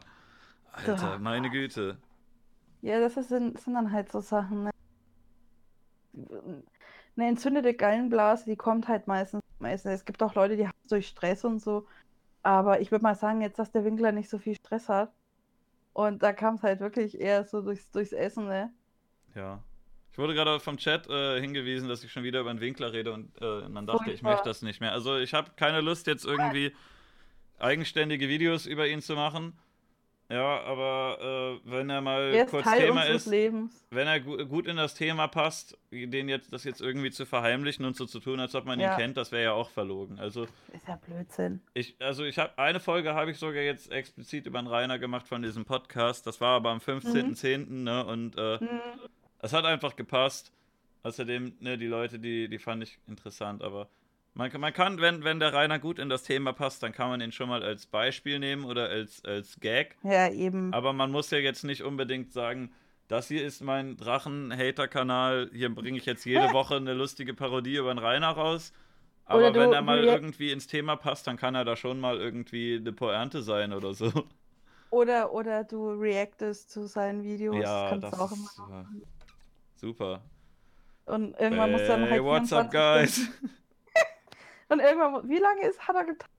[0.71, 1.97] Alter, meine Güte.
[2.81, 4.65] Ja, das sind, sind dann halt so Sachen.
[4.65, 4.72] Ne?
[7.15, 9.91] Eine entzündete Gallenblase, die kommt halt meistens, meistens.
[9.91, 11.85] Es gibt auch Leute, die haben es durch Stress und so
[12.43, 15.11] aber ich würde mal sagen, jetzt, dass der Winkler nicht so viel Stress hat.
[15.93, 18.72] Und da kam es halt wirklich eher so durchs, durchs Essen, ne?
[19.35, 19.61] Ja.
[20.11, 23.14] Ich wurde gerade vom Chat äh, hingewiesen, dass ich schon wieder über den Winkler rede
[23.14, 24.91] und, äh, und dann dachte ich, ich möchte das nicht mehr.
[24.91, 26.73] Also ich habe keine Lust, jetzt irgendwie
[27.57, 29.57] eigenständige Videos über ihn zu machen.
[30.31, 33.84] Ja, aber äh, wenn er mal er kurz Teil Thema ist, Lebens.
[33.89, 37.84] wenn er gu gut in das Thema passt, den jetzt das jetzt irgendwie zu verheimlichen
[37.84, 38.93] und so zu tun, als ob man ja.
[38.93, 40.19] ihn kennt, das wäre ja auch verlogen.
[40.19, 41.61] Also ist ja Blödsinn.
[41.73, 45.27] Ich also ich habe eine Folge habe ich sogar jetzt explizit über den Rainer gemacht
[45.27, 46.27] von diesem Podcast.
[46.27, 47.57] Das war aber am 15.10.
[47.57, 47.84] Mhm.
[47.84, 48.80] ne und äh, mhm.
[49.39, 50.51] es hat einfach gepasst.
[51.01, 53.89] Außerdem ne die Leute, die die fand ich interessant, aber
[54.34, 57.22] man, man kann, wenn, wenn der Rainer gut in das Thema passt, dann kann man
[57.22, 59.97] ihn schon mal als Beispiel nehmen oder als, als Gag.
[60.03, 60.73] Ja, eben.
[60.73, 62.72] Aber man muss ja jetzt nicht unbedingt sagen,
[63.07, 67.93] das hier ist mein Drachen-Hater-Kanal, hier bringe ich jetzt jede Woche eine lustige Parodie über
[67.93, 68.72] den Rainer raus.
[69.26, 72.77] Aber wenn er mal irgendwie ins Thema passt, dann kann er da schon mal irgendwie
[72.77, 74.11] eine Pointe sein oder so.
[74.89, 77.57] Oder, oder du reactest zu seinen Videos.
[77.57, 78.88] Ja, das, das auch immer
[79.80, 80.22] super.
[81.06, 82.23] Und irgendwann hey, muss dann halt.
[82.23, 83.27] What's up, guys?
[84.69, 86.29] Und irgendwann, wie lange ist, hat er getanzt?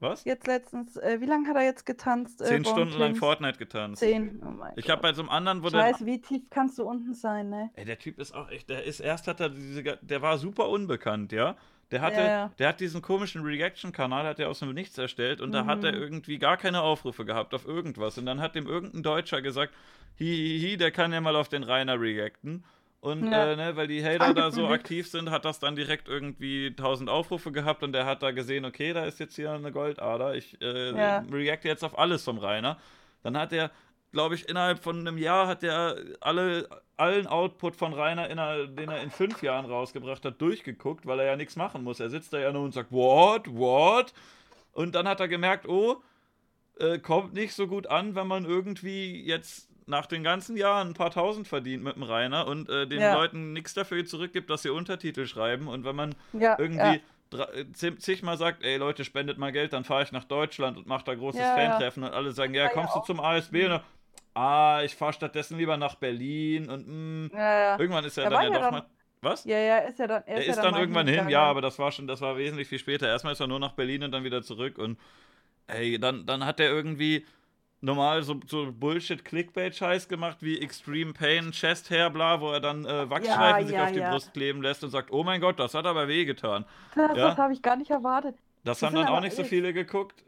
[0.00, 0.24] Was?
[0.24, 2.42] Jetzt letztens, äh, wie lange hat er jetzt getanzt?
[2.42, 4.00] Äh, Zehn Stunden lang Fortnite getanzt.
[4.00, 6.78] Zehn, oh mein Ich habe bei so einem anderen, wo ich weiß, wie tief kannst
[6.78, 7.70] du unten sein, ne?
[7.74, 10.68] Ey, der Typ ist auch echt, der ist, erst hat er diese, der war super
[10.68, 11.56] unbekannt, ja?
[11.90, 12.52] Der hatte, ja, ja.
[12.58, 15.52] der hat diesen komischen Reaction-Kanal, hat er aus dem Nichts erstellt und mhm.
[15.52, 16.02] da hat er mhm.
[16.02, 18.18] irgendwie gar keine Aufrufe gehabt auf irgendwas.
[18.18, 19.72] Und dann hat dem irgendein Deutscher gesagt,
[20.18, 22.64] hi, hi, hi, der kann ja mal auf den Rainer reacten.
[23.04, 23.52] Und ja.
[23.52, 27.10] äh, ne, weil die Hater da so aktiv sind, hat das dann direkt irgendwie 1000
[27.10, 30.34] Aufrufe gehabt und der hat da gesehen, okay, da ist jetzt hier eine Goldader.
[30.34, 31.22] Ich äh, ja.
[31.30, 32.78] reacte jetzt auf alles vom Rainer.
[33.22, 33.70] Dann hat er,
[34.12, 36.66] glaube ich, innerhalb von einem Jahr hat er alle,
[36.96, 41.26] allen Output von Rainer, inner, den er in fünf Jahren rausgebracht hat, durchgeguckt, weil er
[41.26, 42.00] ja nichts machen muss.
[42.00, 44.14] Er sitzt da ja nur und sagt, what, what?
[44.72, 46.02] Und dann hat er gemerkt, oh,
[46.78, 50.94] äh, kommt nicht so gut an, wenn man irgendwie jetzt nach den ganzen Jahren ein
[50.94, 53.14] paar tausend verdient mit dem Rainer und äh, den ja.
[53.14, 55.68] Leuten nichts dafür zurückgibt, dass sie Untertitel schreiben.
[55.68, 57.02] Und wenn man ja, irgendwie
[57.32, 57.46] ja.
[57.54, 61.04] Äh, zigmal sagt, ey Leute, spendet mal Geld, dann fahre ich nach Deutschland und mache
[61.04, 63.66] da großes Fantreffen und alle sagen, ja, kommst du zum ASB?
[63.66, 63.80] Und
[64.34, 68.60] ah, ich fahre stattdessen lieber nach Berlin und mh, irgendwann ist er dann ja doch
[68.60, 68.86] dann, mal.
[69.20, 69.44] Was?
[69.44, 70.22] Ja, ja, ist ja dann.
[70.26, 72.36] Er ist, er ist dann, dann irgendwann hin, ja, aber das war schon, das war
[72.36, 73.08] wesentlich viel später.
[73.08, 74.98] Erstmal ist er nur nach Berlin und dann wieder zurück und
[75.66, 77.24] ey, dann, dann hat er irgendwie
[77.84, 83.08] normal so, so Bullshit-Clickbait-Scheiß gemacht wie Extreme Pain, Chest Hair, bla, wo er dann äh,
[83.08, 84.10] Wachsstreifen ja, sich ja, auf die ja.
[84.10, 86.64] Brust kleben lässt und sagt, oh mein Gott, das hat aber wehgetan.
[86.94, 88.36] Das, das habe ich gar nicht erwartet.
[88.64, 90.24] Das, das haben dann auch nicht so viele geguckt.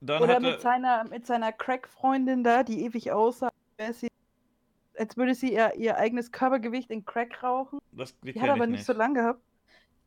[0.00, 4.08] dann Oder mit seiner, mit seiner Crack-Freundin da, die ewig aussah, als, sie,
[4.96, 7.80] als würde sie ihr, ihr eigenes Körpergewicht in Crack rauchen.
[7.92, 9.40] das, die, Die hat aber ich nicht so lang gehabt.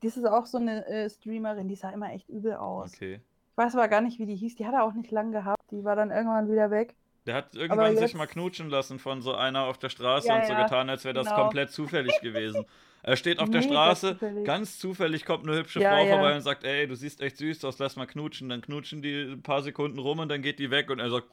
[0.02, 2.94] Das ist auch so eine äh, Streamerin, die sah immer echt übel aus.
[2.94, 3.22] Okay.
[3.52, 4.56] Ich weiß aber gar nicht, wie die hieß.
[4.56, 5.63] Die hat er auch nicht lang gehabt.
[5.74, 6.96] Die war dann irgendwann wieder weg.
[7.26, 10.36] Der hat irgendwann sich jetzt- mal knutschen lassen von so einer auf der Straße Ja,
[10.38, 11.42] und so ja, getan, als wäre das genau.
[11.44, 12.66] komplett zufällig gewesen.
[13.02, 14.46] Er steht auf der Straße, zufällig.
[14.46, 17.64] ganz zufällig kommt eine hübsche Ja, Frau vorbei und sagt, ey, du siehst echt süß
[17.66, 18.50] aus, lass mal knutschen.
[18.50, 21.28] Dann knutschen die ein paar Sekunden rum und dann geht die weg und er sagt,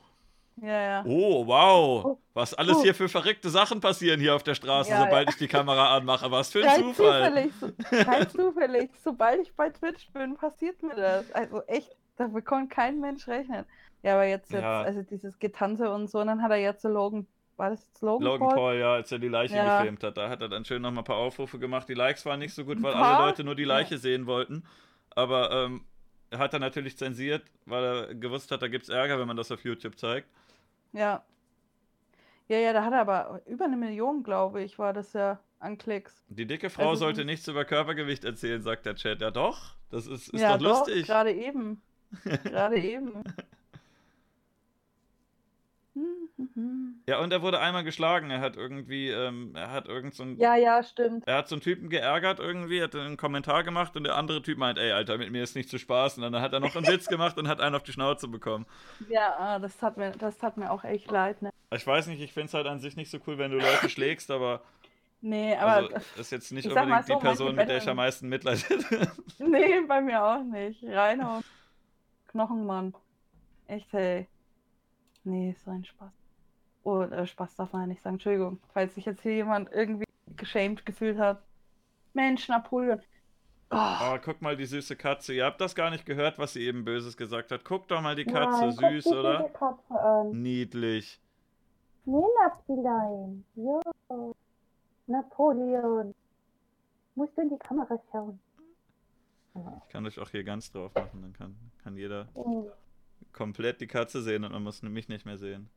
[0.56, 1.04] Ja, ja.
[1.06, 2.82] oh, wow, Oh, was alles oh.
[2.82, 6.30] hier für verrückte Sachen passieren hier auf der Straße, sobald ich die Kamera anmache.
[6.30, 7.28] Was für ein Rein Zufall.
[7.28, 7.52] zufällig.
[7.60, 7.66] So,
[8.10, 8.90] rein zufällig.
[9.02, 11.30] Sobald ich bei Twitch bin, passiert mir das.
[11.32, 13.64] Also echt, damit kann kein Mensch rechnen.
[14.02, 14.82] Ja, aber jetzt, jetzt Ja.
[14.82, 18.00] also dieses Getanze und so, und dann hat er jetzt so Logan, war das jetzt
[18.00, 18.54] Logan, Logan Paul?
[18.56, 19.78] Paul, ja, als er die Leiche Ja.
[19.78, 21.88] gefilmt hat, da hat er dann schön nochmal ein paar Aufrufe gemacht.
[21.88, 24.64] Die Likes waren nicht so gut, weil alle Leute nur die Leiche sehen wollten.
[25.14, 25.84] Aber ähm,
[26.32, 29.50] hat er natürlich zensiert, weil er gewusst hat, da gibt es Ärger, wenn man das
[29.52, 30.28] auf YouTube zeigt.
[30.92, 31.22] Ja.
[32.48, 35.76] Ja, ja, da hat er aber über eine Million, glaube ich, war das ja an
[35.78, 36.22] Klicks.
[36.28, 39.20] Die dicke Frau Also, sollte nichts über Körpergewicht erzählen, sagt der Chat.
[39.20, 41.06] Ja doch, das ist, ist ja, doch lustig.
[41.06, 41.82] gerade eben.
[42.44, 43.22] Gerade eben.
[47.06, 48.30] Ja, und er wurde einmal geschlagen.
[48.30, 51.26] Er hat irgendwie, ähm, er hat irgend so ein, Ja, ja, stimmt.
[51.26, 54.58] er hat so einen Typen geärgert irgendwie, hat einen Kommentar gemacht und der andere Typ
[54.58, 56.16] meint, ey, Alter, mit mir ist nicht zu Spaß.
[56.16, 58.66] Und dann hat er noch einen Witz gemacht und hat einen auf die Schnauze bekommen.
[59.08, 61.50] Ja, ah, das tat mir, das tat mir auch echt leid, ne?
[61.72, 63.88] Ich weiß nicht, ich finde es halt an sich nicht so cool, wenn du Leute
[63.88, 64.62] schlägst, aber
[65.22, 67.96] Nee, aber also, ist jetzt nicht unbedingt die so, Person, manche mit der ich am
[67.96, 69.12] meisten Mitleid hätte.
[69.38, 70.82] nee, bei mir auch nicht.
[70.82, 71.44] Reinhauen.
[72.28, 72.94] Knochenmann.
[73.66, 74.26] Echt, hey.
[75.24, 76.12] Nee, so ein Spaß.
[76.82, 78.14] Oh, äh, Spaß darf man ja nicht sagen.
[78.14, 81.42] Entschuldigung, falls sich jetzt hier jemand irgendwie geschämt gefühlt hat.
[82.14, 83.00] Mensch, Napoleon.
[83.70, 85.32] Oh, Oh, guck mal, die süße Katze.
[85.34, 87.64] Ihr habt das gar nicht gehört, was sie eben Böses gesagt hat.
[87.64, 89.38] Guck doch mal die Katze, Nein, guck süß, dir oder?
[89.42, 90.30] diese Katze an.
[90.42, 91.20] Niedlich.
[92.04, 93.42] Nee.
[93.54, 93.80] Jo.
[95.06, 96.14] Napoleon.
[97.14, 98.40] Musst du in die Kamera schauen.
[99.54, 102.70] Ich kann euch auch hier ganz drauf machen, dann kann, kann jeder Oh.
[103.32, 105.68] komplett die Katze sehen und man muss mich nicht mehr sehen.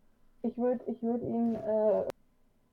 [0.44, 2.06] Ich würde ich würd ihn, äh,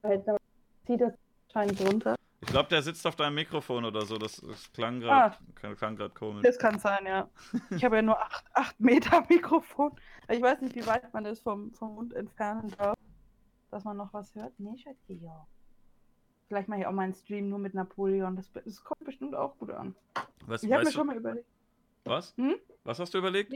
[0.06, 0.38] halt, aber
[0.86, 1.12] zieht das
[1.52, 2.16] scheint runter.
[2.42, 4.16] Ich glaube, der sitzt auf deinem Mikrofon oder so.
[4.16, 5.36] Das, das klang Ah.
[5.55, 6.42] gerade klang grad komisch.
[6.42, 7.28] Das kann sein, ja.
[7.70, 8.16] Ich habe ja nur
[8.55, 9.92] 8 Meter Mikrofon.
[10.28, 12.97] Ich weiß nicht, wie weit man das vom, vom Mund entfernen darf.
[13.70, 14.52] Dass man noch was hört.
[14.59, 15.47] Nee, Schatzi, ja.
[16.48, 18.34] Vielleicht mache ich auch mal einen Stream nur mit Napoleon.
[18.34, 19.94] Das, das kommt bestimmt auch gut an.
[20.47, 21.47] Was, Ich habe mir schon du, mal überlegt.
[22.05, 22.34] was?
[22.38, 22.55] Hm?
[22.84, 23.52] Was hast du überlegt?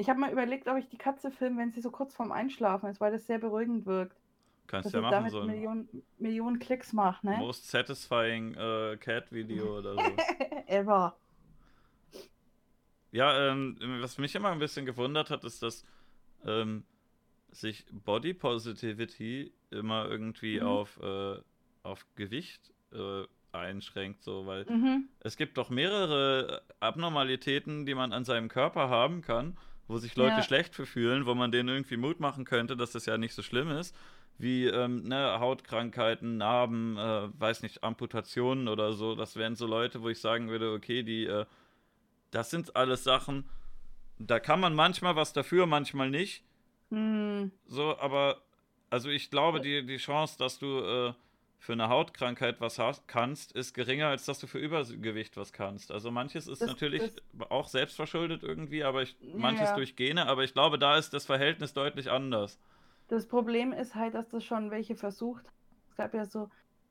[0.00, 2.88] Ich habe mal überlegt, ob ich die Katze filme, wenn sie so kurz vorm Einschlafen
[2.88, 4.16] ist, weil das sehr beruhigend wirkt.
[4.66, 7.36] Kannst Dass ja machen damit so ein Millionen, Millionen Klicks mache, ne?
[7.38, 10.02] Most Satisfying äh, Cat Video oder so.
[10.68, 11.14] Ever.
[13.12, 15.84] Ja, ähm, was mich immer ein bisschen gewundert hat, ist, dass
[16.46, 16.84] ähm,
[17.50, 20.66] sich Body Positivity immer irgendwie Mhm.
[20.66, 21.36] auf, äh,
[21.82, 25.08] auf Gewicht äh, einschränkt, so, weil Mhm.
[25.18, 29.58] es gibt doch mehrere Abnormalitäten, die man an seinem Körper haben kann,
[29.90, 30.42] wo sich Leute Ja.
[30.42, 33.42] schlecht für fühlen, wo man denen irgendwie Mut machen könnte, dass das ja nicht so
[33.42, 33.94] schlimm ist,
[34.38, 39.16] wie ähm, ne, Hautkrankheiten, Narben, äh, weiß nicht, Amputationen oder so.
[39.16, 41.44] Das wären so Leute, wo ich sagen würde, okay, die, äh,
[42.30, 43.48] das sind alles Sachen,
[44.18, 46.44] da kann man manchmal was dafür, manchmal nicht.
[46.90, 47.50] Hm.
[47.66, 48.42] So, aber
[48.90, 51.12] also ich glaube, die, die Chance, dass du äh,
[51.60, 55.92] für eine Hautkrankheit was kannst, ist geringer, als dass du für Übergewicht was kannst.
[55.92, 57.02] Also manches ist Das- natürlich
[57.50, 59.76] auch selbstverschuldet irgendwie, aber ich, manches ja.
[59.76, 62.58] durch Gene, aber ich glaube, da ist das Verhältnis deutlich anders.
[63.08, 65.44] Das Problem ist halt, dass das schon welche versucht.
[65.90, 66.48] Es gab ja so,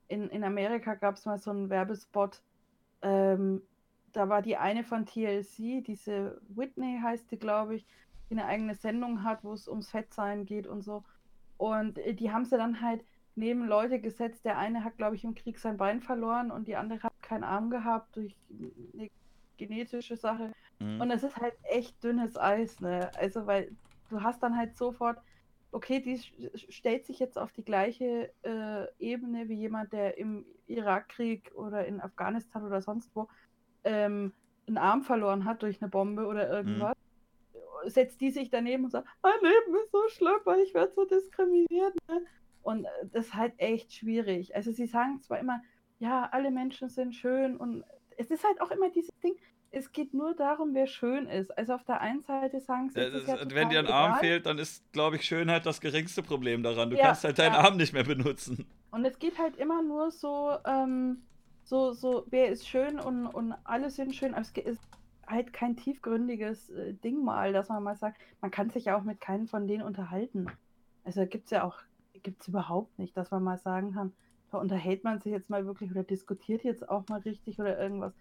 [0.08, 2.40] in, in Amerika gab es mal so einen Werbespot.
[3.02, 3.64] Ähm,
[4.14, 7.86] da war die eine von TLC, diese Whitney heißt die, glaube ich,
[8.30, 11.04] die eine eigene Sendung hat, wo es ums Fettsein geht und so.
[11.58, 13.04] Und äh, die haben sie dann halt
[13.40, 14.46] neben Leute gesetzt.
[14.46, 17.44] Der eine hat, glaube ich, im Krieg sein Bein verloren und die andere hat keinen
[17.44, 18.36] Arm gehabt durch
[18.94, 19.10] eine
[19.58, 20.52] genetische Sache.
[20.80, 21.02] Mhm.
[21.02, 23.12] Und es ist halt echt dünnes Eis, ne?
[23.18, 23.76] Also, weil
[24.10, 25.18] du hast dann halt sofort,
[25.72, 26.20] okay, die
[26.72, 32.02] stellt sich jetzt auf die gleiche äh, Ebene wie jemand, der im Irakkrieg oder in
[32.02, 33.28] Afghanistan oder sonst wo
[33.84, 34.34] ähm,
[34.68, 36.96] einen Arm verloren hat durch eine Bombe oder irgendwas.
[37.86, 41.06] Setzt die sich daneben und sagt, mein Leben ist so schlimm, weil ich werde so
[41.06, 41.96] diskriminiert.
[42.08, 42.26] Ne?
[42.62, 44.56] Und äh, das ist halt echt schwierig.
[44.56, 45.62] Also sie sagen zwar immer,
[46.00, 47.84] ja, alle Menschen sind schön und
[48.18, 49.36] es ist halt auch immer dieses Ding,
[49.72, 51.56] es geht nur darum, wer schön ist.
[51.58, 54.12] Also auf der einen Seite sagen sie, es ist ja wenn dir ein total Arm
[54.12, 54.20] egal.
[54.20, 56.90] fehlt, dann ist, glaube ich, Schönheit das geringste Problem daran.
[56.90, 57.60] Du Ja, kannst halt deinen ja.
[57.60, 58.66] Arm nicht mehr benutzen.
[58.92, 61.24] Und es geht halt immer nur so, ähm,
[61.64, 64.34] so, so, wer ist schön und, und alle sind schön.
[64.34, 64.80] Aber es, es
[65.28, 69.04] halt kein tiefgründiges äh, Ding mal, dass man mal sagt, man kann sich ja auch
[69.04, 70.48] mit keinem von denen unterhalten.
[71.04, 71.78] Also gibt es ja auch,
[72.24, 74.14] gibt es überhaupt nicht, dass man mal sagen kann,
[74.52, 78.14] da unterhält man sich jetzt mal wirklich oder diskutiert jetzt auch mal richtig oder irgendwas.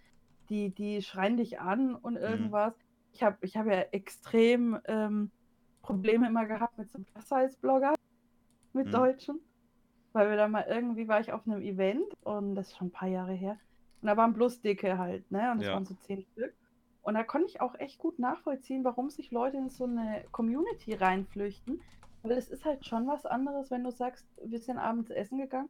[0.50, 2.74] Die, die schreien dich an und irgendwas.
[3.12, 5.30] Ich habe ich hab ja extrem ähm,
[5.82, 7.94] Probleme immer gehabt mit so einem Plus-Size-Blogger,
[8.72, 8.94] mit Mhm.
[8.94, 9.40] Deutschen.
[10.12, 12.92] Weil wir da mal irgendwie war ich auf einem Event und das ist schon ein
[12.92, 13.58] paar Jahre her.
[14.00, 15.52] Und da waren bloß Dicke halt, ne?
[15.52, 15.74] Und es Ja.
[15.74, 16.54] waren so zehn Stück.
[17.02, 20.94] Und da konnte ich auch echt gut nachvollziehen, warum sich Leute in so eine Community
[20.94, 21.80] reinflüchten.
[22.22, 25.68] Weil es ist halt schon was anderes, wenn du sagst, wir sind abends essen gegangen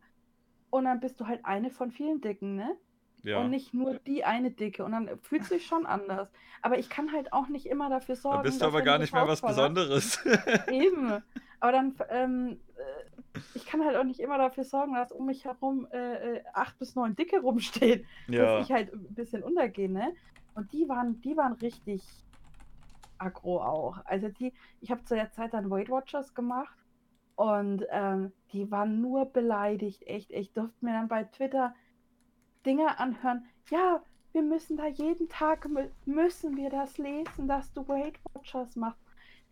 [0.71, 2.77] und dann bist du halt eine von vielen Dicken, ne?
[3.23, 3.41] Ja.
[3.41, 4.85] Und nicht nur die eine Dicke.
[4.85, 6.31] Und dann fühlt sich schon anders.
[6.63, 8.39] Aber ich kann halt auch nicht immer dafür sorgen.
[8.39, 10.25] Da bist du aber gar nicht mehr was Besonderes.
[10.69, 11.23] Eben.
[11.61, 15.45] Aber dann, ähm, äh, ich kann halt auch nicht immer dafür sorgen, dass um mich
[15.45, 18.59] herum äh, äh, acht bis neun Dicke rumstehen, ja.
[18.59, 20.15] dass ich halt ein bisschen untergehe, ne?
[20.55, 22.03] Und die waren, die waren richtig
[23.19, 23.99] aggro auch.
[24.05, 26.77] Also die, ich habe zu der Zeit dann Weight Watchers gemacht
[27.37, 30.31] und ähm, die waren nur beleidigt, echt.
[30.31, 31.75] Ich durfte mir dann bei Twitter
[32.67, 33.45] Dinge anhören.
[33.71, 38.77] Ja, wir müssen da jeden Tag mü- müssen wir das lesen, dass du Weight Watchers
[38.77, 39.01] machst.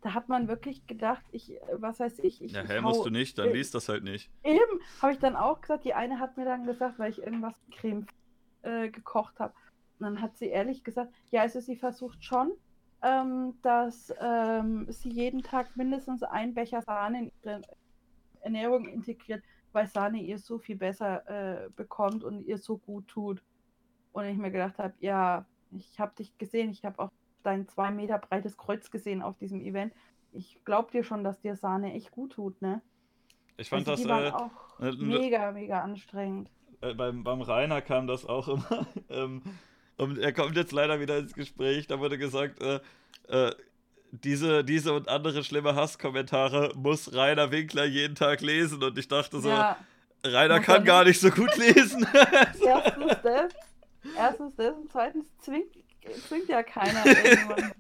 [0.03, 3.39] Da hat man wirklich gedacht, ich, was weiß ich, ich, Ja, hä, musst du nicht,
[3.39, 4.31] dann äh, liest das halt nicht.
[4.45, 5.85] Eben, habe ich dann auch gesagt.
[5.85, 8.07] Die eine hat mir dann gesagt, weil ich irgendwas mit Creme
[8.63, 9.55] äh, gekocht habe.
[9.99, 12.53] Und dann hat sie ehrlich gesagt, ja, also sie versucht schon,
[13.02, 17.62] ähm, dass ähm, sie jeden Tag mindestens einen Becher Sahne in ihre
[18.40, 19.43] Ernährung integriert,
[19.73, 23.43] weil Sahne ihr so viel besser äh, bekommt und ihr so gut tut.
[24.12, 27.10] Und ich mir gedacht habe, ja, ich habe dich gesehen, ich habe auch
[27.43, 29.93] dein zwei Meter breites Kreuz gesehen auf diesem Event.
[30.32, 32.82] Ich glaube dir schon, dass dir Sahne echt gut tut, ne?
[33.56, 36.51] Ich fand Also das, äh, auch äh, mega, mega anstrengend.
[36.81, 38.86] äh, beim, beim Rainer kam das auch immer.
[39.09, 39.43] Ähm,
[39.98, 41.86] und er kommt jetzt leider wieder ins Gespräch.
[41.86, 42.81] Da wurde gesagt, äh,
[43.28, 43.52] äh,
[44.12, 48.82] diese, diese und andere schlimme Hasskommentare muss Rainer Winkler jeden Tag lesen.
[48.82, 49.77] Und ich dachte so, ja,
[50.24, 52.06] Rainer kann gar nicht so gut lesen.
[52.64, 53.52] erstens das,
[54.16, 55.73] erstens das und zweitens zwingt,
[56.28, 57.73] zwingt ja keiner irgendwann.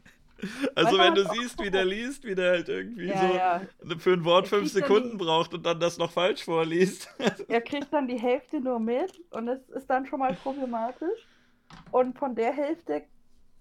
[0.74, 3.98] also Rainer wenn du siehst, wie der liest, wie der halt irgendwie Ja, so ja.
[3.98, 7.08] für ein Wort fünf dann die- Sekunden braucht und dann das noch falsch vorliest.
[7.48, 11.26] Er kriegt dann die Hälfte nur mit und das ist dann schon mal problematisch.
[11.90, 13.04] Und von der Hälfte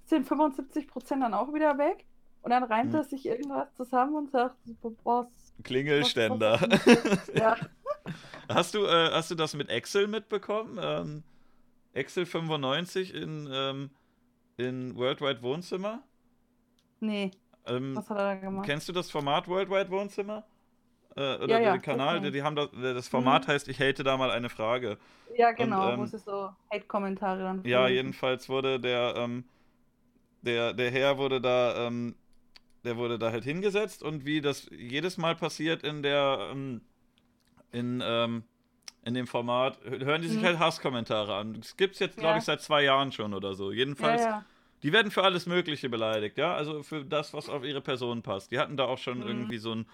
[0.05, 2.05] sind 75% dann auch wieder weg.
[2.41, 2.99] Und dann reimt Hm.
[2.99, 4.55] er sich irgendwas zusammen und sagt,
[5.03, 5.25] was?
[5.63, 6.59] Klingelständer.
[7.33, 7.55] Ja,
[8.49, 10.77] Hast du, äh, hast du das mit Excel mitbekommen?
[10.79, 11.23] Ähm,
[11.93, 13.89] Excel 95 in, ähm,
[14.57, 16.03] in Worldwide Wohnzimmer?
[16.99, 17.31] nee,
[17.65, 18.65] Ähm, was hat er da gemacht?
[18.67, 20.45] kennst du das Format Worldwide Wohnzimmer?
[21.15, 22.19] Äh, oder Ja, ja, den Kanal?
[22.21, 23.51] Die, die haben das, das Format Mhm.
[23.51, 24.97] heißt, ich hate da mal eine Frage.
[25.37, 29.43] Ja, genau, ähm, wo sie so Hate-Kommentare dann Ja, jedenfalls wurde der, ähm,
[30.41, 32.15] der, der Herr wurde da, ähm,
[32.83, 36.81] der wurde da halt hingesetzt und wie das jedes Mal passiert in der, ähm,
[37.71, 38.43] in, ähm,
[39.05, 40.45] in dem Format, hören die sich Mhm.
[40.45, 41.55] halt Hasskommentare an.
[41.55, 42.37] Das gibt's jetzt, glaube Ja.
[42.39, 43.71] ich, seit zwei Jahren schon oder so.
[43.71, 44.45] Jedenfalls, ja.
[44.83, 48.51] die werden für alles Mögliche beleidigt, ja, also für das, was auf ihre Person passt.
[48.51, 49.27] Die hatten da auch schon Mhm.
[49.27, 49.85] irgendwie so einen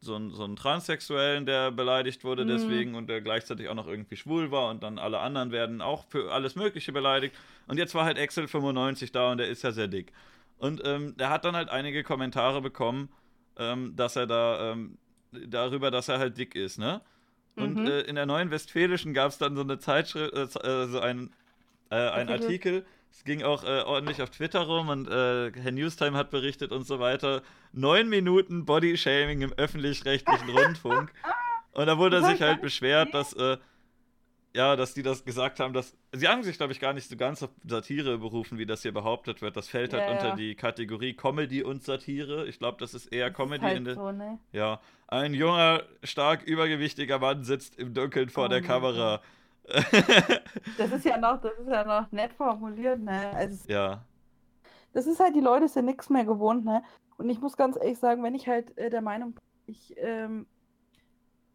[0.00, 2.48] so einen, so einen Transsexuellen, der beleidigt wurde Mhm.
[2.48, 6.04] deswegen und der gleichzeitig auch noch irgendwie schwul war und dann alle anderen werden auch
[6.08, 7.34] für alles Mögliche beleidigt.
[7.66, 10.12] Und jetzt war halt Excel 95 da und der ist ja sehr dick.
[10.58, 13.08] Und ähm, der hat dann halt einige Kommentare bekommen,
[13.56, 14.98] ähm, dass er da, ähm,
[15.32, 17.00] darüber, dass er halt dick ist, ne?
[17.56, 17.86] Und Mhm.
[17.86, 21.32] äh, in der Neuen Westfälischen gab es dann so eine Zeitschrift, äh, äh, so ein,
[21.90, 22.86] äh, ein Artikel.
[23.10, 26.86] Es ging auch äh, ordentlich auf Twitter rum und äh, Herr Newstime hat berichtet und
[26.86, 27.42] so weiter.
[27.72, 31.12] Neun Minuten Bodyshaming im öffentlich-rechtlichen Rundfunk.
[31.72, 33.56] Und da wurde er Das sich ich halt beschwert, dass, äh,
[34.54, 35.96] ja, dass die das gesagt haben, dass.
[36.12, 38.92] Sie haben sich, glaube ich, gar nicht so ganz auf Satire berufen, wie das hier
[38.92, 39.56] behauptet wird.
[39.56, 42.46] Das fällt halt Ja, unter die Kategorie Comedy und Satire.
[42.46, 43.94] Ich glaube, das ist eher Das Comedy ist halt in der.
[43.94, 44.38] so, ne?
[44.52, 49.20] Ja, ein junger, stark übergewichtiger Mann sitzt im Dunkeln vor Oh der Kamera.
[50.78, 53.30] Das ist ja noch, das ist ja noch nett formuliert, ne?
[53.34, 54.02] Also, ja,
[54.92, 56.82] das ist halt, die Leute sind nichts mehr gewohnt, ne?
[57.18, 60.46] Und ich muss ganz ehrlich sagen, wenn ich halt äh, der Meinung bin, ich ähm,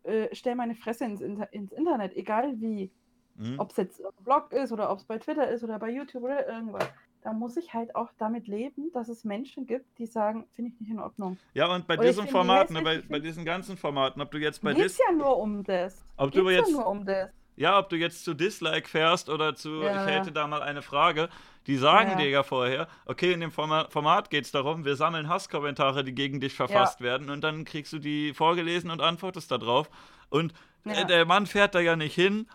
[0.03, 2.91] äh, stelle meine Fresse ins, Inter ins Internet, egal wie,
[3.37, 3.59] hm?
[3.59, 6.23] ob es jetzt auf Blog ist oder ob es bei Twitter ist oder bei YouTube
[6.23, 6.87] oder irgendwas,
[7.21, 10.79] da muss ich halt auch damit leben, dass es Menschen gibt, die sagen, finde ich
[10.81, 11.37] nicht in Ordnung.
[11.53, 13.25] ja und bei Oder ich diesem finde Format, die ne, bei, hässlich, ich bei find-
[13.25, 16.03] diesen ganzen Formaten, ob du jetzt bei Geht's Dis, ja nur um das.
[16.17, 17.29] ob du Geht's jetzt, ja nur um das.
[17.55, 20.05] Ja, ob du jetzt zu Dislike fährst oder zu, Ja, ich ja.
[20.05, 21.29] hätte da mal eine Frage,
[21.67, 22.15] die sagen Ja.
[22.17, 26.13] dir ja vorher, okay, in dem Forma Format geht es darum, wir sammeln Hasskommentare, die
[26.13, 29.89] gegen dich verfasst werden und dann kriegst du die vorgelesen und antwortest darauf
[30.29, 30.53] und
[30.85, 30.93] Ja.
[31.01, 32.47] äh, der Mann fährt da ja nicht hin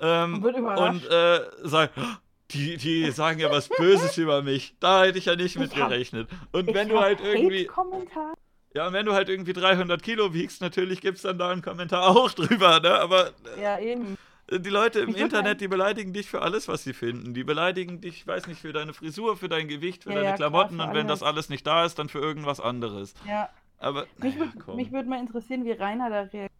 [0.00, 1.94] ähm, Und und äh, sagt,
[2.50, 4.74] die, die sagen ja was Böses über mich.
[4.80, 6.28] Da hätte ich ja nicht mit hab- gerechnet.
[6.52, 7.68] Und wenn du halt irgendwie,
[8.74, 11.62] ja, und wenn du halt irgendwie 300 Kilo wiegst, natürlich gibt es dann da einen
[11.62, 12.94] Kommentar auch drüber, ne?
[13.00, 13.30] Aber
[13.60, 14.16] Ja, eben.
[14.50, 17.34] Die Leute im würd Internet, die beleidigen dich für alles, was sie finden.
[17.34, 20.28] Die beleidigen dich, ich weiß nicht, für deine Frisur, für dein Gewicht, für Ja, deine
[20.30, 21.48] ja, klar, Klamotten für und wenn das alles.
[21.48, 23.14] nicht da ist, dann für irgendwas anderes.
[23.26, 23.48] Ja.
[23.78, 24.76] Aber, Mich naja, würde komm.
[24.76, 26.50] mich würd mal interessieren, wie Rainer da reagiert.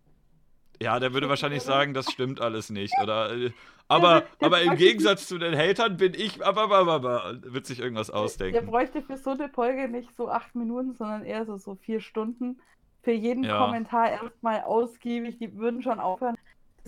[0.83, 2.93] Ja, der würde wahrscheinlich sagen, das stimmt alles nicht.
[3.03, 3.53] Oder, äh, der-
[3.89, 7.79] aber, der aber im Gegensatz zu den Hatern bin ich, aber, aber, aber, wird sich
[7.79, 8.67] irgendwas Der ausdenken.
[8.67, 12.61] bräuchte für so eine Folge nicht so acht Minuten, sondern eher so, so vier Stunden.
[13.03, 13.59] Für jeden Ja.
[13.65, 15.39] Kommentar erstmal ausgiebig.
[15.39, 16.37] Die würden schon aufhören,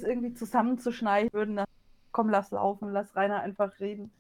[0.02, 1.66] irgendwie zusammenzuschneiden, würden dann,
[2.12, 4.10] komm, lass laufen, lass Rainer einfach reden.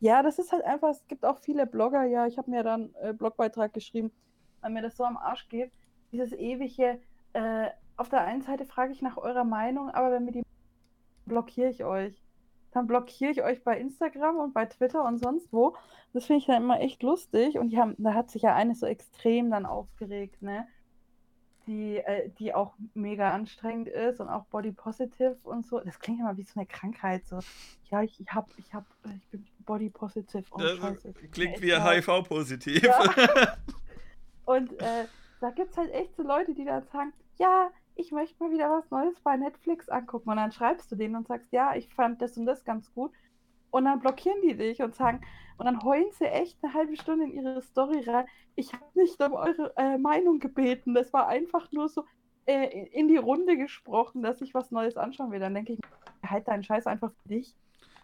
[0.00, 2.94] Ja, das ist halt einfach, es gibt auch viele Blogger, ja, ich habe mir dann
[2.94, 4.12] einen äh, Blogbeitrag geschrieben,
[4.60, 5.72] weil mir das so am Arsch geht.
[6.12, 7.00] Dieses ewige,
[7.32, 10.44] äh, auf der einen Seite frage ich nach eurer Meinung, aber wenn mir die
[11.28, 12.20] blockiere ich euch.
[12.72, 15.76] Dann blockiere ich euch bei Instagram und bei Twitter und sonst wo.
[16.12, 17.58] Das finde ich dann immer echt lustig.
[17.58, 20.66] Und haben, da hat sich ja eine so extrem dann aufgeregt, ne?
[21.68, 25.78] Die, äh, die auch mega anstrengend ist und auch body positive und so.
[25.80, 27.26] Das klingt immer wie so eine Krankheit.
[27.26, 27.38] So,
[27.90, 30.44] ja, ich, ich hab, ich hab, äh, ich bin body positive.
[30.50, 31.12] Oh, scheiße.
[31.30, 31.74] klingt wie.
[31.74, 32.82] HIV-positiv.
[32.82, 33.56] Ja.
[34.46, 35.04] Und äh,
[35.40, 38.70] da gibt es halt echt so Leute, die dann sagen, ja, ich möchte mal wieder
[38.70, 40.30] was Neues bei Netflix angucken.
[40.30, 43.12] Und dann schreibst du denen und sagst, ja, ich fand das und das ganz gut.
[43.70, 45.20] Und dann blockieren die dich und sagen,
[45.58, 48.26] und dann heulen sie echt eine halbe Stunde in ihre Story rein.
[48.54, 50.94] Ich habe nicht um eure äh, Meinung gebeten.
[50.94, 52.04] Das war einfach nur so
[52.46, 55.40] äh, in die Runde gesprochen, dass ich was Neues anschauen will.
[55.40, 55.80] Dann denke ich,
[56.24, 57.54] halt deinen Scheiß einfach für dich.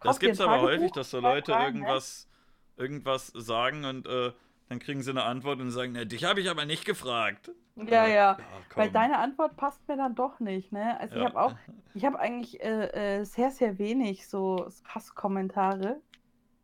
[0.00, 1.64] Das Kauf dir ein gibt's aber häufig, dass so Leute ne?
[1.64, 2.28] irgendwas,
[2.76, 4.32] irgendwas sagen und äh,
[4.68, 7.52] dann kriegen sie eine Antwort und sagen, ne, dich habe ich aber nicht gefragt.
[7.76, 8.38] Ja, ja.
[8.74, 8.92] Weil komm.
[8.94, 10.98] deine Antwort passt mir dann doch nicht, ne?
[11.00, 11.28] Also ich Ja.
[11.28, 11.54] habe auch,
[11.94, 16.00] ich habe eigentlich äh, äh, sehr, sehr wenig so Hasskommentare.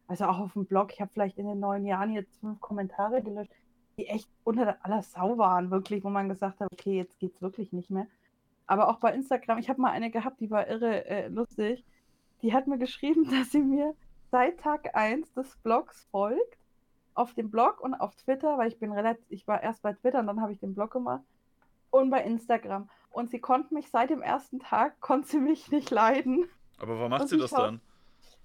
[0.07, 0.93] Also auch auf dem Blog.
[0.93, 3.53] Ich habe vielleicht in den neun Jahren jetzt fünf Kommentare gelöscht,
[3.97, 7.73] die echt unter aller Sau waren, wirklich, wo man gesagt hat, okay, jetzt geht's wirklich
[7.73, 8.07] nicht mehr.
[8.67, 11.85] Aber auch bei Instagram, ich habe mal eine gehabt, die war irre äh, lustig.
[12.43, 13.95] Die hat mir geschrieben, dass sie mir
[14.31, 16.57] seit Tag 1 des Blogs folgt.
[17.21, 20.21] Auf dem Blog und auf Twitter, weil ich bin relativ, ich war erst bei Twitter
[20.21, 21.23] und dann habe ich den Blog gemacht.
[21.91, 22.89] Und bei Instagram.
[23.11, 26.49] Und sie konnte mich seit dem ersten Tag, konnte sie mich nicht leiden.
[26.79, 27.83] Aber warum macht Und sie ich das dann?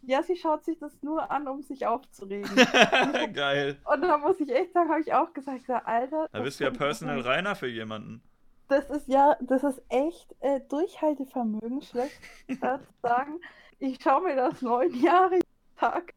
[0.02, 2.54] Ja, sie schaut sich das nur an, um sich aufzuregen.
[3.34, 3.80] Geil.
[3.86, 6.28] und da muss ich echt sagen, habe ich auch gesagt, ich sag, Alter.
[6.34, 7.22] Da bist du ja Personal.
[7.22, 8.22] Rainer für jemanden.
[8.68, 13.40] Das ist ja, das ist echt äh, Durchhaltevermögen, schlecht äh, zu sagen.
[13.80, 15.40] Ich schaue mir das neun Jahre
[15.78, 16.14] Tag.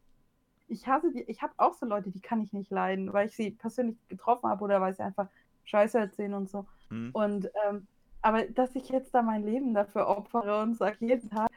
[0.68, 3.36] Ich hasse die, ich habe auch so Leute, die kann ich nicht leiden, weil ich
[3.36, 5.28] sie persönlich getroffen habe oder weil sie einfach
[5.64, 6.66] Scheiße erzählen und so.
[6.90, 7.10] Hm.
[7.12, 7.86] Und ähm,
[8.22, 11.48] aber dass ich jetzt da mein Leben dafür opfere und sage, jeden Tag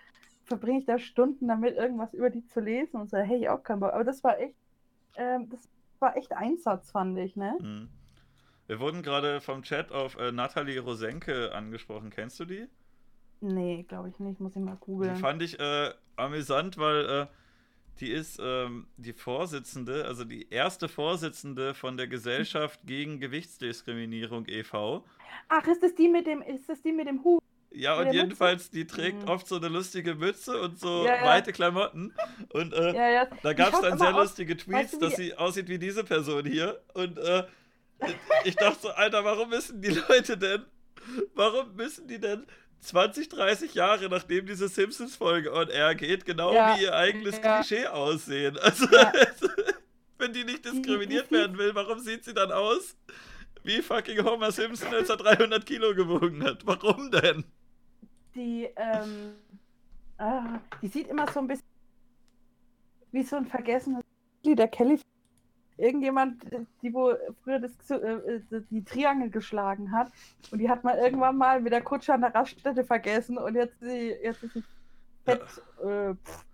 [0.46, 3.64] verbringe ich da Stunden damit, irgendwas über die zu lesen und so, hey, ich auch
[3.64, 3.94] keinen Bock.
[3.94, 4.56] Aber das war echt,
[5.16, 5.68] ähm, das
[6.00, 7.56] war echt Einsatz, fand ich, ne?
[7.60, 7.90] Hm.
[8.68, 12.10] Wir wurden gerade vom Chat auf äh, Nathalie Rosenke angesprochen.
[12.10, 12.68] Kennst du die?
[13.42, 15.16] Nee, glaube ich nicht, muss ich mal Die googeln.
[15.16, 17.28] fand ich äh, amüsant, weil äh,
[18.02, 25.06] die ist ähm, die Vorsitzende, also die erste Vorsitzende von der Gesellschaft gegen Gewichtsdiskriminierung e.V.
[25.48, 27.41] Ach, ist das die mit dem, ist das die mit dem Hut?
[27.73, 29.30] Ja, und jedenfalls, die trägt Mhm.
[29.30, 31.23] oft so eine lustige Mütze und so Ja, ja.
[31.26, 32.14] weite Klamotten.
[32.49, 35.36] Und äh, Ja, da gab es dann sehr aus- lustige Tweets, du, wie dass sie
[35.38, 36.82] aussieht wie diese Person hier.
[36.94, 37.44] Und äh,
[38.44, 40.65] ich dachte so, Alter, warum müssen die Leute denn,
[41.34, 42.45] warum müssen die denn
[42.82, 47.58] 20, 30 Jahre nachdem diese Simpsons-Folge on air geht, genau Ja, wie ihr eigenes ja.
[47.62, 48.58] Klischee aussehen?
[48.58, 49.12] Also, Ja.
[50.18, 52.95] wenn die nicht diskriminiert die- werden will, warum sieht sie dann aus?
[53.64, 56.66] Wie fucking Homer Simpson, als er 300 Kilo gewogen hat.
[56.66, 57.44] Warum denn?
[58.34, 59.34] Die, ähm,
[60.18, 61.66] ah, die sieht immer so ein bisschen
[63.12, 64.03] wie so ein vergessenes
[64.44, 64.99] Lied der Kelly.
[65.82, 66.44] Irgendjemand,
[66.84, 67.14] die wo
[67.44, 70.12] früher das, äh, äh, die Triangel geschlagen hat
[70.52, 73.80] und die hat man irgendwann mal mit der Kutsche an der Raststätte vergessen und jetzt,
[73.80, 74.64] sie, jetzt ist sie
[75.26, 75.41] fett,
[75.84, 76.45] äh, pff,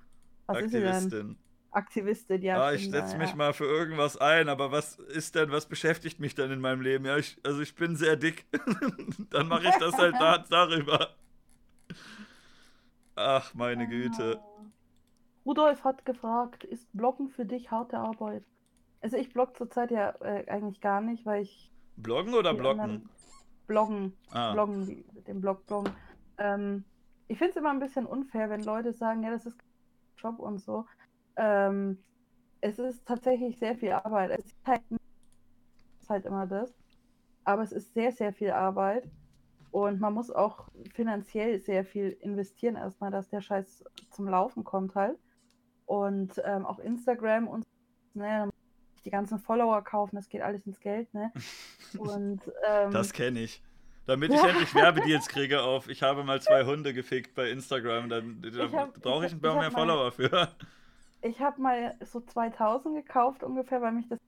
[0.46, 0.88] was ist sie denn?
[0.88, 1.38] Aktivistin.
[1.72, 2.62] Aktivistin, ja.
[2.62, 3.36] ah, ich setze ja, mich ja.
[3.36, 7.06] mal für irgendwas ein, aber was ist denn, was beschäftigt mich denn in meinem Leben?
[7.06, 8.46] Ja, ich, also ich bin sehr dick.
[9.30, 11.16] Dann mache ich das halt da, darüber.
[13.16, 14.40] Ach, meine Güte.
[15.46, 18.44] Rudolf hat gefragt, ist Bloggen für dich harte Arbeit?
[19.08, 23.08] Also ich blogge zurzeit ja äh, eigentlich gar nicht, weil ich Bloggen oder blocken?
[23.66, 25.94] Bloggen, Ah, bloggen, den Blog bloggen.
[26.38, 26.84] Ähm,
[27.30, 29.58] ich finde es immer ein bisschen unfair, wenn Leute sagen, ja, das ist
[30.18, 30.86] Job und so.
[31.38, 32.04] Ähm,
[32.60, 34.32] es ist tatsächlich sehr viel Arbeit.
[34.32, 34.82] Es ist halt,
[36.02, 36.74] ist halt immer das.
[37.46, 39.10] Aber es ist sehr, sehr viel Arbeit.
[39.72, 44.96] Und man muss auch finanziell sehr viel investieren, erstmal, dass der Scheiß zum Laufen kommt
[44.96, 45.18] halt.
[45.86, 47.64] und ähm, auch Instagram und
[48.14, 48.57] ne, muss ich
[49.08, 51.32] die ganzen Follower kaufen, das geht alles ins Geld, ne?
[51.98, 53.64] Und ähm, Das kenne ich.
[54.06, 58.42] Damit ich endlich Werbedeals kriege auf, ich habe mal zwei Hunde gefickt bei Instagram, dann
[58.42, 60.50] da brauche ich ein paar mehr hab mal- Follower für.
[61.22, 64.20] ich habe mal so 2000 gekauft ungefähr, weil mich das,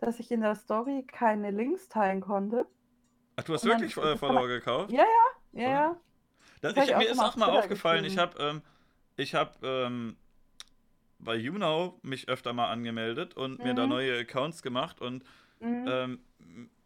[0.00, 2.64] dass ich in der Story keine Links teilen konnte.
[3.36, 4.90] Ach, du hast Und dann- wirklich äh, das kann Follower gekauft?
[4.92, 5.04] Ja,
[5.52, 5.96] ja, ja, ja.
[6.60, 8.62] Das, Das ich, auch mir schon ist auch mal aufgefallen, ich habe ähm,
[9.16, 10.16] ich habe ähm,
[11.18, 13.90] bei YouNow mich öfter mal angemeldet und mir da Mhm.
[13.90, 15.24] neue Accounts gemacht und
[15.60, 15.84] Mhm.
[15.86, 16.18] ähm,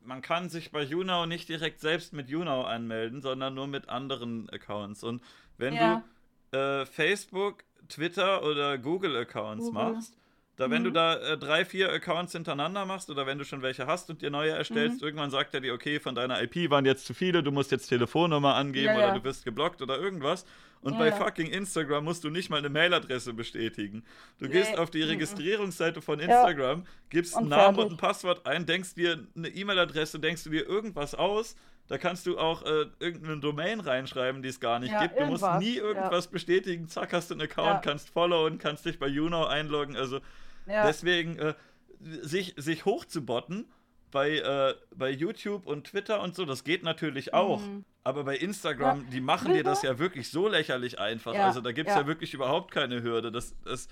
[0.01, 4.49] man kann sich bei YouNow nicht direkt selbst mit YouNow anmelden, sondern nur mit anderen
[4.51, 5.05] Accounts.
[5.05, 5.23] Und
[5.59, 6.03] wenn ja.
[6.51, 9.93] du äh, Facebook, Twitter oder Google Accounts Google.
[9.93, 10.17] machst,
[10.57, 10.95] da wenn du Mhm.
[10.95, 14.31] da äh, drei, vier Accounts hintereinander machst oder wenn du schon welche hast und dir
[14.31, 15.07] neue erstellst, Mhm.
[15.07, 17.87] irgendwann sagt er dir, okay, von deiner IP waren jetzt zu viele, du musst jetzt
[17.89, 19.15] Telefonnummer angeben Ja, oder ja.
[19.19, 20.45] du wirst geblockt oder irgendwas.
[20.83, 21.17] Und Ja, bei ja.
[21.17, 24.05] fucking Instagram musst du nicht mal eine Mailadresse bestätigen.
[24.39, 25.11] Du Nee, gehst auf die mhm.
[25.11, 26.27] Registrierungsseite von Ja.
[26.27, 30.67] Instagram, gibst einen Namen und ein Passwort ein, denkst dir eine E-Mail-Adresse, denkst du dir
[30.67, 31.55] irgendwas aus.
[31.89, 35.19] Da kannst du auch äh, irgendeine Domain reinschreiben, die es gar nicht Ja, gibt.
[35.21, 35.83] Du musst irgendwas, nie ja.
[35.83, 36.89] irgendwas bestätigen.
[36.89, 37.79] Zack, hast du einen Account, Ja.
[37.79, 39.97] kannst followen, kannst dich bei YouNow einloggen.
[39.97, 40.21] Also
[40.67, 40.87] ja.
[40.87, 41.55] deswegen äh,
[42.01, 43.67] sich, sich hochzubotten
[44.13, 47.61] bei, äh, bei YouTube und Twitter und so, das geht natürlich auch.
[47.61, 47.85] Mhm.
[48.05, 51.35] Aber bei Instagram, die machen dir das Twitter- ja wirklich so lächerlich einfach.
[51.35, 52.03] Ja, Also da gibt es ja.
[52.03, 52.07] ja.
[52.07, 53.33] wirklich überhaupt keine Hürde.
[53.33, 53.89] Das, das,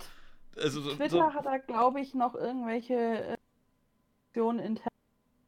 [0.57, 3.37] also so, Twitter so, hat da, glaube ich, noch irgendwelche äh,
[4.29, 4.89] Optionen intern,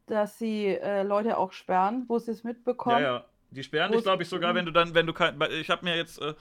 [0.06, 3.02] dass sie äh, Leute auch sperren, wo sie es ja, mitbekommen.
[3.02, 3.24] ja.
[3.50, 4.56] Die sperren dich, glaube ich, sogar, Mhm.
[4.56, 5.38] wenn du dann, wenn du kein.
[5.60, 6.34] Ich habe mir jetzt, äh,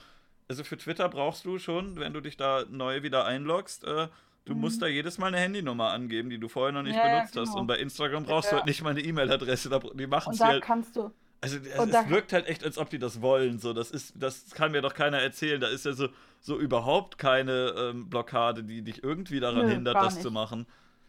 [0.48, 4.08] also für Twitter brauchst du schon, wenn du dich da neu wieder einloggst, äh,
[4.44, 4.60] du Mhm.
[4.60, 7.36] musst da jedes Mal eine Handynummer angeben, die du vorher noch nicht Ja, ja, benutzt
[7.36, 7.50] hast.
[7.50, 7.60] genau.
[7.60, 8.58] Und bei Instagram brauchst du Ja.
[8.58, 10.62] halt nicht mal eine E-Mail-Adresse, die machen es da halt.
[10.64, 11.10] kannst du,
[11.40, 13.58] Also es, Und es wirkt halt echt, als ob die das wollen.
[13.58, 15.60] So, das ist, das kann mir doch keiner erzählen.
[15.60, 16.08] Da ist ja so,
[16.40, 20.22] so überhaupt keine ähm, Blockade, die dich irgendwie daran Nö, hindert, das nicht.
[20.22, 20.66] zu machen.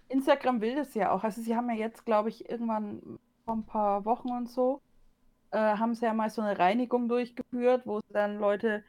[0.09, 1.23] Instagram will das ja auch.
[1.23, 4.81] Also sie haben ja jetzt, glaube ich, irgendwann vor ein paar Wochen und so,
[5.51, 8.83] äh, haben sie ja mal so eine Reinigung durchgeführt, wo sie dann Leute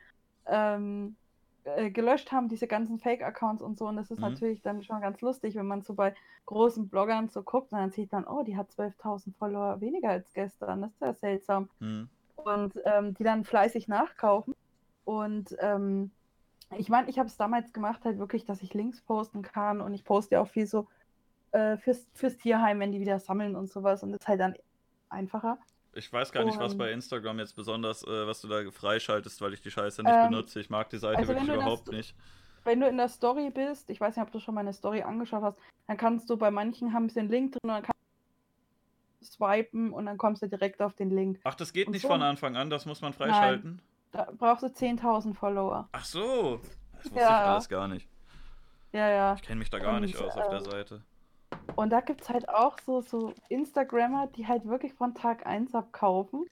[0.46, 1.16] ähm,
[1.64, 3.86] äh, gelöscht haben, diese ganzen Fake-Accounts und so.
[3.88, 4.24] Und das ist Mhm.
[4.24, 6.14] natürlich dann schon ganz lustig, wenn man so bei
[6.46, 10.32] großen Bloggern so guckt und dann sieht man, oh, die hat 12.000 Follower weniger als
[10.34, 10.82] gestern.
[10.82, 11.70] Das ist ja seltsam.
[11.80, 12.08] Hm.
[12.36, 14.54] und ähm, die dann fleißig nachkaufen.
[15.04, 16.10] Und ähm,
[16.76, 19.94] ich meine, ich habe es damals gemacht, halt wirklich, dass ich Links posten kann und
[19.94, 20.88] ich poste ja auch viel so
[21.52, 24.54] äh, fürs, fürs Tierheim, wenn die wieder sammeln und sowas und das ist halt dann
[25.08, 25.58] einfacher.
[25.96, 29.52] Ich weiß gar nicht, was bei Instagram jetzt besonders, äh, was du da freischaltest, weil
[29.54, 30.60] ich die Scheiße nicht Ähm, benutze.
[30.60, 32.14] Ich mag die Seite also wirklich das- überhaupt nicht.
[32.64, 35.42] Wenn du in der Story bist, ich weiß nicht, ob du schon meine Story angeschaut
[35.42, 38.00] hast, dann kannst du bei manchen haben sie einen Link drin und dann kannst
[39.20, 41.40] du swipen und dann kommst du direkt auf den Link.
[41.44, 43.82] Ach, das geht Und nicht so- von Anfang an, das muss man freischalten.
[44.12, 45.88] Da brauchst du 10.000 Follower.
[45.92, 46.60] Ach so,
[46.94, 47.42] das wusste Ja.
[47.42, 48.08] ich alles gar nicht.
[48.92, 49.34] Ja, ja.
[49.34, 51.02] Ich kenne mich da gar nicht Und, aus auf der äh, Seite.
[51.76, 55.74] Und da gibt es halt auch so, so Instagrammer, die halt wirklich von Tag 1
[55.74, 56.46] abkaufen.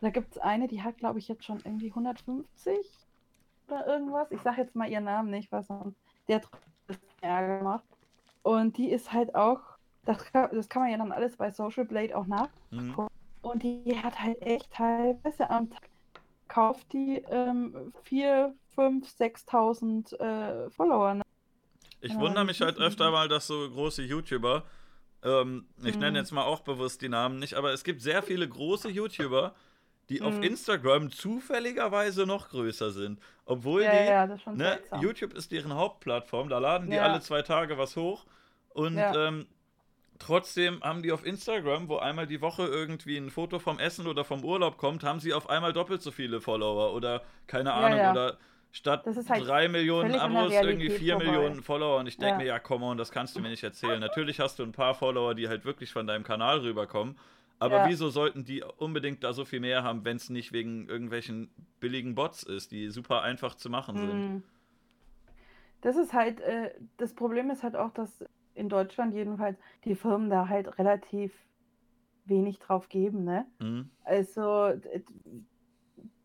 [0.00, 2.76] Da gibt es eine, die hat, glaube ich, jetzt schon irgendwie 150
[3.66, 4.30] oder irgendwas.
[4.30, 5.98] Ich sage jetzt mal ihren Namen nicht, was sonst
[6.28, 6.48] der hat
[7.20, 7.84] Ärger gemacht.
[8.42, 9.60] Und die ist halt auch,
[10.04, 12.48] das kann, das kann man ja dann alles bei Social Blade auch nach.
[12.70, 12.94] Hm.
[13.42, 15.88] Und die hat halt echt teilweise am Tag
[16.48, 21.14] kauft die ähm, 4, 5, 6.000 äh, Follower.
[21.14, 21.22] Ne?
[22.00, 24.64] Ich Ja, wundere mich halt öfter mal, dass so große YouTuber,
[25.22, 26.00] ähm, ich Mhm.
[26.00, 29.54] nenne jetzt mal auch bewusst die Namen nicht, aber es gibt sehr viele große YouTuber,
[30.08, 30.44] die auf Mhm.
[30.44, 33.20] Instagram zufälligerweise noch größer sind.
[33.44, 35.00] Obwohl Ja, die, ja, das ist schon ne, seltsam.
[35.00, 37.04] YouTube ist deren Hauptplattform, da laden die Ja.
[37.04, 38.26] alle zwei Tage was hoch
[38.70, 39.46] und ähm,
[40.18, 44.24] trotzdem haben die auf Instagram, wo einmal die Woche irgendwie ein Foto vom Essen oder
[44.24, 48.38] vom Urlaub kommt, haben sie auf einmal doppelt so viele Follower oder keine Ahnung oder
[48.70, 51.26] statt halt drei Millionen Abos irgendwie Realität vier vorbei.
[51.26, 52.38] Millionen Follower und ich denke Ja.
[52.38, 53.98] mir, ja, come on, das kannst du mir nicht erzählen.
[54.00, 57.18] Natürlich hast du ein paar Follower, die halt wirklich von deinem Kanal rüberkommen,
[57.58, 57.88] aber Ja.
[57.88, 61.50] wieso sollten die unbedingt da so viel mehr haben, wenn es nicht wegen irgendwelchen
[61.80, 64.28] billigen Bots ist, die super einfach zu machen sind?
[64.28, 64.42] Mhm.
[65.80, 68.24] Das ist halt, äh, das Problem ist halt auch, dass
[68.54, 71.32] in Deutschland jedenfalls die Firmen da halt relativ
[72.24, 73.46] wenig drauf geben, ne?
[73.60, 73.90] Mhm.
[74.04, 74.72] Also,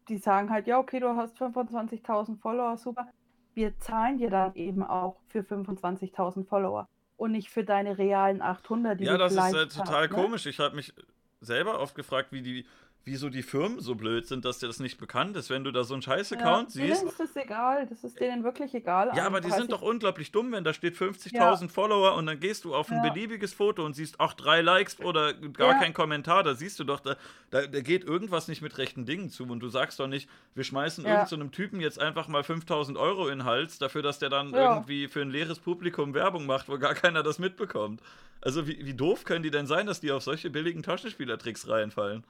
[0.08, 3.08] die sagen halt, ja, okay, du hast 25.000 Follower, super.
[3.54, 9.00] Wir zahlen dir dann eben auch für 25.000 Follower und nicht für deine realen 800,
[9.00, 10.16] die Ja, das ist halt total hast, ne?
[10.16, 10.46] komisch.
[10.46, 10.94] Ich habe mich
[11.42, 12.66] selber oft gefragt, wie die,
[13.06, 15.50] wieso die Firmen so blöd sind, dass dir das nicht bekannt ist.
[15.50, 17.02] Wenn du da so einen Scheiß-Account ja, siehst.
[17.02, 19.12] Denen ist das egal, das ist denen wirklich egal.
[19.16, 21.68] Ja, aber die sind doch unglaublich dumm, wenn da steht 50.000 ja.
[21.68, 23.10] Follower und dann gehst du auf ein ja.
[23.10, 25.80] beliebiges Foto und siehst auch drei Likes oder gar ja.
[25.80, 26.44] kein Kommentar.
[26.44, 27.18] Da siehst du doch, da,
[27.52, 30.64] da, da, geht irgendwas nicht mit rechten Dingen zu und du sagst doch nicht, wir
[30.64, 31.24] schmeißen ja.
[31.24, 34.54] irgendeinem so Typen jetzt einfach mal 5.000 Euro in den Hals dafür, dass der dann
[34.54, 38.02] irgendwie für ein leeres Publikum Werbung macht, wo gar keiner das mitbekommt.
[38.40, 42.24] Also wie, wie doof können die denn sein, dass die auf solche billigen Taschenspielertricks reinfallen?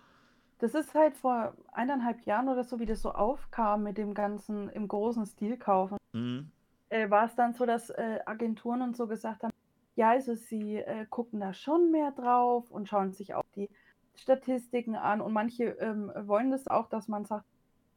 [0.64, 4.70] Das ist halt vor eineinhalb Jahren oder so, wie das so aufkam mit dem ganzen
[4.70, 5.98] im großen Stil kaufen.
[6.14, 6.52] Mhm.
[6.88, 9.52] Äh, war es dann so, dass äh, Agenturen und so gesagt haben,
[9.98, 13.70] ja, also sie äh, gucken da schon mehr drauf und schauen sich auch die
[14.16, 17.44] Statistiken an und manche ähm, wollen das auch, dass man sagt,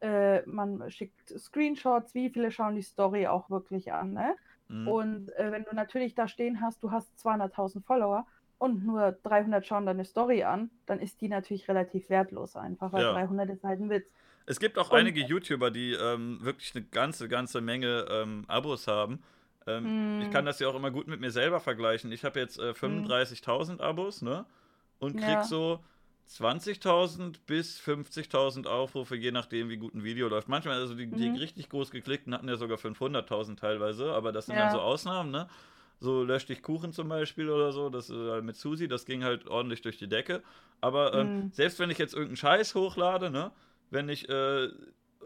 [0.01, 4.13] äh, man schickt Screenshots, wie viele schauen die Story auch wirklich an.
[4.13, 4.35] Ne?
[4.67, 4.89] Mhm.
[4.89, 8.27] Und äh, wenn du natürlich da stehen hast, du hast 200.000 Follower
[8.59, 13.03] und nur 300 schauen deine Story an, dann ist die natürlich relativ wertlos einfach, weil
[13.03, 13.13] ja.
[13.13, 14.13] 300 ist halt ein Witz.
[14.47, 18.87] Es gibt auch und, einige YouTuber, die ähm, wirklich eine ganze, ganze Menge ähm, Abos
[18.87, 19.23] haben.
[19.67, 20.47] Ähm, ich kann hm.
[20.47, 22.13] das ja auch immer gut mit mir selber vergleichen.
[22.13, 23.81] Ich habe jetzt äh, 35.000 hm.
[23.81, 24.47] Abos, ne?
[24.99, 25.45] Und krieg ja.
[25.45, 25.81] so
[26.31, 30.49] 20.000 bis 50.000 Aufrufe, je nachdem, wie gut ein Video läuft.
[30.49, 31.37] Manchmal, also die, die mhm.
[31.37, 34.63] richtig groß geklickten hatten ja sogar 500.000 teilweise, aber das sind ja.
[34.63, 35.49] dann so Ausnahmen, ne?
[35.99, 39.49] So lösch dich Kuchen zum Beispiel oder so, das äh, mit Susi, das ging halt
[39.49, 40.43] ordentlich durch die Decke.
[40.81, 41.53] Aber ähm, mhm.
[41.53, 43.51] selbst wenn ich jetzt irgendeinen Scheiß hochlade, ne,
[43.91, 44.69] wenn ich äh,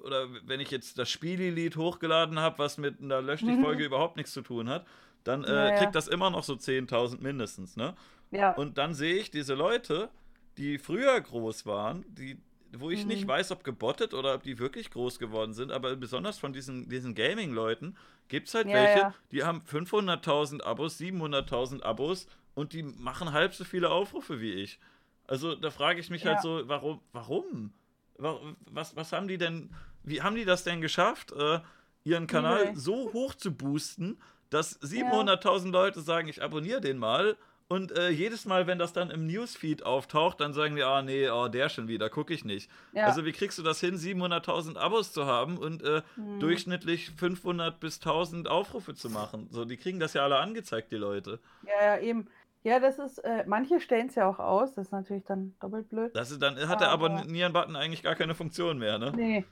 [0.05, 3.86] oder wenn ich jetzt das Spieli-Lied hochgeladen habe, was mit einer Lösch dich Folge mhm.
[3.86, 4.86] überhaupt nichts zu tun hat,
[5.24, 5.76] dann äh, ja, ja.
[5.76, 7.94] kriegt das immer noch so 10.000 mindestens, ne?
[8.30, 8.52] Ja.
[8.52, 10.09] Und dann sehe ich diese Leute,
[10.56, 12.38] die früher groß waren, die
[12.72, 13.09] wo ich mhm.
[13.09, 16.88] nicht weiß, ob gebottet oder ob die wirklich groß geworden sind, aber besonders von diesen,
[16.88, 17.97] diesen Gaming-Leuten
[18.31, 19.15] gibt es halt ja, welche, ja.
[19.32, 24.78] die haben 500.000 Abos, 700.000 Abos und die machen halb so viele Aufrufe wie ich.
[25.27, 26.51] Also da frage ich mich halt ja.
[26.51, 27.73] halt so, warum, warum?
[28.16, 31.61] Was, was haben die denn, wie haben die das denn geschafft, äh,
[32.05, 32.78] ihren Kanal nee.
[32.78, 37.36] so hoch zu boosten, dass 700.000 Leute sagen, ich abonniere den mal
[37.70, 41.30] und äh, jedes Mal, wenn das dann im Newsfeed auftaucht, dann sagen die, ah nee,
[41.30, 42.68] oh, der schon wieder, gucke ich nicht.
[42.92, 43.05] Ja.
[43.05, 46.40] Also wie kriegst du das hin, 700.000 Abos zu haben und äh, hm.
[46.40, 49.47] durchschnittlich 500 bis 1000 Aufrufe zu machen?
[49.52, 51.38] So, die kriegen das ja alle angezeigt, die Leute.
[51.64, 52.26] Ja, ja, eben.
[52.64, 55.88] Ja, das ist, äh, manche stellen es ja auch aus, das ist natürlich dann doppelt
[55.90, 56.10] blöd.
[56.14, 59.12] Das ist dann hat der Abonnieren-Button eigentlich gar keine Funktion mehr, ne?
[59.14, 59.44] Nee.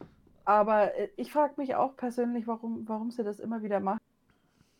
[0.44, 4.00] Aber äh, ich frage mich auch persönlich, warum, warum sie das immer wieder machen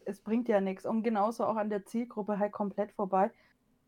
[0.09, 0.87] es bringt ja nichts.
[0.87, 3.31] Und genauso auch an der Zielgruppe halt komplett vorbei.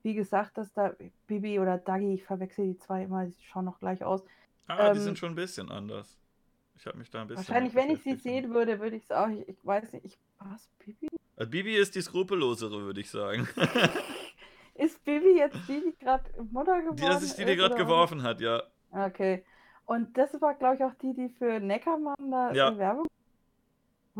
[0.03, 0.95] Wie gesagt, dass da
[1.27, 4.25] Bibi oder Dagi, ich verwechsel die zwei immer, die schauen noch gleich aus.
[4.67, 6.19] Ah, ähm, die sind schon ein bisschen anders.
[6.77, 7.47] Ich habe mich da ein bisschen.
[7.49, 9.29] Wahrscheinlich, wenn ich sie sehen würde, würde ich es auch.
[9.29, 10.19] Ich, ich, weiß nicht, ich.
[10.39, 11.09] Was, Bibi?
[11.37, 13.47] Äh, Bibi ist die skrupellosere, würde ich sagen.
[14.75, 17.03] ist Bibi jetzt die, die gerade Mutter geworden ist?
[17.03, 18.63] Die, das ist die, die gerade geworfen hat, ja.
[18.91, 19.45] Okay.
[19.85, 22.79] Und das war, glaube ich, auch die, die für Neckermann da ja.
[22.79, 23.07] Werbung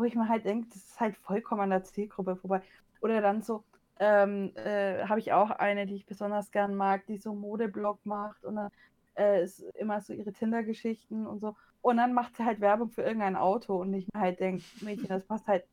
[0.01, 2.63] wo ich mir halt denke, das ist halt vollkommen an der Zielgruppe vorbei.
[3.01, 3.63] Oder dann so,
[3.99, 8.43] ähm, äh, habe ich auch eine, die ich besonders gern mag, die so Modeblog macht
[8.43, 8.71] und dann
[9.15, 11.55] äh, ist immer so ihre Tinder-Geschichten und so.
[11.83, 15.07] Und dann macht sie halt Werbung für irgendein Auto und ich mir halt denke, Mädchen,
[15.07, 15.65] das passt halt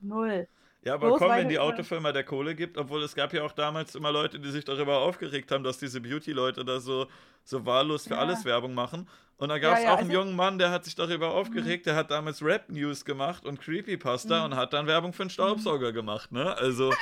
[0.00, 0.48] null.
[0.82, 3.52] Ja, aber Bloß komm, wenn die Autofirma der Kohle gibt, obwohl es gab ja auch
[3.52, 7.06] damals immer Leute, die sich darüber aufgeregt haben, dass diese Beauty-Leute da so,
[7.44, 8.20] so wahllos für ja.
[8.20, 9.08] alles Werbung machen.
[9.38, 11.34] Und da gab es ja, ja, auch einen also, jungen Mann, der hat sich darüber
[11.34, 11.90] aufgeregt, mhm.
[11.90, 14.44] der hat damals Rap-News gemacht und Creepypasta mhm.
[14.46, 15.94] und hat dann Werbung für einen Staubsauger mhm.
[15.94, 16.56] gemacht, ne?
[16.56, 16.92] Also.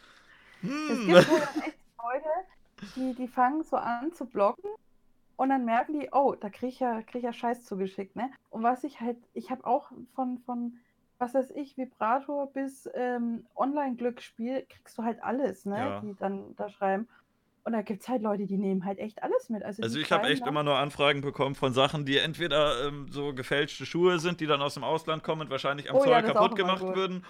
[0.62, 0.70] hm.
[0.90, 2.28] Es gibt halt echt Leute,
[2.96, 4.70] die, die fangen so an zu blocken
[5.36, 8.30] und dann merken die, oh, da krieg ich ja, krieg ich ja Scheiß zugeschickt, ne?
[8.50, 10.78] Und was ich halt, ich habe auch von, von
[11.18, 15.78] was weiß ich, Vibrator bis ähm, Online-Glücksspiel, kriegst du halt alles, ne?
[15.78, 16.00] Ja.
[16.00, 17.08] Die dann da schreiben.
[17.66, 19.64] Und da gibt es halt Leute, die nehmen halt echt alles mit.
[19.64, 23.34] Also, also ich habe echt immer nur Anfragen bekommen von Sachen, die entweder ähm, so
[23.34, 26.22] gefälschte Schuhe sind, die dann aus dem Ausland kommen und wahrscheinlich am oh, Zoll ja,
[26.22, 26.94] kaputt gemacht gut.
[26.94, 27.24] würden.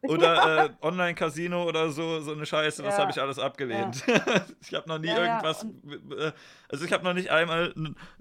[0.00, 2.88] Oder äh, Online-Casino oder so, so eine Scheiße, ja.
[2.88, 4.02] das habe ich alles abgelehnt.
[4.62, 6.32] Ich habe noch nie irgendwas, äh,
[6.70, 7.74] also ich habe noch nicht einmal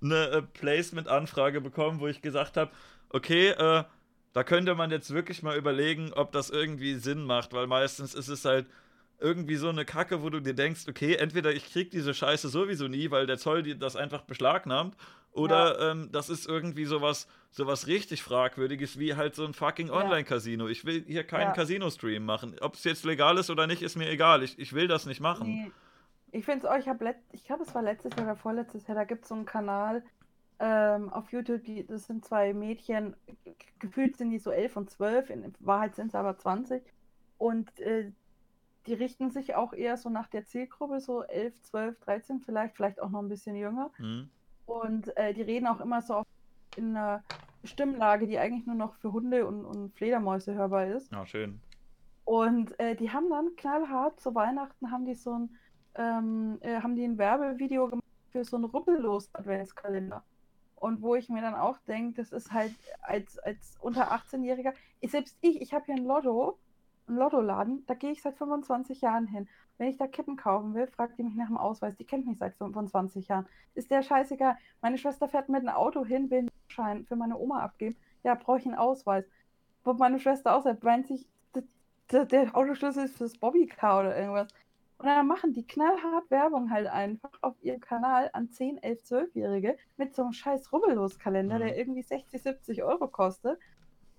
[0.03, 2.71] eine äh, Placement-Anfrage bekommen, wo ich gesagt habe,
[3.11, 3.85] okay, äh,
[4.33, 8.27] da könnte man jetzt wirklich mal überlegen, ob das irgendwie Sinn macht, weil meistens ist
[8.27, 8.67] es halt
[9.21, 12.87] irgendwie so eine Kacke, wo du dir denkst, okay, entweder ich krieg diese Scheiße sowieso
[12.87, 14.95] nie, weil der Zoll die das einfach beschlagnahmt,
[15.33, 15.91] oder ja.
[15.91, 20.67] ähm, das ist irgendwie sowas, sowas richtig Fragwürdiges, wie halt so ein fucking Online-Casino.
[20.67, 21.53] Ich will hier keinen ja.
[21.53, 22.55] Casino-Stream machen.
[22.59, 24.43] Ob es jetzt legal ist oder nicht, ist mir egal.
[24.43, 25.47] Ich, ich will das nicht machen.
[25.47, 25.71] Nee.
[26.33, 28.95] Ich finde es auch, ich habe, ich glaube, es war letztes Jahr oder vorletztes Jahr,
[28.95, 30.01] da gibt es so einen Kanal,
[30.59, 33.15] ähm, auf YouTube, die, das sind zwei Mädchen,
[33.79, 36.83] gefühlt sind die so elf und zwölf, in Wahrheit sind sie aber 20.
[37.37, 38.11] Und äh,
[38.87, 43.01] die richten sich auch eher so nach der Zielgruppe, so 11, 12, 13 vielleicht, vielleicht
[43.01, 43.91] auch noch ein bisschen jünger.
[43.97, 44.29] Mhm.
[44.65, 46.23] Und äh, die reden auch immer so
[46.75, 47.23] in einer
[47.63, 51.11] Stimmlage, die eigentlich nur noch für Hunde und, und Fledermäuse hörbar ist.
[51.11, 51.59] Ja, schön.
[52.25, 55.57] Und äh, die haben dann knallhart zu Weihnachten haben die so ein,
[55.95, 60.23] ähm, äh, haben die ein Werbevideo gemacht für so einen rubbellos Adventskalender.
[60.75, 64.73] Und wo ich mir dann auch denke, das ist halt als, als unter 18-Jähriger,
[65.05, 66.57] selbst ich, ich habe hier ein Lotto,
[67.15, 69.47] Lottoladen, da gehe ich seit 25 Jahren hin.
[69.77, 71.95] Wenn ich da Kippen kaufen will, fragt die mich nach dem Ausweis.
[71.95, 73.47] Die kennt mich seit 25 Jahren.
[73.73, 74.57] Ist der scheißegal.
[74.81, 77.95] Meine Schwester fährt mit einem Auto hin, will einen Schein für meine Oma abgeben.
[78.23, 79.25] Ja, brauche ich einen Ausweis.
[79.83, 81.27] Wo meine Schwester auch sagt, meint sich,
[82.11, 84.47] der, Autoschlüssel ist fürs Bobbycar oder irgendwas.
[84.97, 89.77] Und dann machen die knallhart Werbung halt einfach auf ihrem Kanal an 10, 11, 12-Jährige
[89.97, 91.59] mit so einem scheiß Rubbellos-Kalender, Mhm.
[91.59, 93.57] der irgendwie 60, 70 Euro kostet.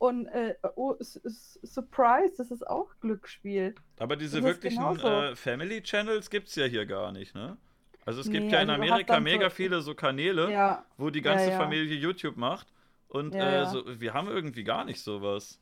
[0.03, 3.77] Und äh, oh, Surprise, das ist auch Glücksspiel.
[4.01, 7.57] Aber diese wirklichen äh, Family Channels gibt es ja hier gar nicht, ne?
[8.05, 10.85] Also es gibt Nee, ja in also Amerika dann so- mega viele so Kanäle, Ja,
[10.97, 11.57] wo die Ja, ganze ja.
[11.57, 12.67] Familie YouTube macht.
[13.07, 13.67] Und Ja, äh, ja.
[13.67, 15.61] so, wir haben irgendwie gar nicht sowas.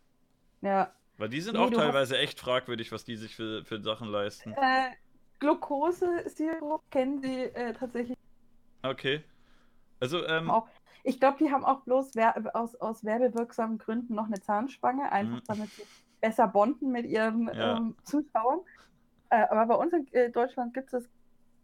[0.62, 0.90] ja.
[1.18, 3.82] Weil die sind Nee, auch du hast- teilweise echt fragwürdig, was die sich für, für
[3.82, 4.54] Sachen leisten.
[4.54, 4.92] Äh,
[5.38, 8.16] Glucose-Sirup kennen die äh, tatsächlich
[8.82, 9.22] Okay.
[10.00, 10.66] Also, ähm, auch.
[11.04, 12.12] Ich glaube, die haben auch bloß
[12.54, 15.46] aus, aus werbewirksamen Gründen noch eine Zahnspange, einfach Mhm.
[15.46, 15.84] damit sie
[16.20, 17.54] besser bonden mit ihren Ja.
[17.58, 18.60] ähm, Zuschauern.
[19.30, 21.08] Äh, aber bei uns in äh, Deutschland gibt es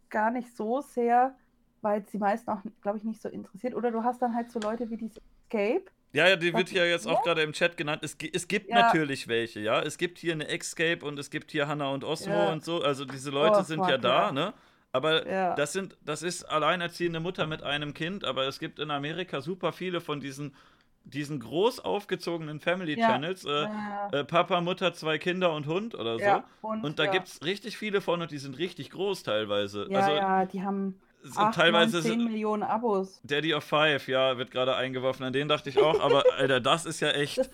[0.09, 1.37] gar nicht so sehr,
[1.81, 3.75] weil es die meisten auch, glaube ich, nicht so interessiert.
[3.75, 5.19] Oder du hast dann halt so Leute wie diese
[5.51, 5.85] Escape.
[6.13, 8.01] ja, ja, die wird ja jetzt auch gerade im Chat genannt.
[8.03, 8.73] Es, es gibt Ja.
[8.73, 9.81] natürlich welche, ja.
[9.81, 12.51] Es gibt hier eine Escape und es gibt hier Hannah und Osmo Ja.
[12.51, 12.81] und so.
[12.81, 14.53] Also diese Leute Oh, sind ja da, ne?
[14.97, 15.55] Aber Ja.
[15.55, 19.71] das sind, das ist alleinerziehende Mutter mit einem Kind, aber es gibt in Amerika super
[19.71, 20.53] viele von diesen,
[21.05, 23.07] diesen groß aufgezogenen Family Ja.
[23.07, 23.45] Channels.
[23.45, 23.67] Äh,
[24.11, 26.23] äh, Papa, Mutter, zwei Kinder und Hund oder so.
[26.25, 27.11] ja, Und da ja.
[27.11, 29.87] gibt es richtig viele von und die sind richtig groß teilweise.
[29.89, 33.21] Ja, also ja, die haben sind 8, teilweise 9, 10 sind- Millionen Abos.
[33.23, 35.25] Daddy of Five, ja, wird gerade eingeworfen.
[35.25, 37.37] An den dachte ich auch, aber Alter, das ist ja echt.
[37.37, 37.49] Das-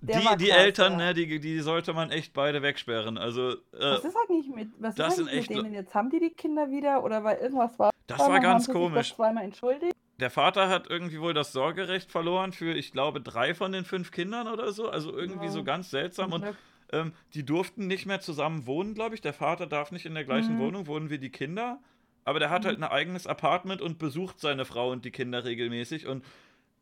[0.00, 0.98] der Die, krass, Eltern, ja.
[1.06, 3.18] ne, die, die sollte man echt beide wegsperren.
[3.18, 5.94] Also, äh, Was ist eigentlich mit, was das ist eigentlich mit denen jetzt?
[5.94, 7.90] Haben die die Kinder wieder oder weil irgendwas war?
[8.06, 9.14] das war ganz komisch.
[9.14, 9.94] zweimal entschuldigt.
[10.18, 14.10] Der Vater hat irgendwie wohl das Sorgerecht verloren für, ich glaube, drei von den fünf
[14.10, 14.88] Kindern oder so.
[14.90, 15.52] Also irgendwie Ja.
[15.52, 16.32] so ganz seltsam.
[16.32, 16.44] Und
[16.92, 19.20] ähm, die durften nicht mehr zusammen wohnen, glaube ich.
[19.22, 20.60] Der Vater darf nicht in der gleichen Mhm.
[20.60, 21.80] Wohnung wohnen wie die Kinder.
[22.24, 22.66] Aber der hat Mhm.
[22.66, 26.06] halt ein eigenes Apartment und besucht seine Frau und die Kinder regelmäßig.
[26.06, 26.22] Und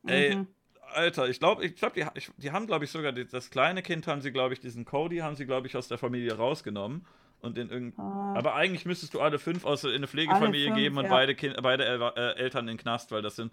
[0.06, 0.46] ey, Mhm.
[0.94, 3.82] Alter, ich glaube, ich glaub, die, ich, die haben, glaube ich, sogar die, das kleine
[3.82, 7.04] Kind haben sie, glaube ich, diesen Cody haben sie, glaube ich, aus der Familie rausgenommen.
[7.40, 7.98] Und in irgend...
[7.98, 8.34] Ah.
[8.36, 11.10] Aber eigentlich müsstest du alle fünf aus in eine Pflegefamilie fünf, geben und ja.
[11.10, 13.52] beide, kind, beide El äh, Eltern in den Knast, weil das sind.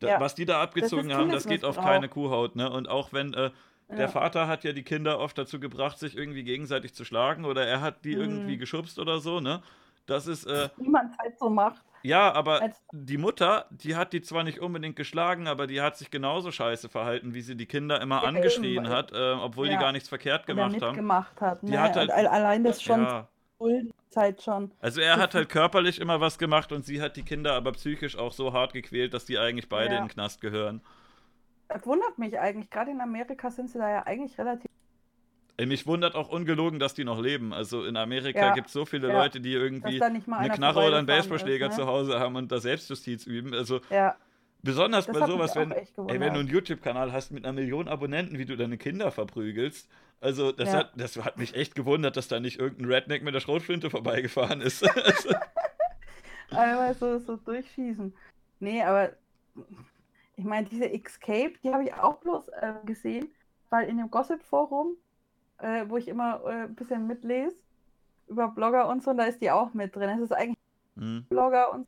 [0.00, 0.20] Da, Ja.
[0.20, 2.70] Was die da abgezogen ist haben, das geht auf keine Kuhhaut, ne?
[2.70, 3.50] Und auch wenn äh,
[3.90, 4.08] der Ja.
[4.08, 7.82] Vater hat ja die Kinder oft dazu gebracht, sich irgendwie gegenseitig zu schlagen oder er
[7.82, 8.22] hat die Mhm.
[8.22, 9.62] irgendwie geschubst oder so, ne?
[10.06, 11.82] Das ist, äh, Wie man es halt so macht.
[12.06, 15.96] Ja, aber Als- die Mutter, die hat die zwar nicht unbedingt geschlagen, aber die hat
[15.96, 19.66] sich genauso scheiße verhalten, wie sie die Kinder immer Ja, angeschrien eben, hat, äh, obwohl
[19.66, 19.80] die ja.
[19.80, 20.90] gar nichts verkehrt gemacht haben.
[20.92, 21.62] mitgemacht hat.
[21.62, 21.80] Die Ne?
[21.80, 23.28] hat halt- allein das schon Ja.
[24.10, 24.70] Zeit schon.
[24.80, 28.16] Also er hat halt körperlich immer was gemacht und sie hat die Kinder aber psychisch
[28.16, 29.98] auch so hart gequält, dass die eigentlich beide Ja.
[30.00, 30.80] in den Knast gehören.
[31.68, 32.70] Das wundert mich eigentlich.
[32.70, 34.65] Gerade in Amerika sind sie da ja eigentlich relativ.
[35.58, 37.54] Mich wundert auch ungelogen, dass die noch leben.
[37.54, 39.22] Also in Amerika Ja, gibt es so viele ja.
[39.22, 41.74] Leute, die irgendwie eine Knarre oder einen Baseballschläger ne?
[41.74, 43.54] zu Hause haben und da Selbstjustiz üben.
[43.54, 44.16] Also Ja,
[44.62, 46.48] besonders das bei sowas, wenn, ey, wenn du einen.
[46.48, 49.88] YouTube-Kanal hast mit einer Million Abonnenten, wie du deine Kinder verprügelst.
[50.20, 53.40] Also das, hat, das hat mich echt gewundert, dass da nicht irgendein Redneck mit der
[53.40, 54.84] Schrotflinte vorbeigefahren ist.
[56.50, 58.14] Einmal so, so durchschießen.
[58.60, 59.12] Nee, aber
[60.36, 63.28] ich meine, diese Escape, die habe ich auch bloß äh, gesehen,
[63.70, 64.96] weil in dem Gossip-Forum,
[65.58, 67.56] äh, wo ich immer äh, ein bisschen mitlese,
[68.28, 70.10] über Blogger und so, da ist die auch mit drin.
[70.10, 70.58] Es ist eigentlich
[70.96, 71.24] hm.
[71.28, 71.86] Blogger und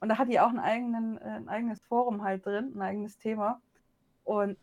[0.00, 3.18] und da hat die auch einen eigenen, äh, ein eigenes Forum halt drin, ein eigenes
[3.18, 3.60] Thema.
[4.24, 4.56] Und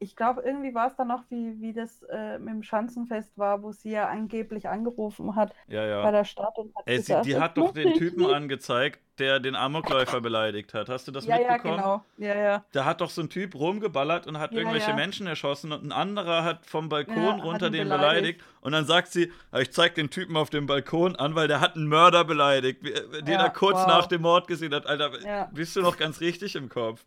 [0.00, 3.62] ich glaube, irgendwie war es dann noch, wie, wie das äh, mit dem Schanzenfest war,
[3.62, 6.10] wo sie ja angeblich angerufen hat Ja, bei ja.
[6.12, 9.00] der Stadt und hat Ey, sie, gesagt, die "Das hat doch den Typen nicht." angezeigt,
[9.18, 10.88] der den Amokläufer beleidigt hat.
[10.88, 11.76] Hast du das Ja, ja, mitbekommen?
[11.78, 12.04] genau.
[12.18, 12.64] Ja, ja.
[12.70, 14.94] Da hat doch so ein Typ rumgeballert und hat Ja, irgendwelche ja.
[14.96, 18.38] Menschen erschossen und ein anderer hat vom Balkon Ja, runter den beleidigt.
[18.38, 18.44] beleidigt.
[18.60, 21.60] Und dann sagt sie, "Ah, ich zeig den Typen auf dem Balkon an, weil der
[21.60, 23.86] hat einen Mörder beleidigt, äh, den Ja, er kurz wow.
[23.88, 24.86] nach dem Mord gesehen hat.
[24.86, 25.50] Alter, Ja.
[25.52, 27.04] bist du noch ganz richtig im Kopf?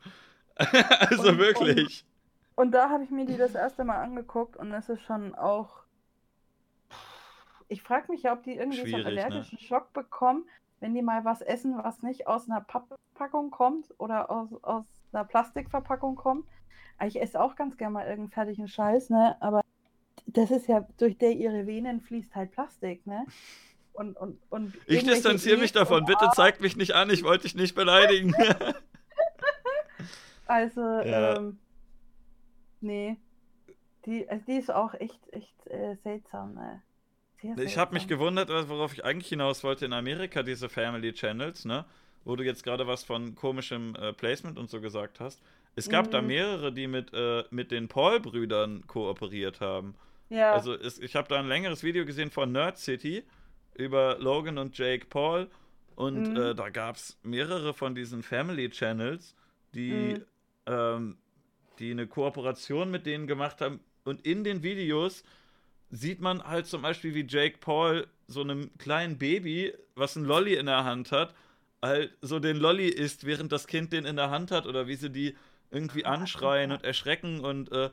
[0.57, 2.03] also Und- wirklich.
[2.03, 2.10] Und
[2.69, 5.81] da habe ich mir die das erste Mal angeguckt und das ist schon auch.
[7.67, 9.25] Ich frage mich ja, ob die irgendwie so einen ne?
[9.25, 10.47] allergischen Schock bekommen,
[10.79, 15.23] wenn die mal was essen, was nicht aus einer Papppackung kommt oder aus, aus einer
[15.23, 16.45] Plastikverpackung kommt.
[16.97, 19.37] Aber Ich esse auch ganz gerne mal irgendeinen fertigen Scheiß, ne?
[19.39, 19.61] Aber
[20.27, 23.25] das ist ja, durch der ihre Venen fließt halt Plastik, ne?
[23.93, 26.01] Und, und, und Ich distanziere mich E's davon.
[26.01, 28.35] und Bitte zeig mich nicht an, ich wollte dich nicht beleidigen.
[30.47, 31.37] Also, Ja.
[31.37, 31.59] ähm,
[32.81, 33.17] nee.
[34.05, 36.55] Die, also die ist auch echt, echt äh, seltsam.
[36.55, 36.83] Ne?
[37.41, 38.07] Sehr Ich habe mich seltsam.
[38.07, 41.85] gewundert, worauf ich eigentlich hinaus wollte in Amerika, diese Family Channels, ne?
[42.23, 45.41] Wo du jetzt gerade was von komischem äh, Placement und so gesagt hast.
[45.75, 46.27] Es gab da Mhm.
[46.27, 49.95] mehrere, die mit, äh, mit den Paul-Brüdern kooperiert haben.
[50.29, 53.23] Ja, Also es, ich habe da ein längeres Video gesehen von Nerd City
[53.75, 55.49] über Logan und Jake Paul.
[55.95, 56.35] Und Mhm.
[56.35, 59.35] äh, da gab es mehrere von diesen Family Channels,
[59.73, 60.25] die, Mhm.
[60.67, 61.17] ähm,
[61.81, 63.79] die eine Kooperation mit denen gemacht haben.
[64.03, 65.23] Und in den Videos
[65.89, 70.55] sieht man halt zum Beispiel, wie Jake Paul so einem kleinen Baby, was ein Lolly
[70.55, 71.35] in der Hand hat,
[71.81, 74.95] halt so den Lolly isst, während das Kind den in der Hand hat oder wie
[74.95, 75.35] sie die
[75.71, 77.89] irgendwie anschreien und erschrecken und äh,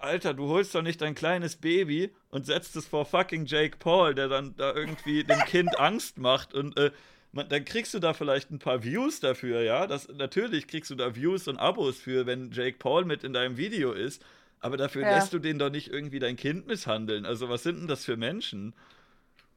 [0.00, 4.14] Alter, du holst doch nicht dein kleines Baby und setzt es vor fucking Jake Paul,
[4.14, 6.92] der dann da irgendwie dem Kind Angst macht und äh,
[7.32, 9.86] man, dann kriegst du da vielleicht ein paar Views dafür, ja.
[9.86, 13.56] Das, natürlich kriegst du da Views und Abos für, wenn Jake Paul mit in deinem
[13.56, 14.24] Video ist.
[14.60, 15.14] Aber dafür Ja.
[15.14, 17.26] lässt du den doch nicht irgendwie dein Kind misshandeln.
[17.26, 18.74] Also, was sind denn das für Menschen?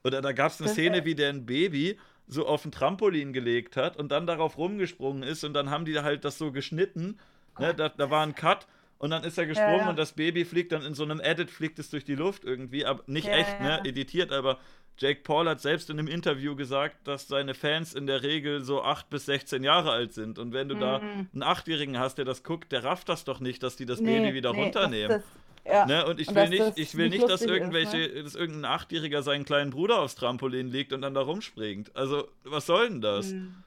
[0.04, 3.78] Oder da gab es eine Szene, wie der ein Baby so auf ein Trampolin gelegt
[3.78, 7.20] hat und dann darauf rumgesprungen ist und dann haben die halt das so geschnitten.
[7.60, 7.74] Ne?
[7.74, 8.68] Da, da war ein Cut
[9.00, 9.90] und dann ist er gesprungen ja.
[9.90, 12.86] und das Baby fliegt dann in so einem Edit, fliegt es durch die Luft irgendwie,
[12.86, 13.82] aber nicht Ja, echt, ja.
[13.82, 13.86] ne?
[13.86, 14.60] Editiert, aber
[15.02, 18.84] Jake Paul hat selbst in einem Interview gesagt, dass seine Fans in der Regel so
[18.84, 20.38] 8 bis 16 Jahre alt sind.
[20.38, 21.30] Und wenn du da Mhm.
[21.34, 24.20] einen Achtjährigen hast, der das guckt, der rafft das doch nicht, dass die das Nee,
[24.20, 25.24] Baby wieder nee, runternehmen.
[25.66, 25.86] Ja.
[25.88, 26.06] Ne?
[26.06, 28.24] Und ich Und will nicht, ich will nicht dass lustig ist, irgendwelche, ne?
[28.24, 31.96] dass irgendein Achtjähriger seinen kleinen Bruder aufs Trampolin legt und dann da rumspringt.
[31.96, 33.32] Also, was soll denn das?
[33.32, 33.64] Mhm.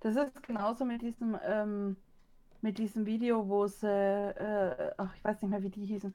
[0.00, 1.96] Das ist genauso mit diesem, ähm,
[2.60, 6.14] mit diesem Video, wo sie, äh, ach, ich weiß nicht mehr, wie die hießen,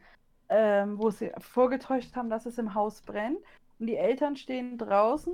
[0.49, 3.39] ähm, wo sie vorgetäuscht haben, dass es im Haus brennt.
[3.83, 5.33] Und die Eltern stehen draußen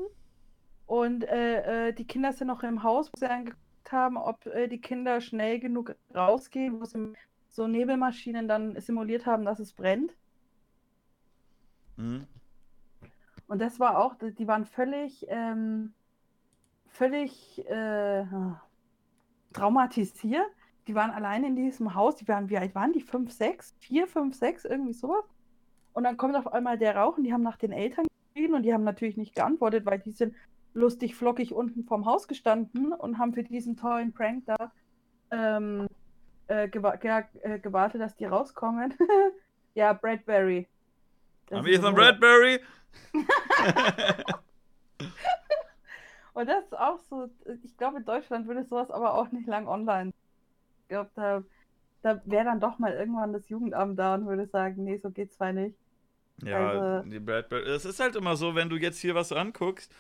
[0.87, 4.67] und äh, äh, die Kinder sind noch im Haus, wo sie angeguckt haben, ob äh,
[4.67, 7.13] die Kinder schnell genug rausgehen, wo sie
[7.51, 10.15] so Nebelmaschinen dann simuliert haben, dass es brennt.
[11.97, 12.25] Hm?
[13.47, 15.93] Und das war auch, die waren völlig, ähm,
[16.87, 18.25] völlig äh,
[19.53, 20.49] traumatisiert.
[20.87, 22.15] Die waren allein in diesem Haus.
[22.15, 23.01] Die waren, wie alt waren die?
[23.01, 23.75] Fünf, sechs?
[23.77, 25.23] Vier, fünf, sechs, irgendwie sowas.
[25.93, 28.63] Und dann kommt auf einmal der Rauch und die haben nach den Eltern geschrien und
[28.63, 30.35] die haben natürlich nicht geantwortet, weil die sind
[30.73, 34.71] lustig flockig unten vorm Haus gestanden und haben für diesen tollen Prank da
[35.31, 35.87] ähm,
[36.47, 38.93] äh, gewa ja, äh, gewartet, dass die rauskommen.
[39.75, 40.67] ja, Bradbury.
[41.51, 42.59] Am ist Ethan Bradbury?
[46.33, 47.29] Und das ist auch so,
[47.63, 50.13] ich glaube, in Deutschland würde sowas aber auch nicht lang online.
[50.83, 51.43] Ich glaube, da,
[52.01, 55.35] da wäre dann doch mal irgendwann das Jugendamt da und würde sagen, nee, so geht's
[55.35, 55.75] zwar nicht.
[56.43, 57.63] Ja, Also- die Bradbury.
[57.69, 59.91] Es ist halt immer so, wenn du jetzt hier was anguckst.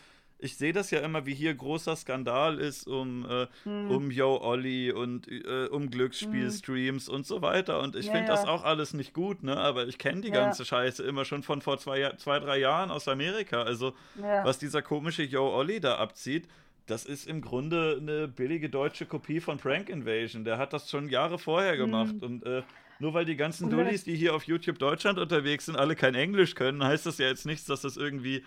[0.41, 3.91] Ich sehe das ja immer, wie hier großer Skandal ist um, äh, Hm.
[3.91, 7.81] um Yo Olli und äh, um Glücksspielstreams und so weiter.
[7.81, 8.49] Und ich Ja, finde das ja.
[8.49, 9.57] auch alles nicht gut, ne?
[9.57, 10.35] Aber ich kenne die Ja.
[10.35, 13.63] ganze Scheiße immer schon von vor zwei, zwei, drei Jahren aus Amerika.
[13.63, 16.47] Also, was dieser komische Yo Olli da abzieht,
[16.85, 20.43] das ist im Grunde eine billige deutsche Kopie von Prank Invasion.
[20.45, 22.13] Der hat das schon Jahre vorher gemacht.
[22.15, 22.23] Mhm.
[22.23, 22.63] Und äh,
[22.99, 26.55] nur weil die ganzen Dullis, die hier auf YouTube Deutschland unterwegs sind, alle kein Englisch
[26.55, 28.43] können, heißt das ja jetzt nichts, dass das irgendwie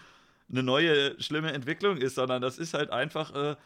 [0.50, 3.56] eine neue schlimme Entwicklung ist, sondern das ist halt einfach äh,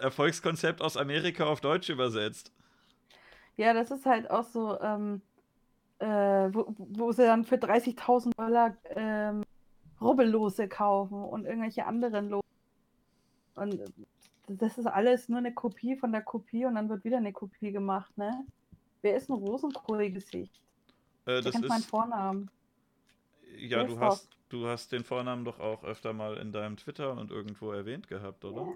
[0.00, 2.52] Erfolgskonzept aus Amerika auf Deutsch übersetzt.
[3.56, 5.22] Ja, das ist halt auch so, ähm,
[6.00, 9.44] äh, wo, wo sie dann für 30.000 Dollar ähm,
[10.00, 12.46] Rubbellose kaufen und irgendwelche anderen Lose.
[13.54, 13.84] Und äh,
[14.48, 17.70] das ist alles nur eine Kopie von der Kopie und dann wird wieder eine Kopie
[17.70, 18.44] gemacht, ne?
[19.02, 20.54] Wer ist ein Rosenkohl-Gesicht?
[21.26, 22.50] Äh, Der das ist, Vornamen.
[23.58, 27.12] ja, wer du hast, du hast den Vornamen doch auch öfter mal in deinem Twitter
[27.16, 28.66] und irgendwo erwähnt gehabt, oder?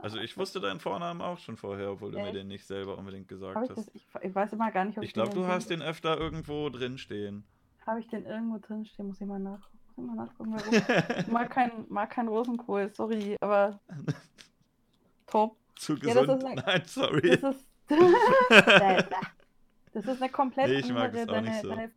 [0.00, 2.34] Also ich wusste deinen Vornamen auch schon vorher, obwohl du mir Echt?
[2.36, 3.78] den nicht selber unbedingt gesagt ich, hast.
[3.78, 6.68] das, ich, ich weiß immer gar nicht, ob Ich glaube, du hast den öfter irgendwo
[6.68, 7.44] drin stehen.
[7.86, 9.06] Habe ich den irgendwo drin stehen?
[9.08, 9.78] Muss ich mal nachgucken.
[9.96, 10.52] Ich mal nachgucken.
[10.54, 11.18] Warum?
[11.20, 13.78] Ich mag kein, mag kein Rosenkohl, sorry, aber
[15.26, 15.56] top.
[15.76, 16.42] Zu Ja, das gesund.
[16.42, 17.38] ist ein- Nein, sorry.
[17.38, 17.66] Das ist.
[19.94, 21.26] Das ist eine komplett Nee, andere.
[21.26, 21.68] Deine, so.
[21.70, 21.90] deine,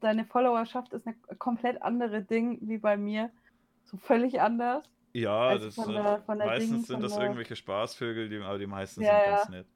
[0.00, 3.30] deine Followerschaft ist eine komplett andere Ding wie bei mir.
[3.84, 4.84] So völlig anders.
[5.12, 8.58] Ja, das, von der- von der meistens Ding, sind das der- irgendwelche Spaßvögel, die, aber
[8.58, 9.36] die meisten Ja, sind ja.
[9.36, 9.66] ganz nett.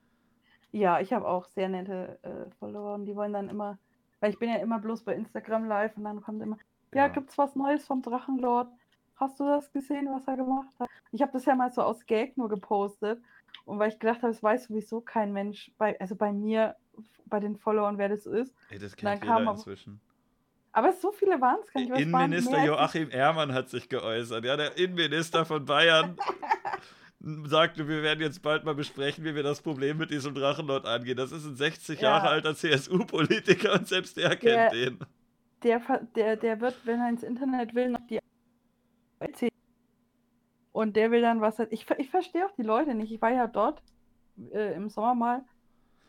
[0.70, 3.78] Ja, ich habe auch sehr nette äh, Follower und die wollen dann immer.
[4.20, 6.58] Weil ich bin ja immer bloß bei Instagram live und dann kommt immer.
[6.94, 7.08] Ja, Ja.
[7.08, 8.68] gibt's was Neues vom Drachenlord?
[9.16, 10.88] Hast du das gesehen, was er gemacht hat?
[11.12, 13.20] Ich habe das ja mal so aus Gag nur gepostet.
[13.64, 16.76] Und weil ich gedacht habe, es weiß sowieso kein Mensch, bei, also bei mir,
[17.26, 18.54] bei den Followern, wer das ist.
[18.70, 20.00] Ey, das kennt kam jeder aber- inzwischen.
[20.72, 21.92] Aber so viele waren es gar nicht.
[22.00, 24.44] Innenminister Joachim Ehrmann hat sich geäußert.
[24.44, 26.16] Ja, der Innenminister von Bayern.
[27.44, 31.16] sagte, wir werden jetzt bald mal besprechen, wie wir das Problem mit diesem Drachenlord angehen.
[31.16, 32.10] Das ist ein 60 Ja.
[32.10, 34.98] Jahre alter CSU-Politiker und selbst der kennt Der- den.
[35.62, 35.80] Der,
[36.14, 38.18] der, der wird, wenn er ins Internet will, noch die
[39.18, 39.50] erzählen.
[40.72, 41.58] Und der will dann was.
[41.70, 43.10] Ich, ich verstehe auch die Leute nicht.
[43.12, 43.80] Ich war ja dort
[44.52, 45.44] äh, im Sommer mal.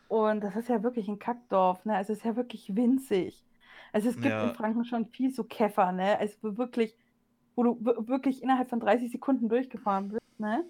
[0.08, 1.96] Und das ist ja wirklich ein Kackdorf, ne?
[1.96, 3.42] Also es ist ja wirklich winzig.
[3.92, 4.48] Also es gibt Ja.
[4.48, 6.18] in Franken schon viel so Käfer, ne?
[6.18, 6.96] Also wo wirklich,
[7.54, 10.64] wo du wir- wirklich innerhalb von 30 Sekunden durchgefahren bist, ne?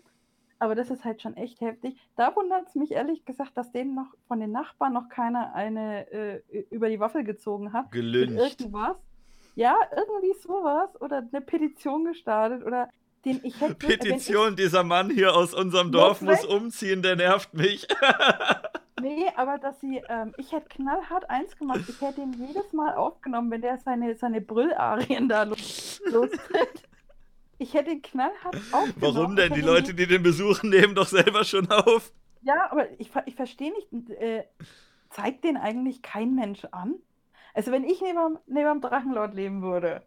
[0.58, 1.96] Aber das ist halt schon echt heftig.
[2.16, 6.10] Da wundert es mich ehrlich gesagt, dass denen noch von den Nachbarn noch keiner eine
[6.10, 6.40] äh,
[6.70, 7.90] über die Waffel gezogen hat.
[7.92, 8.60] Gelüncht.
[8.62, 8.96] irgendwas.
[9.54, 10.88] Ja, irgendwie sowas.
[11.02, 12.64] Oder eine Petition gestartet.
[12.64, 12.88] Oder
[13.26, 13.76] den ich hätte.
[13.82, 17.86] wenn ich- Petition, dieser Mann hier aus unserem Dorf muss umziehen, der nervt mich.
[19.00, 21.82] Nee, aber dass sie, ähm, ich hätte knallhart eins gemacht.
[21.88, 26.82] Ich hätte ihn jedes Mal aufgenommen, wenn der seine, seine Brüllarien da los, lostritt.
[27.58, 28.94] Ich hätte ihn knallhart aufgenommen.
[28.96, 29.52] Warum denn?
[29.52, 32.12] Die Leute, die den besuchen, nehmen doch selber schon auf.
[32.42, 34.44] Ja, aber ich, ich verstehe nicht, äh,
[35.10, 36.94] zeigt den eigentlich kein Mensch an?
[37.54, 40.02] Also wenn ich neben, neben dem Drachenlord leben würde,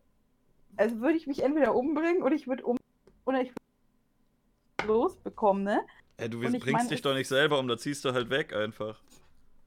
[0.78, 2.78] also würde ich mich entweder umbringen oder ich würde um
[3.26, 5.82] oder ich würde losbekommen, ne?
[6.20, 9.00] Ey, du bringst mein, dich doch nicht selber um, da ziehst du halt weg einfach.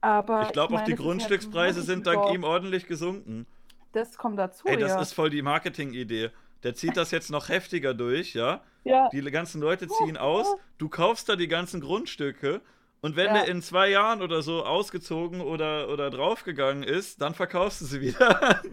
[0.01, 3.47] Aber Ich glaube auch, die halt Grundstückspreise wirklich sind dank ihm ordentlich gesunken.
[3.93, 5.01] Das kommt dazu, Ey, das ja.
[5.01, 6.31] ist voll die Marketing-Idee.
[6.63, 8.61] Der zieht das jetzt noch heftiger durch, ja?
[8.83, 9.09] ja.
[9.09, 10.47] Die ganzen Leute ziehen aus,
[10.77, 12.61] du kaufst da die ganzen Grundstücke
[13.01, 13.33] und wenn Ja.
[13.33, 18.01] der in zwei Jahren oder so ausgezogen oder, oder draufgegangen ist, dann verkaufst du sie
[18.01, 18.61] wieder.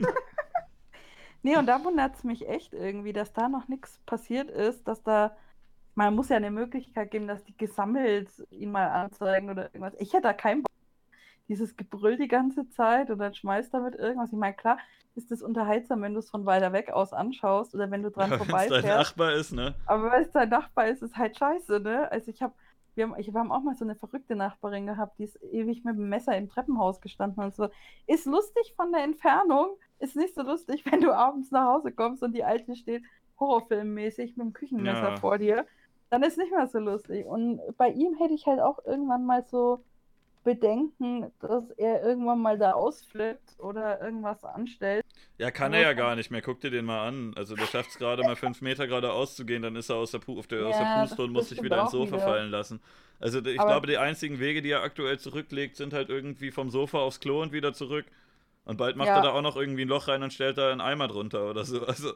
[1.43, 5.03] Nee, und da wundert es mich echt irgendwie, dass da noch nichts passiert ist, dass
[5.03, 5.35] da.
[6.01, 9.93] Man muss ja eine Möglichkeit geben, dass die gesammelt ihn mal anzeigen oder irgendwas.
[9.99, 10.73] Ich hätte da keinen Bock.
[11.47, 14.33] Dieses Gebrüll die ganze Zeit und dann schmeißt damit irgendwas.
[14.33, 14.79] Ich meine, klar
[15.15, 18.31] ist das unterhaltsam, wenn du es von weiter weg aus anschaust oder wenn du dran
[18.31, 19.11] Wenn es dein vorbeifährst.
[19.11, 19.75] Nachbar ist, ne?
[19.85, 22.11] Aber wenn es dein Nachbar ist, ist halt scheiße, ne?
[22.11, 22.55] Also ich habe,
[22.95, 25.85] wir haben, ich, wir haben auch mal so eine verrückte Nachbarin gehabt, die ist ewig
[25.85, 27.69] mit dem Messer im Treppenhaus gestanden und so.
[28.07, 32.23] Ist lustig von der Entfernung, ist nicht so lustig, wenn du abends nach Hause kommst
[32.23, 33.03] und die Alte steht
[33.39, 35.17] horrorfilmmäßig mit dem Küchenmesser Ja.
[35.17, 35.67] vor dir.
[36.11, 37.25] Dann ist nicht mehr so lustig.
[37.27, 39.83] Und bei ihm hätte ich halt auch irgendwann mal so
[40.43, 45.05] Bedenken, dass er irgendwann mal da ausflippt oder irgendwas anstellt.
[45.37, 46.41] Ja, kann er ja gar nicht mehr.
[46.41, 47.35] Guck dir den mal an.
[47.37, 50.11] Also der schafft es gerade mal fünf Meter geradeaus zu gehen, dann ist er aus
[50.13, 52.25] der, Pu auf der, aus der Ja, Puste und muss sich wieder ins Sofa wieder.
[52.25, 52.81] fallen lassen.
[53.21, 56.71] Also ich Aber- glaube, die einzigen Wege, die er aktuell zurücklegt, sind halt irgendwie vom
[56.71, 58.07] Sofa aufs Klo und wieder zurück.
[58.65, 59.17] Und bald macht Ja.
[59.17, 61.65] er da auch noch irgendwie ein Loch rein und stellt da einen Eimer drunter oder
[61.65, 61.85] so.
[61.87, 62.13] Also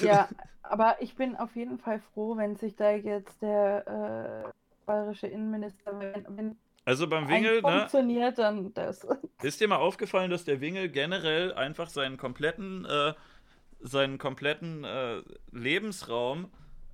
[0.00, 0.28] Ja,
[0.62, 4.50] aber ich bin auf jeden Fall froh, wenn sich da jetzt der äh,
[4.86, 7.62] bayerische Innenminister, wenn, Also beim Wingel, ne?
[7.62, 9.06] funktioniert, dann das.
[9.42, 13.14] Ist dir mal aufgefallen, dass der Wingel generell einfach seinen kompletten, äh,
[13.80, 15.22] seinen kompletten äh,
[15.52, 16.50] Lebensraum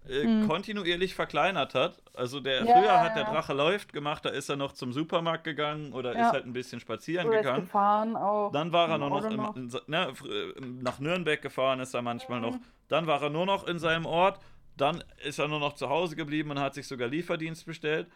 [0.09, 0.49] äh, Hm.
[0.49, 2.03] kontinuierlich verkleinert hat?
[2.15, 3.24] Also der Ja, früher hat der.
[3.24, 6.27] Drache läuft gemacht, da ist er noch zum Supermarkt gegangen oder Ja.
[6.27, 7.62] ist halt ein bisschen spazieren Oder gegangen.
[7.66, 8.51] gefahren auch.
[8.53, 9.57] Dann war er noch, noch.
[9.57, 12.55] in, ne, äh, nach Nürnberg gefahren, ist er manchmal noch.
[12.57, 12.62] Mhm.
[12.89, 14.41] Dann war er nur noch in seinem Ort.
[14.77, 18.07] Dann ist er nur noch zu Hause geblieben und hat sich sogar Lieferdienst bestellt.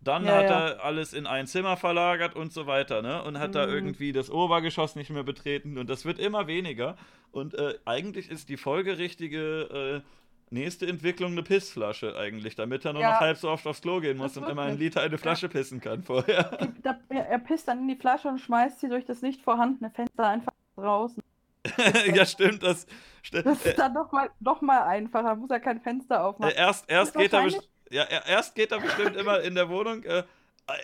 [0.00, 0.66] Dann Ja, hat ja.
[0.68, 3.22] er alles in ein Zimmer verlagert und so weiter, ne?
[3.22, 3.72] Und hat da Mhm.
[3.72, 6.96] irgendwie das Obergeschoss nicht mehr betreten und das wird immer weniger.
[7.32, 10.08] Und äh, eigentlich ist die folgerichtige äh,
[10.50, 13.12] nächste Entwicklung eine Pissflasche eigentlich, damit er nur Ja.
[13.12, 14.94] noch halb so oft aufs Klo gehen muss und immer einen wirklich.
[14.94, 16.58] Liter eine Flasche pissen kann vorher.
[17.08, 20.52] Er, pisst dann in die Flasche und schmeißt sie durch das nicht vorhandene Fenster einfach
[20.76, 21.22] draußen.
[22.14, 22.86] ja, stimmt, das.
[23.22, 26.54] sti- Das ist dann doch mal, doch mal einfacher, muss er kein Fenster Äh, aufmachen.
[26.56, 27.48] erst erst Ist geht er
[27.90, 30.02] ja, er- erst geht er bestimmt immer in der Wohnung.
[30.04, 30.24] Äh,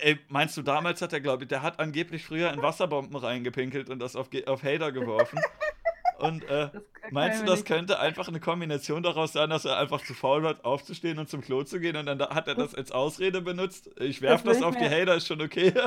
[0.02, 3.90] ey, meinst du, damals hat er, glaube ich, der hat angeblich früher in Wasserbomben reingepinkelt
[3.90, 5.38] und das auf, auf Hater geworfen.
[6.20, 6.70] Und äh,
[7.10, 10.56] meinst du, das könnte einfach eine Kombination daraus sein, dass er einfach zu faul war,
[10.64, 13.90] aufzustehen und zum Klo zu gehen und dann da, hat er das als Ausrede benutzt?
[13.98, 15.72] Ich werf Das das, auf die Hater, ist schon okay.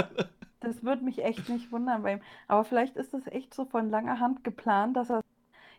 [0.60, 2.22] Das würde mich echt nicht wundern bei ihm.
[2.48, 5.22] Aber vielleicht ist das echt so von langer Hand geplant, dass er.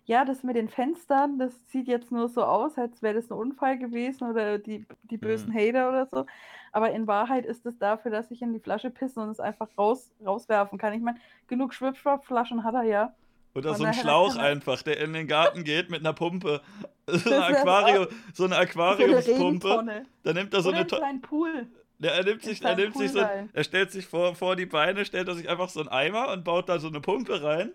[0.07, 3.39] Ja, das mit den Fenstern, das sieht jetzt nur so aus, als wäre das ein
[3.39, 5.59] Unfall gewesen oder die, die bösen Mhm.
[5.59, 6.27] Hater oder so.
[6.73, 9.69] Aber in Wahrheit ist es dafür, dass ich in die Flasche pissen und es einfach
[9.79, 10.93] raus, rauswerfen kann.
[10.95, 11.19] Ich meine,
[11.49, 13.15] genug Schwippschwapp-Flaschen hat er ja.
[13.55, 16.61] Oder so ein Schlauch einfach, der in den Garten geht mit einer Pumpe.
[17.07, 19.69] So wär Aquarium, so eine Aquariumspumpe.
[19.69, 20.07] Regentonne.
[20.23, 21.67] Da nimmt er so Oder eine einen kleinen Pool.
[21.99, 25.05] Ja, er nimmt sich, er nimmt sich so, er stellt sich vor, vor die Beine,
[25.05, 27.75] stellt er sich einfach so einen Eimer und baut da so eine Pumpe rein.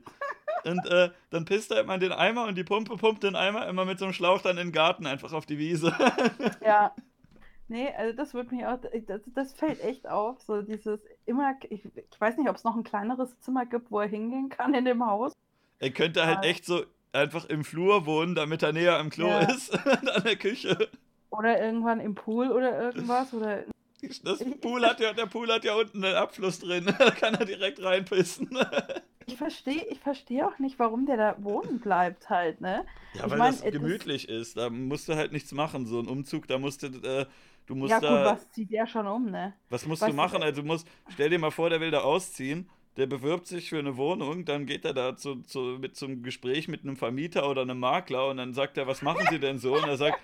[0.65, 3.67] Und äh, dann pisst er immer in den Eimer und die Pumpe pumpt den Eimer
[3.67, 5.93] immer mit so einem Schlauch dann in den Garten einfach auf die Wiese.
[6.65, 6.93] Ja.
[7.67, 11.85] Nee, also das wird mich auch, das, das fällt echt auf, so dieses immer, ich,
[11.85, 14.85] ich weiß nicht, ob es noch ein kleineres Zimmer gibt, wo er hingehen kann in
[14.85, 15.33] dem Haus.
[15.79, 16.49] Er könnte halt Ja.
[16.49, 19.39] echt so einfach im Flur wohnen, damit er näher am Klo Ja.
[19.39, 20.89] ist und an der Küche.
[21.31, 23.33] Oder irgendwann im Pool oder irgendwas.
[23.33, 23.63] Oder
[24.23, 26.85] Das Pool hat ja, der Pool hat ja unten einen Abfluss drin.
[26.99, 28.49] Da kann er direkt reinpissen.
[29.25, 32.85] ich verstehe ich versteh auch nicht, warum der da wohnen bleibt halt, ne?
[33.13, 34.57] Ja, Ich weil mein, das äh, gemütlich ist.
[34.57, 35.85] Da musst du halt nichts machen.
[35.85, 37.25] So ein Umzug, da musst du, äh,
[37.67, 38.25] du musst Ja gut, da.
[38.25, 39.53] was zieht der schon um, ne?
[39.69, 40.41] Was musst Was- du machen?
[40.43, 43.79] Also du musst, stell dir mal vor, der will da ausziehen, der bewirbt sich für
[43.79, 47.61] eine Wohnung, dann geht er da zu, zu, mit zum Gespräch mit einem Vermieter oder
[47.61, 49.73] einem Makler und dann sagt er, was machen Sie denn so?
[49.75, 50.19] Und er sagt,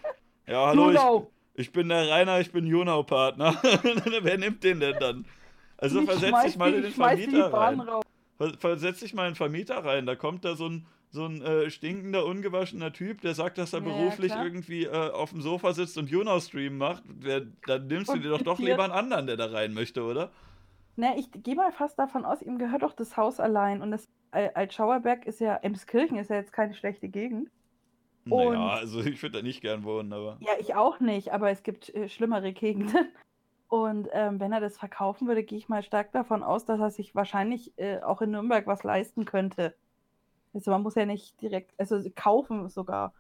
[0.47, 0.99] ja, hallo, ich,
[1.67, 3.55] ich bin der Rainer, ich bin Junau-Partner.
[4.21, 5.25] Wer nimmt den denn dann?
[5.77, 7.79] Also Ich versetz dich mal in den Vermieter rein.
[7.79, 8.03] raus.
[8.37, 10.05] Ver- Versetz dich mal in den Vermieter rein.
[10.05, 13.79] Da kommt da so ein, so ein äh, stinkender, ungewaschener Typ, der sagt, dass er
[13.79, 14.43] Ja, beruflich klar.
[14.43, 17.03] irgendwie äh, auf dem Sofa sitzt und Junau-Stream macht.
[17.07, 20.03] Wer, dann nimmst du Und dir doch doch lieber einen anderen, der da rein möchte,
[20.03, 20.31] oder?
[20.97, 23.81] Ne, ich gehe mal fast davon aus, ihm gehört doch das Haus allein.
[23.81, 27.49] Und das Al- Altschauerberg ist ja, Emskirchen ist ja jetzt keine schlechte Gegend.
[28.25, 30.37] Naja, Und- also ich würde da nicht gern wohnen, aber.
[30.39, 33.07] Ja, ich auch nicht, aber es gibt äh, schlimmere Gegenden.
[33.67, 36.91] Und ähm, wenn er das verkaufen würde, gehe ich mal stark davon aus, dass er
[36.91, 39.75] sich wahrscheinlich äh, auch in Nürnberg was leisten könnte.
[40.53, 43.13] Also man muss ja nicht direkt, also kaufen sogar.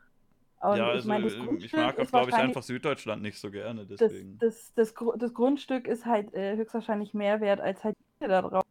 [0.61, 3.39] Und ja, ich also meine, das äh, ich mag auch, glaube ich, einfach Süddeutschland nicht
[3.39, 4.39] so gerne, das, deswegen.
[4.39, 8.41] das, das, Gru- das Grundstück ist halt äh, höchstwahrscheinlich mehr wert als halt die da
[8.41, 8.63] drauf.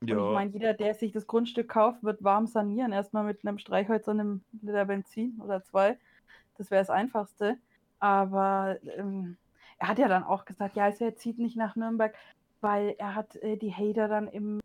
[0.00, 2.92] Und ich ja, meine, jeder, der sich das Grundstück kauft, wird warm sanieren.
[2.92, 5.98] Erstmal mit einem Streichholz und einem Liter Benzin oder zwei.
[6.58, 7.56] Das wäre das Einfachste.
[8.00, 9.36] Aber ähm,
[9.78, 12.14] er hat ja dann auch gesagt, ja, also er zieht nicht nach Nürnberg,
[12.60, 14.60] weil er hat äh, die Hater dann im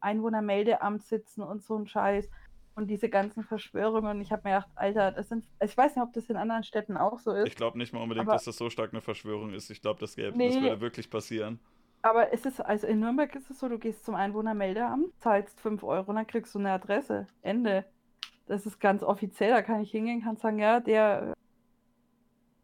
[0.00, 2.28] Einwohnermeldeamt sitzen und so ein Scheiß.
[2.74, 4.12] Und diese ganzen Verschwörungen.
[4.16, 5.46] Und ich habe mir gedacht, Alter, das sind.
[5.58, 7.48] Also ich weiß nicht, ob das in anderen Städten auch so ist.
[7.48, 9.70] ich glaube nicht mal unbedingt, dass das so stark eine Verschwörung ist.
[9.70, 10.62] Ich glaube, das gäbe, das Nee.
[10.62, 11.58] würde wirklich passieren.
[12.00, 15.84] Aber es ist, also in Nürnberg ist es so, du gehst zum Einwohnermeldeamt, zahlst 5
[15.84, 17.26] Euro und dann kriegst du eine Adresse.
[17.42, 17.84] Ende.
[18.46, 21.34] Das ist ganz offiziell, da kann ich hingehen, kann sagen, ja, der,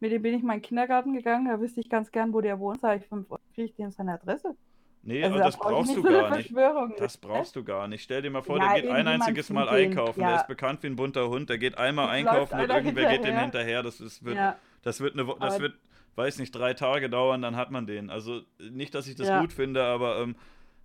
[0.00, 2.58] mit dem bin ich in meinen Kindergarten gegangen, da wüsste ich ganz gern, wo der
[2.58, 4.56] wohnt, sage ich 5 Euro, kriege ich dem seine Adresse.
[5.02, 6.52] Nee, Also das brauchst du so gar nicht.
[6.98, 8.02] Das brauchst du gar nicht.
[8.02, 10.20] Stell dir mal vor, Ja, der geht ein einziges Mal einkaufen.
[10.20, 10.36] Der ja.
[10.40, 11.48] ist bekannt wie ein bunter Hund.
[11.48, 12.14] Der geht einmal läuft
[12.52, 13.40] einkaufen und irgendwer geht dem hinterher.
[13.42, 13.82] hinterher.
[13.82, 15.74] Das, ist, wird, Ja, das wird eine das Aber- wird,
[16.16, 18.10] weiß nicht, drei Tage dauern, dann hat man den.
[18.10, 20.34] Also nicht, dass ich das gut finde, aber ähm,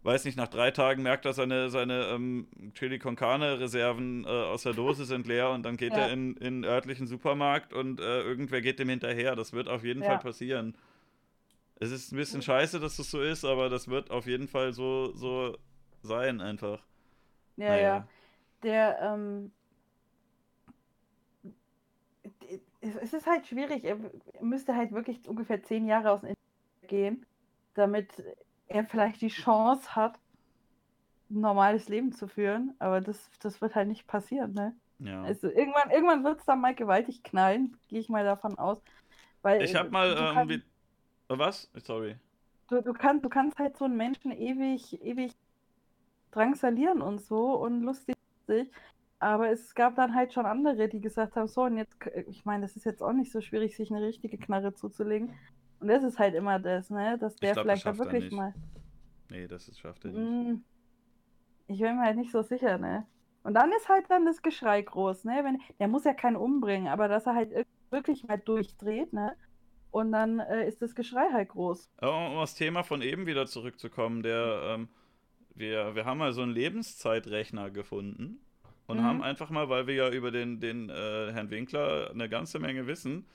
[0.04, 4.28] weiß nicht, nach drei Tagen merkt er, seine, seine ähm, Chili con Carne Reserven äh,
[4.28, 8.00] aus der Dose sind leer und dann geht er in in den örtlichen Supermarkt und
[8.00, 9.36] äh, irgendwer geht dem hinterher.
[9.36, 10.04] Das wird auf jeden.
[10.04, 10.76] Fall passieren.
[11.84, 14.72] Es ist ein bisschen scheiße, dass das so ist, aber das wird auf jeden Fall
[14.72, 15.58] so, so
[16.02, 16.82] sein einfach.
[17.58, 17.82] ja, Naja.
[17.82, 18.08] ja.
[18.64, 19.52] Der, ähm,
[22.80, 23.84] es ist halt schwierig.
[23.84, 23.98] Er
[24.42, 27.26] müsste halt wirklich ungefähr zehn Jahre aus dem Internet gehen,
[27.74, 28.24] damit
[28.68, 30.18] er vielleicht die Chance hat,
[31.30, 32.74] ein normales Leben zu führen.
[32.80, 34.74] Aber das, das wird halt nicht passieren, ne?
[35.00, 35.24] Ja.
[35.24, 38.82] Also irgendwann, irgendwann wird es dann mal gewaltig knallen, gehe ich mal davon aus.
[39.42, 40.16] Weil Ich habe mal
[40.48, 40.64] du,
[41.40, 41.70] was?
[41.78, 42.16] Sorry.
[42.70, 45.34] du, du, kannst, du kannst halt so einen Menschen ewig, ewig
[46.32, 48.16] drangsalieren und so und lustig.
[49.20, 51.96] Aber es gab dann halt schon andere, die gesagt haben, so und jetzt,
[52.28, 55.34] ich meine, das ist jetzt auch nicht so schwierig, sich eine richtige Knarre zuzulegen.
[55.80, 57.18] Und das ist halt immer das, ne?
[57.18, 58.54] Dass der glaub, das vielleicht er wirklich mal.
[59.30, 60.20] Nee, das ist, schafft er nicht.
[60.30, 60.64] Mm,
[61.68, 63.06] Ich bin mir halt nicht so sicher, ne?
[63.44, 65.42] Und dann ist halt dann das Geschrei groß, ne?
[65.44, 69.36] Wenn, der muss ja keinen umbringen, aber dass er halt ir- wirklich mal durchdreht, ne?
[69.94, 71.88] Und dann äh, ist das Geschrei halt groß.
[71.98, 74.88] Aber um auf das Thema von eben wieder zurückzukommen, der, ähm,
[75.54, 78.40] wir, wir haben mal so einen Lebenszeitrechner gefunden
[78.88, 79.04] und Mhm.
[79.04, 82.88] haben einfach mal, weil wir ja über den, den äh, Herrn Winkler eine ganze Menge
[82.88, 83.28] wissen,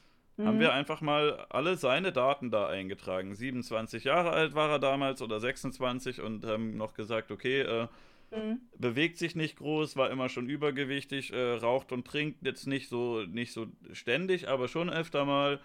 [0.45, 0.61] haben Mhm.
[0.61, 3.37] wir einfach mal alle seine Daten da eingetragen.
[3.37, 7.87] 27 Jahre alt war er damals oder 26 und haben noch gesagt, okay, äh,
[8.33, 8.59] Mhm.
[8.79, 13.23] bewegt sich nicht groß, war immer schon übergewichtig, äh, raucht und trinkt jetzt nicht so,
[13.23, 15.61] nicht so ständig, aber schon öfter mal.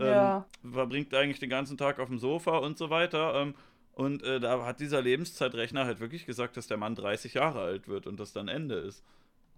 [0.00, 0.46] Ähm, Ja.
[0.70, 3.34] Verbringt eigentlich den ganzen Tag auf dem Sofa und so weiter.
[3.36, 3.54] Ähm,
[3.92, 7.88] und äh, da hat dieser Lebenszeitrechner halt wirklich gesagt, dass der Mann 30 Jahre alt
[7.88, 9.04] wird und das dann Ende ist.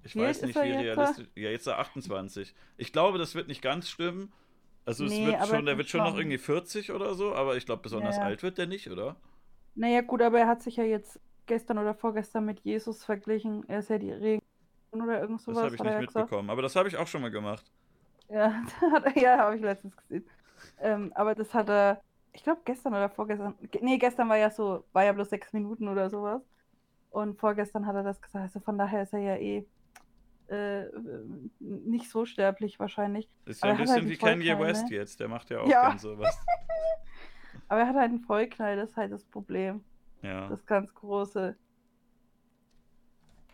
[0.05, 0.73] Ich Wie weiß nicht, wie jetzt?
[0.73, 1.28] realistisch.
[1.36, 2.55] Ja, jetzt ist er 28.
[2.78, 4.32] Ich glaube, das wird nicht ganz stimmen.
[4.86, 7.35] Also es Nee, wird aber schon, der es wird schon noch irgendwie 40 oder so,
[7.35, 9.16] aber ich glaube, besonders Ja, alt wird der nicht, oder?
[9.74, 13.69] Naja, gut, aber er hat sich ja jetzt gestern oder vorgestern mit Jesus verglichen.
[13.69, 14.43] Er ist ja die Regen
[14.93, 15.62] oder irgend Das sowas.
[15.62, 16.31] habe ich nicht ja gesagt.
[16.31, 16.48] mitbekommen.
[16.51, 17.70] Aber das habe ich auch schon mal gemacht.
[18.28, 18.62] Ja,
[19.14, 20.28] ja habe ich letztens gesehen.
[20.80, 22.02] Ähm, aber das hat er,
[22.32, 25.52] ich glaube gestern oder vorgestern, ge- nee, gestern war ja so, war ja bloß sechs
[25.52, 26.42] Minuten oder sowas.
[27.10, 28.42] Und vorgestern hat er das gesagt.
[28.42, 29.66] Also von daher ist er ja eh
[30.48, 30.86] äh,
[31.59, 33.28] nicht so sterblich wahrscheinlich.
[33.46, 34.16] Ist ja Aber ein halt bisschen einen wie
[34.52, 34.96] Kanye West ne?
[34.96, 35.20] jetzt.
[35.20, 35.88] Der macht ja auch Ja.
[35.88, 36.38] gern sowas.
[37.68, 39.84] Aber er hat halt einen Vollknall, das ist halt das Problem.
[40.22, 40.48] Ja.
[40.48, 41.56] Das ganz große.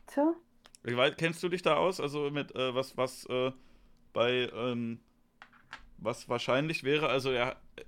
[0.07, 0.35] Tja,
[1.17, 2.01] kennst du dich da aus?
[2.01, 3.53] Also mit äh, was, was äh,
[4.15, 5.01] bei, ähm,
[5.99, 7.83] was wahrscheinlich wäre, also ja, äh,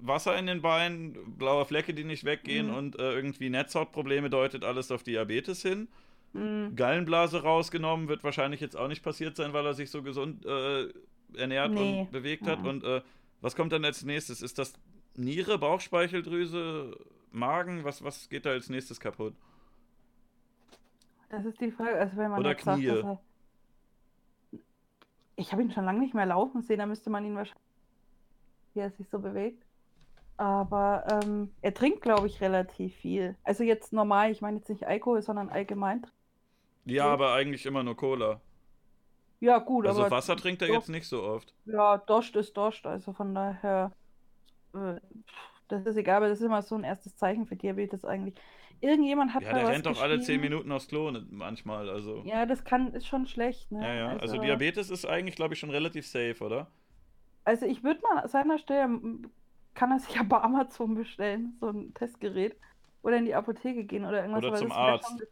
[0.00, 2.74] Wasser in den Beinen, blaue Flecke, die nicht weggehen Mhm.
[2.74, 5.88] und äh, irgendwie Netzhautprobleme deutet alles auf Diabetes hin.
[6.34, 6.76] Mhm.
[6.76, 10.88] Gallenblase rausgenommen wird wahrscheinlich jetzt auch nicht passiert sein, weil er sich so gesund äh,
[11.36, 12.00] ernährt Nee.
[12.02, 12.60] und bewegt hat.
[12.60, 12.68] Mhm.
[12.68, 13.00] Und äh,
[13.40, 14.42] was kommt dann als nächstes?
[14.42, 14.74] Ist das
[15.16, 16.96] Niere, Bauchspeicheldrüse,
[17.32, 17.82] Magen?
[17.84, 19.34] Was, was geht da als nächstes kaputt?
[21.30, 21.98] Das ist die Frage.
[21.98, 22.86] Also wenn man Oder sagt, Knie.
[22.86, 23.20] er...
[25.38, 27.62] Ich habe ihn schon lange nicht mehr laufen sehen, da müsste man ihn wahrscheinlich,
[28.74, 29.64] wie er sich so bewegt.
[30.38, 33.38] Aber ähm, er trinkt, glaube ich, relativ viel.
[33.44, 36.06] Also jetzt normal, ich meine jetzt nicht Alkohol, sondern allgemein.
[36.84, 37.10] Ja, So.
[37.12, 38.42] aber eigentlich immer nur Cola.
[39.40, 41.54] Ja, gut, Also aber Wasser trinkt er jetzt nicht so oft.
[41.64, 43.92] ja, Dost ist Dost, also von daher,
[44.74, 45.00] äh,
[45.68, 48.36] das ist egal, aber das ist immer so ein erstes Zeichen für Diabetes eigentlich.
[48.80, 50.54] Irgendjemand hat Ja, mal der was rennt doch alle 10 geschrieben.
[50.54, 51.88] Minuten aufs Klo manchmal.
[51.88, 52.22] Also.
[52.24, 53.80] Ja, das kann, ist schon schlecht, ne?
[53.82, 54.16] Ja, ja.
[54.18, 56.68] Also Diabetes ist eigentlich, glaube ich, schon relativ safe, oder?
[57.44, 58.88] Also ich würde mal an seiner Stelle,
[59.74, 62.56] kann er sich ja bei Amazon bestellen, so ein Testgerät.
[63.02, 64.44] Oder in die Apotheke gehen oder irgendwas.
[64.44, 65.22] Oder zum Arzt.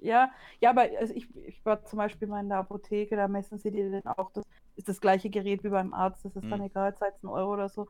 [0.00, 0.30] Ja,
[0.60, 3.70] ja, aber also ich, ich war zum Beispiel mal in der Apotheke, da messen sie
[3.70, 4.44] dir dann auch, das
[4.76, 6.66] ist das gleiche Gerät wie beim Arzt, das ist dann Hm.
[6.66, 7.88] egal, zahlt ein Euro oder so.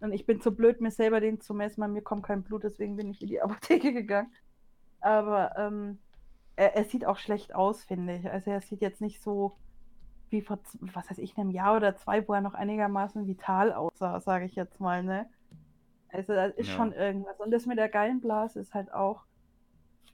[0.00, 2.64] Und ich bin zu blöd, mir selber den zu messen, bei mir kommt kein Blut,
[2.64, 4.32] deswegen bin ich in die Apotheke gegangen.
[5.00, 5.98] Aber ähm,
[6.56, 8.30] er, er sieht auch schlecht aus, finde ich.
[8.30, 9.58] Also er sieht jetzt nicht so
[10.30, 14.20] wie vor, was weiß ich, einem Jahr oder zwei, wo er noch einigermaßen vital aussah,
[14.20, 15.28] sage ich jetzt mal, ne?
[16.08, 16.74] Also da ist Ja.
[16.74, 17.38] schon irgendwas.
[17.40, 19.24] Und das mit der Gallenblase ist halt auch,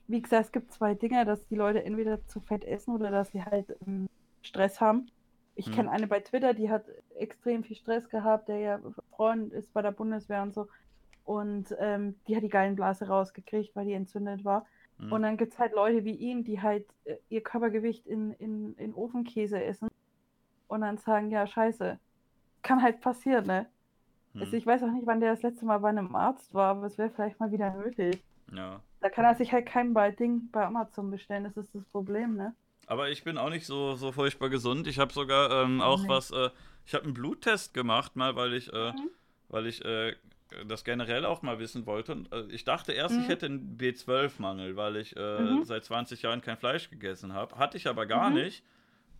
[0.07, 3.31] wie gesagt, es gibt zwei Dinge, dass die Leute entweder zu fett essen oder dass
[3.31, 4.07] sie halt ähm,
[4.41, 5.09] Stress haben.
[5.55, 5.73] Ich Hm.
[5.73, 6.85] kenne eine bei Twitter, die hat
[7.17, 8.79] extrem viel Stress gehabt, der ja
[9.15, 10.67] Freund ist bei der Bundeswehr und so.
[11.25, 14.65] Und ähm, die hat die Gallenblase rausgekriegt, weil die entzündet war.
[14.97, 15.11] Hm.
[15.11, 18.75] Und dann gibt es halt Leute wie ihn, die halt äh, ihr Körpergewicht in, in,
[18.75, 19.87] in Ofenkäse essen
[20.67, 21.99] und dann sagen, ja, scheiße.
[22.63, 23.67] Kann halt passieren, ne?
[24.33, 24.41] Hm.
[24.41, 26.85] Also ich weiß auch nicht, wann der das letzte Mal bei einem Arzt war, aber
[26.85, 28.23] es wäre vielleicht mal wieder nötig.
[28.51, 28.81] Ja.
[29.01, 32.35] Da kann er sich halt kein bei Ding bei Amazon bestellen, das ist das Problem,
[32.35, 32.53] ne?
[32.91, 34.85] Aber ich bin auch nicht so, so furchtbar gesund.
[34.85, 36.09] Ich habe sogar ähm, auch Nee.
[36.09, 36.49] was, äh,
[36.85, 39.09] ich habe einen Bluttest gemacht, mal, weil ich, äh, Mhm.
[39.47, 40.13] weil ich äh,
[40.67, 42.11] das generell auch mal wissen wollte.
[42.11, 43.31] Und äh, ich dachte erst, ich Mhm.
[43.31, 45.63] hätte einen B12-Mangel, weil ich äh, Mhm.
[45.63, 47.55] seit 20 Jahren kein Fleisch gegessen habe.
[47.57, 48.35] Hatte ich aber gar Mhm.
[48.35, 48.61] nicht.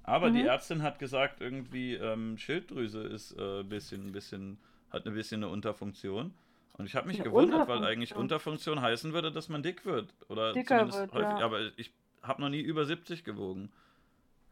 [0.03, 0.47] Aber die Mhm.
[0.47, 4.57] Ärztin hat gesagt, irgendwie ähm, Schilddrüse ist äh, bisschen, bisschen,
[4.91, 6.33] hat ein bisschen eine Unterfunktion.
[6.73, 8.81] Und ich habe mich gewundert, weil eigentlich Unterfunktion.
[8.81, 10.13] Heißen würde, dass man dick wird.
[10.27, 11.39] Oder Dicker zumindest wird, häufig.
[11.39, 11.45] ja.
[11.45, 11.93] Aber ich
[12.23, 13.71] habe noch nie über 70 gewogen.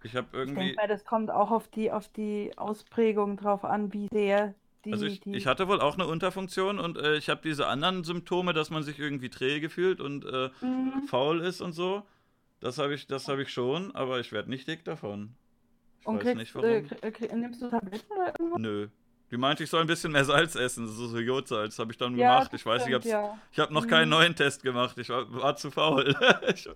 [0.03, 0.59] Ich habe Ich irgendwie.
[0.59, 4.55] denke mal, das kommt auch auf die, auf die Ausprägung drauf an, wie sehr
[4.85, 7.67] die, Also ich, die ich hatte wohl auch eine Unterfunktion und äh, ich habe diese
[7.67, 11.03] anderen Symptome, dass man sich irgendwie träge fühlt und äh, Mhm.
[11.07, 12.03] faul ist und so.
[12.61, 15.35] Das habe ich, das habe ich schon, aber ich werde nicht dick davon.
[15.99, 16.85] Ich Und weiß kriegst, nicht äh, warum.
[17.11, 18.59] krie- nimmst du Tabletten oder irgendwas?
[18.61, 18.87] Nö.
[19.31, 22.15] Die meinte, ich soll ein bisschen mehr Salz essen, so so Jodsalz habe ich dann
[22.17, 22.53] Ja, gemacht.
[22.53, 23.37] das Ich weiß, ich stimmt, habe ja.
[23.51, 24.09] ich hab noch keinen Mhm.
[24.11, 24.97] neuen Test gemacht.
[24.97, 26.15] Ich war, war zu faul.
[26.53, 26.67] ich,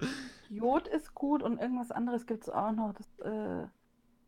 [0.50, 2.94] Jod ist gut und irgendwas anderes gibt es auch noch.
[2.94, 3.68] Das, äh,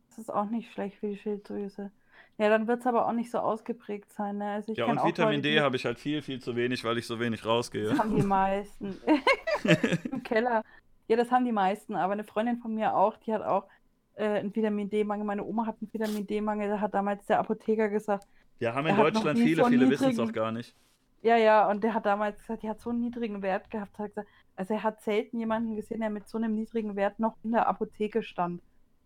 [0.09, 1.91] das ist auch nicht schlecht für die Schilddrüse.
[2.37, 4.37] Ja, dann wird es aber auch nicht so ausgeprägt sein.
[4.39, 4.51] Ne?
[4.51, 7.07] Also ich ja, und Vitamin D habe ich halt viel, viel zu wenig, weil ich
[7.07, 7.89] so wenig rausgehe.
[7.89, 8.97] Das haben die meisten.
[10.11, 10.63] Im Keller.
[11.07, 11.95] Ja, das haben die meisten.
[11.95, 13.67] Aber eine Freundin von mir auch, die hat auch
[14.15, 15.25] äh, einen Vitamin D-Mangel.
[15.25, 16.69] Meine Oma hat einen Vitamin D-Mangel.
[16.69, 18.27] Da hat damals der Apotheker gesagt,
[18.59, 20.75] Ja, haben in Deutschland viele, viele wissen es auch gar nicht.
[21.21, 23.97] ja, ja, und der hat damals gesagt, die hat so einen niedrigen Wert gehabt.
[23.97, 27.35] Hat gesagt, also er hat selten jemanden gesehen, der mit so einem niedrigen Wert noch
[27.43, 28.61] in der Apotheke stand.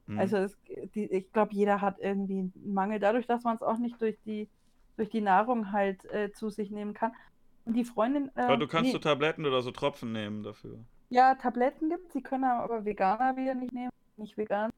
[0.08, 0.20] Hm.
[0.20, 0.58] Also es,
[0.96, 4.18] die, ich glaube, jeder hat irgendwie einen Mangel, dadurch, dass man es auch nicht durch
[4.26, 4.50] die,
[4.98, 7.14] durch die Nahrung halt äh, zu sich nehmen kann.
[7.66, 8.32] Und die Freundin.
[8.36, 10.80] aber ähm, du kannst nee, so Tabletten oder so Tropfen nehmen dafür.
[11.10, 14.72] ja, Tabletten gibt sie können aber Veganer wieder nicht nehmen, nicht vegan.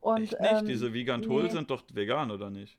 [0.00, 0.62] Und, Echt nicht?
[0.62, 1.48] ähm, Diese Vigantol nee.
[1.48, 2.78] sind doch vegan, oder nicht?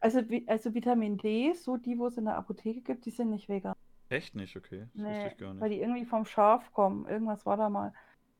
[0.00, 3.48] Also, also Vitamin D, so die, wo es in der Apotheke gibt, die sind nicht
[3.48, 3.74] vegan.
[4.08, 4.86] Echt nicht, okay.
[4.94, 5.78] Das wusste Nee, ich gar weil nicht.
[5.78, 7.06] die irgendwie vom Schaf kommen.
[7.08, 7.92] Irgendwas war da mal.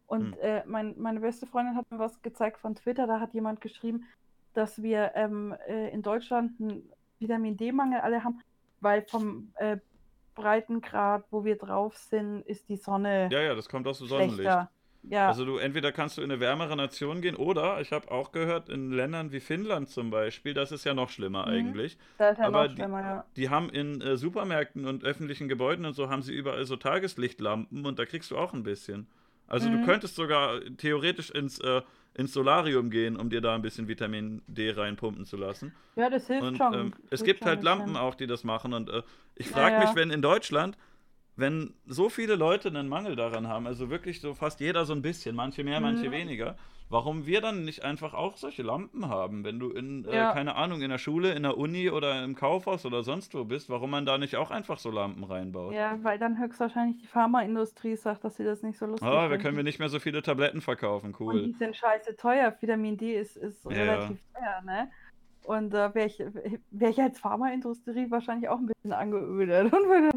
[0.06, 0.40] Und Hm.
[0.40, 3.06] äh, mein, meine beste Freundin hat mir was gezeigt von Twitter.
[3.06, 4.04] Da hat jemand geschrieben,
[4.54, 8.40] dass wir ähm, äh, in Deutschland einen Vitamin D-Mangel alle haben,
[8.80, 9.78] weil vom äh,
[10.34, 14.68] Breitengrad, wo wir drauf sind, ist die Sonne Ja, ja, das kommt aus dem Sonnenlicht.
[15.08, 18.32] Ja, Also du entweder kannst du in eine wärmere Nation gehen oder ich habe auch
[18.32, 21.52] gehört in Ländern wie Finnland zum Beispiel, das ist ja noch schlimmer Mhm.
[21.52, 21.98] eigentlich.
[22.18, 23.24] da ist ja aber noch die- schlimmer, ja.
[23.36, 27.86] Die haben in äh, Supermärkten und öffentlichen Gebäuden und so haben sie überall so Tageslichtlampen
[27.86, 29.06] und da kriegst du auch ein bisschen.
[29.46, 29.84] Also du Mhm.
[29.84, 31.82] könntest sogar theoretisch ins, äh,
[32.14, 35.72] ins Solarium gehen, um dir da ein bisschen Vitamin D reinpumpen zu lassen.
[35.94, 36.74] Ja, das hilft Und schon.
[36.74, 38.72] ähm, es gibt schon halt Lampen auch, die das machen.
[38.74, 39.02] Und äh,
[39.36, 39.96] ich Ja, frage mich, ja.
[39.96, 40.76] wenn in Deutschland
[41.36, 45.02] wenn so viele Leute einen Mangel daran haben, also wirklich so fast jeder so ein
[45.02, 46.12] bisschen, manche mehr, manche Mhm.
[46.12, 46.56] weniger,
[46.88, 50.32] warum wir dann nicht einfach auch solche Lampen haben, wenn du in, äh, Ja.
[50.32, 53.68] keine Ahnung, in der Schule, in der Uni oder im Kaufhaus oder sonst wo bist,
[53.68, 55.74] warum man da nicht auch einfach so Lampen reinbaut?
[55.74, 59.30] Ja, weil dann höchstwahrscheinlich die Pharmaindustrie sagt, dass sie das nicht so lustig Ah, wir
[59.30, 59.42] finden.
[59.42, 61.42] können wir nicht mehr so viele Tabletten verkaufen, Und cool.
[61.42, 62.56] die sind scheiße teuer.
[62.60, 63.70] Vitamin D ist, ist Ja.
[63.70, 64.90] relativ teuer, ne?
[65.44, 66.18] Und da wäre ich,
[66.70, 69.72] wär ich als Pharmaindustrie wahrscheinlich auch ein bisschen angeödet.
[69.72, 70.10] Und würde,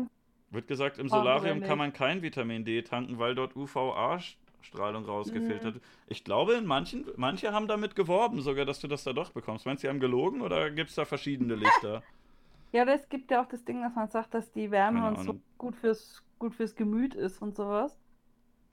[0.52, 5.10] Wird gesagt, im Solarium kann man kein Vitamin D tanken, weil dort UVA-Strahlung Mhm.
[5.10, 5.84] rausgefiltert wird.
[6.08, 9.66] Ich glaube, in manchen, manche haben damit geworben, sogar, dass du das da doch bekommst.
[9.66, 12.04] Meinst du, die haben gelogen oder gibt es da verschiedene Lichter?
[12.72, 15.40] ja, das gibt ja auch das Ding, dass man sagt, dass die Wärme und so
[15.58, 18.00] gut fürs, gut fürs Gemüt ist und sowas.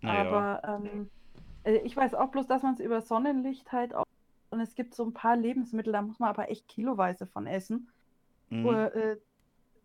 [0.00, 0.58] Naja.
[0.62, 1.10] Aber ähm,
[1.64, 4.06] äh, ich weiß auch bloß, dass man es über Sonnenlicht halt auch.
[4.50, 7.90] Und es gibt so ein paar Lebensmittel, da muss man aber echt kiloweise von essen.
[8.50, 8.64] Mhm.
[8.66, 9.16] Oder äh,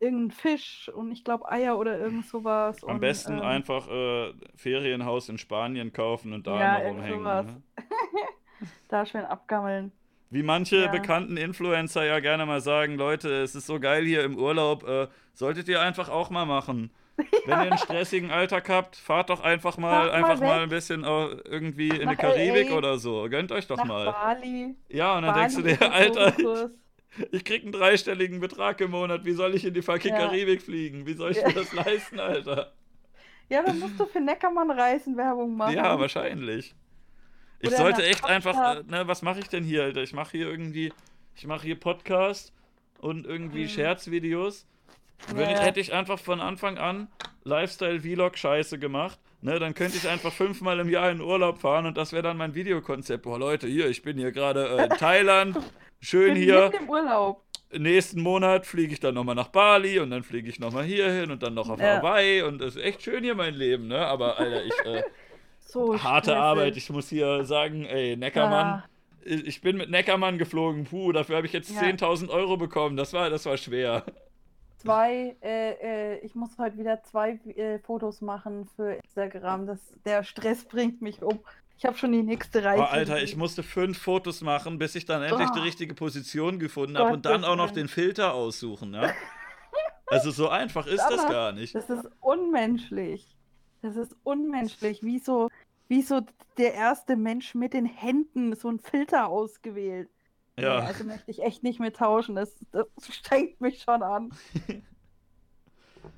[0.01, 2.83] irgendein Fisch und ich glaube Eier oder irgend sowas.
[2.83, 7.23] Am und, besten ähm, einfach äh, Ferienhaus in Spanien kaufen und da Ja, immer rumhängen.
[7.23, 7.61] Ne?
[8.89, 9.91] da schön abgammeln.
[10.29, 10.87] Wie manche Ja.
[10.91, 15.07] bekannten Influencer ja gerne mal sagen, Leute, es ist so geil hier im Urlaub, äh,
[15.33, 16.89] solltet ihr einfach auch mal machen.
[17.45, 20.63] Wenn ihr einen stressigen Alltag habt, fahrt doch einfach mal, mal einfach mal weg.
[20.63, 22.77] ein bisschen irgendwie in die Karibik LA.
[22.77, 23.27] oder so.
[23.29, 24.05] Gönnt euch doch Nach mal.
[24.11, 24.75] Bali.
[24.89, 26.71] Ja, und dann Bali denkst du dir, Alter.
[27.31, 30.19] Ich krieg einen dreistelligen Betrag im Monat, wie soll ich in die fucking Ja.
[30.19, 31.05] Karibik fliegen?
[31.05, 32.73] Wie soll ich mir das leisten, Alter?
[33.49, 35.75] Ja, dann musst du für Neckermann Reisen Werbung machen.
[35.75, 36.73] Ja, wahrscheinlich.
[37.59, 38.88] Ich Oder sollte echt einfach, Kapstadt.
[38.88, 40.01] äh, ne, was mache ich denn hier, Alter?
[40.01, 40.93] Ich mache hier irgendwie,
[41.35, 42.53] ich mache hier Podcast
[42.99, 43.69] und irgendwie Mhm.
[43.69, 44.65] Scherzvideos.
[45.27, 47.07] Wenn Ja, ich, hätte ich einfach von Anfang an
[47.43, 52.11] Lifestyle-Vlog-Scheiße gemacht, ne, dann könnte ich einfach fünfmal im Jahr in Urlaub fahren und das
[52.13, 53.23] wäre dann mein Videokonzept.
[53.23, 55.57] Boah, Leute, hier, ich bin hier gerade äh, in Thailand,
[56.01, 56.71] schön Bin hier.
[56.79, 57.43] im Urlaub.
[57.73, 61.31] Nächsten Monat fliege ich dann nochmal nach Bali und dann fliege ich nochmal hier hin
[61.31, 61.97] und dann noch auf Ja.
[61.97, 64.05] Hawaii und es ist echt schön hier mein Leben, ne?
[64.05, 65.03] Aber Alter, ich, äh,
[65.61, 66.35] So harte.
[66.35, 66.75] Arbeit.
[66.75, 68.83] Ich muss hier sagen, ey, Neckermann, Ja.
[69.23, 70.83] ich ich bin mit Neckermann geflogen.
[70.83, 71.79] Puh, dafür habe ich jetzt Ja.
[71.81, 72.97] 10.000 Euro bekommen.
[72.97, 74.03] Das war, das war schwer.
[74.79, 79.67] Zwei, äh, äh, ich muss heute wieder zwei äh, Fotos machen für Instagram.
[79.67, 81.39] Das, der Stress bringt mich um.
[81.81, 82.83] Ich habe schon die nächste Reise.
[82.83, 85.63] Oh, Alter, ich musste fünf Fotos machen, bis ich dann endlich die Oh.
[85.63, 88.93] richtige Position gefunden habe und dann auch noch den Filter aussuchen.
[88.93, 89.09] Ja?
[90.05, 91.73] Also so einfach ist das Aber gar nicht.
[91.73, 93.25] Das ist unmenschlich.
[93.81, 94.99] Das ist unmenschlich.
[95.01, 95.47] Wieso,
[95.87, 96.19] wieso
[96.59, 100.09] der erste Mensch mit den Händen so einen Filter ausgewählt?
[100.57, 100.79] Nee, Ja.
[100.79, 102.35] also möchte ich echt nicht mehr tauschen.
[102.35, 104.31] Das, das strengt mich schon an.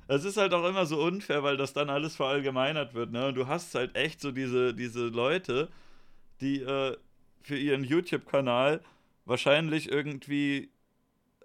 [0.08, 3.28] Es ist halt auch immer so unfair, weil das dann alles verallgemeinert wird, ne?
[3.28, 5.68] Und du hast halt echt so diese, diese Leute,
[6.40, 6.96] die äh,
[7.42, 8.80] für ihren YouTube-Kanal
[9.24, 10.70] wahrscheinlich irgendwie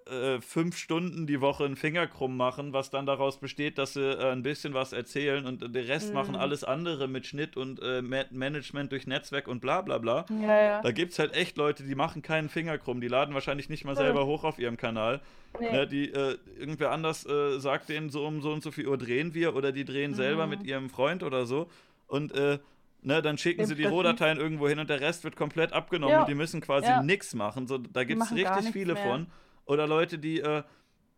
[0.10, 4.02] äh, fünf Stunden die Woche einen Finger krumm machen, was dann daraus besteht, dass sie
[4.02, 6.14] äh, ein bisschen was erzählen und den Rest Mhm.
[6.16, 10.26] machen alles andere mit Schnitt und äh, Ma Management durch Netzwerk und bla bla bla.
[10.42, 10.82] Ja, ja.
[10.82, 13.86] Da gibt es halt echt Leute, die machen keinen Finger krumm, die laden wahrscheinlich nicht
[13.86, 15.22] mal selber hoch auf ihrem Kanal.
[15.60, 15.72] Nee.
[15.72, 18.98] Ne, die, äh, irgendwer anders äh, sagt denen so um so und so viel Uhr
[18.98, 20.50] drehen wir oder die drehen selber Mhm.
[20.52, 21.68] mit ihrem Freund oder so.
[22.08, 22.60] Und äh,
[23.02, 23.86] ne, dann schicken sie die.
[23.86, 26.20] Rohdateien irgendwo hin und der Rest wird komplett abgenommen Ja.
[26.22, 27.02] und die müssen quasi Ja.
[27.02, 27.66] nichts machen.
[27.68, 29.04] So, da gibt es richtig viele mehr.
[29.04, 29.28] von.
[29.70, 30.64] Oder Leute, die äh,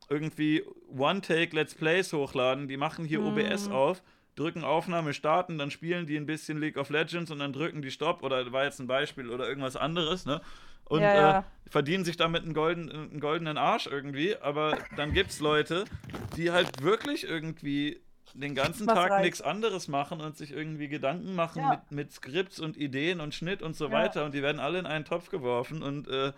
[0.10, 3.72] irgendwie One-Take-Let's Plays hochladen, die machen hier OBS Mhm.
[3.74, 4.04] auf,
[4.36, 7.92] drücken Aufnahme starten, dann spielen die ein bisschen League of Legends und dann drücken die
[7.92, 10.42] Stopp oder war jetzt ein Beispiel oder irgendwas anderes, ne?
[10.86, 11.40] Und Ja, ja.
[11.40, 15.86] Äh, verdienen sich damit einen, golden, einen goldenen Arsch irgendwie, aber dann gibt's Leute,
[16.36, 18.02] die halt wirklich irgendwie
[18.34, 21.70] den ganzen Was Tag nichts anderes machen und sich irgendwie Gedanken machen Ja.
[21.70, 23.92] mit, mit Skripts und Ideen und Schnitt und so Ja.
[23.94, 26.34] weiter und die werden alle in einen Topf geworfen und äh,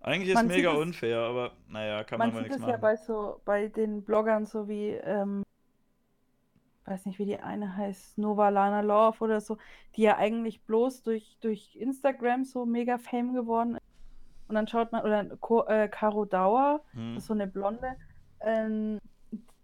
[0.00, 2.56] eigentlich ist Man mega sieht es- unfair, aber naja, kann man, Man mal sieht nichts
[2.62, 2.80] es ja machen.
[2.80, 5.42] bei so bei den Bloggern so wie, ähm,
[6.84, 9.58] weiß nicht, wie die eine heißt, Nova Lana Love oder so,
[9.96, 13.82] die ja eigentlich bloß durch, durch Instagram so mega Fame geworden ist.
[14.48, 17.14] Und dann schaut man, oder Co äh, Caro Dauer, Hm.
[17.14, 17.96] das ist so eine Blonde,
[18.40, 18.98] ähm,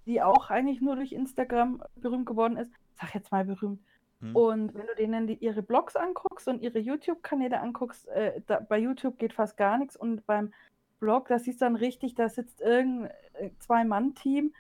[0.05, 2.71] die auch eigentlich nur durch Instagram berühmt geworden ist.
[3.01, 3.81] Sag jetzt mal berühmt.
[4.25, 4.37] Hm.
[4.37, 8.79] Und wenn du denen die, ihre Blogs anguckst und ihre YouTube-Kanäle anguckst, äh, da, bei
[8.79, 10.53] YouTube geht fast gar nichts und beim
[10.99, 14.55] Blog, da siehst du dann richtig, da sitzt irgendein äh, Zwei-Mann-Team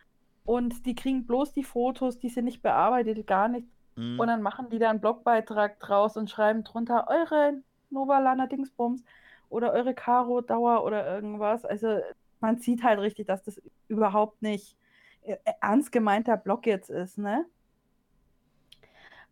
[0.45, 3.66] und die kriegen bloß die Fotos, die sind nicht bearbeitet, gar nicht.
[3.97, 4.20] Hm.
[4.20, 9.03] Und dann machen die da einen Blogbeitrag draus und schreiben drunter eure Novalana Dingsbums
[9.49, 11.65] oder eure Caro Dauer oder irgendwas.
[11.65, 12.01] Also
[12.41, 14.77] man sieht halt richtig, dass das überhaupt nicht
[15.23, 17.47] äh, ernst gemeinter Blog jetzt ist, ne?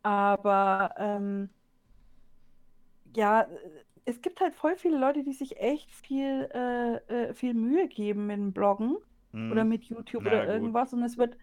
[0.02, 1.50] Aber ähm,
[3.14, 3.46] ja,
[4.04, 6.96] es gibt halt voll viele Leute, die sich echt viel, äh,
[7.28, 8.96] äh, viel Mühe geben mit dem Bloggen
[9.32, 9.50] Hm.
[9.52, 10.52] oder mit YouTube Na oder gut.
[10.54, 11.36] irgendwas und es wird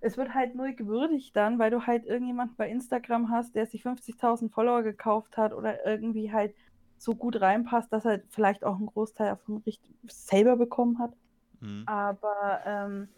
[0.00, 3.82] es wird halt nur gewürdigt dann, weil du halt irgendjemand bei Instagram hast, der sich
[3.84, 6.54] 50.000 Follower gekauft hat oder irgendwie halt
[6.98, 11.12] so gut reinpasst, dass er vielleicht auch einen Großteil davon richtig selber bekommen hat.
[11.60, 11.84] Mhm.
[11.86, 13.08] Aber ähm,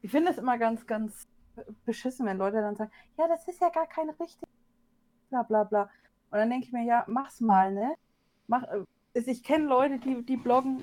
[0.00, 1.28] ich finde es immer ganz, ganz
[1.84, 4.48] beschissen, wenn Leute dann sagen, ja, das ist ja gar kein richtig,
[5.30, 5.82] bla bla bla.
[6.30, 7.94] Und dann denke ich mir, ja, mach's mal, ne?
[8.46, 8.84] Mach, äh,
[9.14, 10.82] ich kenne Leute, die, die bloggen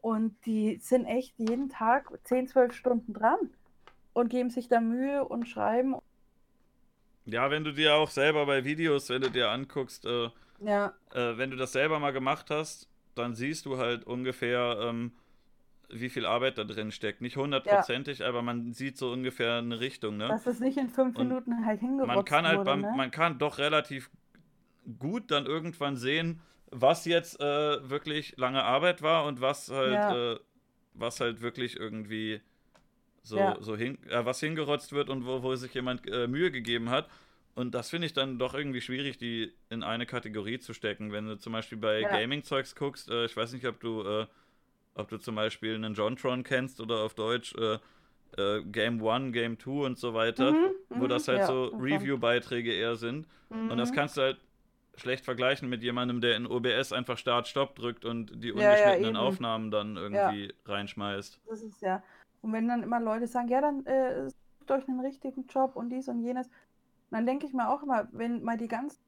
[0.00, 3.38] und die sind echt jeden Tag 10, 12 Stunden dran
[4.12, 5.96] und geben sich da Mühe und schreiben.
[7.24, 11.36] Ja, wenn du dir auch selber bei Videos, wenn du dir anguckst, äh, Ja, äh,
[11.36, 15.12] wenn du das selber mal gemacht hast, dann siehst du halt ungefähr, ähm,
[15.92, 17.20] wie viel Arbeit da drin steckt.
[17.20, 20.28] Nicht hundertprozentig, aber man sieht so ungefähr eine Richtung, ne?
[20.28, 22.92] dass es nicht in fünf Und Minuten halt hingerotzt man kann halt wurde, beim, ne?
[22.96, 24.10] man kann doch relativ
[24.98, 26.40] gut dann irgendwann sehen,
[26.70, 30.32] was jetzt äh, wirklich lange Arbeit war und was halt, Ja.
[30.34, 30.38] äh,
[30.94, 32.40] was halt wirklich irgendwie
[33.22, 33.56] so, Ja.
[33.60, 37.08] so hin, äh, was hingerotzt wird und wo, wo sich jemand äh, Mühe gegeben hat.
[37.54, 41.12] Und das finde ich dann doch irgendwie schwierig, die in eine Kategorie zu stecken.
[41.12, 42.08] Wenn du zum Beispiel bei Ja.
[42.08, 44.26] Gaming-Zeugs guckst, äh, ich weiß nicht, ob du, äh,
[44.94, 47.78] ob du zum Beispiel einen Jontron kennst oder auf Deutsch äh,
[48.36, 51.66] äh, Game One, Game Two und so weiter, Mhm, wo mhm, das halt ja, so
[51.66, 53.26] Review-Beiträge eher sind.
[53.50, 53.70] Mhm.
[53.70, 54.40] Und das kannst du halt
[54.96, 59.16] schlecht vergleichen mit jemandem, der in OBS einfach Start-Stopp drückt und die Ja, ja, ungeschnittenen
[59.16, 59.16] eben.
[59.16, 61.40] Aufnahmen dann irgendwie reinschmeißt.
[61.46, 62.02] Das ist ja.
[62.42, 65.90] Und wenn dann immer Leute sagen, ja, dann äh, sucht euch einen richtigen Job und
[65.90, 66.48] dies und jenes,
[67.10, 69.00] dann denke ich mir auch immer, wenn mal die ganzen.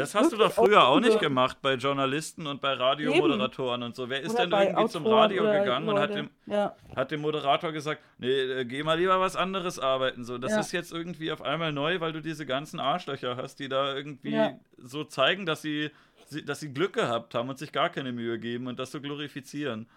[0.00, 4.08] Das hast du doch früher auch nicht gemacht bei Journalisten und bei Radiomoderatoren und so.
[4.08, 7.10] Wer ist oder denn irgendwie zum Autoren Radio oder gegangen und hat dem, Ja, hat
[7.10, 10.24] dem Moderator gesagt, nee, äh, geh mal lieber was anderes arbeiten.
[10.24, 10.60] So, das Ja.
[10.60, 14.34] ist jetzt irgendwie auf einmal neu, weil du diese ganzen Arschlöcher hast, die da irgendwie
[14.34, 14.52] Ja.
[14.78, 15.90] so zeigen, dass sie,
[16.26, 19.00] sie, dass sie Glück gehabt haben und sich gar keine Mühe geben und das so
[19.00, 19.88] glorifizieren.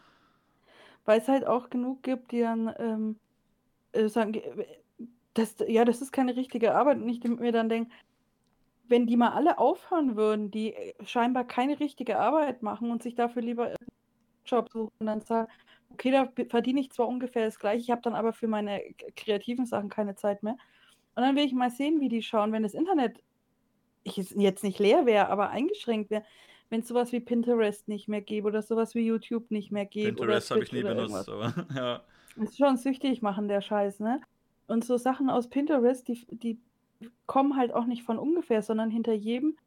[1.05, 3.15] weil es halt auch genug gibt, die dann ähm,
[3.91, 4.41] äh, sagen, äh,
[5.33, 6.97] das, ja, das ist keine richtige Arbeit.
[6.97, 7.91] Und ich mir dann denke,
[8.93, 13.15] wenn die mal alle aufhören würden, die äh, scheinbar keine richtige Arbeit machen und sich
[13.15, 13.75] dafür lieber einen
[14.45, 15.51] Job suchen und dann sagen,
[15.89, 19.11] okay, da verdiene ich zwar ungefähr das gleiche, ich habe dann aber für meine k-
[19.15, 20.57] kreativen Sachen keine Zeit mehr.
[21.15, 23.19] Und dann will ich mal sehen, wie die schauen, wenn das Internet
[24.03, 26.23] ich jetzt nicht leer wäre, aber eingeschränkt wäre,
[26.69, 30.13] wenn es sowas wie Pinterest nicht mehr gäbe oder sowas wie YouTube nicht mehr gäbe.
[30.13, 31.29] Pinterest habe ich nie benutzt, irgendwas.
[31.29, 32.03] aber ja.
[32.35, 34.21] Das ist schon süchtig machen, der Scheiß, ne?
[34.67, 36.59] Und so Sachen aus Pinterest, die, die
[37.25, 39.57] kommen halt auch nicht von ungefähr, sondern hinter jedem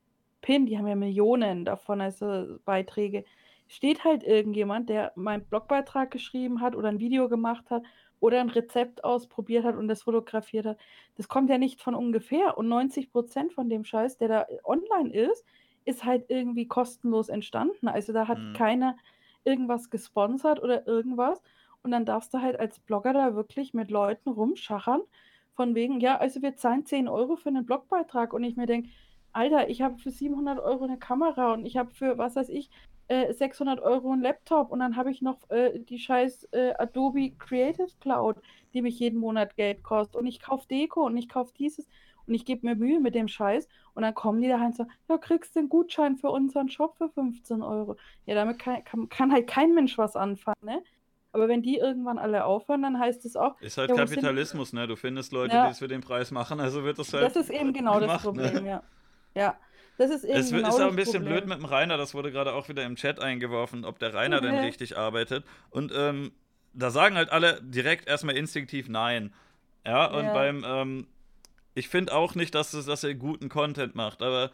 [0.42, 3.24] Pin, die haben ja Millionen davon, also Beiträge,
[3.68, 7.82] steht halt irgendjemand, der meinen Blogbeitrag geschrieben hat oder ein Video gemacht hat
[8.20, 10.78] oder ein Rezept ausprobiert hat und das fotografiert hat.
[11.16, 12.56] Das kommt ja nicht von ungefähr.
[12.58, 15.44] Und 90% von dem Scheiß, der da online ist,
[15.84, 17.88] ist halt irgendwie kostenlos entstanden.
[17.88, 18.54] Also da hat Mhm.
[18.54, 18.96] keiner
[19.44, 21.42] irgendwas gesponsert oder irgendwas.
[21.82, 25.02] Und dann darfst du halt als Blogger da wirklich mit Leuten rumschachern,
[25.56, 28.32] von wegen, ja, also wir zahlen 10 Euro für einen Blogbeitrag.
[28.32, 28.90] Und ich mir denke,
[29.32, 32.70] Alter, ich habe für 700 Euro eine Kamera und ich habe für, was weiß ich,
[33.08, 37.30] äh, 600 Euro einen Laptop und dann habe ich noch äh, die scheiß äh, Adobe
[37.38, 38.36] Creative Cloud,
[38.74, 40.16] die mich jeden Monat Geld kostet.
[40.16, 41.86] Und ich kaufe Deko und ich kaufe dieses
[42.26, 43.68] und ich gebe mir Mühe mit dem Scheiß.
[43.94, 46.96] Und dann kommen die da halt so, ja, kriegst du einen Gutschein für unseren Shop
[46.96, 47.96] für 15 Euro.
[48.26, 50.82] Ja, damit kann, kann, kann halt kein Mensch was anfangen, ne?
[51.36, 54.08] Aber wenn die irgendwann alle aufhören, dann heißt es auch, Ist halt Ja, wo sind-
[54.16, 54.86] Kapitalismus, ne?
[54.86, 55.66] Du findest Leute, Ja.
[55.66, 57.24] die es für den Preis machen, also wird das halt.
[57.24, 58.42] das ist eben genau das gemacht, ne?
[58.44, 58.82] Problem, ja.
[59.34, 59.54] Ja,
[59.98, 61.32] das ist eben Es genau ist auch das ein bisschen Problem.
[61.44, 64.40] blöd mit dem Rainer, das wurde gerade auch wieder im Chat eingeworfen, ob der Rainer
[64.40, 64.60] denn Mhm.
[64.64, 65.44] richtig arbeitet.
[65.68, 66.32] Und ähm,
[66.72, 69.34] da sagen halt alle direkt erstmal instinktiv nein.
[69.86, 70.32] Ja, und Ja.
[70.32, 71.06] beim, ähm,
[71.74, 74.50] ich finde auch nicht, dass, es, dass er guten Content macht, aber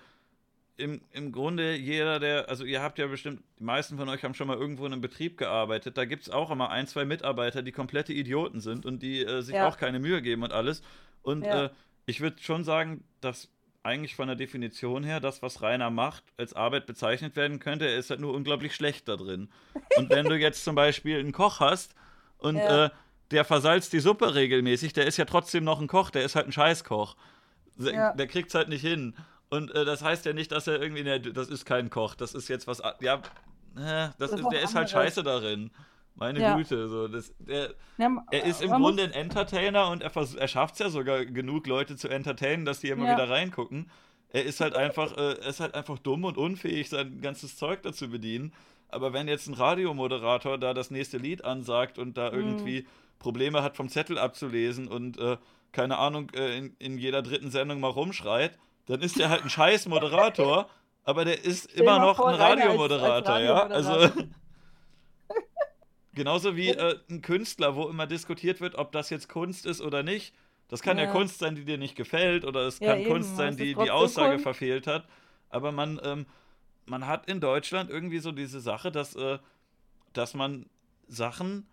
[0.76, 4.34] im, im Grunde jeder, der, also ihr habt ja bestimmt, die meisten von euch haben
[4.34, 7.62] schon mal irgendwo in einem Betrieb gearbeitet, da gibt es auch immer ein, zwei Mitarbeiter,
[7.62, 9.68] die komplette Idioten sind und die äh, sich Ja.
[9.68, 10.82] auch keine Mühe geben und alles.
[11.22, 11.66] Und Ja.
[11.66, 11.70] äh,
[12.06, 13.48] ich würde schon sagen, dass
[13.84, 17.86] eigentlich von der Definition her das, was Rainer macht, als Arbeit bezeichnet werden könnte.
[17.86, 19.50] Er ist halt nur unglaublich schlecht da drin.
[19.96, 21.94] Und wenn du jetzt zum Beispiel einen Koch hast
[22.38, 22.86] und Ja.
[22.86, 22.90] äh,
[23.32, 26.46] der versalzt die Suppe regelmäßig, der ist ja trotzdem noch ein Koch, der ist halt
[26.46, 27.16] ein Scheißkoch.
[27.76, 28.12] Der, Ja.
[28.12, 29.16] der kriegt's halt nicht hin.
[29.52, 32.34] Und äh, das heißt ja nicht, dass er irgendwie, ne, das ist kein Koch, das
[32.34, 33.20] ist jetzt was, ja, äh,
[33.76, 35.70] das Das ist der ist halt scheiße darin.
[36.14, 36.56] Meine Ja.
[36.56, 40.48] Güte, so, das, der, Ja, er ist im man Grunde ein Entertainer und er, er
[40.48, 43.12] schafft es ja sogar genug Leute zu entertainen, dass die immer Ja.
[43.12, 43.90] wieder reingucken.
[44.30, 47.82] Er ist halt einfach, äh, er ist halt einfach dumm und unfähig, sein ganzes Zeug
[47.82, 48.54] dazu bedienen.
[48.88, 52.36] Aber wenn jetzt ein Radiomoderator da das nächste Lied ansagt und da Mhm.
[52.38, 52.86] irgendwie
[53.18, 55.36] Probleme hat, vom Zettel abzulesen und äh,
[55.72, 59.50] keine Ahnung, äh, in, in jeder dritten Sendung mal rumschreit, dann ist er halt ein
[59.50, 60.68] scheiß Moderator,
[61.04, 63.66] aber der ist Stell immer noch vor, ein Radiomoderator, ja?
[63.66, 64.10] Also.
[66.14, 70.02] Genauso wie äh, ein Künstler, wo immer diskutiert wird, ob das jetzt Kunst ist oder
[70.02, 70.34] nicht.
[70.68, 71.10] Das kann ja, Ja.
[71.12, 73.90] Kunst sein, die dir nicht gefällt, oder es Ja, kann eben, Kunst sein, die die
[73.90, 74.42] Aussage Kunst.
[74.42, 75.06] verfehlt hat.
[75.48, 76.26] Aber man, ähm,
[76.86, 79.38] man hat in Deutschland irgendwie so diese Sache, dass, äh,
[80.12, 80.66] dass man
[81.08, 81.66] Sachen,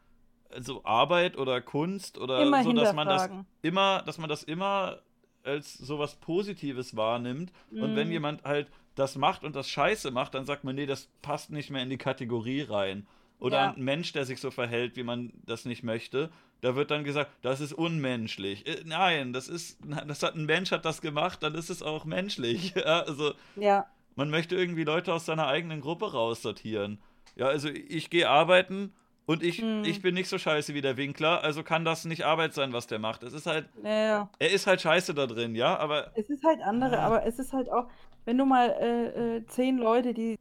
[0.52, 3.30] also Arbeit oder Kunst oder Immer so, dass man das
[3.62, 5.00] immer, dass man das immer
[5.44, 7.52] als sowas Positives wahrnimmt.
[7.72, 8.14] Und wenn Mhm.
[8.14, 11.70] jemand halt das macht und das Scheiße macht, dann sagt man, nee, das passt nicht
[11.70, 13.08] mehr in die Kategorie rein.
[13.40, 13.72] Oder Ja.
[13.72, 16.30] ein Mensch, der sich so verhält, wie man das nicht möchte,
[16.62, 18.68] da wird dann gesagt, das ist unmenschlich.
[18.68, 19.78] Äh, Nein, das ist,
[20.08, 22.74] das hat ein Mensch hat das gemacht, dann ist es auch menschlich.
[22.76, 23.86] Ja, also Ja,
[24.16, 27.00] man möchte irgendwie Leute aus seiner eigenen Gruppe raussortieren.
[27.38, 28.94] Ja, also ich gehe arbeiten
[29.30, 29.84] und ich, Hm.
[29.86, 32.88] ich bin nicht so scheiße wie der Winkler, also kann das nicht Arbeit sein, was
[32.88, 33.22] der macht.
[33.24, 34.30] Es ist halt, ja, ja.
[34.40, 37.06] er ist halt scheiße da drin, ja, aber Es ist halt andere, Ah.
[37.06, 37.88] aber es ist halt auch,
[38.26, 40.38] wenn du mal äh, äh, zehn Leute, die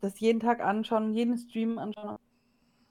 [0.00, 2.18] das- jeden Tag anschauen, jeden Stream anschauen.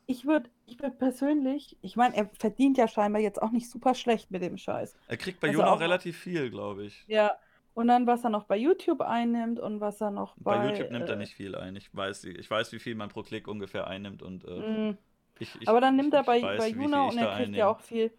[0.07, 3.93] Ich würde ich würd persönlich, ich meine, er verdient ja scheinbar jetzt auch nicht super
[3.95, 4.95] schlecht mit dem Scheiß.
[5.07, 7.03] er kriegt bei Also Juno auch auch- relativ viel, glaube ich.
[7.07, 7.31] Ja.
[7.75, 10.57] Und dann, was er noch bei YouTube einnimmt und was er noch bei.
[10.57, 11.75] Bei YouTube nimmt er äh, nicht viel ein.
[11.75, 14.97] Ich weiß, ich weiß, wie viel man pro Klick ungefähr einnimmt und äh, mh.
[15.39, 17.27] ich, ich, Aber dann ich, nimmt er ich bei, weiß, bei ich und er kriegt
[17.27, 17.57] einnehme.
[17.57, 18.11] ja auch viel.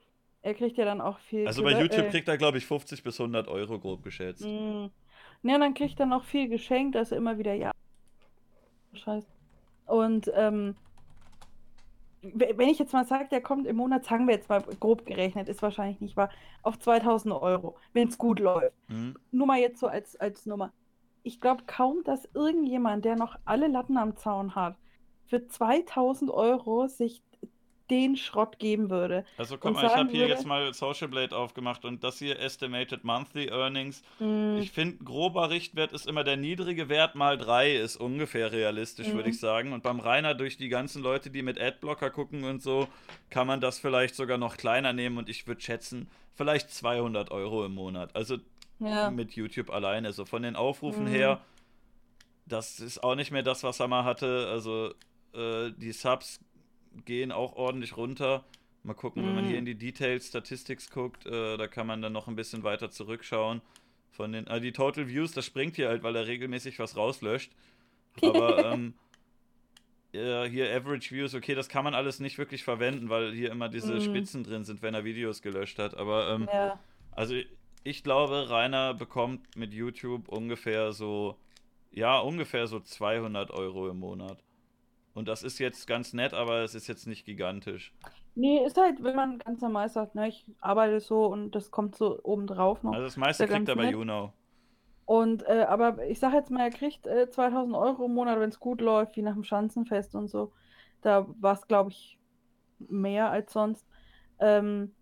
[0.43, 1.47] Er kriegt ja dann auch viel.
[1.47, 4.45] Also bei YouTube äh, kriegt er, glaube ich, 50 bis 100 Euro grob geschätzt.
[4.45, 4.87] Mm.
[5.43, 7.73] Ja, dann kriegt er noch viel geschenkt, also immer wieder ja.
[8.93, 9.27] Scheiße.
[9.87, 10.77] Und ähm,
[12.23, 15.49] wenn ich jetzt mal sage, der kommt im Monat, sagen wir jetzt mal grob gerechnet,
[15.49, 16.31] ist wahrscheinlich nicht wahr,
[16.63, 18.75] auf 2000 Euro, wenn es gut läuft.
[18.89, 19.17] Hm?
[19.31, 20.73] Nur mal jetzt so als, als Nummer.
[21.23, 24.77] Ich glaube kaum, dass irgendjemand, der noch alle Latten am Zaun hat,
[25.27, 27.23] für 2000 Euro sich
[27.91, 29.25] den Schrott geben würde.
[29.39, 33.05] Also guck mal, ich habe hier jetzt mal Social Blade aufgemacht und das hier Estimated
[33.05, 34.03] Monthly Earnings.
[34.19, 39.09] Mm, Ich finde, grober Richtwert ist immer der niedrige Wert mal 3 ist ungefähr realistisch,
[39.09, 39.35] würde Mhm.
[39.35, 39.73] ich sagen.
[39.73, 42.89] Und beim Rainer durch die ganzen Leute, die mit Adblocker gucken und so,
[43.31, 47.65] kann man das vielleicht sogar noch kleiner nehmen und ich würde schätzen, vielleicht 200 Euro
[47.65, 48.15] im Monat.
[48.17, 48.39] Also
[48.81, 49.11] ja.
[49.11, 50.13] mit YouTube alleine.
[50.13, 51.09] So von den Aufrufen Mhm.
[51.11, 51.41] her,
[52.47, 54.49] das ist auch nicht mehr das, was er mal hatte.
[54.51, 54.93] Also
[55.35, 56.41] äh, die Subs
[57.05, 58.45] gehen auch ordentlich runter.
[58.83, 59.49] Mal gucken, wenn man Mhm.
[59.49, 62.91] hier in die Details Statistics guckt, äh, da kann man dann noch ein bisschen weiter
[62.91, 63.61] zurückschauen.
[64.13, 67.53] Von den, ah, die Total Views, das springt hier halt, weil er regelmäßig was rauslöscht.
[68.23, 68.95] Aber ähm,
[70.13, 73.69] ja, hier Average Views, okay, das kann man alles nicht wirklich verwenden, weil hier immer
[73.69, 74.01] diese Mhm.
[74.01, 75.95] Spitzen drin sind, wenn er Videos gelöscht hat.
[75.97, 76.79] Aber ähm, ja.
[77.13, 77.35] also
[77.85, 81.37] ich glaube, Rainer bekommt mit YouTube ungefähr so,
[81.91, 84.43] ja, ungefähr so 200 Euro im Monat.
[85.17, 87.95] Und das ist jetzt ganz nett, aber es ist jetzt nicht gigantisch.
[88.35, 91.97] Nee, ist halt, wenn man ganz normal sagt, ne, ich arbeite so und das kommt
[91.97, 92.93] so obendrauf noch.
[92.93, 93.91] Also das meiste kriegt er bei.
[93.91, 94.33] YouNow.
[95.07, 98.51] Und, äh, aber ich sag jetzt mal, er kriegt äh, 2000 Euro im Monat, wenn
[98.51, 100.53] es gut läuft, wie nach dem Schanzenfest und so.
[101.01, 102.19] Da war es, glaube ich,
[102.79, 103.87] mehr als sonst.
[104.39, 104.93] Ähm,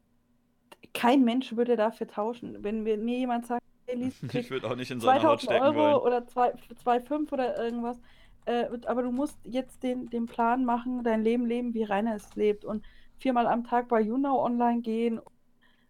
[0.92, 2.62] kein Mensch würde dafür tauschen.
[2.62, 5.64] Wenn mir, jemand sagt, hey, Lies, Ich würde auch nicht in seiner Haut 2000 stecken
[5.64, 6.14] Euro wollen.
[6.14, 7.98] oder 2,5 oder irgendwas.
[8.46, 12.34] Äh, aber du musst jetzt den, den Plan machen, dein Leben leben, wie Rainer es
[12.34, 12.64] lebt.
[12.64, 12.84] Und
[13.18, 15.20] viermal am Tag bei YouNow online gehen,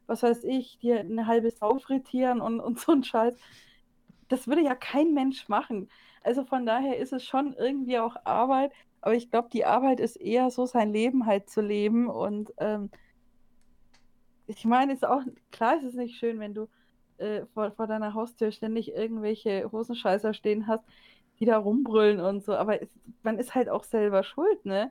[0.06, 3.36] was weiß ich, dir eine halbe Sau frittieren und, und so ein Scheiß.
[4.28, 5.88] Das würde ja kein Mensch machen.
[6.22, 8.72] Also von daher ist es schon irgendwie auch Arbeit.
[9.00, 12.08] Aber ich glaube, die Arbeit ist eher so, sein Leben halt zu leben.
[12.08, 12.90] Und ähm,
[14.46, 16.68] ich meine, ist auch, klar ist es nicht schön, wenn du
[17.18, 20.84] äh, vor, vor deiner Haustür ständig irgendwelche Hosenscheißer stehen hast,
[21.40, 22.54] die da rumbrüllen und so.
[22.54, 22.88] Aber es,
[23.22, 24.90] man ist halt auch selber schuld, ne?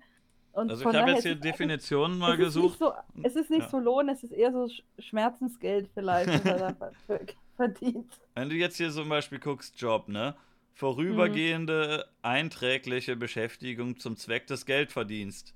[0.52, 2.78] Und Also ich habe jetzt hier es- Definitionen mal es gesucht.
[2.78, 3.70] so, es ist nicht Ja.
[3.70, 6.92] so Lohn, es ist eher so Sch- Schmerzensgeld vielleicht, was er da
[7.58, 8.20] verdient.
[8.36, 10.36] Wenn du jetzt hier zum Beispiel guckst, Job, ne?
[10.76, 15.54] Vorübergehende einträgliche Beschäftigung zum Zweck des Geldverdienst.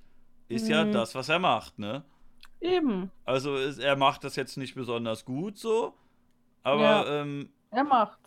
[0.50, 0.92] Ist ja Mhm.
[0.94, 2.04] das, was er macht, ne?
[2.62, 5.94] Eben, Also ist, er macht das jetzt nicht besonders gut so,
[6.64, 7.22] aber Ja.
[7.22, 8.20] ähm, er macht.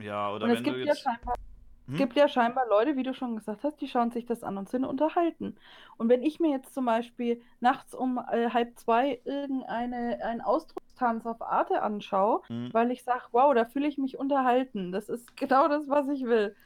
[0.00, 1.02] ja, oder Und es wenn du gibt ja jetzt.
[1.02, 1.42] scheinbar Hm?
[1.88, 4.58] Es gibt ja scheinbar Leute, wie du schon gesagt hast, die schauen sich das an
[4.58, 5.56] und sind unterhalten.
[5.98, 11.26] Und wenn ich mir jetzt zum Beispiel nachts um äh, halb zwei irgendeine einen Ausdruckstanz
[11.26, 12.70] auf Arte anschaue, Hm.
[12.72, 14.90] weil ich sage, wow, da fühle ich mich unterhalten.
[14.92, 16.56] Das ist genau das, was ich will.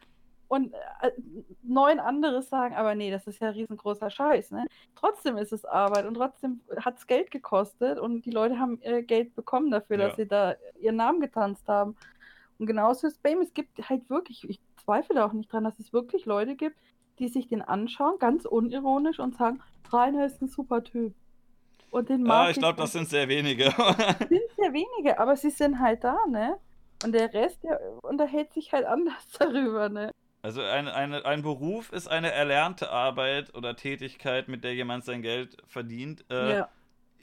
[0.49, 1.13] Und äh,
[1.63, 4.51] neun anderes sagen, aber nee, das ist ja riesengroßer Scheiß.
[4.51, 4.67] Ne?
[4.97, 9.03] Trotzdem ist es Arbeit und trotzdem hat es Geld gekostet und die Leute haben äh,
[9.05, 10.17] Geld bekommen dafür, dass Ja.
[10.17, 11.95] sie da ihren Namen getanzt haben.
[12.59, 13.43] Und genauso ist Bame.
[13.43, 14.59] Es gibt halt wirklich, ich
[14.91, 16.77] zweifle auch nicht dran, dass es wirklich Leute gibt,
[17.19, 19.61] die sich den anschauen, ganz unironisch und sagen,
[19.93, 21.15] Rainer ist ein super Typ.
[21.91, 23.65] Und den mag Ah, ich glaube, das sind sehr wenige.
[24.29, 26.57] sind sehr wenige, aber sie sind halt da, ne?
[27.05, 30.11] Und der Rest, der unterhält sich halt anders darüber, ne?
[30.43, 35.23] Also ein, eine, ein Beruf ist eine erlernte Arbeit oder Tätigkeit, mit der jemand sein
[35.23, 36.25] Geld verdient.
[36.31, 36.69] Äh, Ja.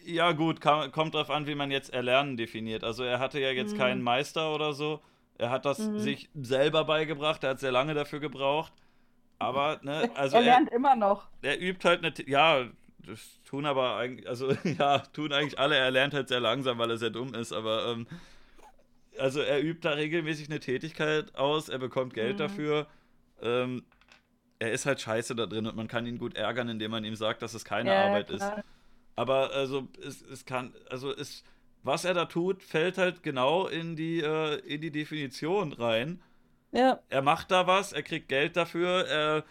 [0.05, 2.83] Ja, gut, kam, kommt drauf an, wie man jetzt Erlernen definiert.
[2.85, 3.77] Also er hatte ja jetzt Mhm.
[3.77, 5.01] keinen Meister oder so.
[5.37, 5.99] Er hat das Mhm.
[5.99, 8.73] sich selber beigebracht, er hat sehr lange dafür gebraucht.
[9.39, 11.27] Aber, ne, also er er, lernt immer noch.
[11.41, 12.65] er übt halt eine, ja,
[12.99, 15.75] das tun aber eigentlich, also ja, tun eigentlich alle.
[15.77, 18.07] Er lernt halt sehr langsam, weil er sehr dumm ist, aber ähm,
[19.19, 22.37] also er übt da regelmäßig eine Tätigkeit aus, er bekommt Geld Mhm.
[22.39, 22.87] dafür.
[23.41, 23.83] Ähm,
[24.59, 27.15] er ist halt scheiße da drin und man kann ihn gut ärgern, indem man ihm
[27.15, 28.39] sagt, dass es keine Ja, Arbeit ist.
[28.39, 28.63] klar.
[29.15, 31.43] Aber also es, es kann, also es,
[31.87, 36.21] was er da tut, fällt halt genau in die, äh, in die Definition rein.
[36.71, 39.43] Ja, Er macht da was, er kriegt Geld dafür, er,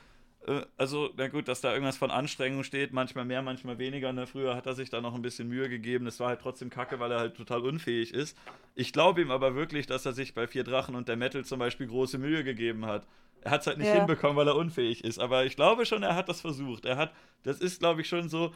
[0.46, 4.12] äh, also, na gut, dass da irgendwas von Anstrengung steht, manchmal mehr, manchmal weniger.
[4.12, 4.26] Ne?
[4.28, 6.06] Früher hat er sich da noch ein bisschen Mühe gegeben.
[6.06, 8.36] Es war halt trotzdem kacke, weil er halt total unfähig ist.
[8.76, 11.58] Ich glaube ihm aber wirklich, dass er sich bei Vier Drachen und der Metal zum
[11.58, 13.06] Beispiel große Mühe gegeben hat.
[13.40, 13.94] Er hat es halt nicht Ja.
[13.94, 15.18] hinbekommen, weil er unfähig ist.
[15.18, 16.84] Aber ich glaube schon, er hat das versucht.
[16.84, 18.52] Er hat, das ist, glaube ich, schon so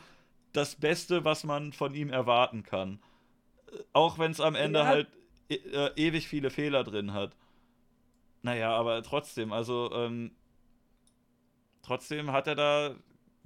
[0.53, 3.01] das Beste, was man von ihm erwarten kann.
[3.93, 4.87] Auch wenn es am Ende Ja.
[4.87, 5.09] halt
[5.49, 7.37] e äh, ewig viele Fehler drin hat.
[8.43, 10.33] Naja, aber trotzdem, also ähm,
[11.83, 12.95] trotzdem hat er da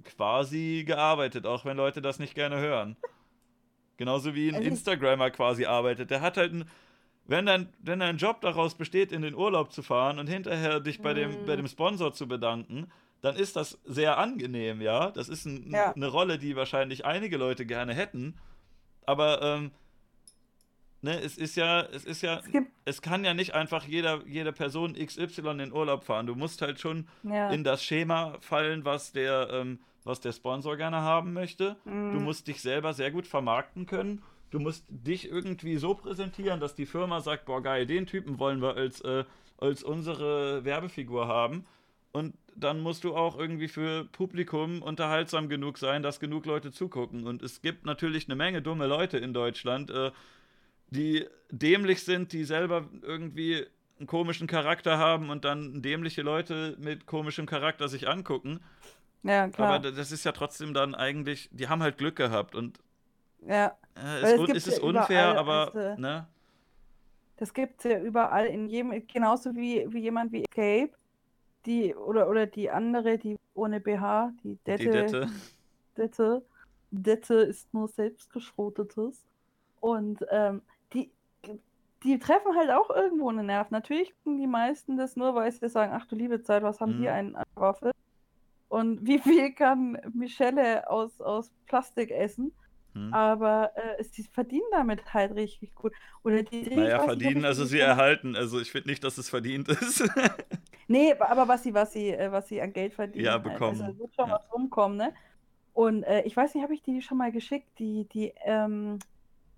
[0.03, 2.95] quasi gearbeitet, auch wenn Leute das nicht gerne hören.
[3.97, 6.11] Genauso wie ein Also Instagrammer quasi arbeitet.
[6.11, 6.69] Der hat halt ein,
[7.25, 11.01] wenn dein, wenn dein Job daraus besteht, in den Urlaub zu fahren und hinterher dich
[11.01, 11.45] bei dem, Mhm.
[11.45, 15.09] bei dem Sponsor zu bedanken, dann ist das sehr angenehm, ja.
[15.11, 15.93] Das ist ein, Ja.
[15.93, 18.37] eine Rolle, die wahrscheinlich einige Leute gerne hätten.
[19.07, 19.71] Aber ähm,
[21.05, 24.51] ne, es ist ja, es ist ja, es es kann ja nicht einfach jeder, jede
[24.51, 26.27] Person XY in den Urlaub fahren.
[26.27, 27.49] Du musst halt schon ja.
[27.51, 31.77] in das Schema fallen, was der, ähm, was der Sponsor gerne haben möchte.
[31.85, 32.23] Du Mhm.
[32.23, 34.21] musst dich selber sehr gut vermarkten können.
[34.51, 38.61] Du musst dich irgendwie so präsentieren, dass die Firma sagt, boah geil, den Typen wollen
[38.61, 39.23] wir als, äh,
[39.57, 41.65] als unsere Werbefigur haben.
[42.11, 47.27] Und dann musst du auch irgendwie für Publikum unterhaltsam genug sein, dass genug Leute zugucken.
[47.27, 50.11] Und es gibt natürlich eine Menge dumme Leute in Deutschland, äh,
[50.95, 53.65] die dämlich sind, die selber irgendwie
[53.99, 58.59] einen komischen Charakter haben und dann dämliche Leute mit komischem Charakter sich angucken.
[59.23, 59.75] ja, klar.
[59.75, 62.79] Aber das ist ja trotzdem dann eigentlich, die haben halt Glück gehabt und
[63.45, 63.77] ja.
[63.95, 66.27] äh, es, es ist ja unfair, überall, aber du, ne?
[67.37, 70.91] Das gibt es ja überall in jedem, genauso wie, wie jemand wie Escape,
[71.65, 75.29] die, oder, oder die andere, die ohne BH, die Die Dette, Dette.
[75.97, 76.41] Dette,
[76.91, 79.25] Dette ist nur selbstgeschrotetes.
[79.79, 80.61] Und ähm,
[80.93, 81.11] die,
[82.03, 83.71] die treffen halt auch irgendwo einen Nerv.
[83.71, 86.93] Natürlich gucken die meisten das nur, weil sie sagen, ach du liebe Zeit, was haben
[86.97, 87.07] die Mhm.
[87.07, 87.91] einen Waffel?
[88.69, 92.51] Und wie viel kann Michelle aus, aus Plastik essen?
[92.93, 93.13] Hm.
[93.13, 95.91] Aber äh, sie verdienen damit halt richtig gut.
[96.23, 98.35] Oder die, Naja, nicht, verdienen, also die sie schon- erhalten.
[98.37, 100.03] Also ich finde nicht, dass es verdient ist.
[100.87, 103.25] Nee, aber was sie, was sie, äh, was sie an Geld verdienen.
[103.25, 103.43] Ja, halt.
[103.43, 103.81] bekommen.
[103.81, 104.35] Also, wird schon Ja.
[104.35, 105.13] was rumkommen, ne?
[105.73, 108.99] Und äh, ich weiß nicht, habe ich die schon mal geschickt, die, die ähm,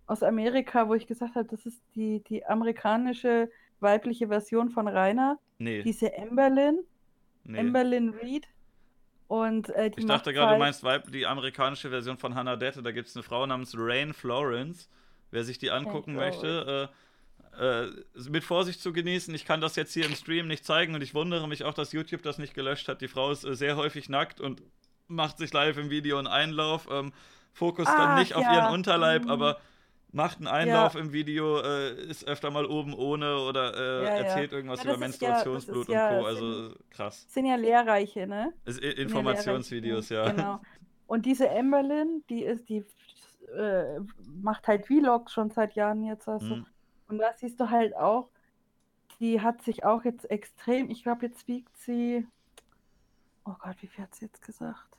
[0.08, 5.38] aus Amerika, wo ich gesagt habe, das ist die, die amerikanische weibliche Version von Rainer,
[5.60, 6.80] nee, diese Amberlyn,
[7.44, 7.60] nee.
[7.60, 8.48] Amberlyn Reed.
[9.28, 12.56] Und äh, die Ich dachte gerade, du halt- meinst Weib- die amerikanische Version von Hannah
[12.56, 12.82] Dette.
[12.82, 14.90] Da gibt es eine Frau namens Rain Florence.
[15.32, 16.90] Wer sich die angucken möchte,
[17.60, 17.90] äh, äh,
[18.30, 19.36] mit Vorsicht zu genießen.
[19.36, 21.92] Ich kann das jetzt hier im Stream nicht zeigen und ich wundere mich auch, dass
[21.92, 23.02] YouTube das nicht gelöscht hat.
[23.02, 24.64] Die Frau ist äh, sehr häufig nackt und
[25.08, 26.88] macht sich live im Video einen Einlauf.
[26.90, 27.12] Ähm,
[27.52, 28.54] Fokus dann Ach, nicht auf ja.
[28.54, 29.32] ihren Unterleib, Mhm.
[29.32, 29.58] aber
[30.18, 34.10] macht einen Einlauf im Video, äh, ist öfter mal oben ohne oder äh, Ja, ja.
[34.24, 36.26] erzählt irgendwas Ja, über ja- Menstruationsblut ja- und Co.
[36.26, 37.26] Also krass.
[37.30, 38.52] sind ja lehrreiche, ne?
[38.66, 40.30] Ist, Sind ja Informationsvideos, ja.
[40.32, 40.60] Genau.
[41.06, 42.84] Und diese Amberlyn, die ist, die
[43.56, 44.00] äh,
[44.42, 46.28] macht halt Vlogs schon seit Jahren jetzt.
[46.28, 46.58] Also.
[46.58, 46.66] Mhm.
[47.08, 48.28] Und da siehst du halt auch,
[49.22, 52.28] die hat sich auch jetzt extrem, ich glaube, jetzt wiegt sie,
[53.46, 54.98] oh Gott, wie viel hat sie jetzt gesagt?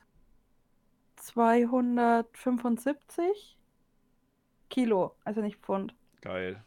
[1.17, 3.58] 275
[4.69, 5.93] Kilo, also nicht Pfund.
[6.21, 6.61] Geil.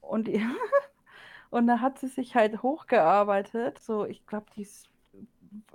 [0.00, 0.40] Und, die,
[1.50, 3.78] und da hat sie sich halt hochgearbeitet.
[3.80, 4.66] So, ich glaube, die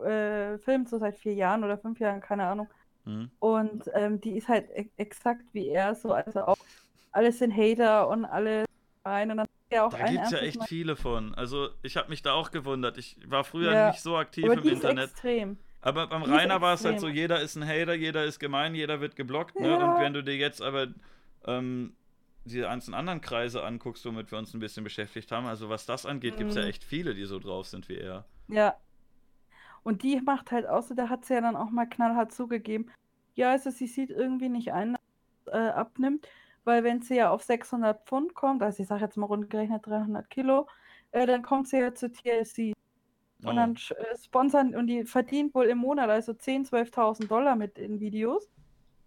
[0.03, 2.69] äh, filmt so seit vier Jahren oder fünf Jahren, keine Ahnung.
[3.05, 3.31] Mhm.
[3.39, 6.57] Und ähm, die ist halt e exakt wie er, so, also auch
[7.11, 8.65] alles sind Hater und alle
[9.05, 9.31] rein.
[9.31, 9.47] Und dann
[9.79, 11.33] auch Da gibt es ja echt Mal- viele von.
[11.35, 12.97] Also, ich habe mich da auch gewundert.
[12.97, 15.11] Ich war früher Ja, nicht so aktiv im Internet.
[15.11, 15.57] extrem.
[15.81, 18.75] Aber beim die Rainer war es halt so, jeder ist ein Hater, jeder ist gemein,
[18.75, 19.59] jeder wird geblockt.
[19.59, 19.69] Ne?
[19.69, 19.75] Ja.
[19.95, 20.87] Und wenn du dir jetzt aber
[21.45, 21.95] ähm,
[22.45, 26.05] die ganzen anderen Kreise anguckst, womit wir uns ein bisschen beschäftigt haben, also was das
[26.05, 26.67] angeht, gibt es ja Mhm.
[26.67, 28.25] echt viele, die so drauf sind wie er.
[28.47, 28.75] Ja.
[29.83, 32.91] Und die macht halt auch so, da hat sie ja dann auch mal knallhart zugegeben,
[33.35, 34.95] ja, also sie sieht irgendwie nicht ein,
[35.45, 36.27] dass äh, abnimmt,
[36.63, 39.87] weil wenn sie ja auf 600 Pfund kommt, also ich sage jetzt mal rund gerechnet
[39.87, 40.67] 300 Kilo,
[41.11, 42.73] äh, dann kommt sie ja zu TLC.
[43.43, 47.55] Und dann sch- äh, sponsern und die verdient wohl im Monat also 10.000, 12.000 Dollar
[47.55, 48.49] mit den Videos.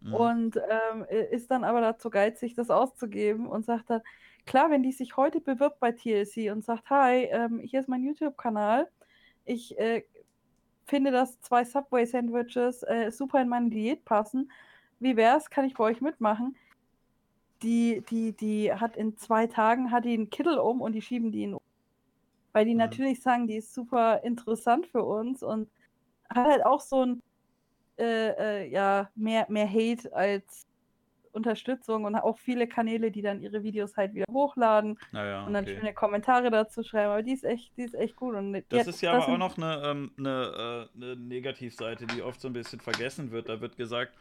[0.05, 0.15] Mhm.
[0.15, 4.03] Und ähm, äh, ist dann aber dazu geizig, das auszugeben und sagt dann,
[4.47, 8.03] klar, wenn die sich heute bewirbt bei TLC und sagt, hi, ähm, hier ist mein
[8.05, 8.89] YouTube-Kanal,
[9.47, 10.05] ich äh,
[10.87, 14.51] finde, dass zwei Subway-Sandwiches äh, super in meine Diät passen,
[15.01, 16.57] wie wär's, kann ich bei euch mitmachen?
[17.63, 21.33] Die, die, die hat in zwei Tagen, hat die einen Kittel um und die schieben
[21.33, 21.57] die in
[22.53, 22.79] weil die Mhm.
[22.79, 25.69] natürlich sagen, die ist super interessant für uns und
[26.31, 27.23] hat halt auch so ein
[27.99, 30.67] äh, äh, ja, mehr, mehr Hate als
[31.33, 35.65] Unterstützung und auch viele Kanäle, die dann ihre Videos halt wieder hochladen naja, und dann
[35.65, 35.77] okay.
[35.77, 37.11] schöne Kommentare dazu schreiben.
[37.11, 38.35] Aber die ist echt, die ist echt gut.
[38.35, 42.23] Und Das ist ja das aber auch noch eine, ähm, eine, äh, eine Negativseite, die
[42.23, 43.49] oft so ein bisschen vergessen wird.
[43.49, 44.15] Da wird gesagt,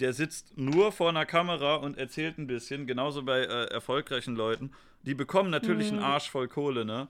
[0.00, 4.72] der sitzt nur vor einer Kamera und erzählt ein bisschen, genauso bei äh, erfolgreichen Leuten.
[5.02, 6.04] Die bekommen natürlich einen Mhm.
[6.04, 7.08] Arsch voll Kohle, ne?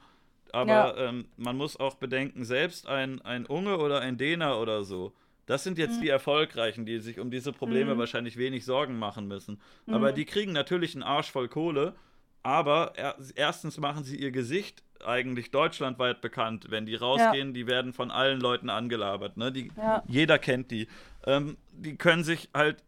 [0.52, 1.08] Aber Ja.
[1.08, 5.12] ähm, man muss auch bedenken, selbst ein, ein Unge oder ein Däner oder so,
[5.48, 6.02] das sind jetzt Mhm.
[6.02, 7.98] die Erfolgreichen, die sich um diese Probleme Mhm.
[7.98, 9.60] wahrscheinlich wenig Sorgen machen müssen.
[9.86, 10.14] Aber Mhm.
[10.14, 11.94] die kriegen natürlich einen Arsch voll Kohle,
[12.42, 16.66] aber er, erstens machen sie ihr Gesicht eigentlich deutschlandweit bekannt.
[16.70, 19.36] Wenn die rausgehen, die werden von allen Leuten angelabert.
[19.36, 19.50] Ne?
[19.50, 20.02] Die, Ja.
[20.06, 20.86] Jeder kennt die.
[21.26, 22.82] Ähm, die können sich halt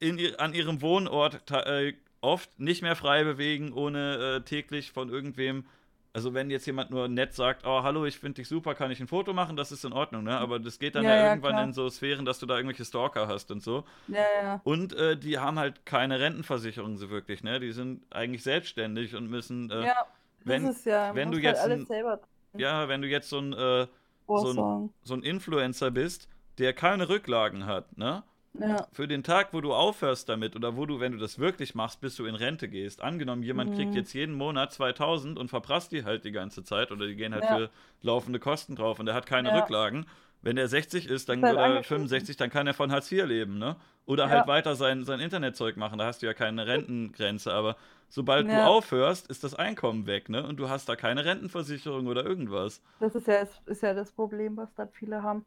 [0.00, 5.66] in, an ihrem Wohnort äh, oft nicht mehr frei bewegen, ohne äh, täglich von irgendwem.
[6.12, 8.98] Also wenn jetzt jemand nur nett sagt, oh hallo, ich finde dich super, kann ich
[9.00, 10.36] ein Foto machen, das ist in Ordnung, ne?
[10.38, 11.64] Aber das geht dann Ja, ja, ja, irgendwann klar.
[11.64, 13.84] in so Sphären, dass du da irgendwelche Stalker hast und so.
[14.08, 14.60] Ja, ja.
[14.64, 17.60] Und äh, die haben halt keine Rentenversicherung so wirklich, ne?
[17.60, 20.06] Die sind eigentlich selbstständig und müssen, äh, ja,
[20.44, 21.14] wenn- das ist ja.
[21.14, 22.20] wenn du jetzt halt ein- alles selber
[22.54, 23.86] ja, wenn du jetzt so ein, äh,
[24.26, 26.28] so ein, so ein Influencer bist,
[26.58, 28.22] der keine Rücklagen hat, ne?
[28.54, 28.86] Ja.
[28.92, 32.00] Für den Tag, wo du aufhörst damit oder wo du, wenn du das wirklich machst,
[32.00, 33.02] bis du in Rente gehst.
[33.02, 33.96] Angenommen, jemand kriegt Mhm.
[33.96, 37.44] jetzt jeden Monat 2000 und verprasst die halt die ganze Zeit oder die gehen halt
[37.44, 37.56] Ja.
[37.56, 37.70] für
[38.02, 39.60] laufende Kosten drauf und der hat keine Ja.
[39.60, 40.06] Rücklagen.
[40.40, 42.08] Wenn der 60 ist, dann Ist halt oder angeschlossen.
[42.08, 43.76] 65, dann kann er von Hartz IV leben, ne?
[44.06, 45.98] Oder halt weiter sein, sein Internetzeug machen.
[45.98, 47.52] Da hast du ja keine Rentengrenze.
[47.52, 47.76] Aber
[48.08, 50.44] sobald du aufhörst, ist das Einkommen weg, ne?
[50.46, 52.80] Und du hast da keine Rentenversicherung oder irgendwas.
[53.00, 55.44] Das ist ja, das ist ja das Problem, was dann viele haben.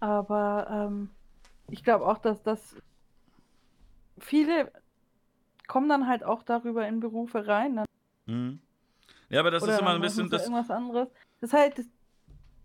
[0.00, 1.10] Aber ähm,
[1.70, 2.76] ich glaube auch, dass das
[4.18, 4.70] viele
[5.66, 7.76] kommen dann halt auch darüber in Berufe rein.
[7.76, 7.86] Dann,
[8.26, 8.60] Mhm.
[9.28, 10.42] Ja, aber das oder ist immer ein bisschen das.
[10.42, 11.08] irgendwas anderes.
[11.40, 11.86] Das ist halt, das,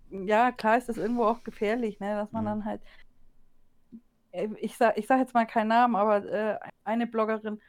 [0.10, 2.48] ja, klar ist das irgendwo auch gefährlich, ne, dass man Mhm.
[2.48, 2.82] dann halt,
[4.32, 7.62] äh, ich sag, ich sag jetzt mal keinen Namen, aber äh, eine Bloggerin,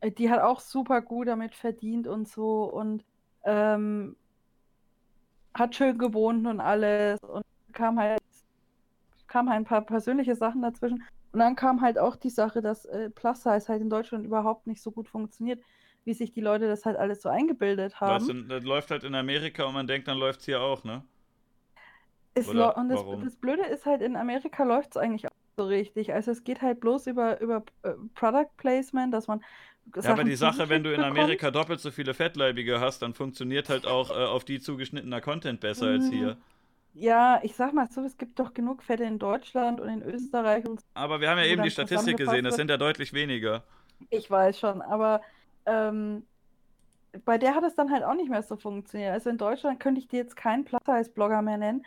[0.00, 3.04] äh, die hat auch super gut damit verdient und so und
[3.44, 4.16] ähm,
[5.54, 8.17] hat schön gewohnt und alles und kam halt,
[9.28, 11.04] kam halt ein paar persönliche Sachen dazwischen.
[11.32, 14.66] Und dann kam halt auch die Sache, dass äh, Plus Size halt in Deutschland überhaupt
[14.66, 15.62] nicht so gut funktioniert,
[16.04, 18.24] wie sich die Leute das halt alles so eingebildet haben.
[18.24, 20.84] Weißt du, das läuft halt in Amerika und man denkt, dann läuft es hier auch,
[20.84, 21.02] ne?
[22.34, 25.66] Es Oder und das, das Blöde ist halt, in Amerika läuft es eigentlich auch so
[25.66, 26.12] richtig.
[26.14, 29.42] Also es geht halt bloß über, über äh, Product Placement, dass man
[30.02, 31.00] Ja, aber die Sache, wenn du in.
[31.02, 35.60] Amerika doppelt so viele Fettleibige hast, dann funktioniert halt auch äh, auf die zugeschnittener Content
[35.60, 36.10] besser als Mhm.
[36.10, 36.36] hier.
[36.94, 40.66] Ja, ich sag mal so, es gibt doch genug Fette in Deutschland und in Österreich
[40.66, 40.86] und so.
[40.94, 43.62] Aber wir haben ja eben die Statistik gesehen, das sind ja deutlich weniger.
[44.10, 45.20] Ich weiß schon, aber
[45.66, 46.24] ähm,
[47.24, 49.12] bei der hat es dann halt auch nicht mehr so funktioniert.
[49.12, 51.84] Also in Deutschland könnte ich dir jetzt keinen Plus-Size-Blogger mehr nennen,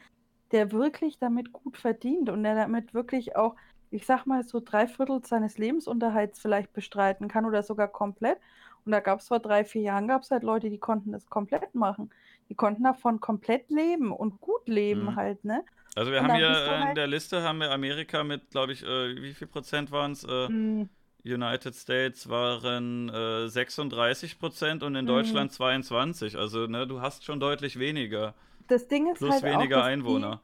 [0.52, 3.56] der wirklich damit gut verdient und der damit wirklich auch,
[3.90, 8.40] ich sag mal, so drei Viertel seines Lebensunterhalts vielleicht bestreiten kann oder sogar komplett.
[8.86, 11.28] Und da gab es vor drei, vier Jahren gab es halt Leute, die konnten das
[11.28, 12.10] komplett machen.
[12.52, 15.16] Die konnten davon komplett leben und gut leben Mhm.
[15.16, 15.64] halt, ne?
[15.96, 18.74] Also wir Und haben hier äh, in halt- der Liste haben wir Amerika mit, glaube
[18.74, 20.26] ich, äh, wie viel Prozent waren es?
[20.26, 20.90] Äh, Mm,
[21.24, 25.08] United States waren äh, 36 Prozent und in Mhm.
[25.10, 26.38] Deutschland 22.
[26.38, 28.34] Also ne, du hast schon deutlich weniger.
[28.68, 30.42] Das Ding ist Plus halt auch, weniger dass die- Einwohner.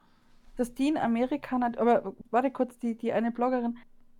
[0.55, 3.77] dass die in Amerika, aber warte kurz, die, die eine Bloggerin,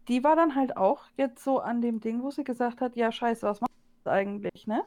[0.10, 3.14] die war dann halt auch jetzt so an dem Ding, wo sie gesagt hat, ja
[3.14, 3.72] scheiße, was macht
[4.04, 4.84] das eigentlich, ne?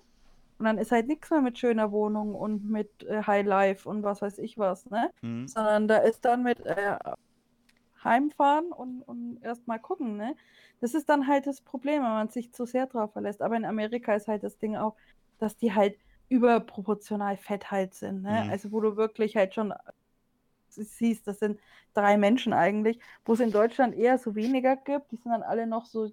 [0.60, 4.02] Und dann ist halt nichts mehr mit schöner Wohnung und mit äh, High Life und
[4.02, 5.10] was weiß ich was, ne?
[5.22, 5.48] Mhm.
[5.48, 6.98] Sondern da ist dann mit äh,
[8.04, 10.36] heimfahren und, und erstmal gucken, ne?
[10.82, 13.40] Das ist dann halt das Problem, wenn man sich zu sehr drauf verlässt.
[13.40, 14.96] Aber in Amerika ist halt das Ding auch,
[15.38, 15.96] dass die halt
[16.28, 18.44] überproportional fett halt sind, ne?
[18.44, 18.50] Mhm.
[18.50, 19.72] Also wo du wirklich halt schon
[20.68, 21.58] siehst, das sind
[21.94, 25.10] drei Menschen eigentlich, wo es in Deutschland eher so weniger gibt.
[25.10, 26.10] Die sind dann alle noch so.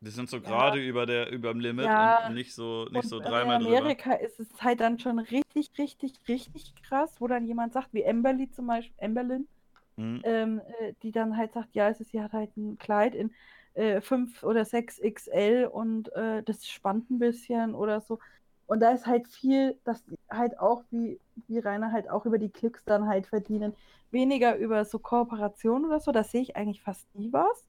[0.00, 0.42] Die sind so Ja.
[0.42, 2.28] gerade über der über dem Limit Ja.
[2.28, 3.78] und nicht so nicht so und dreimal in drüber.
[3.78, 8.06] Amerika ist es halt dann schon richtig, richtig, richtig krass, wo dann jemand sagt, wie
[8.06, 9.48] Amberly zum Beispiel, Amberlyn,
[9.96, 10.20] Mhm.
[10.24, 13.32] ähm, äh, die dann halt sagt, ja, es ist, sie hat halt ein Kleid in
[13.74, 18.20] äh, 5 oder 6 XL und äh, das spannt ein bisschen oder so.
[18.66, 22.50] Und da ist halt viel, dass halt auch, wie, wie Rainer halt auch über die
[22.50, 23.74] Klicks dann halt verdienen.
[24.12, 27.66] Weniger über so Kooperationen oder so, da sehe ich eigentlich fast nie was.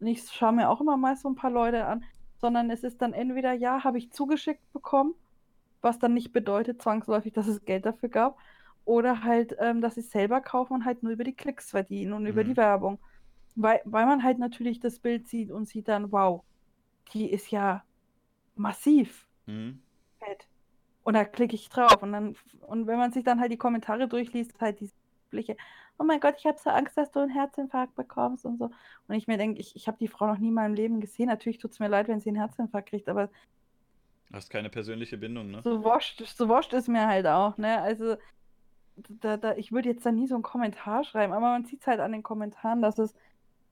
[0.00, 2.04] Und ich schaue mir auch immer mal so ein paar Leute an,
[2.38, 5.14] sondern es ist dann entweder, ja, habe ich zugeschickt bekommen,
[5.80, 8.38] was dann nicht bedeutet zwangsläufig, dass es Geld dafür gab,
[8.84, 12.12] oder halt, ähm, dass sie es selber kaufen und halt nur über die Klicks verdienen
[12.12, 12.48] und über Mhm.
[12.48, 12.98] die Werbung.
[13.54, 16.44] Weil, weil man halt natürlich das Bild sieht und sieht dann, wow,
[17.12, 17.82] die ist ja
[18.54, 19.80] massiv Mhm.
[20.18, 20.46] fett.
[21.04, 22.02] Und da klicke ich drauf.
[22.02, 24.92] Und dann, und wenn man sich dann halt die Kommentare durchliest, halt diese
[25.36, 25.56] übliche,
[25.98, 28.70] oh mein Gott, ich habe so Angst, dass du einen Herzinfarkt bekommst und so.
[29.08, 31.26] Und ich mir denke, ich, ich habe die Frau noch nie in meinem Leben gesehen.
[31.26, 33.30] Natürlich tut es mir leid, wenn sie einen Herzinfarkt kriegt, aber
[34.32, 35.60] Hast keine persönliche Bindung, ne?
[35.62, 37.80] so wascht, so wascht ist mir halt auch, ne?
[37.80, 38.16] Also,
[38.96, 41.86] da, da, ich würde jetzt da nie so einen Kommentar schreiben, aber man sieht es
[41.86, 43.14] halt an den Kommentaren, dass es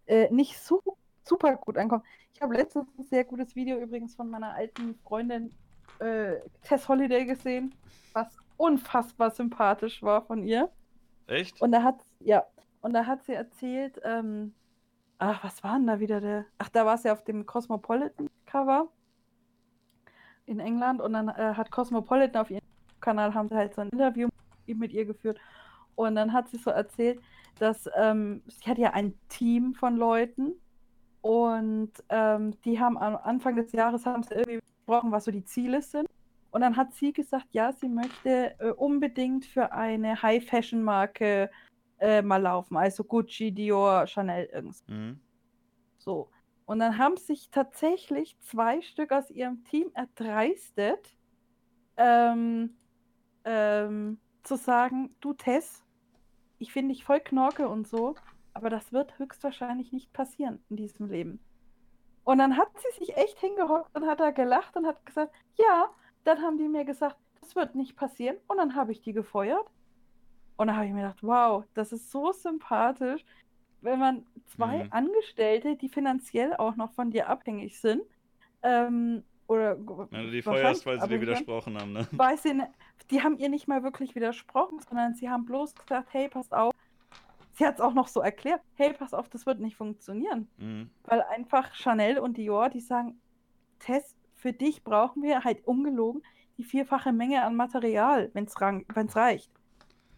[0.07, 0.81] äh, nicht so
[1.25, 2.05] super gut ankommt.
[2.35, 5.51] Ich habe letztens ein sehr gutes Video übrigens von meiner alten Freundin
[5.99, 7.75] äh, Tess Holiday gesehen,
[8.13, 10.71] was unfassbar sympathisch war von ihr.
[11.27, 11.61] Echt?
[11.61, 12.45] Und da hat, ja,
[12.81, 14.55] und da hat sie erzählt, ähm,
[15.19, 16.45] ach, was war denn da wieder der?
[16.59, 18.89] Ach, da war sie auf dem Cosmopolitan Cover
[20.47, 22.61] in England und dann äh, hat Cosmopolitan auf ihrem
[23.01, 24.29] Kanal haben sie halt so ein Interview
[24.67, 25.39] mit ihr geführt
[25.95, 27.21] und dann hat sie so erzählt,
[27.59, 30.53] dass ähm, sie hat ja ein Team von Leuten
[31.21, 35.45] und ähm, die haben am Anfang des Jahres haben sie irgendwie besprochen, was so die
[35.45, 36.09] Ziele sind
[36.55, 41.51] und dann hat sie gesagt, ja, sie möchte äh, unbedingt für eine High-Fashion-Marke
[41.99, 42.77] äh, mal laufen.
[42.77, 44.85] Also Gucci, Dior, Chanel, irgendwas.
[44.87, 45.19] Mhm.
[45.99, 46.31] So.
[46.65, 51.17] Und dann haben sich tatsächlich zwei Stück aus ihrem Team erdreistet,
[51.97, 52.77] ähm,
[53.45, 55.83] ähm, zu sagen, du Tess,
[56.61, 58.15] ich finde dich voll Knorke und so,
[58.53, 61.41] aber das wird höchstwahrscheinlich nicht passieren in diesem Leben.
[62.23, 65.91] Und dann hat sie sich echt hingehockt und hat da gelacht und hat gesagt, ja,
[66.25, 68.37] dann haben die mir gesagt, das wird nicht passieren.
[68.49, 69.67] Und dann habe ich die gefeuert.
[70.57, 73.25] Und dann habe ich mir gedacht, wow, das ist so sympathisch,
[73.81, 74.93] wenn man zwei Mhm.
[74.93, 78.03] Angestellte, die finanziell auch noch von dir abhängig sind,
[78.63, 79.77] ähm, oder
[80.11, 82.09] Wenn du die feuerst, weil sie dir widersprochen haben, ne?
[82.13, 82.73] weil sie, ne-
[83.11, 86.73] die haben ihr nicht mal wirklich widersprochen, sondern sie haben bloß gesagt, hey, pass auf.
[87.53, 90.49] Sie hat es auch noch so erklärt, hey, pass auf, das wird nicht funktionieren.
[90.57, 90.89] Mhm.
[91.05, 93.21] Weil einfach Chanel und Dior, die sagen,
[93.81, 96.21] Tess, für dich brauchen wir halt ungelogen
[96.59, 99.51] die vierfache Menge an Material, wenn es reicht.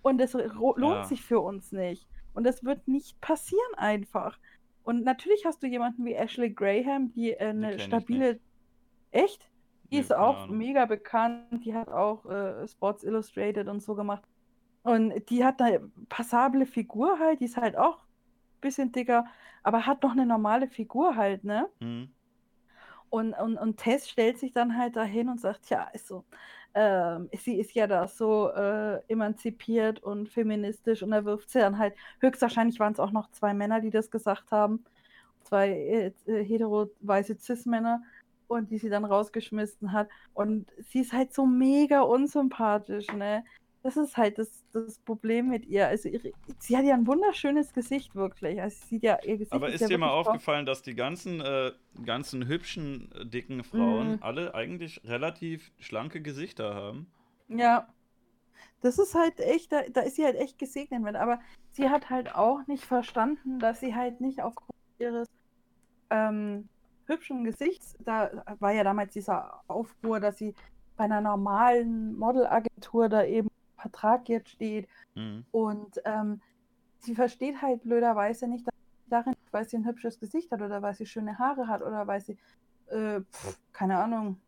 [0.02, 1.04] Und es lohnt Ja.
[1.04, 2.08] sich für uns nicht.
[2.34, 4.36] Und das wird nicht passieren einfach.
[4.82, 8.40] Und natürlich hast du jemanden wie Ashley Graham, die äh, eine ich stabile.
[9.12, 9.48] Echt?
[9.92, 10.58] Die Nee, ist auch Ahnung.
[10.58, 11.64] mega bekannt.
[11.64, 14.24] Die hat auch äh, Sports Illustrated und so gemacht.
[14.82, 17.38] Und die hat eine passable Figur halt.
[17.38, 19.24] Die ist halt auch ein bisschen dicker,
[19.62, 21.68] aber hat noch eine normale Figur halt, ne?
[21.78, 22.10] Mhm.
[23.16, 26.24] Und, und, und Tess stellt sich dann halt dahin und sagt, ja, also,
[26.74, 31.78] ähm, sie ist ja da so äh, emanzipiert und feministisch und da wirft sie dann
[31.78, 34.84] halt, höchstwahrscheinlich waren es auch noch zwei Männer, die das gesagt haben,
[35.44, 38.02] zwei äh, hetero-weiße Cis-Männer
[38.48, 40.10] und die sie dann rausgeschmissen hat.
[40.34, 43.44] Und sie ist halt so mega unsympathisch, ne?
[43.86, 45.86] Das ist halt das, das Problem mit ihr.
[45.86, 48.60] Also ihre, sie hat ja ein wunderschönes Gesicht, wirklich.
[48.60, 51.40] Also sie sieht ja, ihr Gesicht Aber ist ist dir mal aufgefallen, dass die ganzen,
[51.40, 51.70] äh,
[52.04, 54.18] ganzen hübschen, äh, dicken Frauen Mhm.
[54.22, 57.06] alle eigentlich relativ schlanke Gesichter haben?
[57.46, 57.86] Ja.
[58.80, 61.14] Das ist halt echt, da, da ist sie halt echt gesegnet mit.
[61.14, 61.38] Aber
[61.70, 65.28] sie hat halt auch nicht verstanden, dass sie halt nicht aufgrund ihres
[66.10, 66.68] ähm,
[67.06, 70.56] hübschen Gesichts, da war ja damals dieser Aufruhr, dass sie
[70.96, 75.44] bei einer normalen Modelagentur da eben Vertrag jetzt steht Mhm.
[75.50, 76.40] und ähm,
[77.00, 80.82] sie versteht halt blöderweise nicht dass sie darin, weil sie ein hübsches Gesicht hat oder
[80.82, 82.36] weil sie schöne Haare hat oder weil sie,
[82.88, 84.40] äh, pf, keine Ahnung,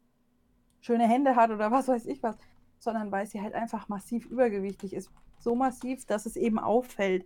[0.81, 2.36] schöne Hände hat oder was weiß ich was,
[2.78, 5.10] sondern weil sie halt einfach massiv übergewichtig ist.
[5.39, 7.24] So massiv, dass es eben auffällt.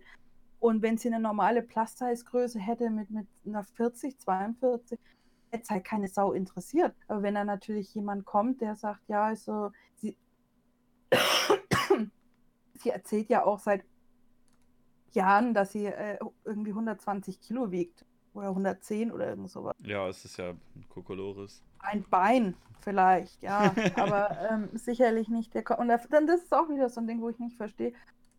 [0.59, 4.99] Und wenn sie eine normale Plus-Size-Größe hätte mit, mit einer 40, 42,
[5.51, 6.95] hätte es halt keine Sau interessiert.
[7.07, 10.15] Aber wenn dann natürlich jemand kommt, der sagt, ja, also sie,
[12.83, 13.83] sie erzählt ja auch seit
[15.11, 19.73] Jahren, dass sie äh, irgendwie 120 Kilo wiegt oder 110 oder irgend sowas.
[19.79, 21.61] Ja, es ist ja ein Kokolores.
[21.79, 26.53] Ein Bein vielleicht, ja, aber ähm, sicherlich nicht der Ko Und da- dann das ist
[26.53, 27.93] auch wieder so ein Ding, wo ich nicht verstehe,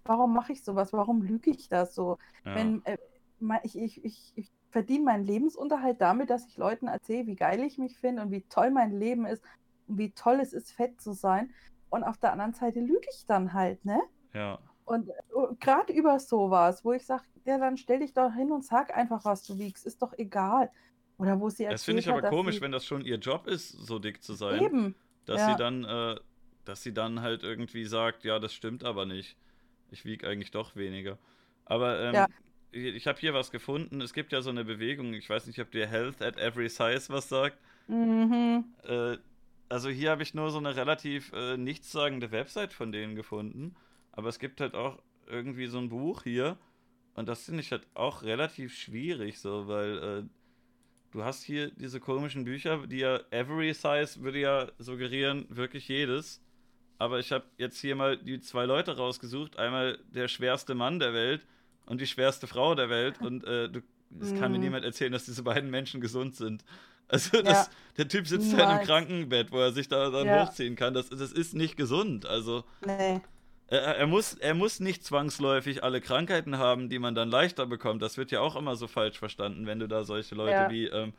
[0.05, 0.93] warum mache ich sowas?
[0.93, 2.19] Warum lüge ich das so?
[2.45, 2.55] Ja.
[2.57, 2.99] Wenn äh,
[3.63, 7.79] ich, ich, ich, ich verdiene meinen Lebensunterhalt damit, dass ich Leuten erzähle, wie geil ich
[7.79, 9.43] mich finde und wie toll mein Leben ist
[9.87, 11.53] und wie toll es ist, fett zu sein.
[11.91, 14.01] Und auf der anderen Seite lüge ich dann halt, ne?
[14.35, 14.59] Ja.
[14.85, 15.11] Und
[15.61, 19.25] gerade über sowas, wo ich sage, ja, dann stell dich doch hin und sag einfach,
[19.25, 20.71] was du wiegst, ist doch egal.
[21.17, 23.47] Oder wo sie Das finde ich aber hat, komisch, sie wenn das schon ihr Job
[23.47, 24.63] ist, so dick zu sein.
[24.63, 24.95] eben,
[25.27, 25.53] dass Ja.
[25.53, 26.17] sie dann, äh,
[26.65, 29.37] dass sie dann halt irgendwie sagt, ja, das stimmt aber nicht.
[29.91, 31.19] Ich wiege eigentlich doch weniger.
[31.65, 32.27] Aber ähm, Ja.
[32.73, 34.01] ich, ich habe hier was gefunden.
[34.03, 37.07] Es gibt ja so eine Bewegung, ich weiß nicht, ob dir Health at Every Size
[37.09, 37.59] was sagt.
[37.89, 38.65] Mhm.
[38.85, 39.17] Äh,
[39.69, 43.77] also hier habe ich nur so eine relativ äh, nichtssagende Website von denen gefunden.
[44.17, 46.57] Aber es gibt halt auch irgendwie so ein Buch hier.
[47.15, 50.23] Und das finde ich halt auch relativ schwierig, so, weil äh,
[51.13, 56.41] du hast hier diese komischen Bücher, die ja Every Size würde ja suggerieren, wirklich jedes.
[56.99, 59.59] Aber ich habe jetzt hier mal die zwei Leute rausgesucht.
[59.59, 61.47] Einmal der schwerste Mann der Welt
[61.87, 63.21] und die schwerste Frau der Welt.
[63.21, 63.81] Und äh, du,
[64.21, 64.65] es kann mir Mhm.
[64.65, 66.65] niemand erzählen, dass diese beiden Menschen gesund sind.
[67.09, 67.73] Also das, Ja.
[67.99, 68.87] der Typ sitzt halt im.
[68.87, 70.47] Krankenbett, wo er sich da dann Ja.
[70.47, 70.95] hochziehen kann.
[70.95, 72.27] Das, das ist nicht gesund.
[72.27, 73.21] Also Nee.
[73.69, 78.03] Er, muss, er muss nicht zwangsläufig alle Krankheiten haben, die man dann leichter bekommt.
[78.03, 80.71] Das wird ja auch immer so falsch verstanden, wenn du da solche Leute Ja.
[80.71, 81.13] wie, ähm,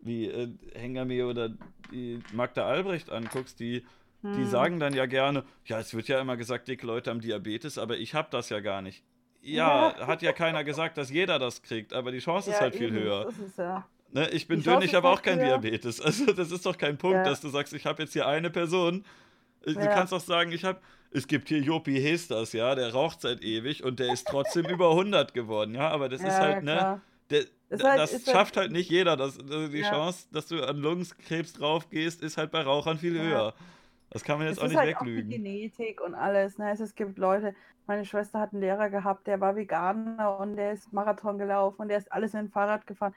[0.00, 1.50] wie äh, Hengame oder
[1.90, 3.84] die Magda Albrecht anguckst, die,
[4.22, 4.46] die Hm.
[4.46, 7.96] sagen dann ja gerne, ja, es wird ja immer gesagt, dicke Leute haben Diabetes, aber
[7.98, 9.02] ich habe das ja gar nicht.
[9.40, 10.06] Ja, Ja.
[10.06, 12.92] hat ja keiner gesagt, dass jeder das kriegt, aber die Chance ist Ja, halt viel
[12.92, 13.24] höher.
[13.24, 13.84] Das ist ja.
[14.12, 15.58] Ne, ich bin Die dünn, ich ist habe auch kein höher.
[15.58, 16.00] Diabetes.
[16.04, 19.04] Also das ist doch kein Punkt, dass du sagst, ich habe jetzt hier eine Person.
[19.64, 20.78] Äh, Du kannst doch sagen, ich habe,
[21.12, 24.90] es gibt hier Jopi Hestas, ja, der raucht seit ewig und der ist trotzdem über
[24.90, 27.00] 100 geworden, ja, aber das ist ja, halt, ne,
[27.30, 27.50] der, Ist
[27.82, 29.16] da- halt- das ist halt- schafft halt nicht jeder.
[29.16, 29.90] Das, also die Ja.
[29.90, 33.22] Chance, dass du an Lungenkrebs draufgehst, ist halt bei Rauchern viel Ja.
[33.22, 33.54] höher.
[34.10, 35.30] Das kann man jetzt Es auch ist nicht halt auch die weglügen.
[35.30, 36.58] Genetik und alles.
[36.58, 36.66] Ne?
[36.66, 37.54] Also es gibt Leute,
[37.86, 41.88] meine Schwester hat einen Lehrer gehabt, der war Veganer und der ist Marathon gelaufen und
[41.88, 43.14] der ist alles mit dem Fahrrad gefahren.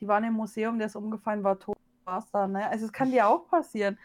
[0.00, 2.52] Die waren im Museum, der ist umgefallen, war tot, war's dann.
[2.52, 2.66] Ne?
[2.70, 3.98] Also es kann dir auch passieren.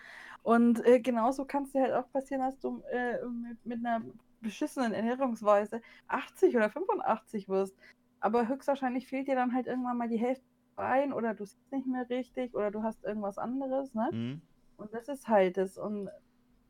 [0.44, 4.02] Und äh, genauso kann es dir halt auch passieren, dass du äh, mit, mit einer
[4.42, 7.76] beschissenen Ernährungsweise 80 oder 85 wirst.
[8.20, 10.44] Aber höchstwahrscheinlich fehlt dir dann halt irgendwann mal die Hälfte
[10.76, 13.94] ein oder du siehst nicht mehr richtig oder du hast irgendwas anderes.
[13.94, 14.08] Ne?
[14.12, 14.42] Hm?
[14.78, 15.78] Und das ist halt es.
[15.78, 16.10] Und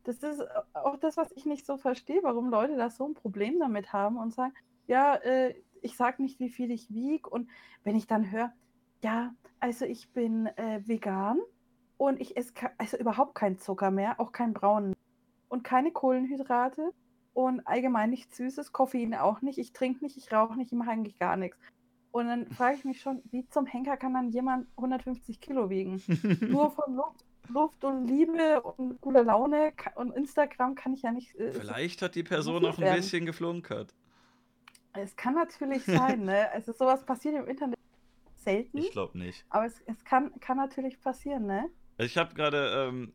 [0.04, 0.42] das ist
[0.74, 4.18] auch das, was ich nicht so verstehe, warum Leute da so ein Problem damit haben
[4.18, 4.54] und sagen,
[4.88, 7.30] ja, äh, ich sag nicht, wie viel ich wiege.
[7.30, 7.50] Und
[7.84, 8.54] wenn ich dann höre,
[9.02, 11.40] ja, also ich bin äh, vegan
[12.04, 14.94] und ich esse also überhaupt keinen Zucker mehr, auch keinen braunen
[15.48, 16.92] und keine Kohlenhydrate
[17.34, 20.92] und allgemein nichts Süßes, Koffein auch nicht, ich trinke nicht, ich rauche nicht, ich mache
[20.92, 21.58] eigentlich gar nichts.
[22.12, 26.04] Und dann frage ich mich schon, wie zum Henker kann dann jemand 150 Kilo wiegen?
[26.42, 31.34] Nur von Luft, Luft und Liebe und guter Laune und Instagram kann ich ja nicht.
[31.36, 32.98] Äh, Vielleicht hat die Person noch ein werden.
[32.98, 33.94] bisschen geflunkert.
[34.92, 36.52] es kann natürlich sein, ne?
[36.52, 37.80] Also sowas passiert im Internet
[38.36, 39.46] selten, Ich glaube nicht.
[39.50, 41.70] aber es, es kann, kann natürlich passieren, ne?
[41.98, 43.14] Also Ich habe gerade, ähm,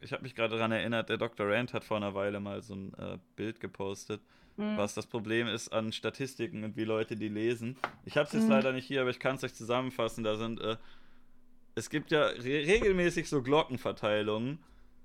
[0.00, 1.46] ich habe mich gerade daran erinnert, der Dr.
[1.48, 4.20] Rand hat vor einer Weile mal so ein äh, Bild gepostet,
[4.58, 4.76] Mhm.
[4.78, 7.76] was das Problem ist an Statistiken und wie Leute die lesen.
[8.06, 8.50] Ich habe es jetzt Mhm.
[8.52, 10.24] leider nicht hier, aber ich kann es euch zusammenfassen.
[10.24, 10.76] Da sind, äh,
[11.74, 14.58] es gibt ja re regelmäßig so Glockenverteilungen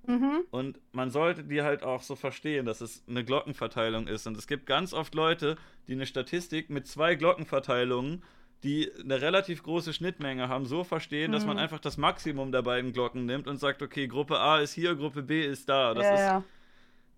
[0.07, 0.43] Mhm.
[0.51, 4.25] und man sollte die halt auch so verstehen, dass es eine Glockenverteilung ist.
[4.25, 8.23] Und es gibt ganz oft Leute, die eine Statistik mit zwei Glockenverteilungen,
[8.63, 11.63] die eine relativ große Schnittmenge haben, so verstehen, dass man Mhm.
[11.63, 15.23] einfach das Maximum der beiden Glocken nimmt und sagt, okay, Gruppe A ist hier, Gruppe
[15.23, 15.93] B ist da.
[15.93, 16.19] Das ja, ist.
[16.19, 16.43] ja.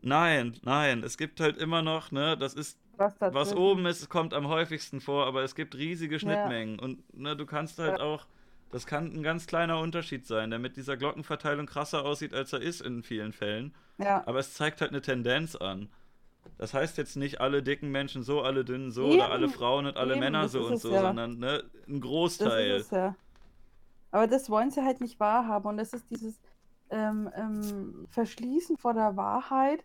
[0.02, 4.34] Nein, nein, es gibt halt immer noch, ne, das ist, Was, was oben ist, kommt
[4.34, 6.20] am häufigsten vor, aber es gibt riesige Ja.
[6.20, 6.78] Schnittmengen.
[6.80, 8.26] Und ne, du kannst halt auch,
[8.72, 12.62] das kann ein ganz kleiner Unterschied sein, der mit dieser Glockenverteilung krasser aussieht, als er
[12.62, 13.74] ist in vielen Fällen.
[13.98, 14.24] Ja.
[14.28, 15.90] Aber es zeigt halt eine Tendenz an.
[16.58, 19.86] Das heißt jetzt nicht alle dicken Menschen so, alle dünnen so Eben, oder alle Frauen
[19.86, 21.02] und alle eben, Männer das so und so, ja.
[21.02, 22.72] sondern ne, ein Das Großteil.
[22.72, 23.16] ist es ja.
[24.12, 25.68] Aber das wollen sie halt nicht wahrhaben.
[25.68, 26.40] Und das ist dieses
[26.92, 29.84] ähm, ähm, Verschließen vor der Wahrheit.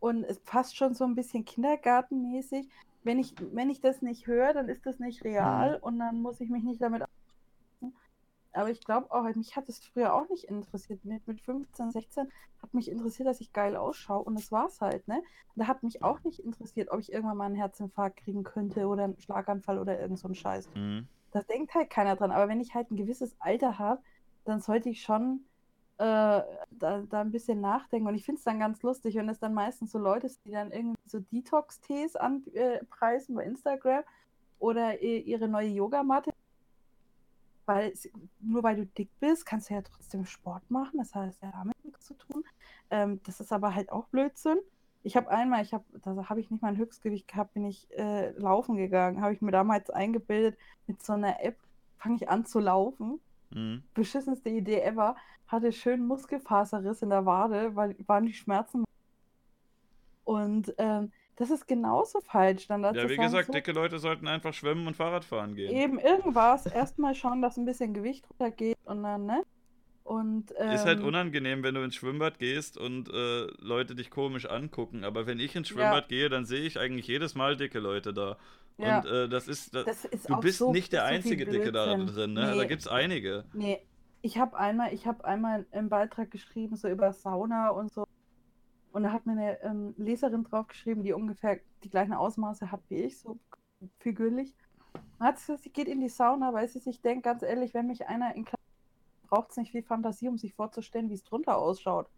[0.00, 2.68] Und es passt schon so ein bisschen kindergartenmäßig.
[3.02, 6.40] Wenn ich, wenn ich das nicht höre, dann ist das nicht real und dann muss
[6.40, 7.04] ich mich nicht damit.
[8.52, 11.04] Aber ich glaube auch, mich hat es früher auch nicht interessiert.
[11.04, 12.28] Mit, mit 15, 16
[12.62, 15.22] hat mich interessiert, dass ich geil ausschaue und das war's halt, ne?
[15.56, 19.04] Da hat mich auch nicht interessiert, ob ich irgendwann mal einen Herzinfarkt kriegen könnte oder
[19.04, 20.68] einen Schlaganfall oder irgend so einen Scheiß.
[20.74, 21.06] Mhm.
[21.32, 22.32] Da denkt halt keiner dran.
[22.32, 24.02] Aber wenn ich halt ein gewisses Alter habe,
[24.44, 25.44] dann sollte ich schon
[25.98, 28.08] äh, da, da ein bisschen nachdenken.
[28.08, 30.50] Und ich finde es dann ganz lustig, wenn es dann meistens so Leute sind, die
[30.52, 34.02] dann irgendwie so Detox-Tees anpreisen bei Instagram
[34.58, 36.29] oder ihre neue Yogamatte.
[37.70, 40.98] Weil es- nur weil du dick bist, kannst du ja trotzdem Sport machen.
[40.98, 42.42] Das heißt, ja damit nichts zu tun.
[42.90, 44.58] Ähm, das ist aber halt auch Blödsinn.
[45.04, 47.88] Ich habe einmal, ich habe, da habe ich nicht mal ein Höchstgewicht gehabt, bin ich
[47.96, 49.20] äh, laufen gegangen.
[49.22, 50.58] Habe ich mir damals eingebildet,
[50.88, 51.56] mit so einer App
[51.98, 53.20] fange ich an zu laufen.
[53.50, 53.84] Mhm.
[53.94, 55.14] Beschissenste Idee ever.
[55.46, 58.84] Hatte schön Muskelfaserriss in der Wade, weil waren die Schmerzen.
[60.24, 62.66] Und ähm, das ist genauso falsch.
[62.68, 65.74] Dann dazu Ja, wie gesagt, so, dicke Leute sollten einfach schwimmen und Fahrrad fahren gehen.
[65.74, 66.66] Eben irgendwas.
[66.66, 69.42] Erstmal schauen, dass ein bisschen Gewicht runtergeht und dann, ne?
[70.04, 74.44] Und, ähm, ist halt unangenehm, wenn du ins Schwimmbad gehst und äh, Leute dich komisch
[74.44, 75.02] angucken.
[75.02, 76.08] Aber wenn ich ins Schwimmbad ja.
[76.08, 78.36] gehe, dann sehe ich eigentlich jedes Mal dicke Leute da.
[78.76, 78.98] Ja.
[78.98, 81.72] Und äh, das ist, das, das ist du bist so, nicht der einzige so Dicke
[81.72, 82.50] da drin, ne?
[82.50, 82.58] Nee.
[82.58, 83.44] Da gibt es einige.
[83.54, 83.80] Nee,
[84.20, 88.04] ich habe einmal, ich habe einmal einen Beitrag geschrieben, so über Sauna und so.
[88.92, 92.80] Und da hat mir eine ähm, Leserin drauf geschrieben, die ungefähr die gleichen Ausmaße hat
[92.88, 93.38] wie ich, so
[93.98, 94.54] figürlich.
[95.20, 97.86] Hat sie gesagt, sie geht in die Sauna, weil sie sich denkt, ganz ehrlich, wenn
[97.86, 98.60] mich einer in Klasse
[99.28, 102.08] braucht es nicht viel Fantasie, um sich vorzustellen, wie es drunter ausschaut.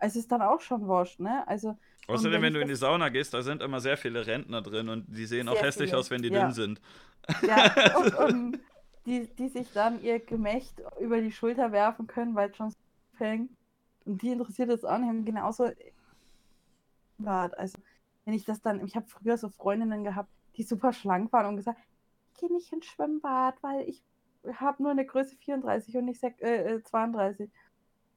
[0.00, 1.46] Es ist dann auch schon wurscht, ne?
[1.46, 1.76] Also.
[2.08, 4.88] Außerdem, wenn, wenn du in die Sauna gehst, da sind immer sehr viele Rentner drin
[4.88, 6.00] und die sehen auch hässlich viele.
[6.00, 6.44] aus, wenn die ja.
[6.44, 6.80] dünn sind.
[7.46, 8.60] Ja, und, und
[9.06, 12.76] die, die sich dann ihr Gemächt über die Schulter werfen können, weil es schon so
[13.16, 13.50] fängt.
[14.04, 15.26] Und die interessiert es auch nicht.
[15.26, 15.70] genauso.
[17.26, 17.78] Also,
[18.24, 18.84] wenn ich das dann.
[18.84, 21.78] Ich habe früher so Freundinnen gehabt, die super schlank waren und gesagt,
[22.34, 24.02] ich gehe nicht ins Schwimmbad, weil ich
[24.54, 27.48] habe nur eine Größe 34 und nicht äh, 32.
[27.48, 27.52] Äh,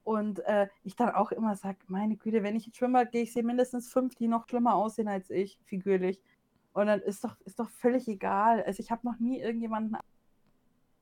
[0.04, 3.34] und äh, ich dann auch immer sage, meine Güte, wenn ich ins Schwimmbad gehe, ich
[3.34, 6.20] sehe mindestens fünf, die noch schlimmer aussehen als ich, figürlich.
[6.74, 8.64] Und dann ist doch, ist doch völlig egal.
[8.64, 9.98] Also ich habe noch nie irgendjemanden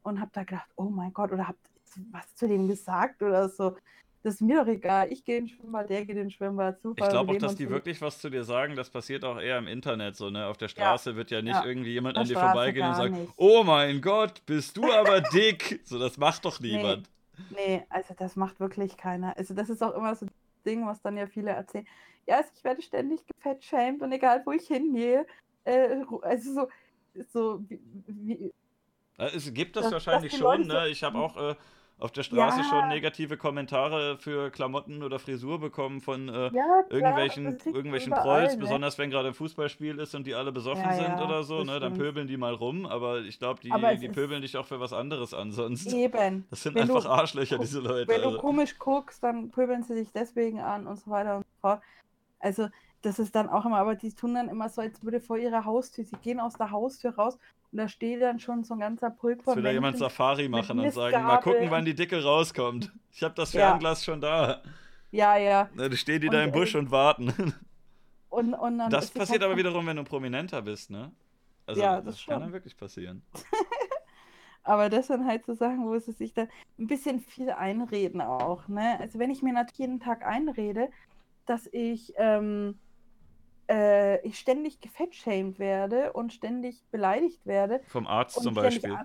[0.04, 1.70] und habe da gedacht, oh mein Gott, oder habt
[2.12, 3.76] was zu dem gesagt oder so.
[4.22, 5.12] Das ist mir doch egal.
[5.12, 6.82] Ich gehe in den Schwimmbad, der geht in den Schwimmbad.
[6.82, 7.06] Super.
[7.06, 7.70] Ich glaube auch, dass die so.
[7.70, 8.76] wirklich was zu dir sagen.
[8.76, 10.30] Das passiert auch eher im Internet so.
[10.30, 10.46] Ne?
[10.46, 11.16] Auf der Straße ja.
[11.16, 11.66] wird ja nicht ja.
[11.66, 13.34] irgendwie jemand an dir Straße vorbeigehen und sagen: nicht.
[13.38, 15.80] Oh mein Gott, bist du aber dick.
[15.86, 17.10] so, das macht doch niemand.
[17.50, 17.78] Nee.
[17.78, 19.38] nee, also das macht wirklich keiner.
[19.38, 20.32] Also, das ist auch immer so ein
[20.66, 21.88] Ding, was dann ja viele erzählen.
[22.28, 25.26] Ja, also ich werde ständig gefettshamed und egal, wo ich hingehe.
[25.64, 26.68] Äh, also so,
[27.30, 28.54] so wie, wie
[29.18, 30.88] es gibt das, das wahrscheinlich schon, ne?
[30.88, 31.56] Ich habe auch äh,
[32.00, 32.64] auf der Straße ja.
[32.64, 38.54] schon negative Kommentare für Klamotten oder Frisur bekommen von äh, ja, irgendwelchen, irgendwelchen überall, Trolls,
[38.54, 38.62] ne?
[38.62, 41.80] besonders wenn gerade ein Fußballspiel ist und die alle besoffen ja, sind oder so, ne?
[41.80, 44.94] Dann pöbeln die mal rum, aber ich glaube, die, die pöbeln dich auch für was
[44.94, 45.92] anderes an sonst.
[45.92, 46.46] Eben.
[46.50, 48.08] Das sind wenn einfach du, Arschlöcher, diese Leute.
[48.08, 48.32] Wenn also.
[48.32, 51.82] du komisch guckst, dann pöbeln sie sich deswegen an und so weiter und so fort.
[52.40, 52.70] Also,
[53.02, 55.66] das ist dann auch immer, aber die tun dann immer so, als würde vor ihrer
[55.66, 57.38] Haustür, sie gehen aus der Haustür raus
[57.72, 59.56] und da steht dann schon so ein ganzer Pulk von.
[59.56, 62.92] Will da jemand Safari machen und sagen, mal gucken, wann die Dicke rauskommt.
[63.12, 64.12] Ich habe das Fernglas ja.
[64.12, 64.62] schon da.
[65.12, 65.70] Ja, ja.
[65.76, 67.34] Da stehen die und, da im Busch äh, und warten.
[68.32, 71.12] Und, und das passiert aber wiederum, wenn du prominenter bist, ne?
[71.66, 73.24] Also, ja, das, das kann dann wirklich passieren.
[74.64, 78.68] aber das sind halt so Sachen, wo sie sich dann ein bisschen viel einreden auch,
[78.68, 79.00] ne?
[79.00, 80.90] Also wenn ich mir natürlich jeden Tag einrede,
[81.48, 82.78] dass ich ähm,
[83.70, 87.82] äh, ich ständig gefettshamed werde und ständig beleidigt werde.
[87.88, 88.98] Vom Arzt zum Beispiel.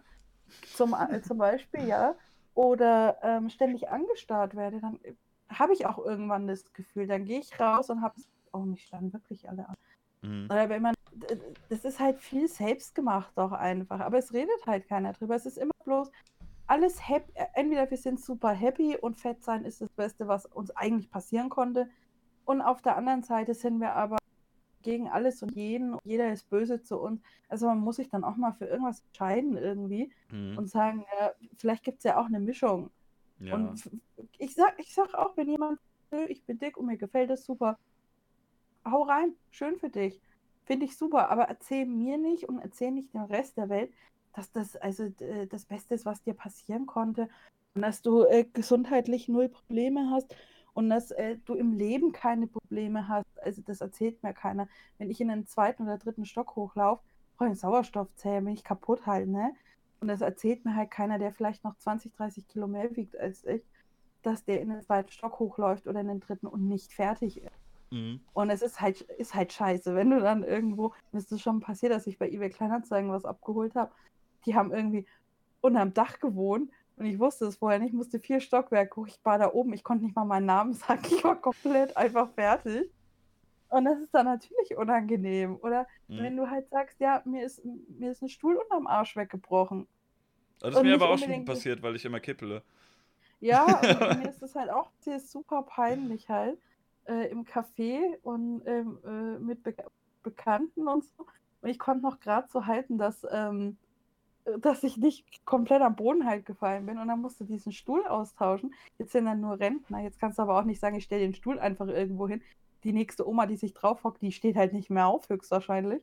[0.75, 2.15] Zum, äh, zum Beispiel, ja.
[2.55, 5.15] Oder ähm, ständig angestarrt werde, dann äh,
[5.49, 8.15] habe ich auch irgendwann das Gefühl, dann gehe ich raus und habe,
[8.52, 9.75] oh, mich starren wirklich alle an.
[10.23, 10.44] Mhm.
[10.47, 10.94] Oder wenn man,
[11.68, 15.34] das ist halt viel selbstgemacht auch einfach, aber es redet halt keiner drüber.
[15.34, 16.10] Es ist immer bloß
[16.67, 20.47] alles happy, äh, entweder wir sind super happy und fett sein ist das Beste, was
[20.47, 21.91] uns eigentlich passieren konnte.
[22.44, 24.18] Und auf der anderen Seite sind wir aber
[24.84, 25.96] gegen alles und jeden.
[26.04, 27.20] Jeder ist böse zu uns.
[27.48, 30.56] Also man muss sich dann auch mal für irgendwas entscheiden irgendwie mhm.
[30.56, 32.90] und sagen, ja, vielleicht gibt es ja auch eine Mischung.
[33.40, 33.56] Ja.
[33.56, 33.90] Und
[34.38, 35.80] ich sag, ich sag auch, wenn jemand,
[36.28, 37.78] ich bin dick und mir gefällt das super,
[38.84, 40.20] hau rein, schön für dich.
[40.64, 43.92] Finde ich super, aber erzähl mir nicht und erzähl nicht dem Rest der Welt,
[44.32, 45.12] dass das also
[45.50, 47.28] das Beste ist, was dir passieren konnte
[47.74, 50.34] und dass du äh, gesundheitlich null Probleme hast
[50.75, 53.43] und dass äh, du im Leben keine Probleme hast.
[53.43, 54.69] Also das erzählt mir keiner.
[54.99, 57.03] Wenn ich in den zweiten oder dritten Stock hochlaufe,
[57.36, 59.55] brauche ich einen Sauerstoffzähler, bin ich kaputt halt, ne?
[60.01, 63.44] Und das erzählt mir halt keiner, der vielleicht noch 20, 30 Kilo mehr wiegt als
[63.44, 63.62] ich,
[64.23, 67.53] dass der in den zweiten Stock hochläuft oder in den dritten und nicht fertig ist.
[67.91, 68.20] Mhm.
[68.33, 71.61] Und es ist halt, ist halt scheiße, wenn du dann irgendwo, mir ist es schon
[71.61, 73.93] passiert, dass ich bei eBay Kleinanzeigen was abgeholt habe.
[74.44, 75.07] Die haben irgendwie
[75.61, 79.06] unterm Dach gewohnt und ich wusste es vorher nicht, ich musste vier Stockwerke hoch.
[79.08, 81.02] Ich war da oben, ich konnte nicht mal meinen Namen sagen.
[81.06, 82.90] Ich war komplett einfach fertig.
[83.68, 85.56] Und das ist dann natürlich unangenehm.
[85.60, 86.18] Oder mhm.
[86.18, 89.89] wenn du halt sagst, ja, mir ist, mir ist ein Stuhl unterm Arsch weggebrochen.
[90.60, 92.62] Das ist mir aber auch schon passiert, weil ich immer kippele.
[93.40, 96.58] Ja, und mir ist das halt auch ist super peinlich halt.
[97.06, 99.74] Äh, Im Café und ähm, äh, mit Be
[100.23, 101.26] Bekannten und so.
[101.60, 103.76] Und ich konnte noch gerade so halten, dass ähm,
[104.58, 108.06] dass ich nicht komplett am Boden halt gefallen bin und dann musst du diesen Stuhl
[108.06, 108.74] austauschen.
[108.98, 110.00] Jetzt sind dann nur Rentner.
[110.00, 112.42] Jetzt kannst du aber auch nicht sagen, ich stelle den Stuhl einfach irgendwo hin.
[112.84, 116.02] Die nächste Oma, die sich drauf hockt, die steht halt nicht mehr auf, höchstwahrscheinlich.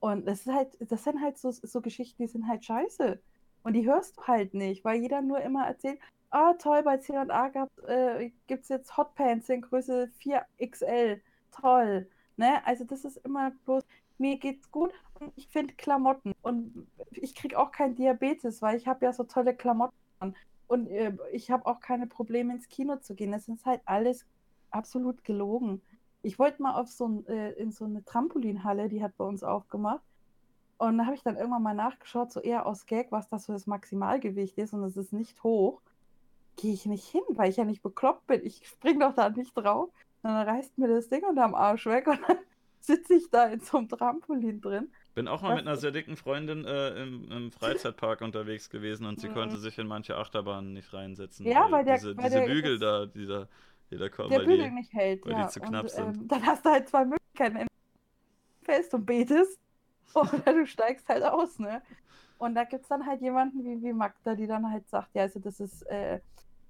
[0.00, 3.20] Und das ist halt, das sind halt so, so Geschichten, die sind halt scheiße.
[3.64, 5.98] Und die hörst du halt nicht, weil jeder nur immer erzählt,
[6.30, 11.20] ah toll, bei C&A äh, gibt es jetzt Hotpants in Größe 4XL.
[11.52, 12.08] Toll.
[12.36, 12.64] Ne?
[12.66, 13.84] Also das ist immer bloß,
[14.18, 16.32] mir geht's gut und ich finde Klamotten.
[16.42, 20.34] Und ich kriege auch kein Diabetes, weil ich habe ja so tolle Klamotten an.
[20.66, 23.32] Und äh, ich habe auch keine Probleme ins Kino zu gehen.
[23.32, 24.26] Das ist halt alles
[24.70, 25.80] absolut gelogen.
[26.22, 29.42] Ich wollte mal auf so ein, äh, in so eine Trampolinhalle, die hat bei uns
[29.42, 30.02] aufgemacht.
[30.76, 33.52] Und da habe ich dann irgendwann mal nachgeschaut, so eher aus Gag, was das für
[33.52, 34.74] das Maximalgewicht ist.
[34.74, 35.80] Und es ist nicht hoch.
[36.56, 38.44] Gehe ich nicht hin, weil ich ja nicht bekloppt bin.
[38.44, 39.90] Ich spring doch da nicht drauf.
[40.22, 42.38] Und dann reißt mir das Ding unterm Arsch weg und dann
[42.80, 44.90] sitze ich da in so einem Trampolin drin.
[45.14, 45.56] Bin auch mal Was?
[45.56, 49.34] mit einer sehr dicken Freundin äh, im, im Freizeitpark unterwegs gewesen und sie Mhm.
[49.34, 51.46] konnte sich in manche Achterbahnen nicht reinsetzen.
[51.46, 53.48] Ja, weil der- diese, weil diese der- Bügel da, dieser,
[53.90, 55.24] dieser kommen, der Bügel die, nicht hält.
[55.26, 55.48] weil die ja.
[55.48, 56.16] zu und, knapp sind.
[56.16, 57.66] Ähm, dann hast du halt zwei Möglichkeiten.
[58.62, 59.58] Fällst und betest
[60.14, 61.82] oder du steigst halt aus, ne?
[62.38, 65.22] Und da gibt es dann halt jemanden wie, wie Magda, die dann halt sagt, ja,
[65.22, 66.20] also das ist äh,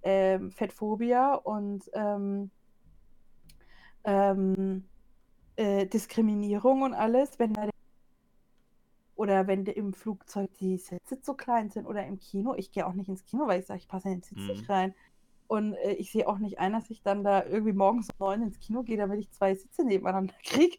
[0.02, 2.50] ähm, Fettphobia und ähm,
[4.04, 4.84] ähm,
[5.58, 7.72] äh, Diskriminierung und alles, wenn da der
[9.16, 12.54] oder wenn im Flugzeug die Sitze zu klein sind oder im Kino.
[12.56, 14.46] Ich gehe auch nicht ins Kino, weil ich sage, ich passe in den Sitz Mhm.
[14.46, 14.94] nicht rein.
[15.48, 18.42] Und äh, ich sehe auch nicht ein, dass ich dann da irgendwie morgens um neun
[18.42, 20.78] ins Kino gehe, damit ich zwei Sitze nebeneinander kriege.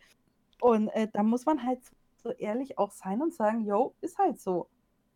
[0.61, 1.81] Und äh, da muss man halt
[2.23, 4.69] so ehrlich auch sein und sagen, yo, ist halt so.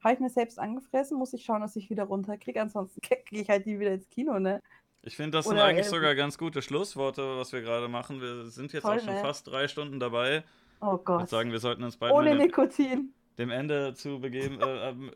[0.04, 2.62] Habe ich mir selbst angefressen, muss ich schauen, dass ich wieder runterkriege.
[2.62, 4.62] Ansonsten kriege ich halt nie wieder ins Kino, ne?
[5.06, 8.22] Ich finde, das sind Oder, eigentlich äh, sogar ganz gute Schlussworte, was wir gerade machen.
[8.22, 9.20] Wir sind jetzt Voll, auch schon ne?
[9.22, 10.44] fast drei Stunden dabei.
[10.80, 11.30] Oh Ich würde Gott.
[11.30, 13.14] sagen, wir sollten uns bald Ohne dem, Nikotin.
[13.38, 14.60] dem Ende zu begeben.
[14.62, 15.12] äh, ähm,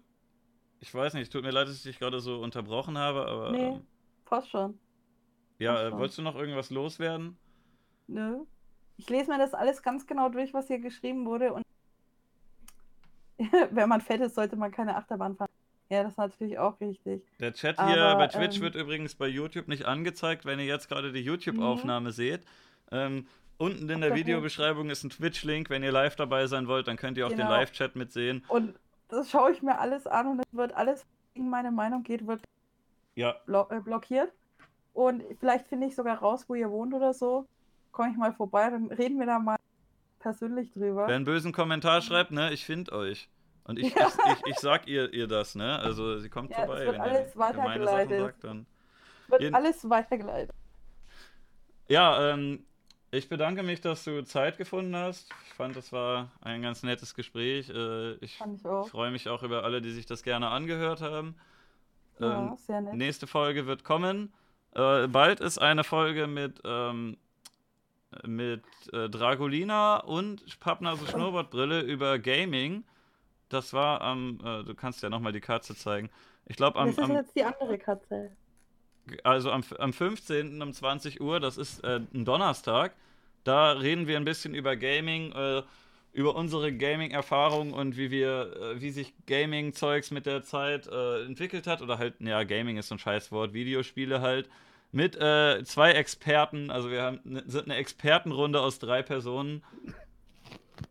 [0.80, 3.67] ich weiß nicht, tut mir leid, dass ich dich gerade so unterbrochen habe, aber Nee.
[3.75, 3.88] ähm,
[4.25, 4.77] Fast schon.
[5.59, 5.99] ja, Ach äh, schon.
[5.99, 7.38] wolltest du noch irgendwas loswerden?
[8.07, 8.40] Nö.
[8.98, 11.53] Ich lese mir das alles ganz genau durch, was hier geschrieben wurde.
[11.53, 11.64] Und
[13.72, 15.47] wenn man fett ist, sollte man keine Achterbahn fahren.
[15.90, 17.22] Ja, das ist natürlich auch richtig.
[17.40, 20.66] Der Chat hier Aber, bei Twitch ähm, wird übrigens bei YouTube nicht angezeigt, wenn ihr
[20.66, 21.25] jetzt gerade die Mhm.
[21.27, 22.41] YouTube-Aufnahme seht.
[22.91, 23.25] Ähm,
[23.57, 25.69] unten in der Videobeschreibung ist ein Twitch-Link.
[25.69, 27.51] Wenn ihr live dabei sein wollt, dann könnt ihr auch den Genau.
[27.51, 28.43] Live-Chat mitsehen.
[28.49, 28.75] Und
[29.07, 32.27] das schaue ich mir alles an und es wird alles, was gegen meine Meinung geht,
[32.27, 32.41] wird
[33.16, 34.32] Ja, äh, blockiert.
[34.93, 37.45] Und vielleicht finde ich sogar raus, wo ihr wohnt oder so.
[37.91, 39.56] Komme ich mal vorbei, dann reden wir da mal
[40.19, 41.07] persönlich drüber.
[41.07, 43.30] wer einen bösen Kommentar schreibt, ne, ich finde euch.
[43.68, 44.08] Und ich, Ja.
[44.32, 45.78] ich, ich, sag ihr, ihr das, ne?
[45.80, 46.86] Also sie kommt Ja, vorbei.
[46.86, 48.20] wird Wenn alles ihr gemeine Sachen weitergeleitet.
[48.20, 48.66] sagt, dann.
[49.28, 50.56] wird jeden- alles weitergeleitet.
[51.90, 52.66] Ja, ähm,
[53.12, 55.30] ich bedanke mich, dass du Zeit gefunden hast.
[55.48, 57.70] Ich fand, das war ein ganz nettes Gespräch.
[57.70, 61.36] Äh, ich ich freue mich auch über alle, die sich das gerne angehört haben.
[62.20, 62.94] Ja, Ähm, sehr nett.
[62.96, 64.34] Nächste Folge wird kommen.
[64.76, 67.18] Äh, bald ist eine Folge mit, ähm,
[68.26, 68.64] mit
[68.94, 72.84] äh, Dragolina und Pappnase Schnurrbartbrille über Gaming.
[73.50, 76.09] Das war am, äh, du kannst ja nochmal die Katze zeigen.
[76.45, 78.32] Ich glaube am, das ist am, jetzt die andere Katze.
[79.24, 80.61] also am, am 15.
[80.61, 82.93] um 20 Uhr, das ist äh, ein Donnerstag.
[83.43, 85.64] Da reden wir ein bisschen über Gaming, äh,
[86.14, 91.67] über unsere Gaming-Erfahrung und wie wir, äh, wie sich Gaming-Zeugs mit der Zeit äh, entwickelt
[91.67, 91.82] hat.
[91.82, 94.50] Oder halt, ja, Gaming ist so ein Scheißwort, Videospiele halt.
[94.92, 99.64] Mit äh, zwei Experten, also wir haben, ne, sind eine Expertenrunde aus drei Personen.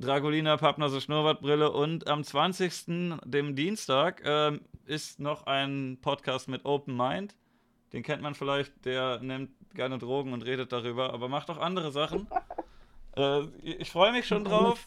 [0.00, 6.96] Dragolina, Pappnase, Schnurrbartbrille und am 20., dem Dienstag, ähm, ist noch ein Podcast mit Open
[6.96, 7.34] Mind.
[7.92, 11.92] Den kennt man vielleicht, der nimmt gerne Drogen und redet darüber, aber macht auch andere
[11.92, 12.26] Sachen.
[13.16, 14.84] äh, ich freue mich schon drauf,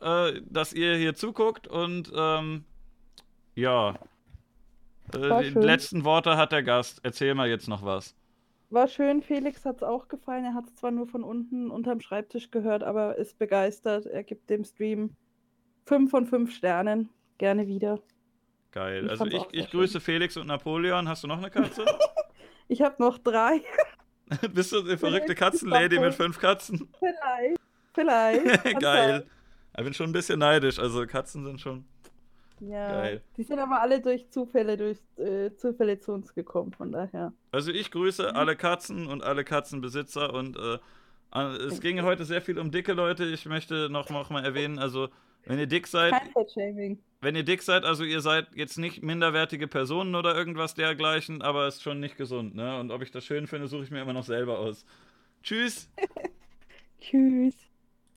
[0.00, 2.64] äh, dass ihr hier zuguckt und ähm,
[3.54, 3.94] ja.
[5.12, 5.62] Äh, die schön.
[5.62, 7.00] letzten Worte hat der Gast.
[7.02, 8.14] Erzähl mal jetzt noch was.
[8.70, 10.44] War schön, Felix hat es auch gefallen.
[10.44, 14.06] Er hat es zwar nur von unten unterm Schreibtisch gehört, aber ist begeistert.
[14.06, 15.16] Er gibt dem Stream
[15.86, 17.08] 5 von 5 Sternen.
[17.38, 18.00] Gerne wieder.
[18.70, 19.06] Geil.
[19.06, 21.08] Ich also ich, ich grüße Felix und Napoleon.
[21.08, 21.84] Hast du noch eine Katze?
[22.68, 23.62] Ich habe noch drei.
[24.54, 26.88] Bist du eine verrückte Katzenlady mit fünf Katzen?
[27.00, 27.60] Vielleicht.
[27.92, 28.80] Vielleicht.
[28.80, 29.26] Geil.
[29.76, 30.78] Ich bin schon ein bisschen neidisch.
[30.78, 31.84] Also Katzen sind schon.
[32.60, 33.02] Ja.
[33.02, 33.22] Geil.
[33.36, 37.32] Die sind aber alle durch Zufälle, durch äh, Zufälle zu uns gekommen, von daher.
[37.52, 40.78] Also ich grüße alle Katzen und alle Katzenbesitzer und äh,
[41.66, 43.24] es ging heute sehr viel um dicke Leute.
[43.24, 45.08] Ich möchte noch, noch mal erwähnen, also
[45.44, 46.12] wenn ihr dick seid,
[47.20, 51.66] wenn ihr dick seid, also ihr seid jetzt nicht minderwertige Personen oder irgendwas dergleichen, aber
[51.66, 52.78] es ist schon nicht gesund, ne?
[52.78, 54.84] Und ob ich das schön finde, suche ich mir immer noch selber aus.
[55.42, 55.90] Tschüss.
[57.00, 57.69] Tschüss.